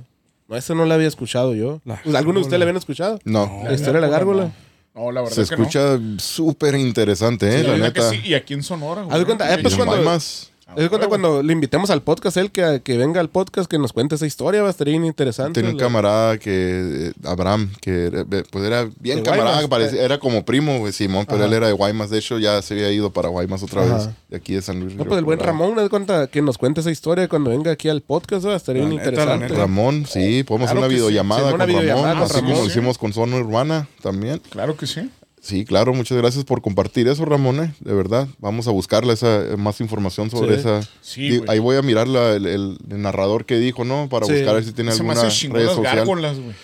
No, 0.49 0.57
eso 0.57 0.75
no 0.75 0.87
la 0.87 0.95
había 0.95 1.09
escuchado 1.09 1.55
yo. 1.55 1.81
Pues, 2.05 2.15
¿Alguno 2.15 2.39
de 2.39 2.43
ustedes 2.45 2.59
la 2.61 2.65
habían 2.65 2.77
escuchado? 2.77 3.19
No, 3.25 3.63
La 3.65 3.75
historia 3.75 4.01
de 4.01 4.07
la 4.07 4.09
gárgola. 4.09 4.53
No, 4.95 5.13
la 5.13 5.21
verdad 5.21 5.35
se 5.35 5.43
es 5.43 5.51
que 5.51 5.57
no. 5.57 5.63
escucha 5.65 5.99
súper 6.19 6.75
interesante, 6.77 7.49
¿eh? 7.49 7.59
Sí, 7.61 7.67
la 7.67 7.73
verdad 7.73 7.93
que 7.93 8.01
neta. 8.01 8.11
sí. 8.13 8.21
Y 8.25 8.35
aquí 8.35 8.55
en 8.55 8.63
Sonora, 8.63 9.03
güey. 9.03 9.25
Cuenta, 9.25 9.53
eh, 9.53 9.59
pues, 9.61 9.75
cuando- 9.75 9.95
Guaymas, 9.97 10.51
¿Te 10.75 10.83
das 10.83 10.91
cuenta 10.91 11.09
cuando 11.09 11.43
le 11.43 11.53
invitemos 11.53 11.89
al 11.91 12.03
podcast, 12.03 12.37
él 12.37 12.51
que, 12.53 12.83
que 12.85 12.97
venga 12.99 13.21
al 13.21 13.31
podcast, 13.31 13.69
que 13.71 13.79
nos 13.79 13.93
cuente 13.93 14.14
esa 14.16 14.27
historia? 14.27 14.61
Va 14.62 14.69
a 14.69 14.71
estar 14.71 14.87
bien 14.87 15.05
interesante. 15.05 15.61
Tenía 15.61 15.71
un 15.73 15.77
La- 15.79 15.83
camarada 15.83 16.39
que, 16.39 17.09
eh, 17.09 17.12
Abraham, 17.25 17.71
que 17.81 18.07
era- 18.07 18.25
pues 18.25 18.64
era 18.64 18.89
bien 19.01 19.19
De 19.19 19.23
camarada, 19.25 19.53
Guaymas, 19.62 19.69
parecía- 19.71 20.03
era 20.05 20.19
como 20.19 20.45
primo, 20.45 20.87
Simón, 20.93 21.25
pero 21.27 21.39
Ajá. 21.39 21.47
él 21.47 21.53
era 21.55 21.66
de 21.69 21.73
Guaymas. 21.73 22.11
De 22.11 22.19
hecho, 22.19 22.39
ya 22.39 22.61
se 22.62 22.75
había 22.75 22.93
ido 22.93 23.11
para 23.12 23.29
Guaymas 23.29 23.62
otra 23.62 23.83
Ajá. 23.83 23.95
vez, 23.97 24.09
de 24.29 24.37
aquí 24.37 24.55
de 24.55 24.62
San 24.62 24.79
Luis. 24.81 24.95
No, 24.95 25.05
pues 25.07 25.19
el 25.19 25.25
buen. 25.25 25.39
Ramón, 25.41 25.75
de 25.77 25.89
cuenta 25.89 26.27
que 26.27 26.43
nos 26.43 26.59
cuente 26.59 26.81
esa 26.81 26.91
historia 26.91 27.29
cuando 27.29 27.51
venga 27.51 27.71
aquí 27.73 27.89
al 27.89 28.03
podcast, 28.03 28.47
va 28.47 28.53
a 28.53 28.57
estar 28.57 28.75
bien 28.75 28.93
interesante. 28.93 29.47
neta. 29.47 29.55
Ramón, 29.61 30.05
sí, 30.07 30.45
podemos 30.45 30.71
Claro 30.71 30.71
hacer 30.71 30.79
una 30.79 30.89
sí. 30.89 30.95
videollamada 30.95 31.49
una 31.55 31.59
con 31.64 31.66
videollamada 31.66 32.09
Ramón, 32.14 32.29
con 32.29 32.37
así 32.37 32.45
como 32.47 32.57
lo 32.61 32.66
hicimos 32.66 32.99
con 32.99 33.12
Zona 33.14 33.37
Urbana 33.37 33.89
también. 34.03 34.41
Claro 34.51 34.77
que 34.77 34.87
sí. 34.87 35.11
Sí, 35.41 35.64
claro, 35.64 35.95
muchas 35.95 36.18
gracias 36.18 36.45
por 36.45 36.61
compartir 36.61 37.09
eso, 37.09 37.24
Ramón, 37.24 37.62
eh, 37.64 37.72
de 37.80 37.95
verdad. 37.95 38.28
Vamos 38.39 38.66
a 38.68 38.70
buscarle 38.70 39.12
esa, 39.14 39.43
eh, 39.53 39.57
más 39.57 39.80
información 39.80 40.30
sobre 40.30 40.55
Sí. 40.55 40.61
esa. 40.61 40.80
Sí, 41.01 41.28
Di- 41.30 41.43
ahí 41.49 41.59
voy 41.59 41.76
a 41.76 41.82
mirar 41.82 42.09
la- 42.09 42.34
el, 42.34 42.47
el- 42.47 42.78
el 42.91 43.03
narrador 43.03 43.45
que 43.47 43.59
dijo, 43.59 43.84
¿no? 43.84 44.09
Para 44.09 44.26
Sí. 44.26 44.32
buscar 44.32 44.51
a 44.51 44.53
ver 44.55 44.64
si 44.64 44.72
tiene 44.72 44.91
Se 44.93 44.99
alguna 44.99 45.22
red 45.22 45.30
social. 45.30 45.82
gárgolas, 45.82 46.39
güey. 46.39 46.55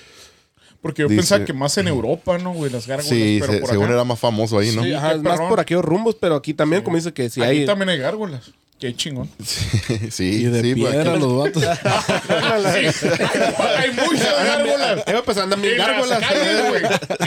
Porque 0.82 1.00
yo 1.02 1.08
Dice- 1.08 1.20
pensaba 1.20 1.44
que 1.46 1.52
más 1.54 1.78
en 1.78 1.88
Europa, 1.88 2.36
¿no, 2.38 2.52
güey? 2.52 2.70
Las 2.70 2.86
gárgolas. 2.86 3.08
Sí, 3.08 3.38
pero 3.40 3.52
se- 3.54 3.58
por 3.60 3.70
según 3.70 3.84
acá, 3.86 3.94
era 3.94 4.04
más 4.04 4.18
famoso 4.18 4.58
ahí, 4.58 4.74
¿no? 4.76 4.82
Sí, 4.82 4.92
ajá, 4.92 5.16
más 5.16 5.40
por 5.40 5.58
aquellos 5.60 5.82
rumbos, 5.84 6.14
pero 6.20 6.34
aquí 6.34 6.52
también, 6.52 6.82
como 6.82 6.96
dice 6.96 7.12
que 7.12 7.30
si 7.30 7.40
Aquí 7.40 7.50
hay... 7.60 7.64
también 7.66 7.88
hay 7.88 7.98
gárgolas. 7.98 8.50
Qué 8.78 8.94
chingón. 8.94 9.30
sí, 10.10 10.24
Y 10.24 10.44
de 10.44 10.60
sí, 10.62 10.74
pues, 10.74 10.92
piedra 10.92 11.12
aquí- 11.12 11.20
los 11.20 11.36
vatos. 11.38 11.62
hay 13.78 13.90
muchas 13.92 14.44
gárgolas. 14.44 15.04
Pues 15.24 15.38
andan 15.38 15.62
bien 15.62 15.74
En 15.74 15.78
las 15.78 15.88
gárgolas. 15.88 16.20
calles, 16.20 16.68
güey. 16.68 16.82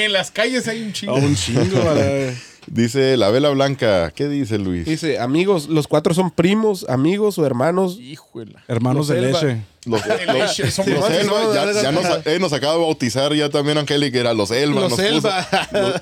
En 0.06 0.14
las 0.14 0.32
calles 0.32 0.68
hay 0.68 0.82
un 0.84 0.94
chingo. 0.94 1.16
un 1.16 1.36
chingo, 1.36 1.90
a 1.90 1.94
la- 1.96 2.34
Dice 2.68 3.16
la 3.18 3.30
vela 3.30 3.50
blanca. 3.50 4.12
¿Qué 4.12 4.28
dice 4.28 4.58
Luis? 4.58 4.86
Dice, 4.86 5.20
amigos, 5.20 5.68
los 5.70 5.88
cuatro 5.88 6.14
son 6.14 6.32
primos, 6.32 6.86
amigos 6.90 7.38
o 7.40 7.46
hermanos. 7.46 7.98
Híjole. 8.00 8.56
Hermanos 8.68 9.08
de 9.08 9.22
Los 9.22 9.26
Elba. 9.26 9.42
leche. 9.42 9.62
Los, 9.86 10.04
De 10.06 10.26
leche, 10.34 10.70
son 10.70 10.90
los 10.94 11.10
Elba, 11.10 11.44
no, 11.44 11.54
ya, 11.54 11.66
no, 11.66 11.72
ya 11.82 11.92
no, 11.94 12.02
nos, 12.02 12.26
no. 12.26 12.32
eh, 12.32 12.40
nos 12.40 12.52
acaba 12.52 12.74
de 12.74 12.80
bautizar 12.80 13.34
ya 13.34 13.50
también 13.50 13.78
Angélica, 13.78 14.20
era 14.20 14.34
los 14.34 14.52
Elba. 14.52 14.82
Los 14.82 14.90
nos 14.92 15.00
puso. 15.00 15.08
Elba. 15.08 15.48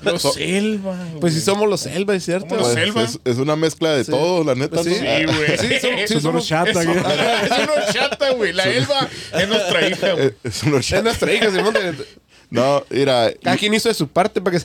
Los 0.02 0.22
So- 0.22 0.32
güey. 0.34 0.80
Pues 1.20 1.34
si 1.34 1.40
somos 1.40 1.68
los 1.68 1.86
Elba, 1.86 2.14
es 2.16 2.24
cierto. 2.24 2.48
Somos 2.48 2.62
los 2.64 2.72
Pues, 2.74 2.84
Elba. 2.88 3.02
es, 3.04 3.20
es 3.24 3.38
una 3.38 3.54
mezcla 3.54 3.90
de 3.90 4.04
todo, 4.04 4.42
la 4.42 4.56
neta. 4.56 4.82
Pues 4.82 4.86
sí. 4.86 5.02
¿no? 5.02 5.32
Sí, 5.32 5.36
güey. 5.36 5.58
Sí, 5.58 5.68
somos- 5.80 6.00
sí, 6.08 6.12
Son 6.14 6.22
somos- 6.22 6.24
unos 6.32 6.46
chata, 6.48 6.70
Es 6.70 6.86
güey. 6.86 6.98
una 6.98 7.92
chata, 7.92 8.30
güey. 8.32 8.52
La 8.52 8.64
Elba 8.64 9.08
es 9.38 9.48
nuestra 9.48 9.88
hija, 9.88 10.12
güey. 10.14 10.32
Es 10.42 10.62
unos 10.64 10.80
Es 10.80 10.86
chat- 10.88 11.02
nuestra 11.04 11.32
hija, 11.32 11.50
Simón. 11.52 11.74
No, 12.50 12.84
mira, 12.90 13.32
Cada 13.42 13.56
quien 13.56 13.74
hizo 13.74 13.88
de 13.88 13.94
su 13.94 14.08
parte 14.08 14.40
para 14.40 14.58
que... 14.58 14.64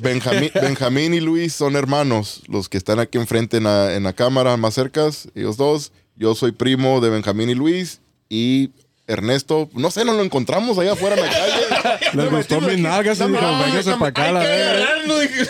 Benjamín, 0.00 0.50
Benjamín 0.60 1.14
y 1.14 1.20
Luis 1.20 1.52
son 1.52 1.76
hermanos, 1.76 2.42
los 2.48 2.68
que 2.68 2.78
están 2.78 2.98
aquí 2.98 3.18
enfrente 3.18 3.58
en 3.58 3.64
la, 3.64 3.94
en 3.94 4.02
la 4.04 4.12
cámara, 4.12 4.56
más 4.56 4.74
cercas, 4.74 5.28
ellos 5.34 5.56
dos. 5.56 5.92
Yo 6.16 6.34
soy 6.34 6.52
primo 6.52 7.00
de 7.00 7.10
Benjamín 7.10 7.50
y 7.50 7.54
Luis 7.54 8.00
y 8.28 8.70
Ernesto, 9.10 9.68
no 9.74 9.90
sé, 9.90 10.04
nos 10.04 10.16
lo 10.16 10.22
encontramos 10.22 10.78
allá 10.78 10.92
afuera 10.92 11.16
en 11.16 11.22
la 11.22 11.28
calle. 11.28 11.98
Les 12.14 12.30
gustó 12.30 12.60
mis 12.60 12.78
nalgas 12.78 13.18
y 13.18 13.22
no, 13.24 13.28
véngase 13.64 13.92
para 13.92 14.06
acá, 14.06 14.32
la 14.32 14.40
verga. 14.40 14.86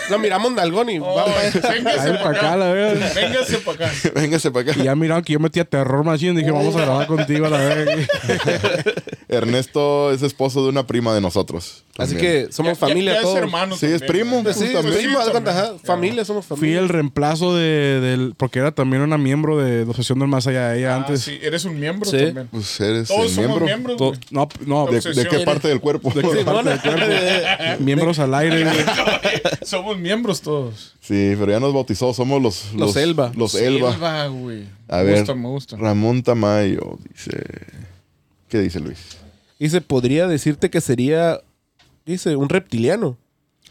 Lo 0.09 0.19
miramos 0.19 0.55
Dalgón 0.55 0.89
y... 0.89 0.99
Oh, 0.99 1.13
vamos. 1.15 1.35
Véngase 1.53 2.11
para 2.13 2.23
para 2.23 2.37
acá, 2.37 2.57
la 2.57 2.71
verga. 2.73 3.11
Véngase 3.13 3.57
para 3.59 3.85
acá. 3.87 3.95
Véngase 4.15 4.51
para 4.51 4.67
Y 4.67 4.69
acá. 4.71 4.83
ya 4.83 4.95
miraron 4.95 5.23
que 5.23 5.33
yo 5.33 5.39
metía 5.39 5.63
terror 5.65 6.03
machine. 6.03 6.37
Dije, 6.39 6.51
vamos 6.51 6.75
a 6.75 6.81
grabar 6.81 7.07
contigo 7.07 7.45
a 7.45 7.49
la 7.49 7.57
verga. 7.59 7.93
Ernesto 9.27 10.11
es 10.11 10.21
esposo 10.23 10.63
de 10.63 10.69
una 10.69 10.85
prima 10.87 11.13
de 11.13 11.21
nosotros. 11.21 11.83
Así 11.97 12.15
que 12.15 12.47
somos 12.51 12.73
Ya- 12.73 12.87
familia 12.87 13.11
ya, 13.13 13.17
ya 13.17 13.21
todos. 13.21 13.35
es 13.37 13.41
hermano. 13.43 13.77
Sí, 13.77 13.85
es 13.85 14.01
primo. 14.01 14.43
Pues 14.43 14.55
sí, 14.55 14.67
de 14.67 14.81
familia, 15.83 16.25
somos 16.25 16.45
Fui 16.45 16.55
familia. 16.57 16.79
el 16.79 16.89
reemplazo 16.89 17.55
de, 17.55 17.99
del... 18.01 18.33
Porque 18.35 18.59
era 18.59 18.71
también 18.71 19.01
una 19.03 19.17
miembro 19.17 19.57
de 19.57 19.77
la 19.85 19.91
Asociación 19.91 20.19
del 20.19 20.27
Más 20.27 20.47
Allá. 20.47 20.75
Ella 20.75 20.93
Ah, 20.93 20.97
antes... 20.97 21.21
sí, 21.21 21.37
eres 21.41 21.65
un 21.65 21.79
miembro 21.79 22.09
Sí. 22.09 22.17
también. 22.17 22.47
Pues 22.51 22.79
eres 22.79 23.07
Todos 23.07 23.25
el 23.25 23.29
somos 23.35 23.50
miembro. 23.59 23.95
miembros. 23.95 23.97
To- 23.97 24.13
no, 24.31 24.47
no. 24.65 24.85
¿De, 24.91 24.97
Obsesión. 24.97 25.23
de 25.25 25.29
qué 25.37 25.45
parte 25.45 25.67
del 25.67 25.79
cuerpo? 25.81 26.11
¿De 26.11 26.21
qué 26.21 26.43
parte 26.45 26.69
del 26.69 26.81
cuerpo? 26.81 27.83
Miembros 27.83 28.19
al 28.19 28.33
aire. 28.35 28.63
güey. 28.65 28.75
Somos 29.63 29.97
miembros 29.97 30.41
todos. 30.41 30.95
Sí, 31.01 31.35
pero 31.39 31.51
ya 31.51 31.59
nos 31.59 31.73
bautizó, 31.73 32.13
somos 32.13 32.41
los... 32.41 32.73
Los 32.73 32.95
Elba. 32.95 33.31
Los 33.35 33.55
Elba. 33.55 34.27
Güey. 34.27 34.65
A 34.87 34.97
me 34.97 35.03
ver. 35.03 35.17
gusta, 35.19 35.35
me 35.35 35.47
gusta. 35.47 35.77
Ramón 35.77 36.23
Tamayo 36.23 36.97
dice... 37.09 37.37
¿Qué 38.49 38.59
dice 38.59 38.79
Luis? 38.79 39.17
Dice, 39.59 39.79
podría 39.79 40.27
decirte 40.27 40.69
que 40.69 40.81
sería, 40.81 41.39
dice, 42.05 42.35
un 42.35 42.49
reptiliano. 42.49 43.17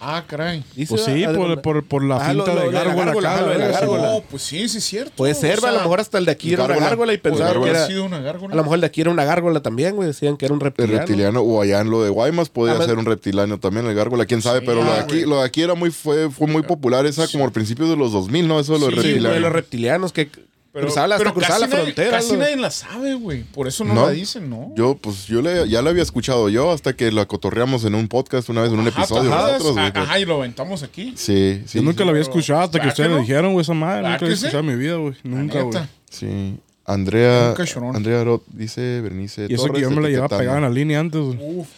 Ah, 0.03 0.25
caray. 0.27 0.65
Dice, 0.75 0.89
Pues 0.95 1.05
sí, 1.05 1.13
de 1.13 1.27
por, 1.27 1.37
cuenta. 1.37 1.63
por, 1.63 1.85
por 1.85 2.05
la 2.05 2.17
Ah, 2.17 2.33
lo- 2.33 2.45
finta 2.45 2.55
lo 2.55 2.61
de 2.63 2.67
de 2.69 2.73
la 2.73 2.85
gárgola 2.85 3.05
gárgola, 3.05 3.33
acá. 3.35 3.43
lo 3.43 3.49
de 3.53 3.59
la 3.59 3.69
gárgola. 3.69 4.03
No, 4.13 4.21
pues 4.31 4.43
sí, 4.43 4.67
sí 4.69 4.79
es 4.79 4.85
cierto. 4.85 5.13
Puede 5.17 5.35
ser, 5.35 5.59
O 5.63 5.67
a 5.67 5.73
lo 5.73 5.79
mejor 5.81 6.01
hasta 6.01 6.17
el 6.17 6.25
de 6.25 6.31
aquí 6.33 6.55
era 6.55 6.65
una 6.65 6.69
gárgola. 6.75 6.89
gárgola 6.89 7.13
y 7.13 7.19
puede 7.19 7.35
pensaban 7.37 7.63
que 7.63 7.69
era... 7.71 7.87
sido 7.87 8.05
una 8.07 8.19
gárgola. 8.21 8.53
A 8.55 8.57
lo 8.57 8.63
mejor 8.63 8.75
el 8.77 8.81
de 8.81 8.87
aquí 8.87 9.01
era 9.03 9.11
una 9.11 9.25
gárgola 9.27 9.61
también, 9.61 9.97
güey. 9.97 10.09
Decían 10.09 10.39
que 10.39 10.47
era 10.47 10.55
un 10.55 10.61
El 10.61 10.65
reptiliano. 10.65 10.99
reptiliano, 11.01 11.41
o 11.43 11.61
allá 11.61 11.81
en 11.81 11.91
lo 11.91 12.03
de 12.03 12.09
Guaymas 12.09 12.49
podía 12.49 12.75
Ah, 12.75 12.79
me- 12.79 12.87
ser 12.87 12.97
un 12.97 13.05
reptiliano 13.05 13.61
también, 13.61 13.85
el 13.87 13.95
gárgola, 13.95 14.25
quién 14.25 14.41
sabe, 14.41 14.61
Sí, 14.61 14.65
pero 14.67 14.83
lo 14.83 14.91
de 14.91 14.99
ah, 14.99 15.03
aquí, 15.03 15.21
lo 15.27 15.37
de 15.41 15.45
aquí 15.45 15.63
era 15.63 15.75
muy, 15.75 15.91
fue, 15.91 16.31
fue 16.31 16.47
muy 16.47 16.63
popular, 16.63 17.05
esa 17.05 17.29
como 17.29 17.45
al 17.45 17.53
principio 17.53 17.87
de 17.87 17.97
los 17.97 18.13
2000, 18.13 18.49
¿no? 18.49 18.59
Eso 18.59 18.73
de 18.75 18.79
los 18.81 18.89
Sí, 18.89 18.95
Sí, 18.95 19.03
reptilianos. 19.03 19.41
los 19.43 19.53
reptilianos 19.53 20.13
que 20.15 20.31
cruzaba 20.73 21.09
la, 21.09 21.15
hasta 21.17 21.25
pero 21.25 21.35
cruzaba 21.35 21.59
la 21.59 21.67
casi 21.67 21.77
nadie- 21.77 21.83
frontera. 21.95 22.11
Casi 22.19 22.37
nadie 22.37 22.57
la 22.57 22.71
sabe, 22.71 23.15
güey. 23.15 23.43
Por 23.45 23.67
eso 23.69 23.85
no, 23.85 23.95
¿No? 23.95 24.07
la 24.07 24.11
dicen, 24.13 24.49
¿no? 24.49 24.73
Yo, 24.77 24.97
pues, 24.97 25.27
yo 25.27 25.43
le, 25.43 25.69
ya 25.69 25.83
la 25.83 25.91
había 25.91 26.03
escuchado 26.03 26.49
yo 26.49 26.71
hasta 26.73 26.95
que 26.95 27.11
la 27.11 27.27
cotorreamos 27.27 27.85
en 27.85 27.95
un 27.95 28.07
podcast 28.09 28.49
una 28.49 28.63
vez, 28.63 28.73
en 28.73 28.79
un 28.79 28.89
Ajá, 28.89 29.01
episodio. 29.03 29.33
ajá, 29.35 29.93
Ajá, 29.95 30.19
y 30.21 30.25
lo 30.25 30.37
aventamos 30.37 30.83
aquí. 30.83 31.13
Sí, 31.17 31.63
sí. 31.67 31.79
Yo 31.79 31.83
nunca 31.83 31.99
sí. 31.99 32.05
lo 32.05 32.11
había 32.11 32.23
pero- 32.23 32.33
escuchado 32.33 32.61
hasta 32.61 32.79
que 32.79 32.87
¿verdad 32.87 32.93
ustedes 32.93 33.11
me 33.11 33.21
dijeron, 33.21 33.53
güey, 33.53 33.63
esa 33.63 33.75
madre. 33.75 33.97
¿Verdad 34.03 34.11
Nunca 34.13 34.25
había 34.27 34.35
escuchado 34.35 34.61
en 34.61 34.67
mi 34.67 34.75
vida, 34.77 34.95
güey. 34.97 35.15
La 35.25 35.31
Nunca, 35.31 35.63
güey. 35.63 35.83
Sí. 36.11 36.57
Andrea. 36.85 37.55
Andrea 37.95 38.21
Arot 38.21 38.43
dice, 38.49 39.01
Bernice 39.01 39.47
Y 39.49 39.55
eso 39.55 39.71
que 39.73 39.81
yo 39.81 39.91
me 39.91 40.01
la 40.01 40.09
llevaba 40.09 40.39
pegada 40.39 40.57
en 40.57 40.65
la 40.65 40.71
línea 40.71 41.01
antes. 41.01 41.21
Uf. 41.21 41.69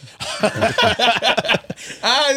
Ah, 2.01 2.27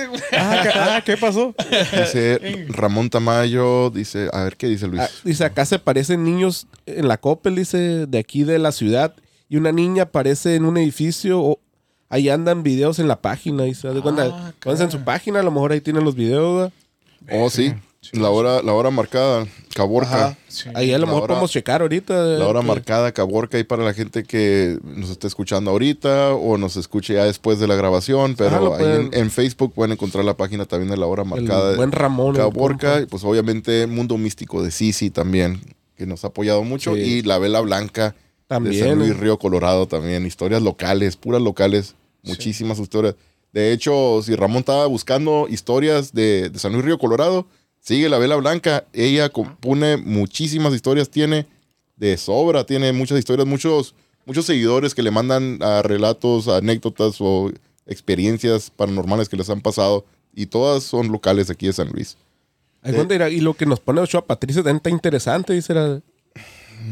¿qué, 0.63 0.69
ah, 0.73 1.03
¿qué 1.05 1.17
pasó? 1.17 1.55
Dice 1.93 2.67
Ramón 2.69 3.11
Tamayo, 3.11 3.91
dice, 3.91 4.29
a 4.33 4.43
ver 4.43 4.57
qué 4.57 4.67
dice 4.67 4.89
Luis. 4.89 5.03
Ah, 5.03 5.11
dice, 5.25 5.45
acá 5.45 5.65
se 5.65 5.79
parecen 5.79 6.25
niños 6.25 6.67
en 6.87 7.07
la 7.07 7.19
Coppel, 7.19 7.55
dice, 7.55 8.07
de 8.07 8.19
aquí 8.19 8.45
de 8.45 8.59
la 8.59 8.73
ciudad. 8.73 9.15
Y 9.49 9.57
una 9.57 9.73
niña 9.73 10.05
aparece 10.05 10.57
en 10.57 10.65
un 10.65 10.77
edificio. 10.79 11.41
O, 11.41 11.61
ahí 12.09 12.29
andan 12.29 12.63
videos 12.63 12.99
en 12.99 13.09
la 13.09 13.21
página. 13.21 13.65
Cuenta, 14.03 14.53
Ah, 14.65 14.77
en 14.81 14.91
su 14.91 15.05
página, 15.05 15.41
a 15.41 15.43
lo 15.43 15.51
mejor 15.51 15.73
ahí 15.73 15.81
tienen 15.81 16.03
los 16.05 16.17
videos. 16.17 16.73
¿verdad? 17.21 17.45
oh, 17.45 17.51
sí, 17.51 17.75
la 18.13 18.31
hora, 18.31 18.63
la 18.63 18.73
hora 18.73 18.91
marcada, 18.91 19.47
Caborca. 19.75 20.27
Ajá. 20.29 20.39
Sí. 20.49 20.69
Ahí 20.75 20.93
a 20.93 20.99
lo 20.99 21.01
La 21.01 21.07
mejor 21.07 21.23
hora- 21.25 21.35
podemos 21.35 21.51
checar 21.51 21.83
ahorita. 21.83 22.15
La 22.25 22.47
hora 22.47 22.61
que- 22.61 22.67
marcada 22.67 23.13
Caborca 23.13 23.57
ahí 23.59 23.65
para 23.65 23.85
la 23.85 23.93
gente 23.95 24.25
que 24.25 24.79
nos 24.83 25.11
está 25.11 25.27
escuchando 25.27 25.71
ahorita 25.71 26.35
o 26.35 26.57
nos 26.59 26.77
escuche 26.77 27.15
ya 27.15 27.25
después 27.25 27.59
de 27.59 27.67
la 27.67 27.75
grabación, 27.75 28.35
pero 28.37 28.51
Ajá, 28.51 28.61
lo 28.61 28.75
ahí 28.75 28.85
en, 28.85 29.09
pueden- 29.09 29.15
en 29.25 29.31
Facebook 29.31 29.73
pueden 29.75 29.93
encontrar 29.93 30.25
la 30.25 30.37
página 30.37 30.65
también 30.65 30.91
de 30.91 30.97
la 30.97 31.07
hora 31.07 31.23
El 31.23 31.29
marcada 31.29 31.77
buen 31.77 31.91
de 31.91 31.97
Ramón. 31.97 32.35
Caborca 32.37 33.01
y 33.03 33.07
pues 33.07 33.23
obviamente 33.25 33.87
Mundo 33.87 34.17
Místico 34.19 34.63
de 34.63 34.71
Sisi 34.71 35.11
también, 35.11 35.61
que 35.97 36.07
nos 36.07 36.25
ha 36.25 36.29
apoyado 36.29 36.63
mucho 36.63 36.95
Sí. 36.95 37.01
y 37.01 37.23
La 37.23 37.39
Vela 37.39 37.61
Blanca 37.61 38.11
de 38.11 38.47
También. 38.49 38.85
San 38.85 38.99
Luis 38.99 39.17
Río 39.17 39.39
Colorado 39.39 39.87
también, 39.89 40.25
historias 40.25 40.63
locales, 40.63 41.17
puras 41.17 41.43
locales, 41.43 41.95
muchísimas 42.23 42.79
historias. 42.79 43.15
De 43.53 43.73
hecho, 43.73 44.21
si 44.23 44.35
Ramón 44.37 44.59
estaba 44.61 44.87
buscando 44.87 45.47
historias 45.49 46.13
de, 46.13 46.51
de 46.51 46.59
San 46.59 46.73
Luis 46.73 46.85
Río 46.85 46.99
Colorado, 46.99 47.47
sigue 47.87 48.09
la 48.09 48.19
Vela 48.19 48.37
Blanca. 48.37 48.85
Ella 48.93 49.29
compone 49.29 49.97
muchísimas 49.97 50.75
historias, 50.75 51.09
tiene 51.09 51.47
de 51.97 52.17
sobra, 52.17 52.67
tiene 52.67 52.93
muchas 52.93 53.19
historias, 53.19 53.47
muchos, 53.47 53.95
muchos 54.25 54.45
seguidores 54.45 54.95
que 54.95 55.03
le 55.03 55.13
mandan 55.13 55.63
a 55.63 55.83
relatos, 55.83 56.49
anécdotas 56.49 57.17
o 57.21 57.53
experiencias 57.87 58.71
paranormales 58.71 59.29
que 59.29 59.37
les 59.37 59.49
han 59.49 59.61
pasado. 59.61 60.05
Y 60.35 60.47
todas 60.47 60.83
son 60.83 61.13
locales 61.13 61.49
aquí 61.49 61.67
de 61.67 61.73
San 61.73 61.89
Luis. 61.91 62.17
Dirá, 62.83 63.31
y 63.31 63.41
lo 63.41 63.55
que 63.55 63.67
nos 63.67 63.81
pone 63.81 64.01
Ochoa 64.01 64.27
Patricia 64.27 64.63
está 64.67 64.91
interesante, 64.91 65.53
dice. 65.53 65.73
Era, 65.73 66.01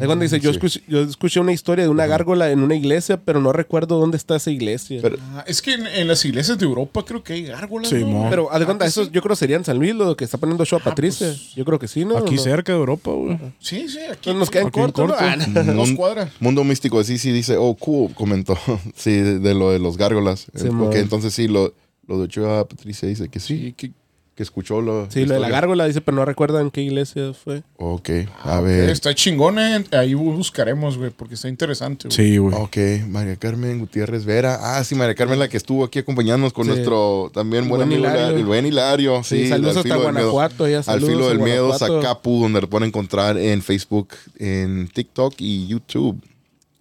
ahí 0.00 0.06
cuando 0.06 0.22
dice, 0.22 0.40
yo, 0.40 0.50
sí. 0.50 0.56
escuché, 0.56 0.82
yo 0.88 1.00
escuché 1.02 1.40
una 1.40 1.52
historia 1.52 1.84
de 1.84 1.90
una 1.90 2.06
gárgola 2.06 2.50
en 2.50 2.60
una 2.60 2.74
iglesia, 2.74 3.20
pero 3.20 3.40
no 3.40 3.52
recuerdo 3.52 3.98
dónde 3.98 4.16
está 4.16 4.36
esa 4.36 4.50
iglesia. 4.50 5.00
Pero- 5.02 5.16
Ah, 5.32 5.44
es 5.46 5.60
que 5.62 5.74
en, 5.74 5.86
en 5.86 6.08
las 6.08 6.24
iglesias 6.24 6.58
de 6.58 6.64
Europa 6.64 7.04
creo 7.04 7.22
que 7.22 7.32
hay 7.34 7.42
gárgolas. 7.44 7.88
Sí, 7.90 8.04
¿no? 8.04 8.26
Pero, 8.30 8.50
haz 8.52 8.58
de 8.58 8.64
Ah, 8.64 8.66
cuenta, 8.66 8.86
eso 8.86 9.04
sí. 9.04 9.10
yo 9.12 9.22
creo 9.22 9.36
sería 9.36 9.56
en 9.56 9.64
San 9.64 9.78
Luis 9.78 9.94
lo 9.94 10.16
que 10.16 10.24
está 10.24 10.38
poniendo 10.38 10.62
Ochoa 10.62 10.80
Ah, 10.82 10.84
Patricia. 10.84 11.26
pues, 11.28 11.54
yo 11.54 11.64
creo 11.64 11.78
que 11.78 11.88
sí, 11.88 12.04
¿no? 12.04 12.16
Aquí 12.18 12.34
¿No? 12.36 12.42
cerca 12.42 12.72
de 12.72 12.78
Europa, 12.78 13.10
güey. 13.10 13.38
Sí, 13.60 13.88
sí, 13.88 13.98
aquí. 14.10 14.32
Nos 14.34 14.50
quedan 14.50 14.68
Aquí 14.68 14.78
en 14.80 14.84
cortos, 14.84 15.08
¿no? 15.08 15.14
corto. 15.14 15.24
Ah, 15.28 15.36
no. 15.36 15.74
Dos 15.74 15.88
Mun- 15.88 15.96
cuadras. 15.96 16.30
Mundo 16.40 16.64
Místico 16.64 16.98
de 16.98 17.04
Sisi 17.04 17.32
dice, 17.32 17.56
oh, 17.56 17.74
cool, 17.74 18.12
comentó. 18.14 18.58
sí, 18.94 19.12
de, 19.12 19.38
de 19.38 19.54
lo 19.54 19.70
de 19.70 19.78
los 19.78 19.96
gárgolas. 19.96 20.46
Sí, 20.54 20.68
ok, 20.68 20.94
entonces 20.96 21.34
sí, 21.34 21.48
lo, 21.48 21.74
lo 22.06 22.18
de 22.18 22.24
Ochoa 22.24 22.66
Patricia 22.68 23.08
dice 23.08 23.28
que 23.28 23.40
sí, 23.40 23.74
que, 23.76 23.92
que 24.34 24.42
escuchó 24.42 24.80
lo. 24.80 25.08
Sí, 25.10 25.26
lo 25.26 25.34
de 25.34 25.40
la 25.40 25.48
gárgola 25.48 25.86
dice, 25.86 26.00
pero 26.00 26.16
no 26.16 26.24
recuerdan 26.24 26.70
qué 26.72 26.80
iglesia 26.82 27.32
fue. 27.34 27.62
Ok, 27.76 28.10
a 28.42 28.60
ver. 28.60 28.90
Está 28.90 29.14
chingón, 29.14 29.58
eh. 29.60 29.84
Ahí 29.92 30.14
buscaremos, 30.14 30.98
güey, 30.98 31.10
porque 31.10 31.34
está 31.34 31.48
interesante, 31.48 32.08
güey. 32.08 32.16
Sí, 32.16 32.36
güey. 32.38 32.54
Ok, 32.56 33.06
María 33.08 33.36
Carmen 33.36 33.78
Gutiérrez 33.78 34.24
Vera. 34.24 34.58
Ah, 34.60 34.82
sí, 34.82 34.94
María 34.96 35.14
Carmen, 35.14 35.38
la 35.38 35.48
que 35.48 35.56
estuvo 35.56 35.84
aquí 35.84 36.00
acompañándonos 36.00 36.52
con 36.52 36.64
Sí. 36.66 36.72
nuestro 36.72 37.30
también 37.32 37.68
buen 37.68 37.78
Buen 37.78 37.82
amigo, 37.82 38.00
Hilario. 38.00 38.30
la- 38.32 38.38
el 38.38 38.44
buen 38.44 38.66
Hilario. 38.66 39.22
Sí, 39.22 39.44
Sí, 39.44 39.48
saludos 39.48 39.76
al 39.76 39.78
hasta 39.78 39.88
filo. 39.94 40.02
Guanajuato. 40.02 40.68
ya 40.68 40.78
Al 40.78 40.84
saludos 40.84 41.10
filo 41.10 41.24
a 41.26 41.28
del 41.28 41.38
miedo. 41.38 41.78
Zacapu, 41.78 42.40
donde 42.42 42.60
lo 42.60 42.68
pueden 42.68 42.88
encontrar 42.88 43.38
en 43.38 43.62
Facebook, 43.62 44.08
en 44.38 44.88
TikTok 44.88 45.34
y 45.38 45.68
YouTube. 45.68 46.20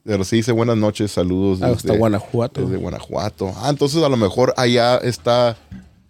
Pero 0.05 0.23
sí 0.25 0.37
dice 0.37 0.51
buenas 0.51 0.75
noches, 0.75 1.11
saludos. 1.11 1.61
Ah, 1.61 1.67
Hasta 1.67 1.95
Guanajuato. 1.95 2.61
Desde 2.61 2.75
Guanajuato. 2.77 3.53
Ah, 3.57 3.69
entonces 3.69 4.03
a 4.03 4.09
lo 4.09 4.17
mejor 4.17 4.53
allá 4.57 4.97
está, 4.97 5.55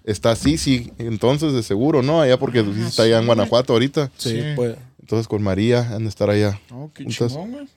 está 0.04 0.36
Sisi, 0.36 0.92
entonces 0.98 1.54
de 1.54 1.64
seguro, 1.64 2.02
¿no? 2.02 2.22
Allá 2.22 2.38
porque 2.38 2.64
Sisi 2.64 2.82
está 2.82 3.04
allá 3.04 3.20
en. 3.20 3.26
Guanajuato 3.26 3.74
ahorita. 3.74 4.12
Sí, 4.18 4.30
Sí. 4.32 4.42
pues. 4.56 4.76
Entonces 5.02 5.28
con 5.28 5.44
María 5.44 5.90
han 5.94 6.04
de 6.04 6.10
estar 6.10 6.30
allá. 6.30 6.60
Oh, 6.72 6.90
qué 6.94 7.04
Entonces- 7.04 7.34
chingón, 7.34 7.52
güey. 7.52 7.68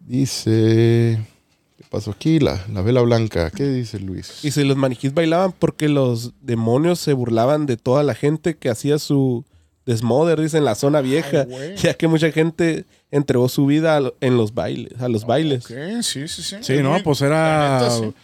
Dice, 0.00 1.18
¿qué 1.76 1.84
pasó 1.90 2.12
aquí? 2.12 2.38
La, 2.38 2.64
la 2.72 2.80
vela 2.82 3.00
blanca. 3.02 3.50
¿Qué 3.50 3.64
dice 3.68 3.98
Luis? 3.98 4.44
Y 4.44 4.52
si 4.52 4.62
los 4.64 4.76
maniquís 4.76 5.12
bailaban 5.12 5.52
porque 5.52 5.88
los 5.88 6.32
demonios 6.40 7.00
se 7.00 7.12
burlaban 7.12 7.66
de 7.66 7.76
toda 7.76 8.02
la 8.04 8.14
gente 8.14 8.56
que 8.56 8.68
hacía 8.70 8.98
su 8.98 9.44
desmoder, 9.84 10.40
dice, 10.40 10.58
en 10.58 10.64
la 10.64 10.74
zona 10.76 11.00
vieja. 11.00 11.46
ya 11.76 11.94
que 11.94 12.06
mucha 12.08 12.30
gente 12.30 12.84
entregó 13.10 13.48
su 13.48 13.66
vida 13.66 13.96
a 13.98 14.12
en 14.20 14.36
los 14.36 14.54
bailes, 14.54 15.00
a 15.00 15.08
los 15.08 15.26
bailes. 15.26 15.64
Sí, 15.64 16.28
sí, 16.28 16.42
sí. 16.42 16.56
Sí, 16.60 16.74
no, 16.82 16.96
pues 17.02 17.20
La 17.20 17.26
era 17.26 17.78
neta, 17.80 17.90
sí. 17.90 18.14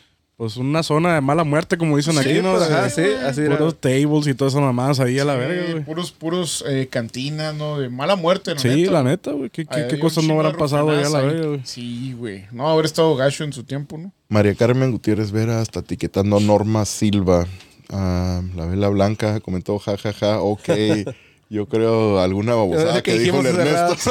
Pues 0.43 0.57
una 0.57 0.83
zona 0.83 1.15
de 1.15 1.21
mala 1.21 1.45
muerte, 1.45 1.79
como 1.79 1.97
dicen 1.97 2.15
Sí, 2.15 2.19
aquí, 2.19 2.43
¿no? 2.43 2.57
pues, 2.57 2.69
ajá, 2.69 2.83
De- 2.83 2.91
sí, 2.91 3.03
así 3.25 3.43
era. 3.43 3.57
Puros 3.59 3.77
tables 3.81 4.27
y 4.27 4.35
todas 4.35 4.53
esas 4.55 4.63
mamadas 4.65 4.99
ahí 4.99 5.17
a 5.21 5.25
la 5.25 5.37
verga, 5.37 5.71
güey. 5.71 5.85
Puros, 5.85 6.11
puros 6.11 6.65
eh, 6.69 6.89
cantinas, 6.91 7.55
¿no? 7.55 7.79
De 7.79 7.89
mala 7.89 8.17
muerte, 8.17 8.53
la 8.53 8.59
Sí, 8.61 8.69
neta. 8.69 8.91
la 8.91 9.03
neta, 9.05 9.31
güey. 9.31 9.51
¿Qué, 9.51 9.65
qué, 9.67 9.87
qué 9.89 10.01
cosas 10.01 10.25
no 10.25 10.35
habrán 10.35 10.57
pasado 10.57 10.91
allá 10.91 11.07
a 11.07 11.11
la 11.11 11.21
verga, 11.21 11.41
ahí. 11.43 11.47
güey? 11.47 11.61
Sí, 11.63 12.13
güey. 12.19 12.47
No, 12.51 12.69
haber 12.69 12.87
estado 12.87 13.15
gacho 13.15 13.45
en 13.45 13.53
su 13.53 13.63
tiempo, 13.63 13.99
¿no? 13.99 14.11
María 14.29 14.57
Carmen 14.57 14.91
Gutiérrez 14.91 15.31
Vera 15.31 15.63
está 15.63 15.79
etiquetando 15.79 16.39
a 16.39 16.41
Norma 16.41 16.85
Silva. 16.87 17.47
Ah, 17.89 18.43
la 18.57 18.67
vela 18.67 18.89
blanca 18.89 19.39
comentó, 19.39 19.79
jajaja, 19.79 20.13
ja, 20.13 20.27
ja, 20.35 20.41
ok. 20.41 20.69
Yo 21.51 21.67
creo 21.69 22.19
alguna 22.19 22.55
babosada 22.57 23.01
Que 23.03 23.13
que, 23.13 23.19
dijo 23.21 23.39
Ernesto. 23.43 24.11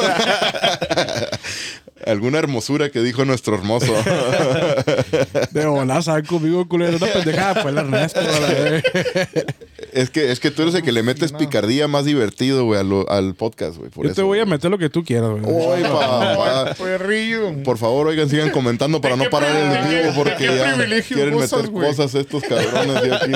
alguna 2.06 2.38
hermosura 2.38 2.90
que 2.90 3.00
dijo 3.00 3.24
nuestro 3.24 3.54
hermoso. 3.54 3.92
De 5.50 5.66
volada, 5.66 6.02
saben 6.02 6.24
conmigo, 6.26 6.68
culero. 6.68 6.96
Una 6.96 7.06
pendejada 7.06 7.62
fue 7.62 7.70
el 7.70 7.78
Ernesto, 7.78 8.20
es, 9.92 10.10
que, 10.10 10.32
es 10.32 10.40
que 10.40 10.50
tú 10.50 10.62
eres 10.62 10.74
el 10.74 10.82
que 10.82 10.92
le 10.92 11.02
metes 11.02 11.32
picardía 11.32 11.88
más 11.88 12.04
divertido, 12.04 12.64
güey, 12.64 12.80
al 13.08 13.34
podcast, 13.34 13.76
güey. 13.78 13.90
Yo 14.02 14.14
te 14.14 14.22
voy 14.22 14.38
a 14.40 14.46
meter 14.46 14.70
lo 14.70 14.78
que 14.78 14.88
tú 14.88 15.04
quieras, 15.04 15.30
güey. 15.30 15.42
Uy, 15.44 15.82
papá. 15.82 16.64
Ay, 16.68 16.74
perrillo. 16.78 17.62
Por 17.62 17.78
favor, 17.78 18.06
oigan, 18.06 18.28
sigan 18.28 18.50
comentando 18.50 19.00
para 19.00 19.16
no 19.16 19.24
parar 19.30 19.54
el 19.54 19.88
vivo 19.88 20.12
porque 20.14 20.44
ya 20.44 20.74
quieren 21.02 21.38
meter 21.38 21.68
güey. 21.68 21.88
cosas 21.88 22.14
estos 22.14 22.42
cabrones 22.42 23.02
de 23.02 23.14
aquí. 23.14 23.32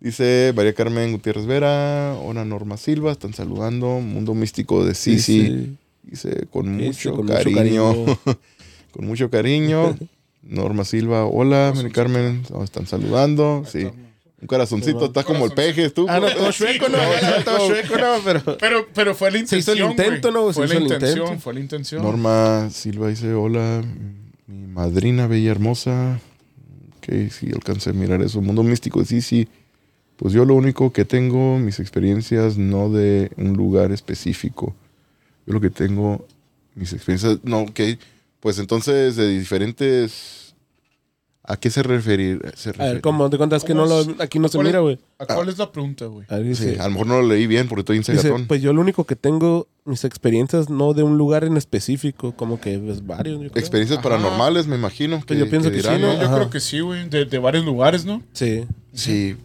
Dice 0.00 0.52
María 0.56 0.72
Carmen 0.74 1.12
Gutiérrez 1.12 1.46
Vera, 1.46 2.14
hola 2.20 2.44
Norma 2.44 2.76
Silva, 2.76 3.12
están 3.12 3.34
saludando, 3.34 4.00
Mundo 4.00 4.34
Místico 4.34 4.84
de 4.84 4.94
Sisi. 4.96 5.46
sí. 5.46 5.76
Dice 6.02 6.46
con 6.50 6.68
mucho 6.76 7.14
con 7.14 7.26
mucho 7.26 7.52
cariño. 7.52 7.94
con 8.90 9.06
mucho 9.06 9.30
cariño. 9.30 9.96
Norma 10.42 10.84
Silva, 10.84 11.24
hola, 11.24 11.72
María 11.74 11.92
Carmen, 11.92 12.42
nos 12.50 12.64
están 12.64 12.86
saludando. 12.86 13.62
Sí. 13.70 13.88
Un 14.40 14.48
corazoncito, 14.48 15.04
está 15.04 15.22
como 15.22 15.44
el 15.44 15.52
peje, 15.52 15.88
tú. 15.90 16.06
Ah, 16.08 16.18
no, 16.18 16.28
todo 16.34 16.50
chueco, 16.50 16.88
no, 16.88 16.98
no, 16.98 17.44
todo 17.44 17.68
chueco, 17.68 17.96
no, 17.96 18.16
pero... 18.24 18.56
Pero, 18.58 18.88
pero 18.92 19.14
fue 19.14 19.30
la 19.30 19.46
Se 19.46 19.56
hizo 19.58 19.72
intención. 19.72 19.92
el 19.92 19.92
intento. 19.92 20.30
¿no? 20.32 20.52
Fue 20.52 20.66
la 20.66 20.74
intención, 20.74 21.18
intento. 21.20 21.40
fue 21.40 21.54
la 21.54 21.60
intención. 21.60 22.02
Norma 22.02 22.68
Silva 22.70 23.08
dice, 23.08 23.32
hola, 23.34 23.84
mi 24.48 24.66
madrina 24.66 25.28
bella 25.28 25.52
hermosa. 25.52 26.20
Ok, 26.98 27.30
sí, 27.30 27.50
alcancé 27.54 27.90
a 27.90 27.92
mirar 27.92 28.20
eso. 28.20 28.40
Mundo 28.40 28.64
místico, 28.64 29.04
sí, 29.04 29.20
sí. 29.22 29.46
Pues 30.16 30.34
yo 30.34 30.44
lo 30.44 30.56
único 30.56 30.92
que 30.92 31.04
tengo, 31.04 31.60
mis 31.60 31.78
experiencias, 31.78 32.58
no 32.58 32.90
de 32.90 33.30
un 33.36 33.52
lugar 33.52 33.92
específico. 33.92 34.74
Yo 35.46 35.54
lo 35.54 35.60
que 35.60 35.70
tengo, 35.70 36.26
mis 36.74 36.92
experiencias, 36.92 37.38
no, 37.42 37.60
ok. 37.60 37.80
Pues 38.40 38.58
entonces, 38.58 39.16
de 39.16 39.28
diferentes... 39.38 40.38
¿A 41.44 41.56
qué 41.56 41.70
se 41.70 41.82
referir? 41.82 42.40
Se 42.54 42.70
A 42.70 42.84
ver, 42.84 43.00
¿cómo 43.00 43.28
te 43.28 43.36
cuentas 43.36 43.64
que 43.64 43.74
no 43.74 43.84
¿Cómo 43.88 44.12
lo, 44.16 44.22
aquí 44.22 44.38
no 44.38 44.46
se 44.46 44.58
mira, 44.62 44.78
güey? 44.78 45.00
¿A 45.18 45.26
cuál 45.26 45.48
es 45.48 45.58
la 45.58 45.72
pregunta, 45.72 46.06
güey? 46.06 46.24
A 46.30 46.36
ver, 46.36 46.54
Sí, 46.54 46.76
a 46.78 46.84
lo 46.84 46.90
mejor 46.90 47.06
no 47.08 47.20
lo 47.20 47.26
leí 47.26 47.48
bien 47.48 47.66
porque 47.66 47.80
estoy 47.80 47.98
dice, 47.98 48.12
insegatón. 48.12 48.46
pues 48.46 48.62
yo 48.62 48.72
lo 48.72 48.80
único 48.80 49.04
que 49.06 49.16
tengo, 49.16 49.66
mis 49.84 50.04
experiencias 50.04 50.70
no 50.70 50.94
de 50.94 51.02
un 51.02 51.18
lugar 51.18 51.42
en 51.42 51.56
específico, 51.56 52.30
como 52.36 52.60
que 52.60 52.74
es 52.76 53.04
varios, 53.04 53.42
yo 53.42 53.50
creo. 53.50 53.60
Experiencias 53.60 53.98
Ajá. 53.98 54.08
paranormales, 54.08 54.68
me 54.68 54.76
imagino. 54.76 55.20
Pues 55.26 55.36
yo 55.36 55.50
pienso 55.50 55.72
que 55.72 55.82
sí, 55.82 55.88
¿no? 56.00 56.14
Yo 56.14 56.26
Ajá. 56.26 56.36
creo 56.36 56.50
que 56.50 56.60
sí, 56.60 56.78
güey. 56.78 57.08
De, 57.08 57.24
de 57.24 57.38
varios 57.38 57.64
lugares, 57.64 58.04
¿no? 58.04 58.22
Sí. 58.32 58.64
Sí. 58.92 59.36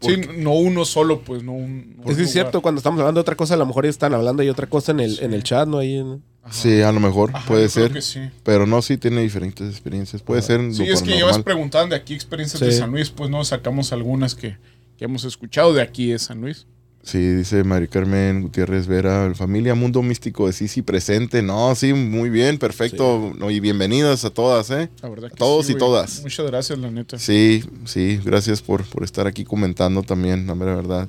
Sí, 0.00 0.16
no 0.38 0.52
uno 0.54 0.84
solo, 0.84 1.20
pues, 1.20 1.42
no 1.42 1.52
un. 1.52 1.96
Es 2.06 2.30
cierto, 2.30 2.62
cuando 2.62 2.78
estamos 2.78 2.98
hablando 3.00 3.18
de 3.18 3.22
otra 3.22 3.36
cosa, 3.36 3.54
a 3.54 3.56
lo 3.58 3.66
mejor 3.66 3.84
ellos 3.84 3.94
están 3.94 4.14
hablando 4.14 4.42
de 4.42 4.50
otra 4.50 4.66
cosa 4.66 4.92
en 4.92 5.00
el, 5.00 5.18
en 5.20 5.34
el 5.34 5.42
chat, 5.42 5.68
¿no? 5.68 5.78
Ahí 5.78 5.96
en- 5.98 6.22
Sí, 6.50 6.80
a 6.80 6.90
lo 6.90 7.00
mejor 7.00 7.30
Ajá, 7.34 7.46
puede 7.46 7.68
ser. 7.68 7.92
que 7.92 8.00
sí. 8.00 8.20
Pero 8.42 8.66
no, 8.66 8.80
sí 8.80 8.96
tiene 8.96 9.20
diferentes 9.20 9.68
experiencias. 9.70 10.22
Puede 10.22 10.40
ser 10.40 10.72
Sí, 10.72 10.84
es 10.84 11.02
que 11.02 11.12
llevas 11.12 11.38
preguntando 11.40 11.94
de 11.94 12.00
aquí 12.00 12.14
experiencias 12.14 12.60
de. 12.60 12.72
San 12.72 12.90
Luis, 12.90 13.10
pues 13.10 13.28
no 13.28 13.44
sacamos 13.44 13.92
algunas 13.92 14.34
que, 14.34 14.56
que 14.96 15.04
hemos 15.04 15.24
escuchado 15.24 15.74
de 15.74 15.82
aquí 15.82 16.06
de 16.12 16.18
San 16.18 16.40
Luis. 16.40 16.66
Sí, 17.02 17.18
dice 17.18 17.64
Mari 17.64 17.88
Carmen 17.88 18.42
Gutiérrez 18.42 18.86
Vera, 18.86 19.32
familia 19.34 19.74
Mundo 19.74 20.02
Místico 20.02 20.46
de 20.46 20.52
Sisi 20.52 20.82
presente. 20.82 21.40
No, 21.42 21.74
sí, 21.74 21.94
muy 21.94 22.28
bien, 22.28 22.58
perfecto. 22.58 23.32
No, 23.38 23.50
y 23.50 23.58
bienvenidas 23.58 24.24
a 24.26 24.30
todas, 24.30 24.70
¿eh? 24.70 24.90
La 25.02 25.08
verdad 25.08 25.30
que 25.30 25.36
Todos 25.36 25.66
sí, 25.66 25.72
y 25.72 25.76
todas. 25.76 26.20
Muchas 26.22 26.46
gracias, 26.46 26.78
la 26.78 26.90
neta. 26.90 27.18
Sí, 27.18 27.64
sí, 27.86 28.20
gracias 28.22 28.60
por, 28.60 28.84
por 28.84 29.02
estar 29.02 29.26
aquí 29.26 29.44
comentando 29.44 30.02
también, 30.02 30.46
la 30.46 30.54
mera 30.54 30.76
verdad. 30.76 31.08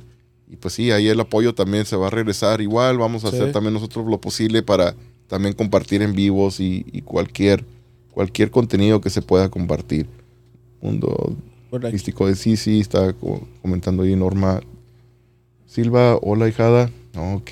Y 0.49 0.55
pues 0.55 0.73
sí, 0.75 0.91
ahí 0.91 1.09
el 1.09 1.19
apoyo 1.19 1.53
también 1.53 1.85
se 1.85 1.97
va 1.97 2.07
a 2.07 2.09
regresar 2.09 2.61
igual. 2.61 2.97
Vamos 2.97 3.25
a 3.25 3.29
Sí. 3.29 3.35
hacer 3.35 3.51
también 3.51 3.73
nosotros 3.73 4.05
lo 4.07 4.19
posible 4.21 4.63
para 4.63 4.95
también 5.27 5.53
compartir 5.53 6.01
en 6.01 6.13
vivos 6.13 6.61
y, 6.61 6.85
y 6.93 7.01
cualquier, 7.01 7.65
cualquier 8.11 8.49
contenido 8.49 9.01
que 9.01 9.09
se 9.09 9.21
pueda 9.21 9.49
compartir. 9.49 10.07
Mundo 10.81 11.35
místico 11.91 12.27
de 12.27 12.35
Sisi, 12.35 12.79
está 12.79 13.11
co- 13.13 13.45
comentando 13.61 14.03
ahí 14.03 14.15
Norma 14.15 14.61
Silva, 15.71 16.17
hola 16.21 16.49
hijada. 16.49 16.91
Ok. 17.15 17.51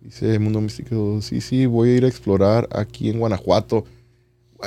Dice 0.00 0.40
Mundo 0.40 0.60
Místico, 0.60 1.22
sí, 1.22 1.40
sí, 1.40 1.64
voy 1.64 1.90
a 1.90 1.96
ir 1.98 2.04
a 2.04 2.08
explorar 2.08 2.68
aquí 2.72 3.08
en 3.08 3.20
Guanajuato. 3.20 3.84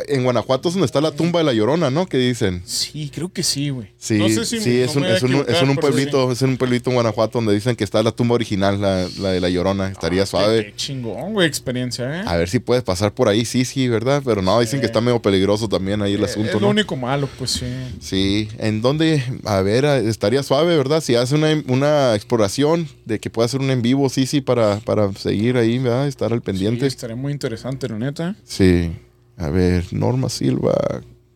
En 0.07 0.23
Guanajuato 0.23 0.69
es 0.69 0.75
donde 0.75 0.85
está 0.85 1.01
la 1.01 1.11
tumba 1.11 1.39
de 1.39 1.45
la 1.45 1.53
Llorona, 1.53 1.89
¿no? 1.89 2.05
Que 2.07 2.17
dicen. 2.17 2.61
Sí, 2.65 3.11
creo 3.13 3.31
que 3.31 3.43
sí, 3.43 3.69
güey. 3.69 3.89
Sí, 3.97 4.17
No 4.17 4.29
sé 4.29 4.45
si 4.45 4.59
sí, 4.59 4.69
no 4.79 4.85
es, 4.85 4.95
un, 4.95 5.01
voy 5.03 5.11
a 5.11 5.15
es, 5.15 5.23
un, 5.23 5.45
es 5.47 5.61
en 5.61 5.69
un 5.69 5.75
pueblito, 5.77 6.31
es 6.31 6.41
en 6.41 6.49
un 6.51 6.57
pueblito 6.57 6.89
en 6.89 6.95
Guanajuato 6.95 7.39
donde 7.39 7.53
dicen 7.53 7.75
que 7.75 7.83
está 7.83 8.01
la 8.03 8.11
tumba 8.11 8.35
original, 8.35 8.79
la, 8.79 9.07
la 9.19 9.31
de 9.31 9.39
la 9.41 9.49
Llorona. 9.49 9.87
Estaría 9.89 10.25
sí. 10.25 10.31
suave. 10.31 10.65
Qué 10.67 10.75
chingón, 10.75 11.33
güey, 11.33 11.47
experiencia, 11.47 12.19
¿eh? 12.21 12.23
A 12.25 12.35
ver 12.35 12.49
si 12.49 12.59
puedes 12.59 12.83
pasar 12.83 13.13
por 13.13 13.27
ahí, 13.27 13.45
sí, 13.45 13.65
sí, 13.65 13.87
¿verdad? 13.87 14.21
Pero 14.23 14.41
no, 14.41 14.59
dicen 14.59 14.79
que 14.79 14.85
está 14.85 15.01
medio 15.01 15.21
peligroso 15.21 15.67
también 15.67 16.01
ahí 16.01 16.13
el 16.13 16.21
Eh, 16.21 16.25
asunto, 16.25 16.49
es 16.49 16.53
lo 16.55 16.61
¿no? 16.61 16.69
único 16.69 16.95
malo, 16.95 17.27
pues 17.37 17.51
sí. 17.51 17.65
Sí, 18.01 18.49
¿en 18.59 18.81
dónde? 18.81 19.23
A 19.45 19.61
ver, 19.61 19.85
estaría 19.85 20.43
suave, 20.43 20.77
¿verdad? 20.77 21.01
Si 21.01 21.15
hace 21.15 21.35
una, 21.35 21.61
una 21.67 22.15
exploración 22.15 22.87
de 23.05 23.19
que 23.19 23.29
pueda 23.29 23.45
hacer 23.47 23.59
un 23.59 23.69
en 23.71 23.81
vivo, 23.81 24.09
sí, 24.09 24.25
sí, 24.25 24.41
para, 24.41 24.79
para 24.81 25.11
seguir 25.13 25.57
ahí, 25.57 25.79
¿verdad? 25.79 26.07
Estar 26.07 26.31
al 26.31 26.39
Sí, 26.39 26.45
pendiente. 26.45 26.85
estaría 26.87 27.15
muy 27.15 27.31
interesante, 27.31 27.87
la 27.89 27.97
neta. 27.97 28.35
Sí. 28.45 28.91
A 29.39 29.49
ver, 29.49 29.85
Norma 29.93 30.29
Silva. 30.29 30.75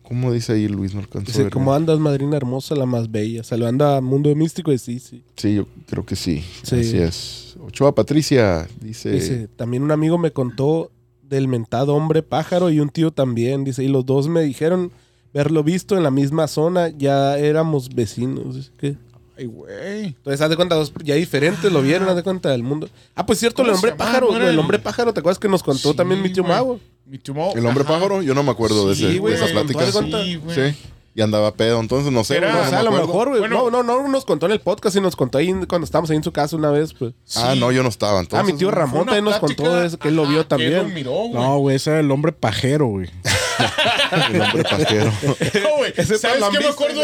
¿Cómo 0.02 0.30
dice 0.32 0.52
ahí 0.52 0.68
Luis? 0.68 0.92
No 0.94 1.00
alcanzó 1.00 1.24
a 1.30 1.32
Dice, 1.32 1.42
ver. 1.44 1.52
¿cómo 1.52 1.72
andas, 1.72 1.98
madrina 1.98 2.36
hermosa, 2.36 2.74
la 2.74 2.84
más 2.84 3.10
bella? 3.10 3.42
Saludando 3.42 3.86
a 3.86 4.00
Mundo 4.02 4.34
Místico 4.36 4.70
y 4.72 4.78
sí, 4.78 4.98
sí. 5.00 5.24
Sí, 5.36 5.54
yo 5.54 5.66
creo 5.86 6.04
que 6.04 6.14
sí. 6.14 6.44
Sí. 6.62 6.76
Así 6.80 6.98
es. 6.98 7.56
Ochoa 7.66 7.94
Patricia 7.94 8.68
dice. 8.80 9.10
Dice, 9.10 9.48
también 9.56 9.82
un 9.82 9.90
amigo 9.90 10.18
me 10.18 10.30
contó 10.30 10.90
del 11.22 11.48
mentado 11.48 11.94
hombre 11.94 12.22
pájaro 12.22 12.68
y 12.70 12.80
un 12.80 12.90
tío 12.90 13.10
también. 13.10 13.64
Dice, 13.64 13.82
y 13.82 13.88
los 13.88 14.04
dos 14.04 14.28
me 14.28 14.42
dijeron 14.42 14.92
verlo 15.32 15.64
visto 15.64 15.96
en 15.96 16.02
la 16.02 16.10
misma 16.10 16.46
zona, 16.48 16.90
ya 16.90 17.38
éramos 17.38 17.88
vecinos. 17.94 18.56
Dice 18.56 18.70
que- 18.78 18.96
Ay, 19.36 19.46
güey. 19.46 20.04
Entonces, 20.04 20.40
haz 20.42 20.50
de 20.50 20.54
cuenta, 20.54 20.76
dos 20.76 20.92
ya 21.02 21.16
diferentes 21.16 21.72
lo 21.72 21.82
vieron, 21.82 22.08
haz 22.08 22.14
de 22.14 22.22
cuenta 22.22 22.50
del 22.50 22.62
mundo. 22.62 22.88
Ah, 23.16 23.26
pues 23.26 23.40
cierto, 23.40 23.62
el 23.62 23.68
¿Cómo 23.68 23.76
hombre 23.78 23.92
pájaro, 23.96 24.28
¿No 24.30 24.36
era 24.36 24.48
el 24.50 24.58
hombre 24.60 24.78
pájaro, 24.78 25.12
¿te 25.12 25.18
acuerdas 25.20 25.40
que 25.40 25.48
nos 25.48 25.62
contó 25.64 25.90
Sí, 25.90 25.96
también 25.96 26.22
mi 26.22 26.30
tío 26.32 26.44
güey. 26.44 26.54
Mago? 26.54 26.80
Mi 27.06 27.18
tío 27.18 27.34
¿El 27.54 27.66
hombre 27.66 27.84
Ajá. 27.84 27.94
pájaro? 27.94 28.22
Yo 28.22 28.34
no 28.34 28.42
me 28.42 28.50
acuerdo 28.50 28.88
de, 28.88 28.94
Sí, 28.94 29.06
ese, 29.06 29.18
güey, 29.18 29.34
de 29.34 29.44
esa 29.44 29.52
plática. 29.52 29.84
Sí, 29.92 30.36
güey. 30.36 30.72
Sí. 30.72 30.76
Y 31.16 31.20
andaba 31.22 31.54
pedo, 31.54 31.78
entonces 31.78 32.10
no 32.10 32.24
sé. 32.24 32.38
Era- 32.38 32.52
no, 32.52 32.58
o 32.58 32.64
no 32.64 32.70
sea, 32.70 32.80
a 32.80 32.82
lo 32.82 32.90
mejor, 32.90 33.28
güey. 33.28 33.40
Bueno. 33.40 33.70
no, 33.70 33.82
no, 33.84 34.02
no 34.02 34.08
nos 34.08 34.24
contó 34.24 34.46
en 34.46 34.52
el 34.52 34.60
podcast 34.60 34.96
y 34.96 35.00
nos 35.00 35.14
contó 35.14 35.38
ahí 35.38 35.52
cuando 35.68 35.84
estábamos 35.84 36.10
ahí 36.10 36.16
en 36.16 36.24
su 36.24 36.32
casa 36.32 36.56
una 36.56 36.70
vez, 36.70 36.92
pues. 36.92 37.14
Ah, 37.36 37.54
no, 37.56 37.70
yo 37.70 37.84
no 37.84 37.88
estaba. 37.88 38.18
Entonces, 38.18 38.40
ah, 38.48 38.52
mi 38.52 38.58
tío 38.58 38.72
Ramón 38.72 39.06
también 39.06 39.24
nos 39.24 39.38
plática, 39.38 39.62
contó 39.62 39.76
de 39.76 39.86
eso, 39.86 39.98
que 39.98 40.08
él 40.08 40.16
lo 40.16 40.26
vio 40.26 40.40
él 40.40 40.46
también. 40.46 40.76
lo 40.76 40.84
miró, 40.88 41.12
güey. 41.12 41.32
No, 41.34 41.58
güey, 41.58 41.76
ese 41.76 41.90
era 41.90 42.00
el 42.00 42.10
hombre 42.10 42.32
pajero, 42.32 42.86
güey. 42.86 43.08
El 44.32 44.40
hombre 44.40 44.64
pajero. 44.64 45.12
No, 45.62 45.76
güey. 45.76 45.92
¿Sabes 45.94 46.20
qué 46.20 46.58
me 46.58 46.66
acuerdo 46.68 47.00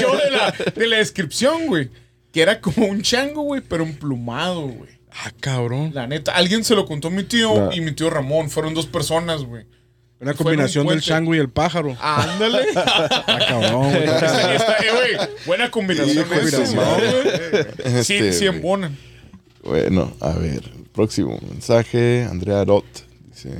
yo 0.00 0.16
de 0.16 0.30
la, 0.30 0.54
de 0.74 0.86
la 0.88 0.96
descripción, 0.96 1.66
güey? 1.66 1.88
Que 2.32 2.42
era 2.42 2.60
como 2.60 2.86
un 2.86 3.02
chango, 3.02 3.42
güey, 3.42 3.60
pero 3.60 3.84
emplumado, 3.84 4.62
güey. 4.62 4.90
Ah, 5.24 5.30
cabrón. 5.40 5.90
La 5.94 6.06
neta, 6.06 6.32
alguien 6.32 6.64
se 6.64 6.74
lo 6.74 6.86
contó 6.86 7.08
a 7.08 7.10
mi 7.10 7.22
tío 7.24 7.54
No. 7.66 7.72
y 7.72 7.80
mi 7.80 7.92
tío 7.92 8.08
Ramón. 8.10 8.48
Fueron 8.50 8.74
dos 8.74 8.86
personas, 8.86 9.42
güey. 9.44 9.66
Una 10.20 10.30
un 10.30 10.36
combinación 10.36 10.86
del 10.86 11.00
chango 11.02 11.34
y 11.34 11.38
el 11.38 11.50
pájaro. 11.50 11.96
Ándale. 12.00 12.60
Ah, 12.76 13.38
cabrón, 13.48 13.90
güey. 13.90 14.04
Está- 14.04 14.54
está- 14.54 14.76
eh, 14.78 14.90
güey, 14.92 15.28
buena 15.46 15.70
combinación. 15.70 16.26
Eso, 16.32 16.74
¿no, 16.74 16.82
madre. 16.82 17.10
güey? 17.82 18.04
Sí, 18.04 18.14
Este, 18.14 18.32
sí 18.32 18.46
embonan. 18.46 18.96
Bueno, 19.64 20.12
a 20.20 20.30
ver. 20.32 20.62
Próximo 20.92 21.38
mensaje. 21.48 22.26
Andrea 22.30 22.60
Arot. 22.60 22.84
Dice. 23.30 23.50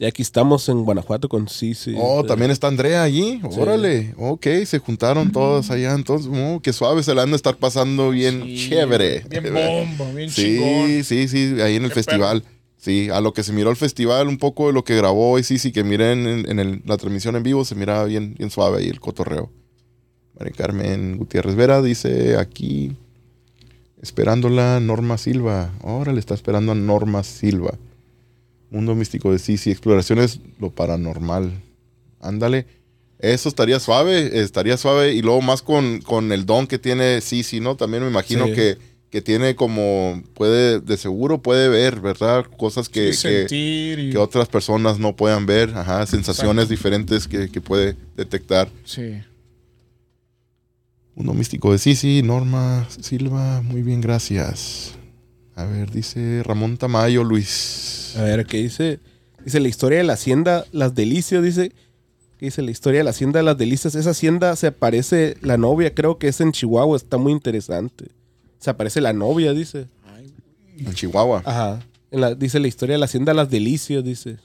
Sí, 0.00 0.06
aquí 0.06 0.22
estamos 0.22 0.66
en 0.70 0.82
Guanajuato 0.82 1.28
con 1.28 1.46
Sisi. 1.46 1.94
Oh, 1.98 2.24
también 2.24 2.50
está 2.50 2.68
Andrea 2.68 3.02
allí. 3.02 3.38
Órale. 3.44 4.14
Ok, 4.16 4.46
se 4.64 4.78
juntaron 4.78 5.30
todos 5.30 5.70
allá. 5.70 5.92
Entonces, 5.92 6.32
oh, 6.34 6.58
qué 6.62 6.72
suave. 6.72 7.02
Se 7.02 7.14
la 7.14 7.24
han 7.24 7.28
de 7.30 7.36
estar 7.36 7.58
pasando 7.58 8.08
bien 8.08 8.42
Sí, 8.44 8.70
chévere. 8.70 9.26
Bien 9.28 9.44
bomba, 9.52 10.10
bien 10.14 10.30
chingón. 10.30 10.86
Sí, 10.86 11.04
sí, 11.04 11.28
sí, 11.28 11.60
ahí 11.60 11.76
en 11.76 11.84
el 11.84 11.90
Qué 11.90 11.96
festival. 11.96 12.42
Sí, 12.78 13.10
a 13.12 13.20
lo 13.20 13.34
que 13.34 13.42
se 13.42 13.52
miró 13.52 13.68
el 13.68 13.76
festival, 13.76 14.26
un 14.28 14.38
poco 14.38 14.68
de 14.68 14.72
lo 14.72 14.84
que 14.84 14.96
grabó 14.96 15.38
y 15.38 15.42
sí, 15.42 15.58
sí, 15.58 15.70
que 15.70 15.84
miré 15.84 16.12
en, 16.12 16.48
en 16.48 16.58
el- 16.58 16.80
la 16.86 16.96
transmisión 16.96 17.36
en 17.36 17.42
vivo, 17.42 17.66
se 17.66 17.74
miraba 17.74 18.04
bien, 18.04 18.34
bien 18.38 18.48
suave 18.48 18.78
ahí 18.78 18.88
el 18.88 19.00
cotorreo. 19.00 19.50
María 20.38 20.54
Carmen 20.56 21.18
Gutiérrez 21.18 21.56
Vera 21.56 21.82
dice 21.82 22.38
aquí, 22.38 22.96
esperándola 24.00 24.80
Norma 24.80 25.18
Silva. 25.18 25.72
Ahora 25.84 26.14
le 26.14 26.20
está 26.20 26.32
esperando 26.32 26.72
a 26.72 26.74
Norma 26.74 27.22
Silva. 27.22 27.74
Mundo 28.70 28.94
místico 28.94 29.32
de 29.32 29.38
Sisi, 29.38 29.70
exploraciones, 29.70 30.40
lo 30.58 30.70
paranormal. 30.70 31.52
Ándale. 32.20 32.66
Eso 33.18 33.48
estaría 33.48 33.80
suave, 33.80 34.40
estaría 34.40 34.76
suave. 34.76 35.12
Y 35.14 35.22
luego 35.22 35.42
más 35.42 35.62
con, 35.62 36.00
con 36.00 36.32
el 36.32 36.46
don 36.46 36.66
que 36.66 36.78
tiene 36.78 37.20
Sisi, 37.20 37.60
¿no? 37.60 37.76
También 37.76 38.02
me 38.02 38.08
imagino 38.08 38.46
Sí. 38.46 38.52
que, 38.54 38.78
que 39.10 39.20
tiene 39.20 39.56
como, 39.56 40.22
puede, 40.34 40.80
de 40.80 40.96
seguro 40.96 41.42
puede 41.42 41.68
ver, 41.68 42.00
¿verdad? 42.00 42.46
Cosas 42.56 42.88
que, 42.88 43.12
Sí, 43.12 43.22
que, 43.28 43.38
sentir 43.40 43.98
y... 43.98 44.10
que 44.12 44.18
otras 44.18 44.48
personas 44.48 44.98
no 45.00 45.16
puedan 45.16 45.46
ver. 45.46 45.72
Ajá, 45.74 46.06
sensaciones 46.06 46.68
diferentes 46.68 47.26
que, 47.26 47.50
que 47.50 47.60
puede 47.60 47.96
detectar. 48.16 48.70
Sí. 48.84 49.20
Mundo 51.16 51.34
místico 51.34 51.72
de 51.72 51.78
Sisi, 51.78 52.22
Norma 52.22 52.86
Silva, 53.00 53.60
muy 53.62 53.82
bien, 53.82 54.00
gracias. 54.00 54.94
A 55.60 55.64
ver, 55.66 55.90
dice 55.90 56.42
Ramón 56.44 56.76
Tamayo, 56.78 57.22
Luis. 57.22 58.14
A 58.16 58.22
ver, 58.22 58.46
¿qué 58.46 58.58
dice? 58.58 58.98
Dice 59.44 59.60
la 59.60 59.68
historia 59.68 59.98
de 59.98 60.04
la 60.04 60.14
hacienda 60.14 60.64
Las 60.72 60.94
Delicias, 60.94 61.42
dice. 61.42 61.72
¿Qué 62.38 62.46
dice 62.46 62.62
la 62.62 62.70
historia 62.70 63.00
de 63.00 63.04
la 63.04 63.10
hacienda 63.10 63.38
de 63.40 63.44
Las 63.44 63.58
Delicias? 63.58 63.94
Esa 63.94 64.10
hacienda 64.10 64.56
se 64.56 64.68
aparece 64.68 65.36
la 65.42 65.58
novia, 65.58 65.94
creo 65.94 66.16
que 66.18 66.28
es 66.28 66.40
en 66.40 66.52
Chihuahua, 66.52 66.96
está 66.96 67.18
muy 67.18 67.32
interesante. 67.32 68.06
Se 68.58 68.70
aparece 68.70 69.02
la 69.02 69.12
novia, 69.12 69.52
dice. 69.52 69.88
En 70.78 70.94
Chihuahua. 70.94 71.42
Ajá. 71.44 71.80
En 72.10 72.22
la- 72.22 72.34
dice 72.34 72.58
la 72.58 72.68
historia 72.68 72.94
de 72.94 72.98
la 73.00 73.04
hacienda 73.04 73.34
Las 73.34 73.50
Delicias, 73.50 74.02
dice. 74.02 74.38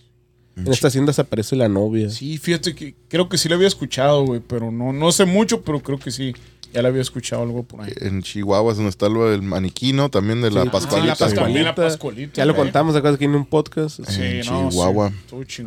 En 0.57 0.67
esta 0.67 0.87
hacienda 0.87 1.11
se 1.13 1.21
aparece 1.21 1.55
la 1.55 1.67
novia. 1.69 2.09
Sí, 2.09 2.37
fíjate 2.37 2.75
que 2.75 2.95
creo 3.09 3.27
que 3.29 3.37
sí 3.37 3.47
la 3.49 3.55
había 3.55 3.67
escuchado, 3.67 4.25
güey, 4.25 4.39
pero 4.45 4.71
no, 4.71 4.91
no 4.93 5.11
sé 5.11 5.25
mucho, 5.25 5.61
pero 5.63 5.81
creo 5.81 5.97
que 5.99 6.11
sí. 6.11 6.33
Ya 6.75 6.81
la 6.81 6.89
había 6.89 7.03
escuchado 7.03 7.41
algo 7.43 7.63
por 7.63 7.79
ahí. 7.79 7.93
En 8.01 8.21
Chihuahua 8.21 8.69
es 8.73 8.77
donde 8.77 8.89
está 8.89 9.07
lo 9.07 9.29
del 9.29 9.41
maniquino, 9.41 10.09
también 10.09 10.41
de 10.41 10.51
la 10.51 10.63
Sí, 10.63 10.69
Pascualita. 10.69 11.13
Ah, 11.25 11.47
la 11.47 11.73
Pascualita. 11.73 12.33
Ya 12.33 12.45
lo 12.45 12.53
contamos, 12.53 12.93
¿te 12.93 12.97
acuerdas 12.99 13.17
que 13.17 13.23
en 13.23 13.33
un 13.35 13.45
podcast? 13.45 14.01
Sí, 14.09 14.21
en 14.21 14.39
no, 14.39 14.69
Chihuahua. 14.69 15.13
sí. 15.47 15.65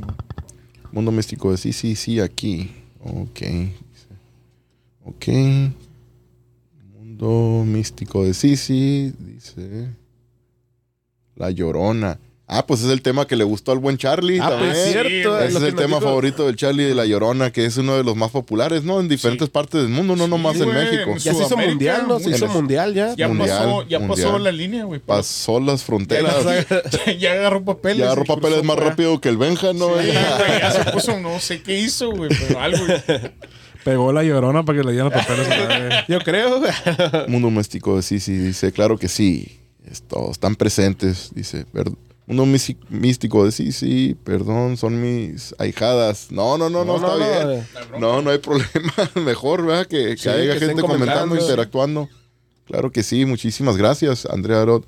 Mundo 0.93 1.11
místico 1.11 1.51
de 1.51 1.57
sí, 1.57 1.73
sí, 1.73 1.97
sí, 1.97 2.21
aquí. 2.21 2.71
Ok. 3.03 3.41
Ok. 5.07 5.29
Mundo 6.93 7.65
místico 7.65 8.25
de 8.25 8.35
sí, 8.35 8.59
sí. 8.59 9.15
Dice. 9.19 9.89
La 11.37 11.51
llorona. 11.51 12.19
Ah, 12.51 12.65
pues 12.67 12.83
es 12.83 12.91
el 12.91 13.03
tema 13.03 13.27
que 13.27 13.37
le 13.37 13.45
gustó 13.45 13.73
al 13.73 13.79
buen 13.79 13.99
Charlie. 13.99 14.39
Ah, 14.41 14.49
pues 14.59 14.73
también. 14.73 14.93
cierto. 15.11 15.33
güey. 15.33 15.43
es 15.45 15.51
Ese 15.51 15.61
lo 15.61 15.67
es 15.67 15.73
el 15.73 15.75
tema 15.79 15.97
dijo. 15.99 16.01
favorito 16.01 16.47
del 16.47 16.57
Charlie 16.57 16.85
de 16.85 16.95
La 16.95 17.05
Llorona, 17.05 17.51
que 17.53 17.67
es 17.67 17.77
uno 17.77 17.95
de 17.99 18.03
los 18.05 18.17
más 18.17 18.31
populares, 18.31 18.85
¿no? 18.85 19.01
En 19.01 19.09
diferentes 19.09 19.49
Sí. 19.49 19.53
partes 19.53 19.83
del 19.83 19.91
mundo, 19.91 20.17
no 20.17 20.25
Sí, 20.25 20.31
nomás 20.31 20.57
en 20.57 20.65
güey, 20.65 20.75
México. 20.77 21.15
Ya 21.19 21.35
se 21.35 21.43
hizo 21.45 21.57
mundial, 21.59 22.05
¿no? 22.09 22.19
Se 22.19 22.31
hizo 22.31 22.47
el- 22.47 22.51
mundial 22.51 22.95
ya. 22.95 23.15
Ya, 23.17 23.29
Mundial, 23.29 23.49
pasó, 23.59 23.83
ya 23.87 23.99
pasó 24.01 24.09
mundial. 24.23 24.45
la 24.45 24.53
línea, 24.53 24.85
güey. 24.85 24.99
Pasó 24.99 25.61
las 25.61 25.85
fronteras. 25.85 26.35
ya- 27.07 27.13
ya 27.13 27.33
agarró 27.33 27.63
papeles. 27.65 27.99
Ya 27.99 28.05
y 28.05 28.07
agarró 28.07 28.25
papeles 28.25 28.65
más 28.65 28.77
para- 28.77 28.89
rápido 28.91 29.21
que 29.21 29.29
el 29.29 29.37
Benja, 29.37 29.75
¿no? 29.75 29.89
Sí, 29.89 29.93
güey, 30.07 30.13
ya 30.61 30.71
se 30.71 30.91
puso, 30.91 31.21
no 31.21 31.39
sé 31.41 31.61
qué 31.63 31.79
hizo, 31.79 32.11
güey, 32.13 32.31
pero 32.31 32.61
algo. 32.61 32.83
Pegó 33.85 34.11
la 34.13 34.23
llorona 34.25 34.65
para 34.65 34.79
que 34.79 34.85
le 34.87 34.93
dieran 34.93 35.13
los 35.13 35.23
papeles. 35.27 36.05
Yo 36.09 36.19
creo. 36.21 36.61
Mundo 37.29 37.51
de 37.97 38.03
sí, 38.03 38.21
sí, 38.21 38.33
dice, 38.37 38.73
claro 38.73 38.97
que 38.99 39.09
sí. 39.09 39.61
Esto, 39.91 40.31
están 40.31 40.55
presentes, 40.57 41.31
dice. 41.35 41.67
"Ver- 41.73 41.91
Mundo 42.29 42.45
místico 42.91 43.47
de 43.47 43.53
sí, 43.53 43.73
sí, 43.73 44.15
perdón, 44.23 44.77
son 44.77 45.01
mis 45.01 45.55
ahijadas. 45.59 46.31
No, 46.31 46.59
no, 46.59 46.69
no, 46.69 46.85
no, 46.85 46.97
está 46.97 47.17
bien. 47.17 47.67
No, 47.99 48.21
no 48.21 48.31
hay 48.31 48.37
problema. 48.37 48.93
Mejor, 49.15 49.65
¿verdad? 49.65 49.87
Que, 49.87 50.11
haya 50.11 50.53
que 50.53 50.61
gente 50.61 50.83
comentando, 50.83 50.85
comentando. 50.85 51.37
interactuando. 51.37 52.09
Claro 52.67 52.93
que 52.93 53.03
sí, 53.03 53.25
muchísimas 53.25 53.79
gracias, 53.79 54.27
Andrea 54.27 54.61
Arot. 54.61 54.87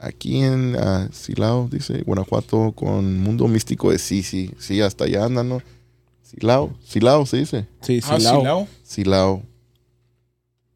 Aquí 0.00 0.42
en 0.42 0.76
ah, 0.76 1.08
Silao, 1.12 1.68
dice 1.70 2.02
Guanajuato, 2.02 2.72
con 2.72 3.20
Mundo 3.20 3.46
Místico 3.46 3.92
de 3.92 4.00
sí, 4.00 4.24
sí. 4.24 4.50
Sí, 4.58 4.80
hasta 4.80 5.04
allá 5.04 5.26
andan, 5.26 5.48
¿no? 5.48 5.62
Silao, 6.22 6.74
Silao 6.84 7.24
se 7.24 7.36
dice. 7.36 7.68
Sí, 7.82 8.00
Ah, 8.02 8.18
Lao. 8.18 8.40
Silao. 8.40 8.68
Silao. 8.82 9.42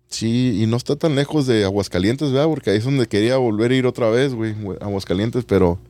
Sí, 0.08 0.62
y 0.62 0.66
no 0.66 0.76
está 0.76 0.94
tan 0.94 1.16
lejos 1.16 1.48
de 1.48 1.64
Aguascalientes, 1.64 2.30
¿verdad? 2.30 2.46
Porque 2.46 2.70
ahí 2.70 2.76
es 2.76 2.84
donde 2.84 3.08
quería 3.08 3.36
volver 3.36 3.72
a 3.72 3.74
ir 3.74 3.86
otra 3.86 4.08
vez, 4.10 4.32
güey, 4.32 4.54
Aguascalientes, 4.80 5.44
pero... 5.44 5.80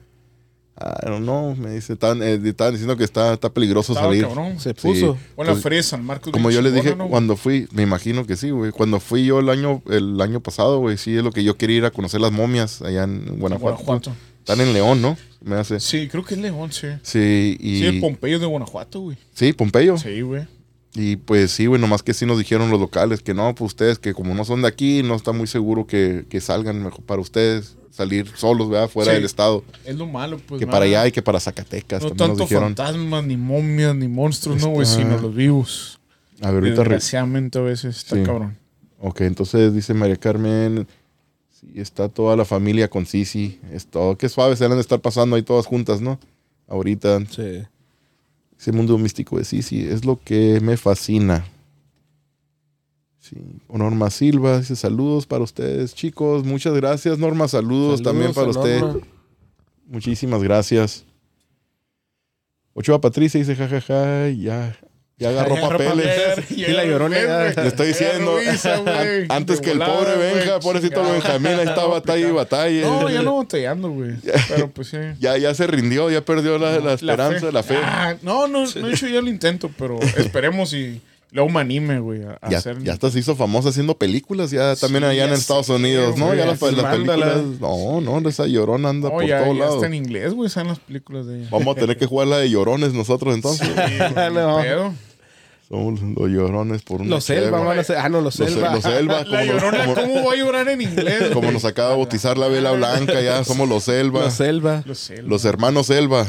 I 0.81 1.07
don't 1.07 1.23
know, 1.25 1.57
me 1.57 1.71
dice, 1.73 1.95
estaban, 1.95 2.23
eh, 2.23 2.41
estaban 2.45 2.73
diciendo 2.75 2.97
que 2.97 3.03
está, 3.05 3.33
está 3.35 3.51
peligroso 3.51 3.93
Estaba 3.95 4.09
salir. 4.13 4.25
cabrón. 4.27 4.61
Se 4.61 4.71
Sí. 4.71 4.75
puso. 4.89 5.19
O 5.35 5.43
la 5.45 5.53
Pues, 5.55 5.65
de 5.65 5.83
San 5.83 6.05
Marcos. 6.05 6.33
Como 6.33 6.51
yo 6.51 6.63
les 6.63 6.73
dije 6.73 6.95
cuando 6.95 7.37
fui, 7.37 7.67
me 7.73 7.83
imagino 7.83 8.25
que 8.27 8.37
sí, 8.37 8.51
güey. 8.51 8.71
Cuando 8.71 9.01
fui 9.01 9.25
yo 9.25 9.41
el 9.41 9.49
año, 9.49 9.83
el 9.91 10.21
año 10.21 10.41
pasado, 10.41 10.79
güey, 10.79 10.97
sí 10.97 11.17
es 11.17 11.25
lo 11.25 11.33
que 11.33 11.43
yo 11.43 11.57
quería 11.57 11.79
ir 11.79 11.85
a 11.85 11.91
conocer 11.91 12.21
las 12.21 12.31
momias 12.33 12.81
allá 12.83 13.05
en 13.05 13.39
Guanajuato. 13.39 13.83
Guanajuato. 13.85 14.13
Están 14.39 14.61
en 14.61 14.73
León, 14.73 15.03
¿no? 15.03 15.17
Me 15.43 15.57
hace. 15.57 15.79
Sí, 15.81 16.09
creo 16.09 16.25
que 16.25 16.35
es 16.35 16.41
León, 16.41 16.73
sí. 16.73 16.87
Sí, 17.03 17.57
y. 17.61 17.79
Sí, 17.81 17.87
el 17.87 18.01
Pompeyo 18.01 18.39
de 18.39 18.47
Guanajuato, 18.47 19.01
güey. 19.01 19.17
sí, 19.35 19.53
Pompeyo. 19.53 19.99
Sí, 19.99 20.21
güey. 20.23 20.47
Y 21.01 21.15
pues 21.17 21.53
sí, 21.53 21.67
güey, 21.67 21.81
nomás 21.81 22.03
que 22.03 22.13
sí 22.13 22.27
nos 22.27 22.39
dijeron 22.39 22.71
los 22.71 22.81
locales 22.81 23.23
que 23.23 23.33
no, 23.33 23.55
pues 23.55 23.69
ustedes 23.69 23.99
que 24.01 24.15
como 24.15 24.35
no 24.35 24.45
son 24.45 24.63
de 24.63 24.69
aquí, 24.69 25.03
no 25.05 25.15
está 25.15 25.31
muy 25.33 25.47
seguro 25.47 25.87
que, 25.87 26.27
que 26.29 26.41
salgan 26.41 26.83
mejor 26.83 27.05
para 27.05 27.21
ustedes 27.23 27.77
salir 27.93 28.31
solos, 28.35 28.69
¿verdad? 28.69 28.89
Fuera 28.89 29.13
Sí. 29.13 29.17
del 29.17 29.25
estado. 29.25 29.63
Es 29.85 29.95
lo 29.97 30.07
malo, 30.07 30.39
pues. 30.47 30.59
que 30.59 30.67
para 30.67 30.87
allá 30.87 31.07
y 31.07 31.13
que 31.13 31.23
para 31.23 31.39
Zacatecas 31.39 32.03
No 32.03 32.09
también 32.11 32.29
nos 32.31 32.37
tanto 32.39 32.43
dijeron. 32.45 32.65
fantasmas, 32.77 33.25
ni 33.25 33.37
momias, 33.37 33.95
ni 33.95 34.09
monstruos, 34.09 34.61
no, 34.61 34.71
güey, 34.71 34.87
sino 34.87 35.19
los 35.19 35.33
vivos. 35.35 36.01
A 36.41 36.47
ver, 36.51 36.63
ahorita. 36.65 36.81
Desgraciadamente 36.83 37.59
a 37.59 37.63
veces 37.63 37.97
está 37.99 38.17
Sí. 38.17 38.23
cabrón. 38.25 38.57
Ok, 39.01 39.21
entonces 39.21 39.73
dice 39.75 39.95
María 39.95 40.17
Carmen, 40.17 40.89
sí, 41.61 41.73
está 41.77 42.09
toda 42.09 42.35
la 42.37 42.45
familia 42.45 42.89
con 42.89 43.07
Sisi, 43.07 43.61
es 43.73 43.87
todo. 43.87 44.19
Qué 44.19 44.29
suave 44.29 44.57
se 44.57 44.65
han 44.65 44.73
de 44.73 44.81
estar 44.81 45.01
pasando 45.01 45.37
ahí 45.37 45.43
todas 45.43 45.67
juntas, 45.67 46.01
¿no? 46.01 46.19
Ahorita, 46.67 47.21
Sí. 47.31 47.63
Ese 48.59 48.73
mundo 48.73 48.99
místico 48.99 49.39
de 49.39 49.45
Sisi 49.45 49.87
es 49.87 50.05
lo 50.05 50.21
que 50.21 50.61
me 50.61 50.77
fascina. 50.77 51.47
Sí, 53.21 53.37
Norma 53.69 54.11
Silva 54.11 54.59
dice 54.59 54.75
saludos 54.75 55.27
para 55.27 55.45
ustedes, 55.45 55.95
chicos. 55.95 56.45
Muchas 56.45 56.75
gracias, 56.75 57.19
Norma. 57.19 57.47
Saludos, 57.47 58.03
también 58.03 58.33
para 58.33 58.53
Saludos 58.53 58.57
usted. 58.57 58.81
Norma. 58.81 59.07
Muchísimas 59.87 60.43
gracias. 60.43 61.05
Ochoa 62.75 63.01
Patricia 63.01 63.39
dice 63.39 63.57
jajaja, 63.57 64.29
ya, 64.31 64.79
ya 64.81 64.88
agarró 65.27 65.57
Ya 65.57 65.61
agarró 65.61 65.79
papeles. 65.79 66.07
papeles. 66.37 66.51
Y 66.53 66.67
la 66.73 66.85
llorona 66.85 67.17
ya- 67.21 67.63
Le 67.63 67.69
estoy 67.69 67.89
diciendo, 67.89 68.37
an- 68.39 69.27
antes 69.31 69.61
que 69.61 69.73
el 69.73 69.79
pobre 69.79 70.17
Benja, 70.17 70.61
pobrecito 70.61 71.03
Benjamín, 71.03 71.53
ahí 71.59 71.67
está 71.67 71.85
batalla 71.87 72.29
y 72.29 72.31
batalla. 72.31 72.81
No, 72.83 73.11
ya 73.11 73.23
no 73.23 73.39
batallando, 73.39 73.91
güey. 73.91 74.13
Pero 74.49 74.69
pues 74.71 74.89
sí. 74.89 74.99
Ya, 75.19 75.37
ya 75.37 75.53
se 75.55 75.67
rindió, 75.67 76.09
ya 76.11 76.25
perdió 76.25 76.59
la, 76.59 76.79
la 76.79 76.93
esperanza, 76.93 77.51
la 77.51 77.63
fe. 77.63 77.79
Ah, 77.83 78.15
no, 78.23 78.47
no, 78.47 78.65
no 78.67 78.89
he 78.89 78.93
hecho 78.93 79.09
ya 79.09 79.19
el 79.19 79.29
intento, 79.29 79.71
pero 79.77 79.99
esperemos 80.17 80.73
y 80.73 81.01
luego 81.33 81.51
me 81.51 81.61
anime, 81.61 81.99
güey, 82.01 82.23
a, 82.23 82.39
Ya, 82.49 82.59
hacer. 82.59 82.83
ya 82.83 82.93
hasta 82.93 83.11
se 83.11 83.19
hizo 83.19 83.35
famosa 83.37 83.69
haciendo 83.71 83.95
películas, 83.97 84.51
ya 84.51 84.75
también 84.77 85.03
Sí, 85.05 85.11
allá 85.11 85.25
en 85.27 85.33
Estados 85.33 85.69
Unidos, 85.69 86.17
¿no? 86.17 86.27
güey, 86.27 86.39
Ya 86.39 86.47
las, 86.47 86.61
las 86.63 86.85
películas. 86.95 87.37
No, 87.61 88.01
no, 88.01 88.29
esa 88.29 88.47
llorona 88.47 88.89
anda 88.91 89.09
No, 89.09 89.15
por 89.17 89.27
ya, 89.27 89.43
todos 89.43 89.55
ya 89.57 89.61
lados. 89.61 89.75
está 89.77 89.87
en 89.89 89.95
inglés, 89.95 90.33
güey, 90.33 90.47
están 90.47 90.69
las 90.69 90.79
películas 90.79 91.27
de 91.27 91.41
ella. 91.41 91.49
Vamos 91.51 91.77
a 91.77 91.81
tener 91.81 91.97
que 91.99 92.07
jugar 92.07 92.29
la 92.29 92.39
de 92.39 92.49
llorones 92.51 92.93
nosotros 92.95 93.35
entonces. 93.35 93.69
No. 94.33 94.95
Somos 95.69 96.01
los 96.01 96.29
llorones 96.31 96.81
por 96.83 97.03
una 97.03 97.11
Los 97.11 97.25
Selva 97.25 97.59
cheva. 97.59 97.61
van 97.61 97.79
a 97.79 97.85
ser. 97.85 97.99
Ah, 97.99 98.09
no, 98.09 98.21
los 98.23 98.39
Los, 98.39 98.51
Selva. 98.51 98.73
los 98.73 98.83
Selva, 98.83 99.23
la 99.27 99.41
como, 99.41 99.53
llorona, 99.53 99.85
como- 99.85 99.95
¿cómo 99.97 100.25
va 100.27 100.33
a 100.33 100.37
llorar 100.37 100.69
en 100.71 100.81
inglés? 100.81 101.25
como 101.35 101.51
nos 101.53 101.65
acaba 101.67 101.91
de 101.91 101.97
bautizar 101.97 102.39
la 102.39 102.49
vela 102.49 102.73
blanca, 102.73 103.21
ya 103.21 103.45
somos 103.45 103.69
los 103.69 103.85
Selva. 103.85 104.23
Los 104.23 104.35
Selva. 104.35 104.83
Lo 104.87 104.95
sé, 104.95 105.23
Los 105.23 105.45
hermanos 105.45 105.87
Selva. 105.89 106.27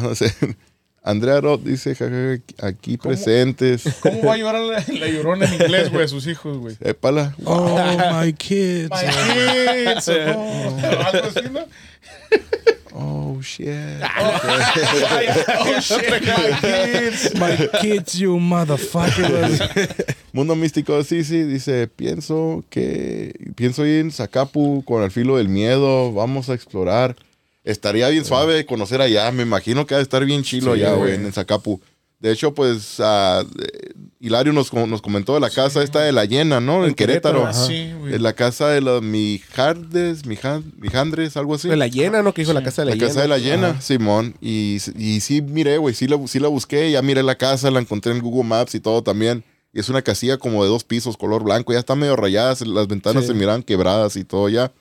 Andrea 1.01 1.39
Roth 1.39 1.61
dice, 1.63 1.95
jajaja, 1.95 2.41
aquí 2.61 2.97
presentes. 2.97 3.83
¿Cómo 4.01 4.23
va 4.25 4.33
a 4.33 4.37
llorar 4.37 4.61
la, 4.61 4.83
la 4.99 5.07
llorona 5.07 5.45
en 5.45 5.53
inglés, 5.53 5.89
güey, 5.91 6.03
a 6.03 6.07
sus 6.09 6.27
hijos, 6.27 6.57
güey? 6.57 6.75
Épala. 6.81 7.33
Oh, 7.45 7.79
my 8.21 8.33
kids. 8.33 8.89
My 8.89 9.07
kids, 9.07 10.07
no. 10.09 10.77
Algo 11.07 11.27
así, 11.29 11.49
¿no? 11.51 11.61
Oh, 12.91 13.39
shit. 13.41 13.69
Oh, 14.19 15.79
shit, 15.79 16.09
my 16.09 16.59
kids. 16.59 17.35
My 17.39 17.69
kids, 17.81 18.19
you 18.19 18.37
motherfucker. 18.39 20.05
Mundo 20.33 20.55
Místico, 20.55 21.03
sí, 21.03 21.23
sí, 21.23 21.43
dice, 21.43 21.87
pienso 21.87 22.63
que, 22.69 23.33
pienso 23.55 23.85
ir 23.85 24.01
en 24.01 24.11
Zacapu 24.11 24.83
con 24.85 25.03
el 25.03 25.11
filo 25.11 25.37
del 25.37 25.49
miedo, 25.49 26.11
vamos 26.13 26.49
a 26.49 26.53
explorar. 26.53 27.15
Estaría 27.63 28.09
bien 28.09 28.25
suave 28.25 28.65
conocer 28.65 29.01
allá, 29.01 29.31
me 29.31 29.43
imagino 29.43 29.85
que 29.85 29.93
ha 29.93 29.97
de 29.97 30.03
estar 30.03 30.25
bien 30.25 30.43
chilo 30.43 30.73
Sí, 30.73 30.81
allá, 30.81 30.93
güey, 30.95 31.13
en 31.13 31.31
Zacapu. 31.31 31.79
De 32.19 32.31
hecho, 32.33 32.53
pues, 32.53 32.97
ah, 32.99 33.43
eh, 33.61 33.93
Hilario 34.19 34.51
nos, 34.51 34.73
nos 34.73 35.01
comentó 35.01 35.33
de 35.35 35.39
la 35.39 35.49
casa 35.49 35.81
esta 35.81 36.01
de 36.01 36.11
la 36.11 36.25
llena, 36.25 36.59
¿no? 36.59 36.83
En, 36.83 36.89
En 36.89 36.95
Querétaro. 36.95 37.43
Querétaro. 37.43 37.65
Sí, 37.67 37.93
güey. 37.97 38.15
En 38.15 38.23
la 38.23 38.33
casa 38.33 38.67
de 38.67 38.81
los 38.81 39.01
Mijardes, 39.01 40.25
Mijan- 40.25 40.73
Mijandres, 40.77 41.37
algo 41.37 41.55
así. 41.55 41.69
De 41.69 41.77
la 41.77 41.87
llena, 41.87 42.21
¿no? 42.21 42.33
Que 42.33 42.41
dijo 42.41 42.51
la 42.53 42.61
casa 42.63 42.81
de 42.81 42.87
la, 42.87 42.91
La 42.91 42.95
llena. 42.97 43.07
casa 43.07 43.21
de 43.21 43.27
la 43.29 43.37
llena, 43.37 43.67
Ajá. 43.69 43.81
Simón. 43.81 44.35
Y, 44.41 44.79
y 44.97 45.21
sí 45.21 45.41
miré, 45.41 45.77
güey, 45.77 45.95
sí 45.95 46.07
la, 46.07 46.17
sí 46.27 46.39
la 46.39 46.49
busqué, 46.49 46.91
ya 46.91 47.01
miré 47.01 47.23
la 47.23 47.35
casa, 47.37 47.71
la 47.71 47.79
encontré 47.79 48.11
en 48.11 48.19
Google 48.19 48.43
Maps 48.43 48.75
y 48.75 48.79
todo 48.81 49.01
también. 49.01 49.45
Y 49.71 49.79
es 49.79 49.87
una 49.87 50.01
casilla 50.01 50.37
como 50.37 50.63
de 50.63 50.69
dos 50.69 50.83
pisos, 50.83 51.15
color 51.15 51.43
blanco, 51.43 51.71
ya 51.73 51.79
está 51.79 51.95
medio 51.95 52.15
rayada, 52.15 52.55
las 52.65 52.87
ventanas 52.87 53.23
Sí. 53.23 53.27
se 53.29 53.33
miran 53.33 53.63
quebradas 53.63 54.15
y 54.17 54.23
todo 54.25 54.49
ya. 54.49 54.71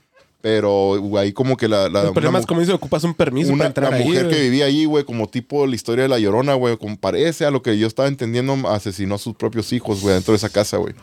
Pero 0.40 1.00
güey, 1.00 1.24
ahí 1.24 1.32
como 1.32 1.56
que 1.56 1.66
la... 1.66 1.88
la 1.88 2.02
El 2.02 2.12
problema 2.12 2.30
una 2.30 2.38
es 2.38 2.46
como 2.46 2.60
dice, 2.60 2.72
ocupas 2.72 3.02
un 3.02 3.12
permiso 3.14 3.48
una- 3.52 3.58
para 3.58 3.68
entrar 3.68 3.90
la 3.90 3.96
ahí. 3.96 4.04
mujer 4.04 4.28
que 4.28 4.34
güey. 4.36 4.42
vivía 4.50 4.66
ahí, 4.66 4.84
güey, 4.84 5.02
como 5.04 5.28
tipo 5.28 5.66
la 5.66 5.74
historia 5.74 6.02
de 6.04 6.08
la 6.08 6.18
llorona, 6.20 6.54
güey, 6.54 6.76
como 6.76 6.96
parece 6.96 7.44
a 7.44 7.50
lo 7.50 7.60
que 7.62 7.76
yo 7.76 7.88
estaba 7.88 8.06
entendiendo, 8.06 8.54
asesinó 8.68 9.16
a 9.16 9.18
sus 9.18 9.34
propios 9.34 9.72
hijos, 9.72 10.00
güey, 10.00 10.14
dentro 10.14 10.32
de 10.32 10.36
esa 10.36 10.48
casa, 10.48 10.76
güey. 10.76 10.94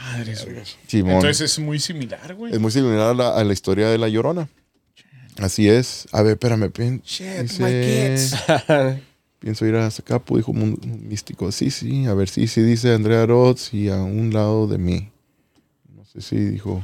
Simón. 0.87 1.15
Entonces 1.15 1.41
es 1.51 1.59
muy 1.59 1.79
similar, 1.79 2.33
güey. 2.35 2.53
Es 2.53 2.59
muy 2.59 2.71
similar 2.71 3.09
a 3.09 3.13
la, 3.13 3.35
a 3.37 3.43
la 3.43 3.51
historia 3.51 3.89
de 3.89 3.97
la 3.97 4.07
llorona. 4.07 4.47
Así 5.37 5.67
es. 5.67 6.07
A 6.13 6.21
ver, 6.21 6.33
espérame. 6.33 6.71
Shit, 7.03 7.27
dice- 7.41 7.61
my 7.61 8.15
kids. 8.15 9.01
Pienso 9.39 9.65
ir 9.65 9.75
a 9.75 9.91
Zacapu, 9.91 10.37
dijo 10.37 10.53
Mundo 10.53 10.79
Místico. 10.87 11.51
Sí, 11.51 11.69
sí. 11.71 12.05
A 12.05 12.13
ver, 12.13 12.29
sí, 12.29 12.47
sí, 12.47 12.61
dice 12.61 12.93
Andrea 12.93 13.25
Roth 13.25 13.73
y 13.73 13.89
a 13.89 13.97
un 13.97 14.33
lado 14.33 14.65
de 14.65 14.77
mí. 14.77 15.11
No 15.93 16.05
sé 16.05 16.21
si 16.21 16.37
dijo. 16.37 16.83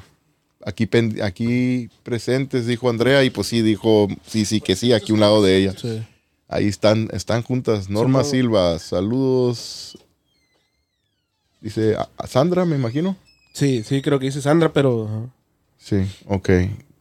Aquí, 0.65 0.87
aquí 1.23 1.89
presentes, 2.03 2.67
dijo 2.67 2.89
Andrea, 2.89 3.23
y 3.23 3.29
pues 3.29 3.47
sí, 3.47 3.61
dijo, 3.61 4.07
sí, 4.27 4.45
sí, 4.45 4.61
que 4.61 4.75
sí, 4.75 4.93
aquí 4.93 5.11
un 5.11 5.19
lado 5.19 5.41
de 5.41 5.57
ella. 5.57 5.73
Sí. 5.77 6.03
Ahí 6.47 6.67
están, 6.67 7.09
están 7.13 7.41
juntas. 7.43 7.89
Norma 7.89 8.23
Silva, 8.23 8.77
saludos. 8.79 9.97
Dice 11.61 11.95
a- 11.95 12.09
a 12.17 12.27
Sandra, 12.27 12.65
me 12.65 12.75
imagino. 12.75 13.15
Sí, 13.53 13.83
sí, 13.83 14.01
creo 14.01 14.19
que 14.19 14.25
dice 14.25 14.41
Sandra, 14.41 14.71
pero. 14.73 15.29
Sí, 15.77 15.97
ok. 16.27 16.49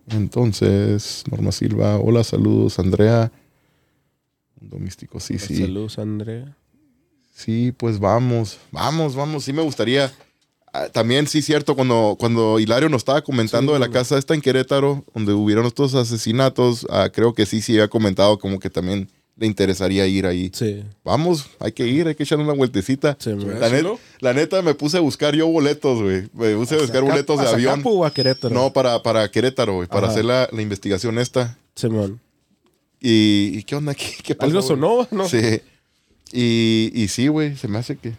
Entonces, 0.09 1.25
Norma 1.31 1.53
Silva, 1.53 1.99
hola, 1.99 2.25
saludos, 2.25 2.79
Andrea. 2.79 3.31
Mundo 4.61 4.79
místico, 4.79 5.21
sí, 5.21 5.39
sí. 5.39 5.57
Saludos, 5.57 5.99
Andrea. 5.99 6.57
Sí, 7.35 7.73
pues 7.77 7.99
vamos, 7.99 8.59
vamos, 8.71 9.15
vamos. 9.15 9.45
Sí 9.45 9.53
me 9.53 9.63
gustaría. 9.63 10.13
Ah, 10.73 10.89
También 10.89 11.27
sí, 11.27 11.43
cierto, 11.43 11.75
cuando, 11.75 12.17
cuando 12.19 12.59
Hilario 12.61 12.89
nos 12.89 13.01
estaba 13.01 13.23
comentando 13.23 13.73
Sí, 13.73 13.81
de 13.81 13.87
la 13.87 13.91
casa 13.93 14.17
esta 14.19 14.35
en 14.35 14.41
Querétaro, 14.41 15.05
donde 15.15 15.33
hubieron 15.33 15.67
estos 15.67 15.95
asesinatos, 15.95 16.87
ah, 16.91 17.09
creo 17.13 17.35
que 17.35 17.45
sí, 17.47 17.61
sí 17.61 17.73
había 17.73 17.89
comentado 17.89 18.39
como 18.39 18.59
que 18.61 18.71
también 18.71 19.09
le 19.37 19.47
interesaría 19.47 20.07
ir 20.07 20.27
ahí. 20.27 20.51
Sí. 20.55 20.85
Vamos, 21.03 21.47
hay 21.61 21.73
que 21.73 21.87
ir, 21.89 22.07
hay 22.07 22.15
que 22.15 22.23
echar 22.25 22.39
una 22.39 22.53
vueltecita. 22.53 23.17
Sí. 23.19 23.31
La, 23.35 23.69
net- 23.71 23.99
la 24.21 24.33
neta 24.35 24.61
me 24.63 24.75
puse 24.75 24.99
a 24.99 25.01
buscar 25.01 25.35
yo 25.35 25.47
boletos, 25.49 26.03
güey. 26.03 26.29
Me 26.35 26.55
puse 26.55 26.75
a 26.77 26.79
buscar 26.83 27.03
boletos 27.03 27.41
de 27.41 27.47
¿A 27.47 27.51
avión. 27.51 27.81
O 27.85 28.05
a 28.05 28.13
Querétaro? 28.13 28.55
No, 28.55 28.73
para, 28.73 29.03
para 29.03 29.31
Querétaro, 29.31 29.75
güey, 29.77 29.89
para 29.89 30.03
Ajá. 30.07 30.13
hacer 30.13 30.25
la, 30.27 30.49
la 30.53 30.63
investigación 30.63 31.19
esta. 31.19 31.57
Simón. 31.75 32.21
Y, 33.01 33.53
y 33.55 33.63
¿qué 33.65 33.75
onda 33.77 33.93
aquí? 33.93 34.13
¿Qué 34.23 34.35
pasó, 34.35 34.47
Algo 34.51 34.63
sonó, 34.63 35.09
¿no? 35.11 35.27
Sí. 35.29 35.63
Y, 36.33 36.93
y 36.95 37.09
sí, 37.09 37.29
güey, 37.29 37.57
se 37.57 37.67
me 37.67 37.79
hace 37.79 37.97
que 37.97 38.13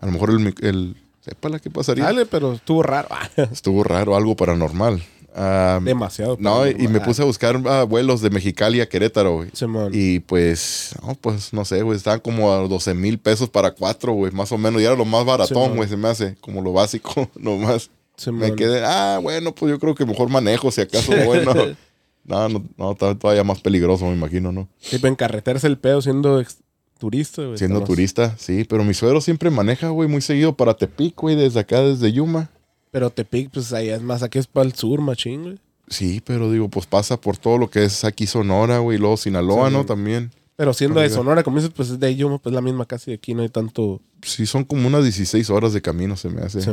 a 0.00 0.06
lo 0.06 0.12
mejor 0.12 0.30
el, 0.62 0.96
sépala 1.26 1.58
qué 1.58 1.70
pasaría. 1.70 2.04
Dale, 2.04 2.24
pero 2.24 2.52
estuvo 2.52 2.82
raro. 2.82 3.08
Estuvo 3.52 3.82
raro, 3.82 4.14
algo 4.14 4.36
paranormal. 4.36 5.02
Ah, 5.34 5.80
Demasiado. 5.82 6.38
no, 6.40 6.66
y, 6.66 6.88
me 6.88 6.98
puse 7.00 7.20
a 7.20 7.26
buscar 7.26 7.60
ah, 7.66 7.82
vuelos 7.82 8.22
de 8.22 8.30
Mexicali 8.30 8.80
a 8.80 8.88
Querétaro, 8.88 9.34
güey. 9.34 9.50
Simón. 9.52 9.90
Y 9.92 10.20
pues, 10.20 10.94
no, 11.02 11.14
pues 11.14 11.52
no 11.52 11.64
sé, 11.66 11.82
güey, 11.82 11.96
estaban 11.96 12.20
como 12.20 12.52
a 12.52 12.66
12 12.66 12.94
mil 12.94 13.18
pesos 13.18 13.50
para 13.50 13.72
cuatro, 13.72 14.12
güey, 14.12 14.32
más 14.32 14.50
o 14.52 14.56
menos. 14.56 14.80
Y 14.80 14.86
era 14.86 14.94
lo 14.94 15.04
más 15.04 15.26
baratón, 15.26 15.76
güey, 15.76 15.88
se 15.88 15.96
me 15.98 16.08
hace, 16.08 16.36
como 16.40 16.62
lo 16.62 16.72
básico, 16.72 17.28
nomás. 17.36 17.90
Simón. 18.16 18.40
Me 18.40 18.54
quedé, 18.54 18.82
ah, 18.84 19.18
bueno, 19.20 19.54
pues 19.54 19.70
yo 19.70 19.78
creo 19.78 19.94
que 19.94 20.06
mejor 20.06 20.30
manejo, 20.30 20.70
si 20.70 20.80
acaso, 20.80 21.12
bueno. 21.26 21.52
no, 22.24 22.48
no, 22.48 22.64
no, 22.78 22.94
todavía 22.94 23.44
más 23.44 23.60
peligroso, 23.60 24.06
me 24.06 24.14
imagino, 24.14 24.52
¿no? 24.52 24.68
Tipo, 24.90 25.06
en 25.06 25.16
carretera 25.16 25.58
es 25.58 25.64
el 25.64 25.76
pedo 25.76 26.00
siendo 26.00 26.40
ex- 26.40 26.60
turista, 26.98 27.42
güey. 27.44 27.58
Siendo 27.58 27.82
turista, 27.84 28.36
sí, 28.38 28.64
pero 28.64 28.84
mi 28.84 28.94
suegro 28.94 29.20
siempre 29.20 29.50
maneja, 29.50 29.88
güey, 29.90 30.08
muy 30.08 30.20
seguido 30.20 30.56
para 30.56 30.76
Tepic, 30.76 31.14
güey, 31.16 31.36
desde 31.36 31.60
acá, 31.60 31.80
desde 31.80 32.12
Yuma. 32.12 32.50
Pero 32.90 33.10
Tepic, 33.10 33.50
pues 33.50 33.72
allá 33.72 33.96
es 33.96 34.02
más, 34.02 34.22
aquí 34.22 34.38
es 34.38 34.46
para 34.46 34.66
el 34.66 34.74
sur, 34.74 35.00
machín, 35.00 35.42
güey. 35.42 35.58
Sí, 35.88 36.20
pero 36.24 36.50
digo, 36.50 36.68
pues 36.68 36.86
pasa 36.86 37.20
por 37.20 37.36
todo 37.36 37.58
lo 37.58 37.70
que 37.70 37.84
es 37.84 38.04
aquí 38.04 38.26
Sonora, 38.26 38.78
güey, 38.78 38.96
y 38.96 39.00
luego 39.00 39.16
Sinaloa. 39.16 39.70
¿no? 39.70 39.86
También. 39.86 40.32
Pero 40.56 40.72
siendo 40.72 41.00
de. 41.00 41.10
Sonora, 41.10 41.42
dices, 41.42 41.70
pues 41.74 41.90
es 41.90 42.00
de 42.00 42.16
Yuma, 42.16 42.38
pues 42.38 42.54
la 42.54 42.62
misma 42.62 42.86
casi 42.86 43.12
aquí 43.12 43.34
no 43.34 43.42
hay 43.42 43.50
tanto. 43.50 44.00
Sí, 44.22 44.46
son 44.46 44.64
como 44.64 44.86
unas 44.88 45.02
16 45.02 45.50
horas 45.50 45.74
de 45.74 45.82
camino, 45.82 46.16
se 46.16 46.30
me 46.30 46.40
hace. 46.40 46.62
Sí, 46.62 46.70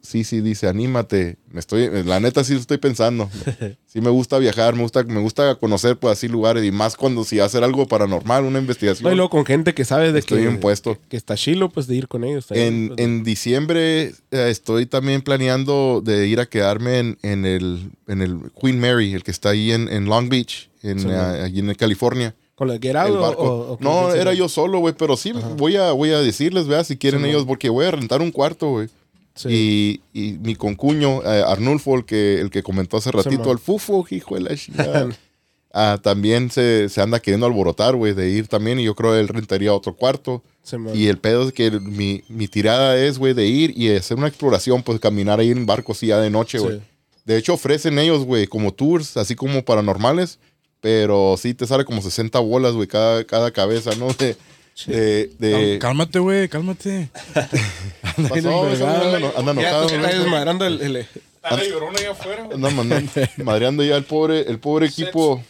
Sí, 0.00 0.24
sí, 0.24 0.40
dice, 0.40 0.68
anímate. 0.68 1.36
Me 1.50 1.58
estoy, 1.58 1.90
la 2.04 2.20
neta 2.20 2.44
sí 2.44 2.54
lo 2.54 2.60
estoy 2.60 2.78
pensando. 2.78 3.28
Sí 3.94 4.00
me 4.00 4.10
gusta 4.10 4.40
viajar, 4.40 4.74
me 4.74 4.82
gusta, 4.82 5.04
me 5.04 5.20
gusta 5.20 5.54
conocer 5.54 5.96
pues 5.96 6.14
así 6.18 6.26
lugares 6.26 6.64
y 6.64 6.72
más 6.72 6.96
cuando 6.96 7.22
si 7.22 7.38
hacer 7.38 7.62
algo 7.62 7.86
paranormal, 7.86 8.42
una 8.44 8.58
investigación. 8.58 9.04
No, 9.04 9.12
y 9.12 9.14
luego 9.14 9.30
con 9.30 9.46
gente 9.46 9.72
que 9.72 9.84
sabe 9.84 10.10
de 10.10 10.18
Estoy 10.18 10.38
que, 10.38 10.48
bien 10.48 10.58
puesto. 10.58 10.98
que, 11.08 11.16
está 11.16 11.36
chilo, 11.36 11.68
pues 11.68 11.86
de 11.86 11.94
ir 11.94 12.08
con 12.08 12.24
ellos. 12.24 12.46
En, 12.50 12.88
pues. 12.88 12.98
en 12.98 13.22
diciembre 13.22 14.12
eh, 14.32 14.48
estoy 14.50 14.86
también 14.86 15.22
planeando 15.22 16.02
de 16.04 16.26
ir 16.26 16.40
a 16.40 16.46
quedarme 16.46 16.98
en, 16.98 17.18
en 17.22 17.46
el, 17.46 17.92
en 18.08 18.20
el 18.20 18.50
Queen 18.60 18.80
Mary, 18.80 19.14
el 19.14 19.22
que 19.22 19.30
está 19.30 19.50
ahí 19.50 19.70
en, 19.70 19.88
en 19.88 20.06
Long 20.06 20.28
Beach, 20.28 20.70
en, 20.82 20.98
Sí, 20.98 21.08
allí 21.08 21.60
en 21.60 21.72
California. 21.74 22.34
¿Con 22.54 22.70
el 22.70 22.78
Get 22.80 22.94
Out 22.96 23.20
barco. 23.20 23.42
o- 23.42 23.72
o 23.74 23.78
no, 23.80 24.12
era 24.14 24.32
yo 24.34 24.48
solo, 24.48 24.78
güey, 24.78 24.94
pero 24.96 25.16
sí 25.16 25.32
voy 25.56 25.76
a, 25.76 25.92
voy 25.92 26.10
a 26.10 26.20
decirles, 26.20 26.66
vea, 26.66 26.84
si 26.84 26.96
quieren 26.96 27.22
Sí, 27.22 27.28
ellos, 27.30 27.44
porque 27.46 27.68
voy 27.68 27.86
a 27.86 27.90
rentar 27.90 28.22
un 28.22 28.30
cuarto, 28.30 28.70
güey. 28.70 28.88
Sí. 29.34 30.00
Y, 30.14 30.18
y 30.28 30.32
mi 30.38 30.54
concuño, 30.54 31.22
eh, 31.24 31.42
Arnulfo, 31.44 31.96
el 31.96 32.04
que, 32.04 32.40
el 32.40 32.50
que 32.50 32.62
comentó 32.62 32.96
hace 32.96 33.10
ratito, 33.10 33.50
el 33.50 33.58
Fufo, 33.58 34.06
hijo 34.10 34.36
de 34.36 34.42
la 34.42 34.54
chingada, 34.56 35.08
ah, 35.72 35.98
también 36.00 36.52
se, 36.52 36.88
se 36.88 37.00
anda 37.00 37.18
queriendo 37.18 37.46
alborotar, 37.46 37.96
güey, 37.96 38.14
de 38.14 38.30
ir 38.30 38.46
también. 38.46 38.78
Y 38.78 38.84
yo 38.84 38.94
creo 38.94 39.12
que 39.12 39.18
él 39.18 39.26
rentaría 39.28 39.74
otro 39.74 39.94
cuarto. 39.96 40.40
Sí. 40.62 40.76
Y 40.94 41.08
el 41.08 41.18
pedo 41.18 41.48
es 41.48 41.52
que 41.52 41.66
el- 41.66 41.80
mi, 41.80 42.22
mi 42.28 42.46
tirada 42.46 42.96
es, 42.96 43.18
güey, 43.18 43.34
de 43.34 43.46
ir 43.48 43.76
y 43.76 43.90
hacer 43.90 44.16
una 44.16 44.28
exploración, 44.28 44.84
pues 44.84 45.00
caminar 45.00 45.40
ahí 45.40 45.50
en 45.50 45.66
barcos 45.66 45.98
sí, 45.98 46.06
ya 46.06 46.20
de 46.20 46.30
noche, 46.30 46.60
güey. 46.60 46.78
Sí. 46.78 46.82
De 47.24 47.36
hecho, 47.36 47.54
ofrecen 47.54 47.98
ellos, 47.98 48.24
güey, 48.24 48.46
como 48.46 48.72
tours, 48.72 49.16
así 49.16 49.34
como 49.34 49.64
paranormales, 49.64 50.38
pero 50.84 51.36
sí 51.38 51.54
te 51.54 51.66
sale 51.66 51.82
como 51.86 52.02
60 52.02 52.38
bolas, 52.40 52.74
güey, 52.74 52.86
cada, 52.86 53.24
cada 53.24 53.50
cabeza, 53.50 53.92
¿no? 53.96 54.08
De, 54.12 54.36
de, 54.86 55.30
de- 55.38 55.78
Cálmate, 55.80 56.18
güey, 56.18 56.46
cálmate. 56.46 57.08
Anda 58.18 58.28
pasó, 58.28 58.64
anda, 58.66 59.32
anda 59.34 59.52
enojado, 59.52 59.88
está 59.88 60.08
desmadrando 60.08 60.66
el, 60.66 60.92
la 61.42 61.64
llorona 61.64 61.98
allá 61.98 62.10
afuera, 62.10 62.42
güey. 62.42 62.54
Anda 62.56 62.68
mandando- 62.68 63.10
madreando 63.44 63.82
ya 63.82 63.96
el 63.96 64.04
pobre, 64.04 64.40
el 64.42 64.58
pobre 64.58 64.86
equipo, 64.88 65.42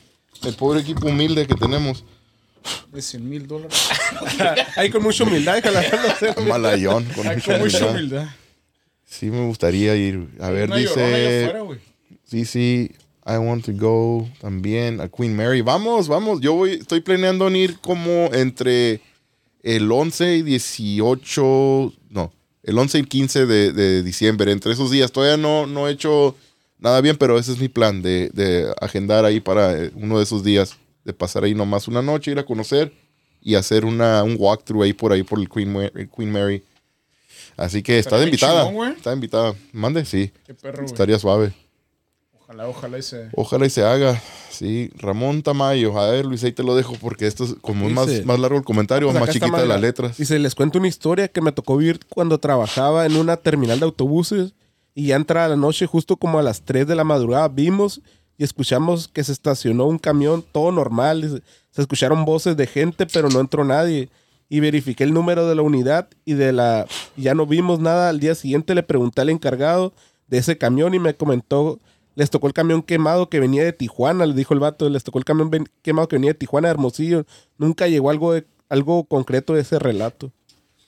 el 0.45 0.55
pobre 0.55 0.83
equipo 0.83 1.09
humilde 1.09 1.49
que 1.49 1.57
tenemos. 1.57 2.05
De 2.93 3.03
100 3.03 3.29
mil 3.29 3.49
dólares. 3.49 3.77
Ahí 4.77 4.89
con 4.89 5.03
mucha 5.03 5.25
humildad. 5.25 5.61
Malayón, 6.47 7.05
con 7.07 7.27
mucha 7.27 7.41
con 7.41 7.59
mucha 7.61 7.79
humildad. 7.79 7.91
humildad. 7.91 8.29
Sí 9.05 9.27
me 9.33 9.45
gustaría 9.47 9.97
ir. 9.97 10.29
A 10.41 10.51
ver, 10.51 10.69
Una 10.69 10.77
dice... 10.77 11.45
afuera, 11.47 11.61
güey. 11.63 11.81
Sí, 12.25 12.45
sí. 12.45 12.93
I 13.27 13.39
want 13.39 13.65
to 13.67 13.73
go 13.73 14.29
también 14.41 15.01
a 15.01 15.09
Queen 15.09 15.35
Mary. 15.35 15.63
Vamos, 15.63 16.09
vamos. 16.09 16.41
Yo 16.41 16.53
voy, 16.55 16.73
estoy 16.73 17.01
planeando 17.01 17.49
en 17.49 17.57
ir 17.57 17.79
como 17.81 18.29
entre 18.35 19.01
el 19.63 19.91
11 19.91 20.37
y 20.37 20.43
18, 20.43 21.93
no, 22.11 22.33
el 22.63 22.79
11 22.79 22.99
y 22.99 23.05
15 23.05 23.47
de, 23.47 23.73
de 23.73 24.03
diciembre. 24.03 24.53
Entre 24.53 24.73
esos 24.73 24.91
días. 24.91 25.11
Todavía 25.11 25.37
no, 25.39 25.67
no 25.67 25.89
he 25.89 25.93
hecho 25.93 26.37
nada 26.79 27.01
bien, 27.01 27.17
pero 27.17 27.39
ese 27.39 27.53
es 27.53 27.59
mi 27.59 27.69
plan 27.69 28.03
de, 28.03 28.29
de 28.35 28.71
agendar 28.81 29.25
ahí 29.25 29.41
para 29.41 29.73
eh, 29.85 29.91
uno 29.95 30.19
de 30.19 30.25
esos 30.25 30.45
días. 30.45 30.77
De 31.05 31.13
pasar 31.13 31.45
ahí 31.45 31.55
nomás 31.55 31.87
una 31.89 32.01
noche, 32.03 32.31
ir 32.31 32.39
a 32.39 32.47
conocer 32.47 32.93
y 33.43 33.55
hacer 33.57 33.85
una, 33.85 34.23
un 34.23 34.37
walkthrough 34.39 34.83
ahí 34.85 34.93
por 34.95 35.13
ahí 35.13 35.23
por 35.23 35.39
el 35.39 35.49
Queen, 35.51 35.71
Ma- 35.73 35.85
el 35.95 36.09
Queen 36.09 36.31
Mary. 36.33 36.63
Así 37.57 37.83
que 37.83 37.99
estás 37.99 38.23
invitada. 38.25 38.67
chingón. 38.67 38.93
Está 38.93 39.13
invitada. 39.13 39.55
Mande, 39.73 40.05
sí. 40.07 40.31
Qué 40.47 40.55
perro. 40.55 40.85
Estaría 40.85 41.19
suave. 41.19 41.53
Ojalá, 42.55 42.69
ojalá 42.69 42.99
ese. 42.99 43.29
Ojalá 43.35 43.67
y 43.67 43.71
se 43.71 43.83
haga. 43.85 44.21
Sí, 44.51 44.91
Ramón 44.97 45.43
Tamayo. 45.43 45.99
A 45.99 46.11
ver, 46.11 46.25
Luis, 46.25 46.45
ahí 46.45 46.53
te 46.53 46.63
lo 46.63 46.77
dejo 46.77 46.95
porque 47.01 47.27
esto 47.27 47.45
es 47.45 47.55
como 47.61 47.87
es 47.89 47.93
más, 47.93 48.25
más 48.25 48.39
largo 48.39 48.57
el 48.57 48.65
comentario, 48.65 49.09
Pues 49.09 49.19
más 49.21 49.31
chiquita 49.31 49.61
de 49.61 49.67
la- 49.67 49.75
las 49.75 49.81
letras. 49.81 50.17
Dice, 50.17 50.39
les 50.39 50.55
cuento 50.55 50.79
una 50.79 50.89
historia 50.89 51.27
que 51.29 51.41
me 51.41 51.51
tocó 51.53 51.77
vivir 51.77 52.01
cuando 52.09 52.39
trabajaba 52.39 53.07
en 53.07 53.17
una 53.17 53.37
terminal 53.37 53.81
de 53.81 53.87
autobuses 53.87 54.55
y 54.95 55.09
ya 55.09 55.17
entrada 55.17 55.49
la 55.49 55.57
noche, 55.57 55.87
justo 55.87 56.17
como 56.17 56.39
a 56.39 56.43
las 56.43 56.63
3 56.63 56.87
de 56.87 56.95
la 56.95 57.03
madrugada, 57.03 57.49
vimos 57.49 58.01
y 58.39 58.45
escuchamos 58.45 59.09
que 59.09 59.25
se 59.25 59.33
estacionó 59.33 59.87
un 59.87 59.99
camión, 59.99 60.45
todo 60.53 60.71
normal. 60.71 61.43
se 61.71 61.81
escucharon 61.83 62.25
voces 62.25 62.57
de 62.57 62.67
gente, 62.69 63.07
pero 63.07 63.29
no 63.29 63.41
entró 63.41 63.65
nadie. 63.65 64.09
Y 64.49 64.61
verifiqué 64.61 65.03
el 65.03 65.13
número 65.13 65.49
de 65.49 65.57
la 65.57 65.63
unidad 65.63 66.09
y 66.25 66.35
de 66.35 66.53
la... 66.53 66.87
y 67.17 67.23
Ya 67.23 67.35
no 67.35 67.47
vimos 67.47 67.81
nada. 67.81 68.11
Al 68.11 68.21
día 68.21 68.37
siguiente 68.37 68.75
le 68.77 68.85
pregunté 68.85 69.23
al 69.23 69.31
encargado 69.31 69.93
de 70.29 70.39
ese 70.39 70.57
camión 70.59 70.95
y 70.95 71.01
me 71.01 71.15
comentó... 71.15 71.81
Les 72.17 72.31
tocó 72.31 72.47
el 72.47 72.53
camión 72.53 72.83
quemado 72.83 73.29
que 73.29 73.41
venía 73.41 73.65
de 73.65 73.73
Tijuana, 73.73 74.25
le 74.27 74.35
dijo 74.35 74.55
el 74.55 74.61
vato. 74.61 74.89
Les 74.89 75.03
tocó 75.05 75.19
el 75.19 75.25
camión 75.25 75.51
quemado 75.83 76.07
que 76.09 76.17
venía 76.17 76.31
de 76.31 76.35
Tijuana, 76.39 76.69
de 76.69 76.73
Hermosillo. 76.73 77.27
Nunca 77.59 77.89
llegó 77.89 78.11
algo, 78.11 78.33
de- 78.33 78.47
algo 78.69 79.05
concreto 79.05 79.55
de 79.55 79.63
ese 79.63 79.79
relato. 79.79 80.31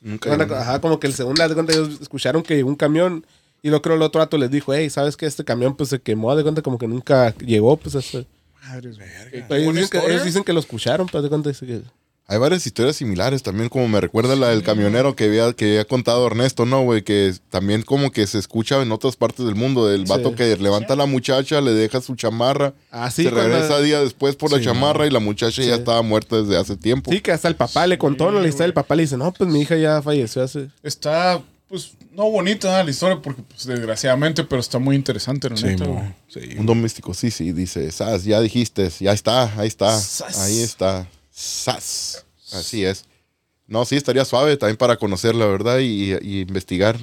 Nunca 0.01 0.29
Bueno, 0.35 0.55
ajá, 0.55 0.81
como 0.81 1.01
que 1.01 1.07
el 1.09 1.15
segundo, 1.15 1.47
de 1.49 1.55
cuenta, 1.55 1.73
ellos 1.73 1.99
escucharon 2.01 2.43
que 2.43 2.55
llegó 2.55 2.69
un 2.69 2.77
camión 2.77 3.27
y 3.63 3.71
lo 3.71 3.83
creo 3.83 3.97
el 3.97 4.03
otro 4.03 4.21
rato 4.21 4.39
les 4.39 4.51
dijo, 4.51 4.73
hey, 4.73 4.89
¿sabes 4.91 5.17
que 5.17 5.27
Este 5.27 5.45
camión 5.45 5.75
pues 5.75 5.89
se 5.89 5.99
quemó, 6.01 6.31
haz 6.31 6.37
de 6.37 6.43
cuenta 6.45 6.63
como 6.63 6.79
que 6.79 6.87
nunca 6.87 7.35
llegó, 7.39 7.77
pues 7.77 7.95
eso. 7.97 8.25
Madres, 8.63 8.97
verga. 8.99 9.25
Ellos 9.33 9.75
dicen, 9.75 9.75
que, 9.75 9.81
historia. 9.97 10.09
ellos 10.15 10.25
dicen 10.25 10.45
que 10.45 10.53
lo 10.53 10.61
escucharon, 10.61 11.07
pues 11.09 11.23
de 11.23 11.29
cuenta 11.29 11.49
dice 11.49 11.67
que... 11.67 11.83
Hay 12.29 12.39
varias 12.39 12.67
historias 12.67 12.97
similares 12.97 13.45
también, 13.45 13.69
como 13.69 13.87
me 13.87 14.01
recuerda 14.01 14.35
la 14.35 14.49
del 14.49 14.65
camionero 14.65 15.15
que 15.15 15.25
había, 15.27 15.53
que 15.53 15.67
había 15.67 15.85
contado 15.85 16.27
Ernesto, 16.27 16.67
¿no, 16.67 16.83
güey? 16.83 17.03
Que 17.03 17.33
también 17.51 17.83
como 17.83 18.11
que 18.11 18.27
se 18.27 18.39
escucha 18.39 18.83
en 18.83 18.91
otras 18.91 19.15
partes 19.15 19.47
del 19.47 19.55
mundo, 19.55 19.87
del 19.87 20.07
Sí. 20.07 20.13
vato 20.13 20.35
que 20.35 20.57
levanta 20.57 20.95
a 20.95 20.97
la 20.97 21.07
muchacha, 21.07 21.61
le 21.61 21.73
deja 21.73 22.01
su 22.01 22.17
chamarra, 22.17 22.75
Ah, 22.91 23.13
sí, 23.13 23.23
se 23.23 23.31
cuando- 23.31 23.49
regresa 23.55 23.81
día 23.81 24.01
después 24.01 24.35
por 24.35 24.51
la 24.51 24.61
chamarra 24.61 25.07
y 25.07 25.11
la 25.11 25.21
muchacha 25.21 25.63
ya 25.63 25.77
estaba 25.77 26.03
muerta 26.03 26.43
desde 26.43 26.57
hace 26.57 26.77
tiempo. 26.77 27.13
Sí, 27.13 27.21
que 27.21 27.31
hasta 27.31 27.47
el 27.47 27.55
papá 27.55 27.87
le 27.87 27.97
contó 27.97 28.31
la 28.33 28.41
historia 28.49 28.65
del 28.67 28.75
papá, 28.75 28.97
le 28.97 29.03
dice, 29.05 29.17
no, 29.17 29.33
pues 29.33 29.49
mi 29.49 29.61
hija 29.61 29.77
ya 29.77 30.03
falleció 30.03 30.43
hace... 30.43 30.69
Está, 30.83 31.41
pues, 31.69 31.93
no 32.13 32.29
bonita 32.29 32.83
la 32.83 32.91
historia, 32.91 33.21
porque, 33.23 33.43
pues, 33.43 33.67
desgraciadamente, 33.67 34.43
pero 34.43 34.61
está 34.61 34.81
muy 34.81 34.97
interesante, 34.97 35.49
la 35.49 35.57
Sí, 35.57 35.65
neta. 35.67 36.17
Sí. 36.27 36.41
Un 36.59 36.67
doméstico, 36.67 37.15
sí, 37.15 37.31
sí, 37.31 37.53
dice, 37.53 37.89
Sas, 37.93 38.25
ya 38.25 38.41
dijiste, 38.41 38.91
ya 38.99 39.13
está, 39.13 39.53
ahí 39.61 39.69
está, 39.69 39.97
Sas. 40.01 40.39
ahí 40.41 40.59
está, 40.61 41.07
Sas, 41.39 42.25
así 42.55 42.83
es. 42.85 43.05
No, 43.67 43.85
sí, 43.85 43.95
estaría 43.97 44.25
suave 44.25 44.57
también 44.57 44.79
para 44.79 44.97
conocer 44.97 45.35
la 45.35 45.45
verdad 45.45 45.81
y, 45.81 46.15
y 46.23 46.41
investigar, 46.41 46.97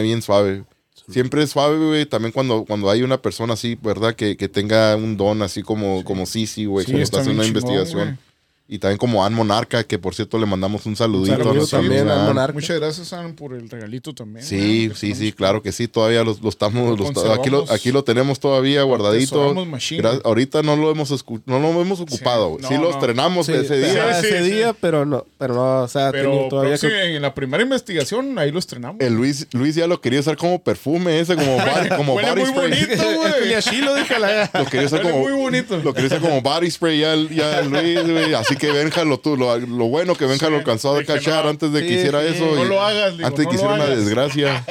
bien 0.00 0.22
suave. 0.22 0.62
Siempre 1.10 1.42
es 1.42 1.50
suave, 1.50 1.84
güey, 1.84 2.06
también 2.06 2.30
cuando, 2.30 2.64
cuando 2.64 2.88
hay 2.88 3.02
una 3.02 3.20
persona 3.20 3.54
así, 3.54 3.76
¿verdad? 3.82 4.14
Que, 4.14 4.36
que 4.36 4.48
tenga 4.48 4.94
un 4.94 5.16
don 5.16 5.42
así 5.42 5.62
como, 5.62 6.04
como 6.04 6.26
Sisi, 6.26 6.64
güey, 6.66 6.86
Sí, 6.86 6.92
que 6.92 7.02
está 7.02 7.18
está 7.18 7.20
haciendo 7.22 7.42
una 7.42 7.48
chingón, 7.48 7.62
investigación. 7.72 8.08
güey. 8.10 8.31
Y 8.68 8.78
también 8.78 8.96
como 8.96 9.22
Ann 9.24 9.34
Monarca, 9.34 9.84
que 9.84 9.98
por 9.98 10.14
cierto 10.14 10.38
le 10.38 10.46
mandamos 10.46 10.86
un 10.86 10.96
saludito. 10.96 11.36
saludo 11.36 11.50
a 11.50 11.54
nuestra 11.54 11.78
también 11.80 12.08
Ann. 12.08 12.26
Monarca. 12.28 12.54
Muchas 12.54 12.78
gracias, 12.80 13.12
Ana, 13.12 13.34
por 13.36 13.52
el 13.52 13.68
regalito 13.68 14.14
también. 14.14 14.46
Sí, 14.46 14.88
que 14.88 14.94
sí, 14.94 15.14
sí, 15.14 15.32
claro 15.32 15.62
que 15.62 15.72
sí, 15.72 15.88
todavía 15.88 16.24
lo, 16.24 16.36
lo 16.40 16.48
estamos, 16.48 16.98
aquí, 17.38 17.50
lo, 17.50 17.70
aquí 17.70 17.92
lo 17.92 18.02
tenemos 18.04 18.40
todavía 18.40 18.82
guardadito. 18.84 19.52
Gra- 19.54 20.22
ahorita 20.24 20.62
no 20.62 20.76
lo 20.76 20.90
hemos 20.90 21.10
escu- 21.10 21.42
no 21.44 21.58
lo 21.58 21.68
hemos 21.82 22.00
ocupado, 22.00 22.48
güey. 22.50 22.62
no, 22.62 22.68
Sí, 22.68 22.74
lo 22.74 22.82
no. 22.84 22.90
estrenamos 22.90 23.46
Sí, 23.46 23.52
ese 23.52 23.76
día. 23.78 24.20
Sí, 24.20 24.26
ese 24.28 24.44
sí, 24.44 24.50
día, 24.52 24.72
pero 24.72 25.04
no, 25.04 25.26
pero 25.38 25.54
no, 25.54 25.82
o 25.82 25.88
sea, 25.88 26.10
Pero 26.12 26.46
todavía 26.48 26.78
que... 26.78 27.16
en 27.16 27.20
la 27.22 27.34
primera 27.34 27.62
investigación, 27.62 28.38
ahí 28.38 28.50
lo 28.52 28.58
estrenamos. 28.58 29.00
El 29.00 29.14
Luis, 29.14 29.48
Luis 29.52 29.74
ya 29.74 29.86
lo 29.86 30.00
quería 30.00 30.20
usar 30.20 30.36
como 30.38 30.62
perfume 30.62 31.20
ese, 31.20 31.34
como 31.36 31.56
body, 31.58 31.88
como 31.96 32.14
Huele 32.14 32.30
body 32.30 32.40
muy 32.40 32.50
spray. 32.50 32.70
bonito, 32.86 33.04
güey. 33.40 33.54
así 33.54 33.76
lo 33.82 33.94
dije 33.94 34.18
la... 34.18 34.50
Lo 34.54 34.64
quería 34.66 34.86
usar 34.86 35.02
como 35.02 35.18
muy 35.18 35.32
bonito. 35.32 35.76
Lo 35.78 35.92
quería 35.92 36.06
usar 36.06 36.20
como 36.20 36.40
body 36.40 36.70
spray 36.70 37.00
ya, 37.00 37.14
ya 37.30 37.60
Luis, 37.62 38.02
güey. 38.08 38.34
Así 38.34 38.51
que 38.56 38.70
Benja 38.72 39.04
lo, 39.04 39.18
tu- 39.18 39.36
lo, 39.36 39.58
lo 39.58 39.84
bueno 39.86 40.14
que 40.14 40.26
Benja 40.26 40.46
Sí, 40.46 40.52
lo 40.52 40.58
alcanzó 40.58 40.96
a 40.96 41.04
cachar 41.04 41.44
no. 41.44 41.50
antes 41.50 41.72
de 41.72 41.80
que 41.86 41.94
hiciera 41.94 42.22
eso. 42.24 42.44
No 42.54 42.64
y- 42.64 42.68
lo 42.68 42.80
hagas, 42.82 43.16
digo, 43.16 43.26
Antes 43.26 43.38
de 43.40 43.44
que 43.46 43.50
no 43.50 43.54
hiciera 43.56 43.74
una 43.74 43.86
desgracia. 43.86 44.64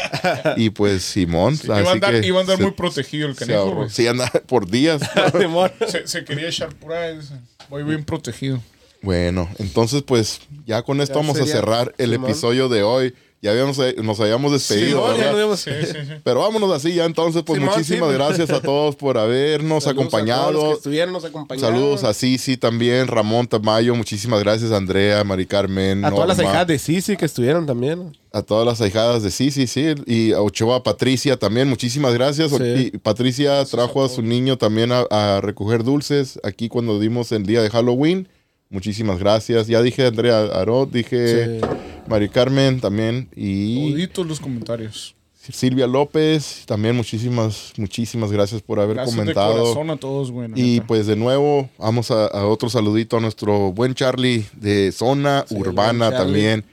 y 0.57 0.69
pues 0.71 1.03
Simón, 1.03 1.57
iba, 1.63 1.77
a 1.77 1.79
así 1.81 1.89
andar, 1.89 2.19
que 2.21 2.27
iba 2.27 2.37
a 2.37 2.41
andar 2.41 2.57
se- 2.57 2.63
muy 2.63 2.71
protegido 2.71 3.27
el 3.27 3.35
canijo. 3.35 3.87
Sí, 3.89 4.07
anda 4.07 4.29
por 4.47 4.67
días. 4.69 5.01
Se, 5.87 6.07
se 6.07 6.23
quería 6.25 6.47
echar 6.49 6.69
por 6.75 6.93
ahí. 6.93 7.17
dice, 7.17 7.33
Voy 7.69 7.83
bien 7.83 8.03
protegido. 8.03 8.59
Bueno, 9.01 9.49
entonces 9.57 10.03
pues 10.03 10.41
ya 10.67 10.83
con 10.83 11.01
esto 11.01 11.15
Ya 11.15 11.19
vamos 11.21 11.37
sería- 11.37 11.53
a 11.53 11.55
cerrar 11.57 11.95
el 11.97 12.11
Simón. 12.11 12.29
episodio 12.29 12.69
de 12.69 12.83
hoy. 12.83 13.15
Ya 13.43 13.49
habíamos, 13.51 13.79
eh, 13.79 13.95
nos 14.03 14.19
habíamos 14.19 14.51
despedido, 14.51 15.07
ya 15.07 15.17
¿verdad? 15.23 15.35
vemos. 15.35 15.59
Sí, 15.61 15.71
sí, 15.83 15.93
sí. 15.93 16.13
Pero 16.23 16.41
vámonos 16.41 16.71
así 16.71 16.93
ya 16.93 17.05
entonces, 17.05 17.41
pues 17.43 17.59
muchísimas 17.59 17.87
sí, 17.87 17.95
pues. 17.97 18.13
gracias 18.13 18.49
a 18.51 18.61
todos 18.61 18.95
por 18.95 19.17
habernos 19.17 19.83
Saludos 19.83 19.87
a 19.87 19.93
todos 19.93 19.95
los 20.13 20.23
que 20.25 20.31
acompañado. 20.31 20.73
estuvieron. 20.73 21.21
Saludos 21.59 22.03
a 22.03 22.13
Sisi 22.13 22.57
también, 22.57 23.07
Ramón 23.07 23.47
Tamayo, 23.47 23.95
muchísimas 23.95 24.41
gracias 24.41 24.71
Andrea, 24.71 25.23
Mari 25.23 25.47
Carmen, 25.47 26.05
A 26.05 26.11
todas 26.11 26.27
las 26.27 26.39
hijas 26.39 26.67
de 26.67 26.77
Sisi 26.77 27.17
que 27.17 27.25
estuvieron 27.25 27.65
también. 27.65 28.15
a 28.31 28.43
todas 28.43 28.65
las 28.67 28.79
ahijadas 28.79 29.23
de 29.23 29.31
Sisi, 29.31 29.65
sí, 29.65 29.95
y 30.05 30.33
a 30.33 30.41
Ochoa 30.41 30.83
Patricia 30.83 31.35
también, 31.37 31.67
muchísimas 31.67 32.13
gracias. 32.13 32.51
Sí. 32.51 32.91
Y 32.93 32.97
Patricia 32.99 33.65
trajo 33.65 34.05
a 34.05 34.09
su 34.09 34.21
niño 34.21 34.59
también 34.59 34.91
a, 34.91 35.01
a 35.09 35.41
recoger 35.41 35.83
dulces 35.83 36.39
aquí 36.43 36.69
cuando 36.69 36.99
dimos 36.99 37.31
el 37.31 37.45
día 37.47 37.63
de 37.63 37.71
Halloween. 37.71 38.27
Muchísimas 38.71 39.19
gracias. 39.19 39.67
Ya 39.67 39.81
dije 39.81 40.07
Andrea 40.07 40.39
Arot, 40.45 40.89
dije 40.91 41.59
Sí. 41.59 41.65
Mari 42.07 42.29
Carmen 42.29 42.79
también 42.79 43.29
y 43.35 43.91
Toditos 43.91 44.25
los 44.27 44.39
comentarios. 44.39 45.13
Silvia 45.35 45.87
López, 45.87 46.63
también 46.67 46.95
muchísimas, 46.95 47.73
muchísimas 47.77 48.31
gracias 48.31 48.61
por 48.61 48.79
haber 48.79 48.95
Gracias 48.95 49.15
de 49.15 49.21
comentado. 49.21 49.53
corazón 49.73 49.89
a 49.89 49.97
todos, 49.97 50.29
Y 50.55 50.75
neta. 50.75 50.87
pues 50.87 51.07
de 51.07 51.15
nuevo, 51.15 51.67
vamos 51.79 52.11
a, 52.11 52.27
a 52.27 52.45
otro 52.45 52.69
saludito 52.69 53.17
a 53.17 53.19
nuestro 53.19 53.71
buen 53.71 53.95
Charlie 53.95 54.45
de 54.53 54.91
Zona 54.91 55.43
Sí, 55.49 55.55
Urbana 55.55 56.11
Charlie. 56.11 56.63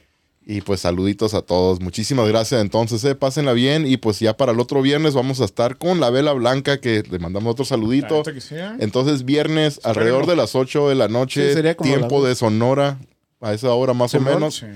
Y 0.50 0.62
pues 0.62 0.80
saluditos 0.80 1.34
a 1.34 1.42
todos. 1.42 1.78
Muchísimas 1.82 2.26
gracias. 2.26 2.62
Entonces, 2.62 3.04
eh, 3.04 3.14
pásenla 3.14 3.52
bien. 3.52 3.86
Y 3.86 3.98
pues 3.98 4.18
ya 4.18 4.34
para 4.34 4.52
el 4.52 4.60
otro 4.60 4.80
viernes 4.80 5.12
vamos 5.12 5.42
a 5.42 5.44
estar 5.44 5.76
con 5.76 6.00
la 6.00 6.08
Vela 6.08 6.32
Blanca, 6.32 6.80
que 6.80 7.02
le 7.02 7.18
mandamos 7.18 7.52
otro 7.52 7.66
saludito. 7.66 8.22
¿eh? 8.26 8.76
Entonces, 8.80 9.26
viernes, 9.26 9.78
alrededor 9.84 10.24
de 10.24 10.36
las 10.36 10.54
8 10.54 10.88
de 10.88 10.94
la 10.94 11.08
noche, 11.08 11.48
Sí, 11.48 11.54
sería 11.54 11.76
como 11.76 11.90
tiempo 11.90 12.22
la- 12.22 12.30
de 12.30 12.34
Sonora, 12.34 12.98
a 13.42 13.52
esa 13.52 13.70
hora 13.74 13.92
más 13.92 14.14
o 14.14 14.20
menos. 14.20 14.56
Sí. 14.56 14.66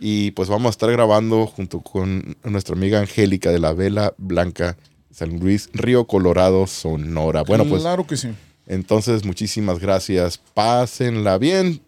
Y 0.00 0.32
pues 0.32 0.48
vamos 0.48 0.66
a 0.66 0.70
estar 0.70 0.90
grabando 0.90 1.46
junto 1.46 1.82
con 1.82 2.36
nuestra 2.42 2.74
amiga 2.74 2.98
Angélica 2.98 3.52
de 3.52 3.60
la 3.60 3.72
Vela 3.74 4.14
Blanca, 4.18 4.76
San 5.12 5.38
Luis, 5.38 5.68
Río 5.72 6.04
Colorado, 6.08 6.66
Sonora. 6.66 7.44
Bueno, 7.44 7.64
pues 7.66 7.82
Claro 7.82 8.08
que 8.08 8.16
sí. 8.16 8.30
Entonces, 8.66 9.24
muchísimas 9.24 9.78
gracias. 9.78 10.38
Pásenla 10.52 11.38
bien. 11.38 11.80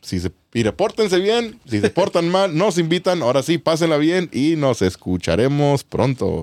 Si 0.00 0.18
se, 0.18 0.32
y 0.54 0.62
repórtense 0.62 1.18
bien. 1.18 1.58
Si 1.66 1.80
se 1.80 1.90
portan 1.90 2.28
mal, 2.28 2.56
nos 2.56 2.78
invitan. 2.78 3.22
Ahora 3.22 3.42
sí, 3.42 3.58
pásenla 3.58 3.96
bien 3.96 4.28
y 4.32 4.56
nos 4.56 4.82
escucharemos 4.82 5.84
pronto. 5.84 6.42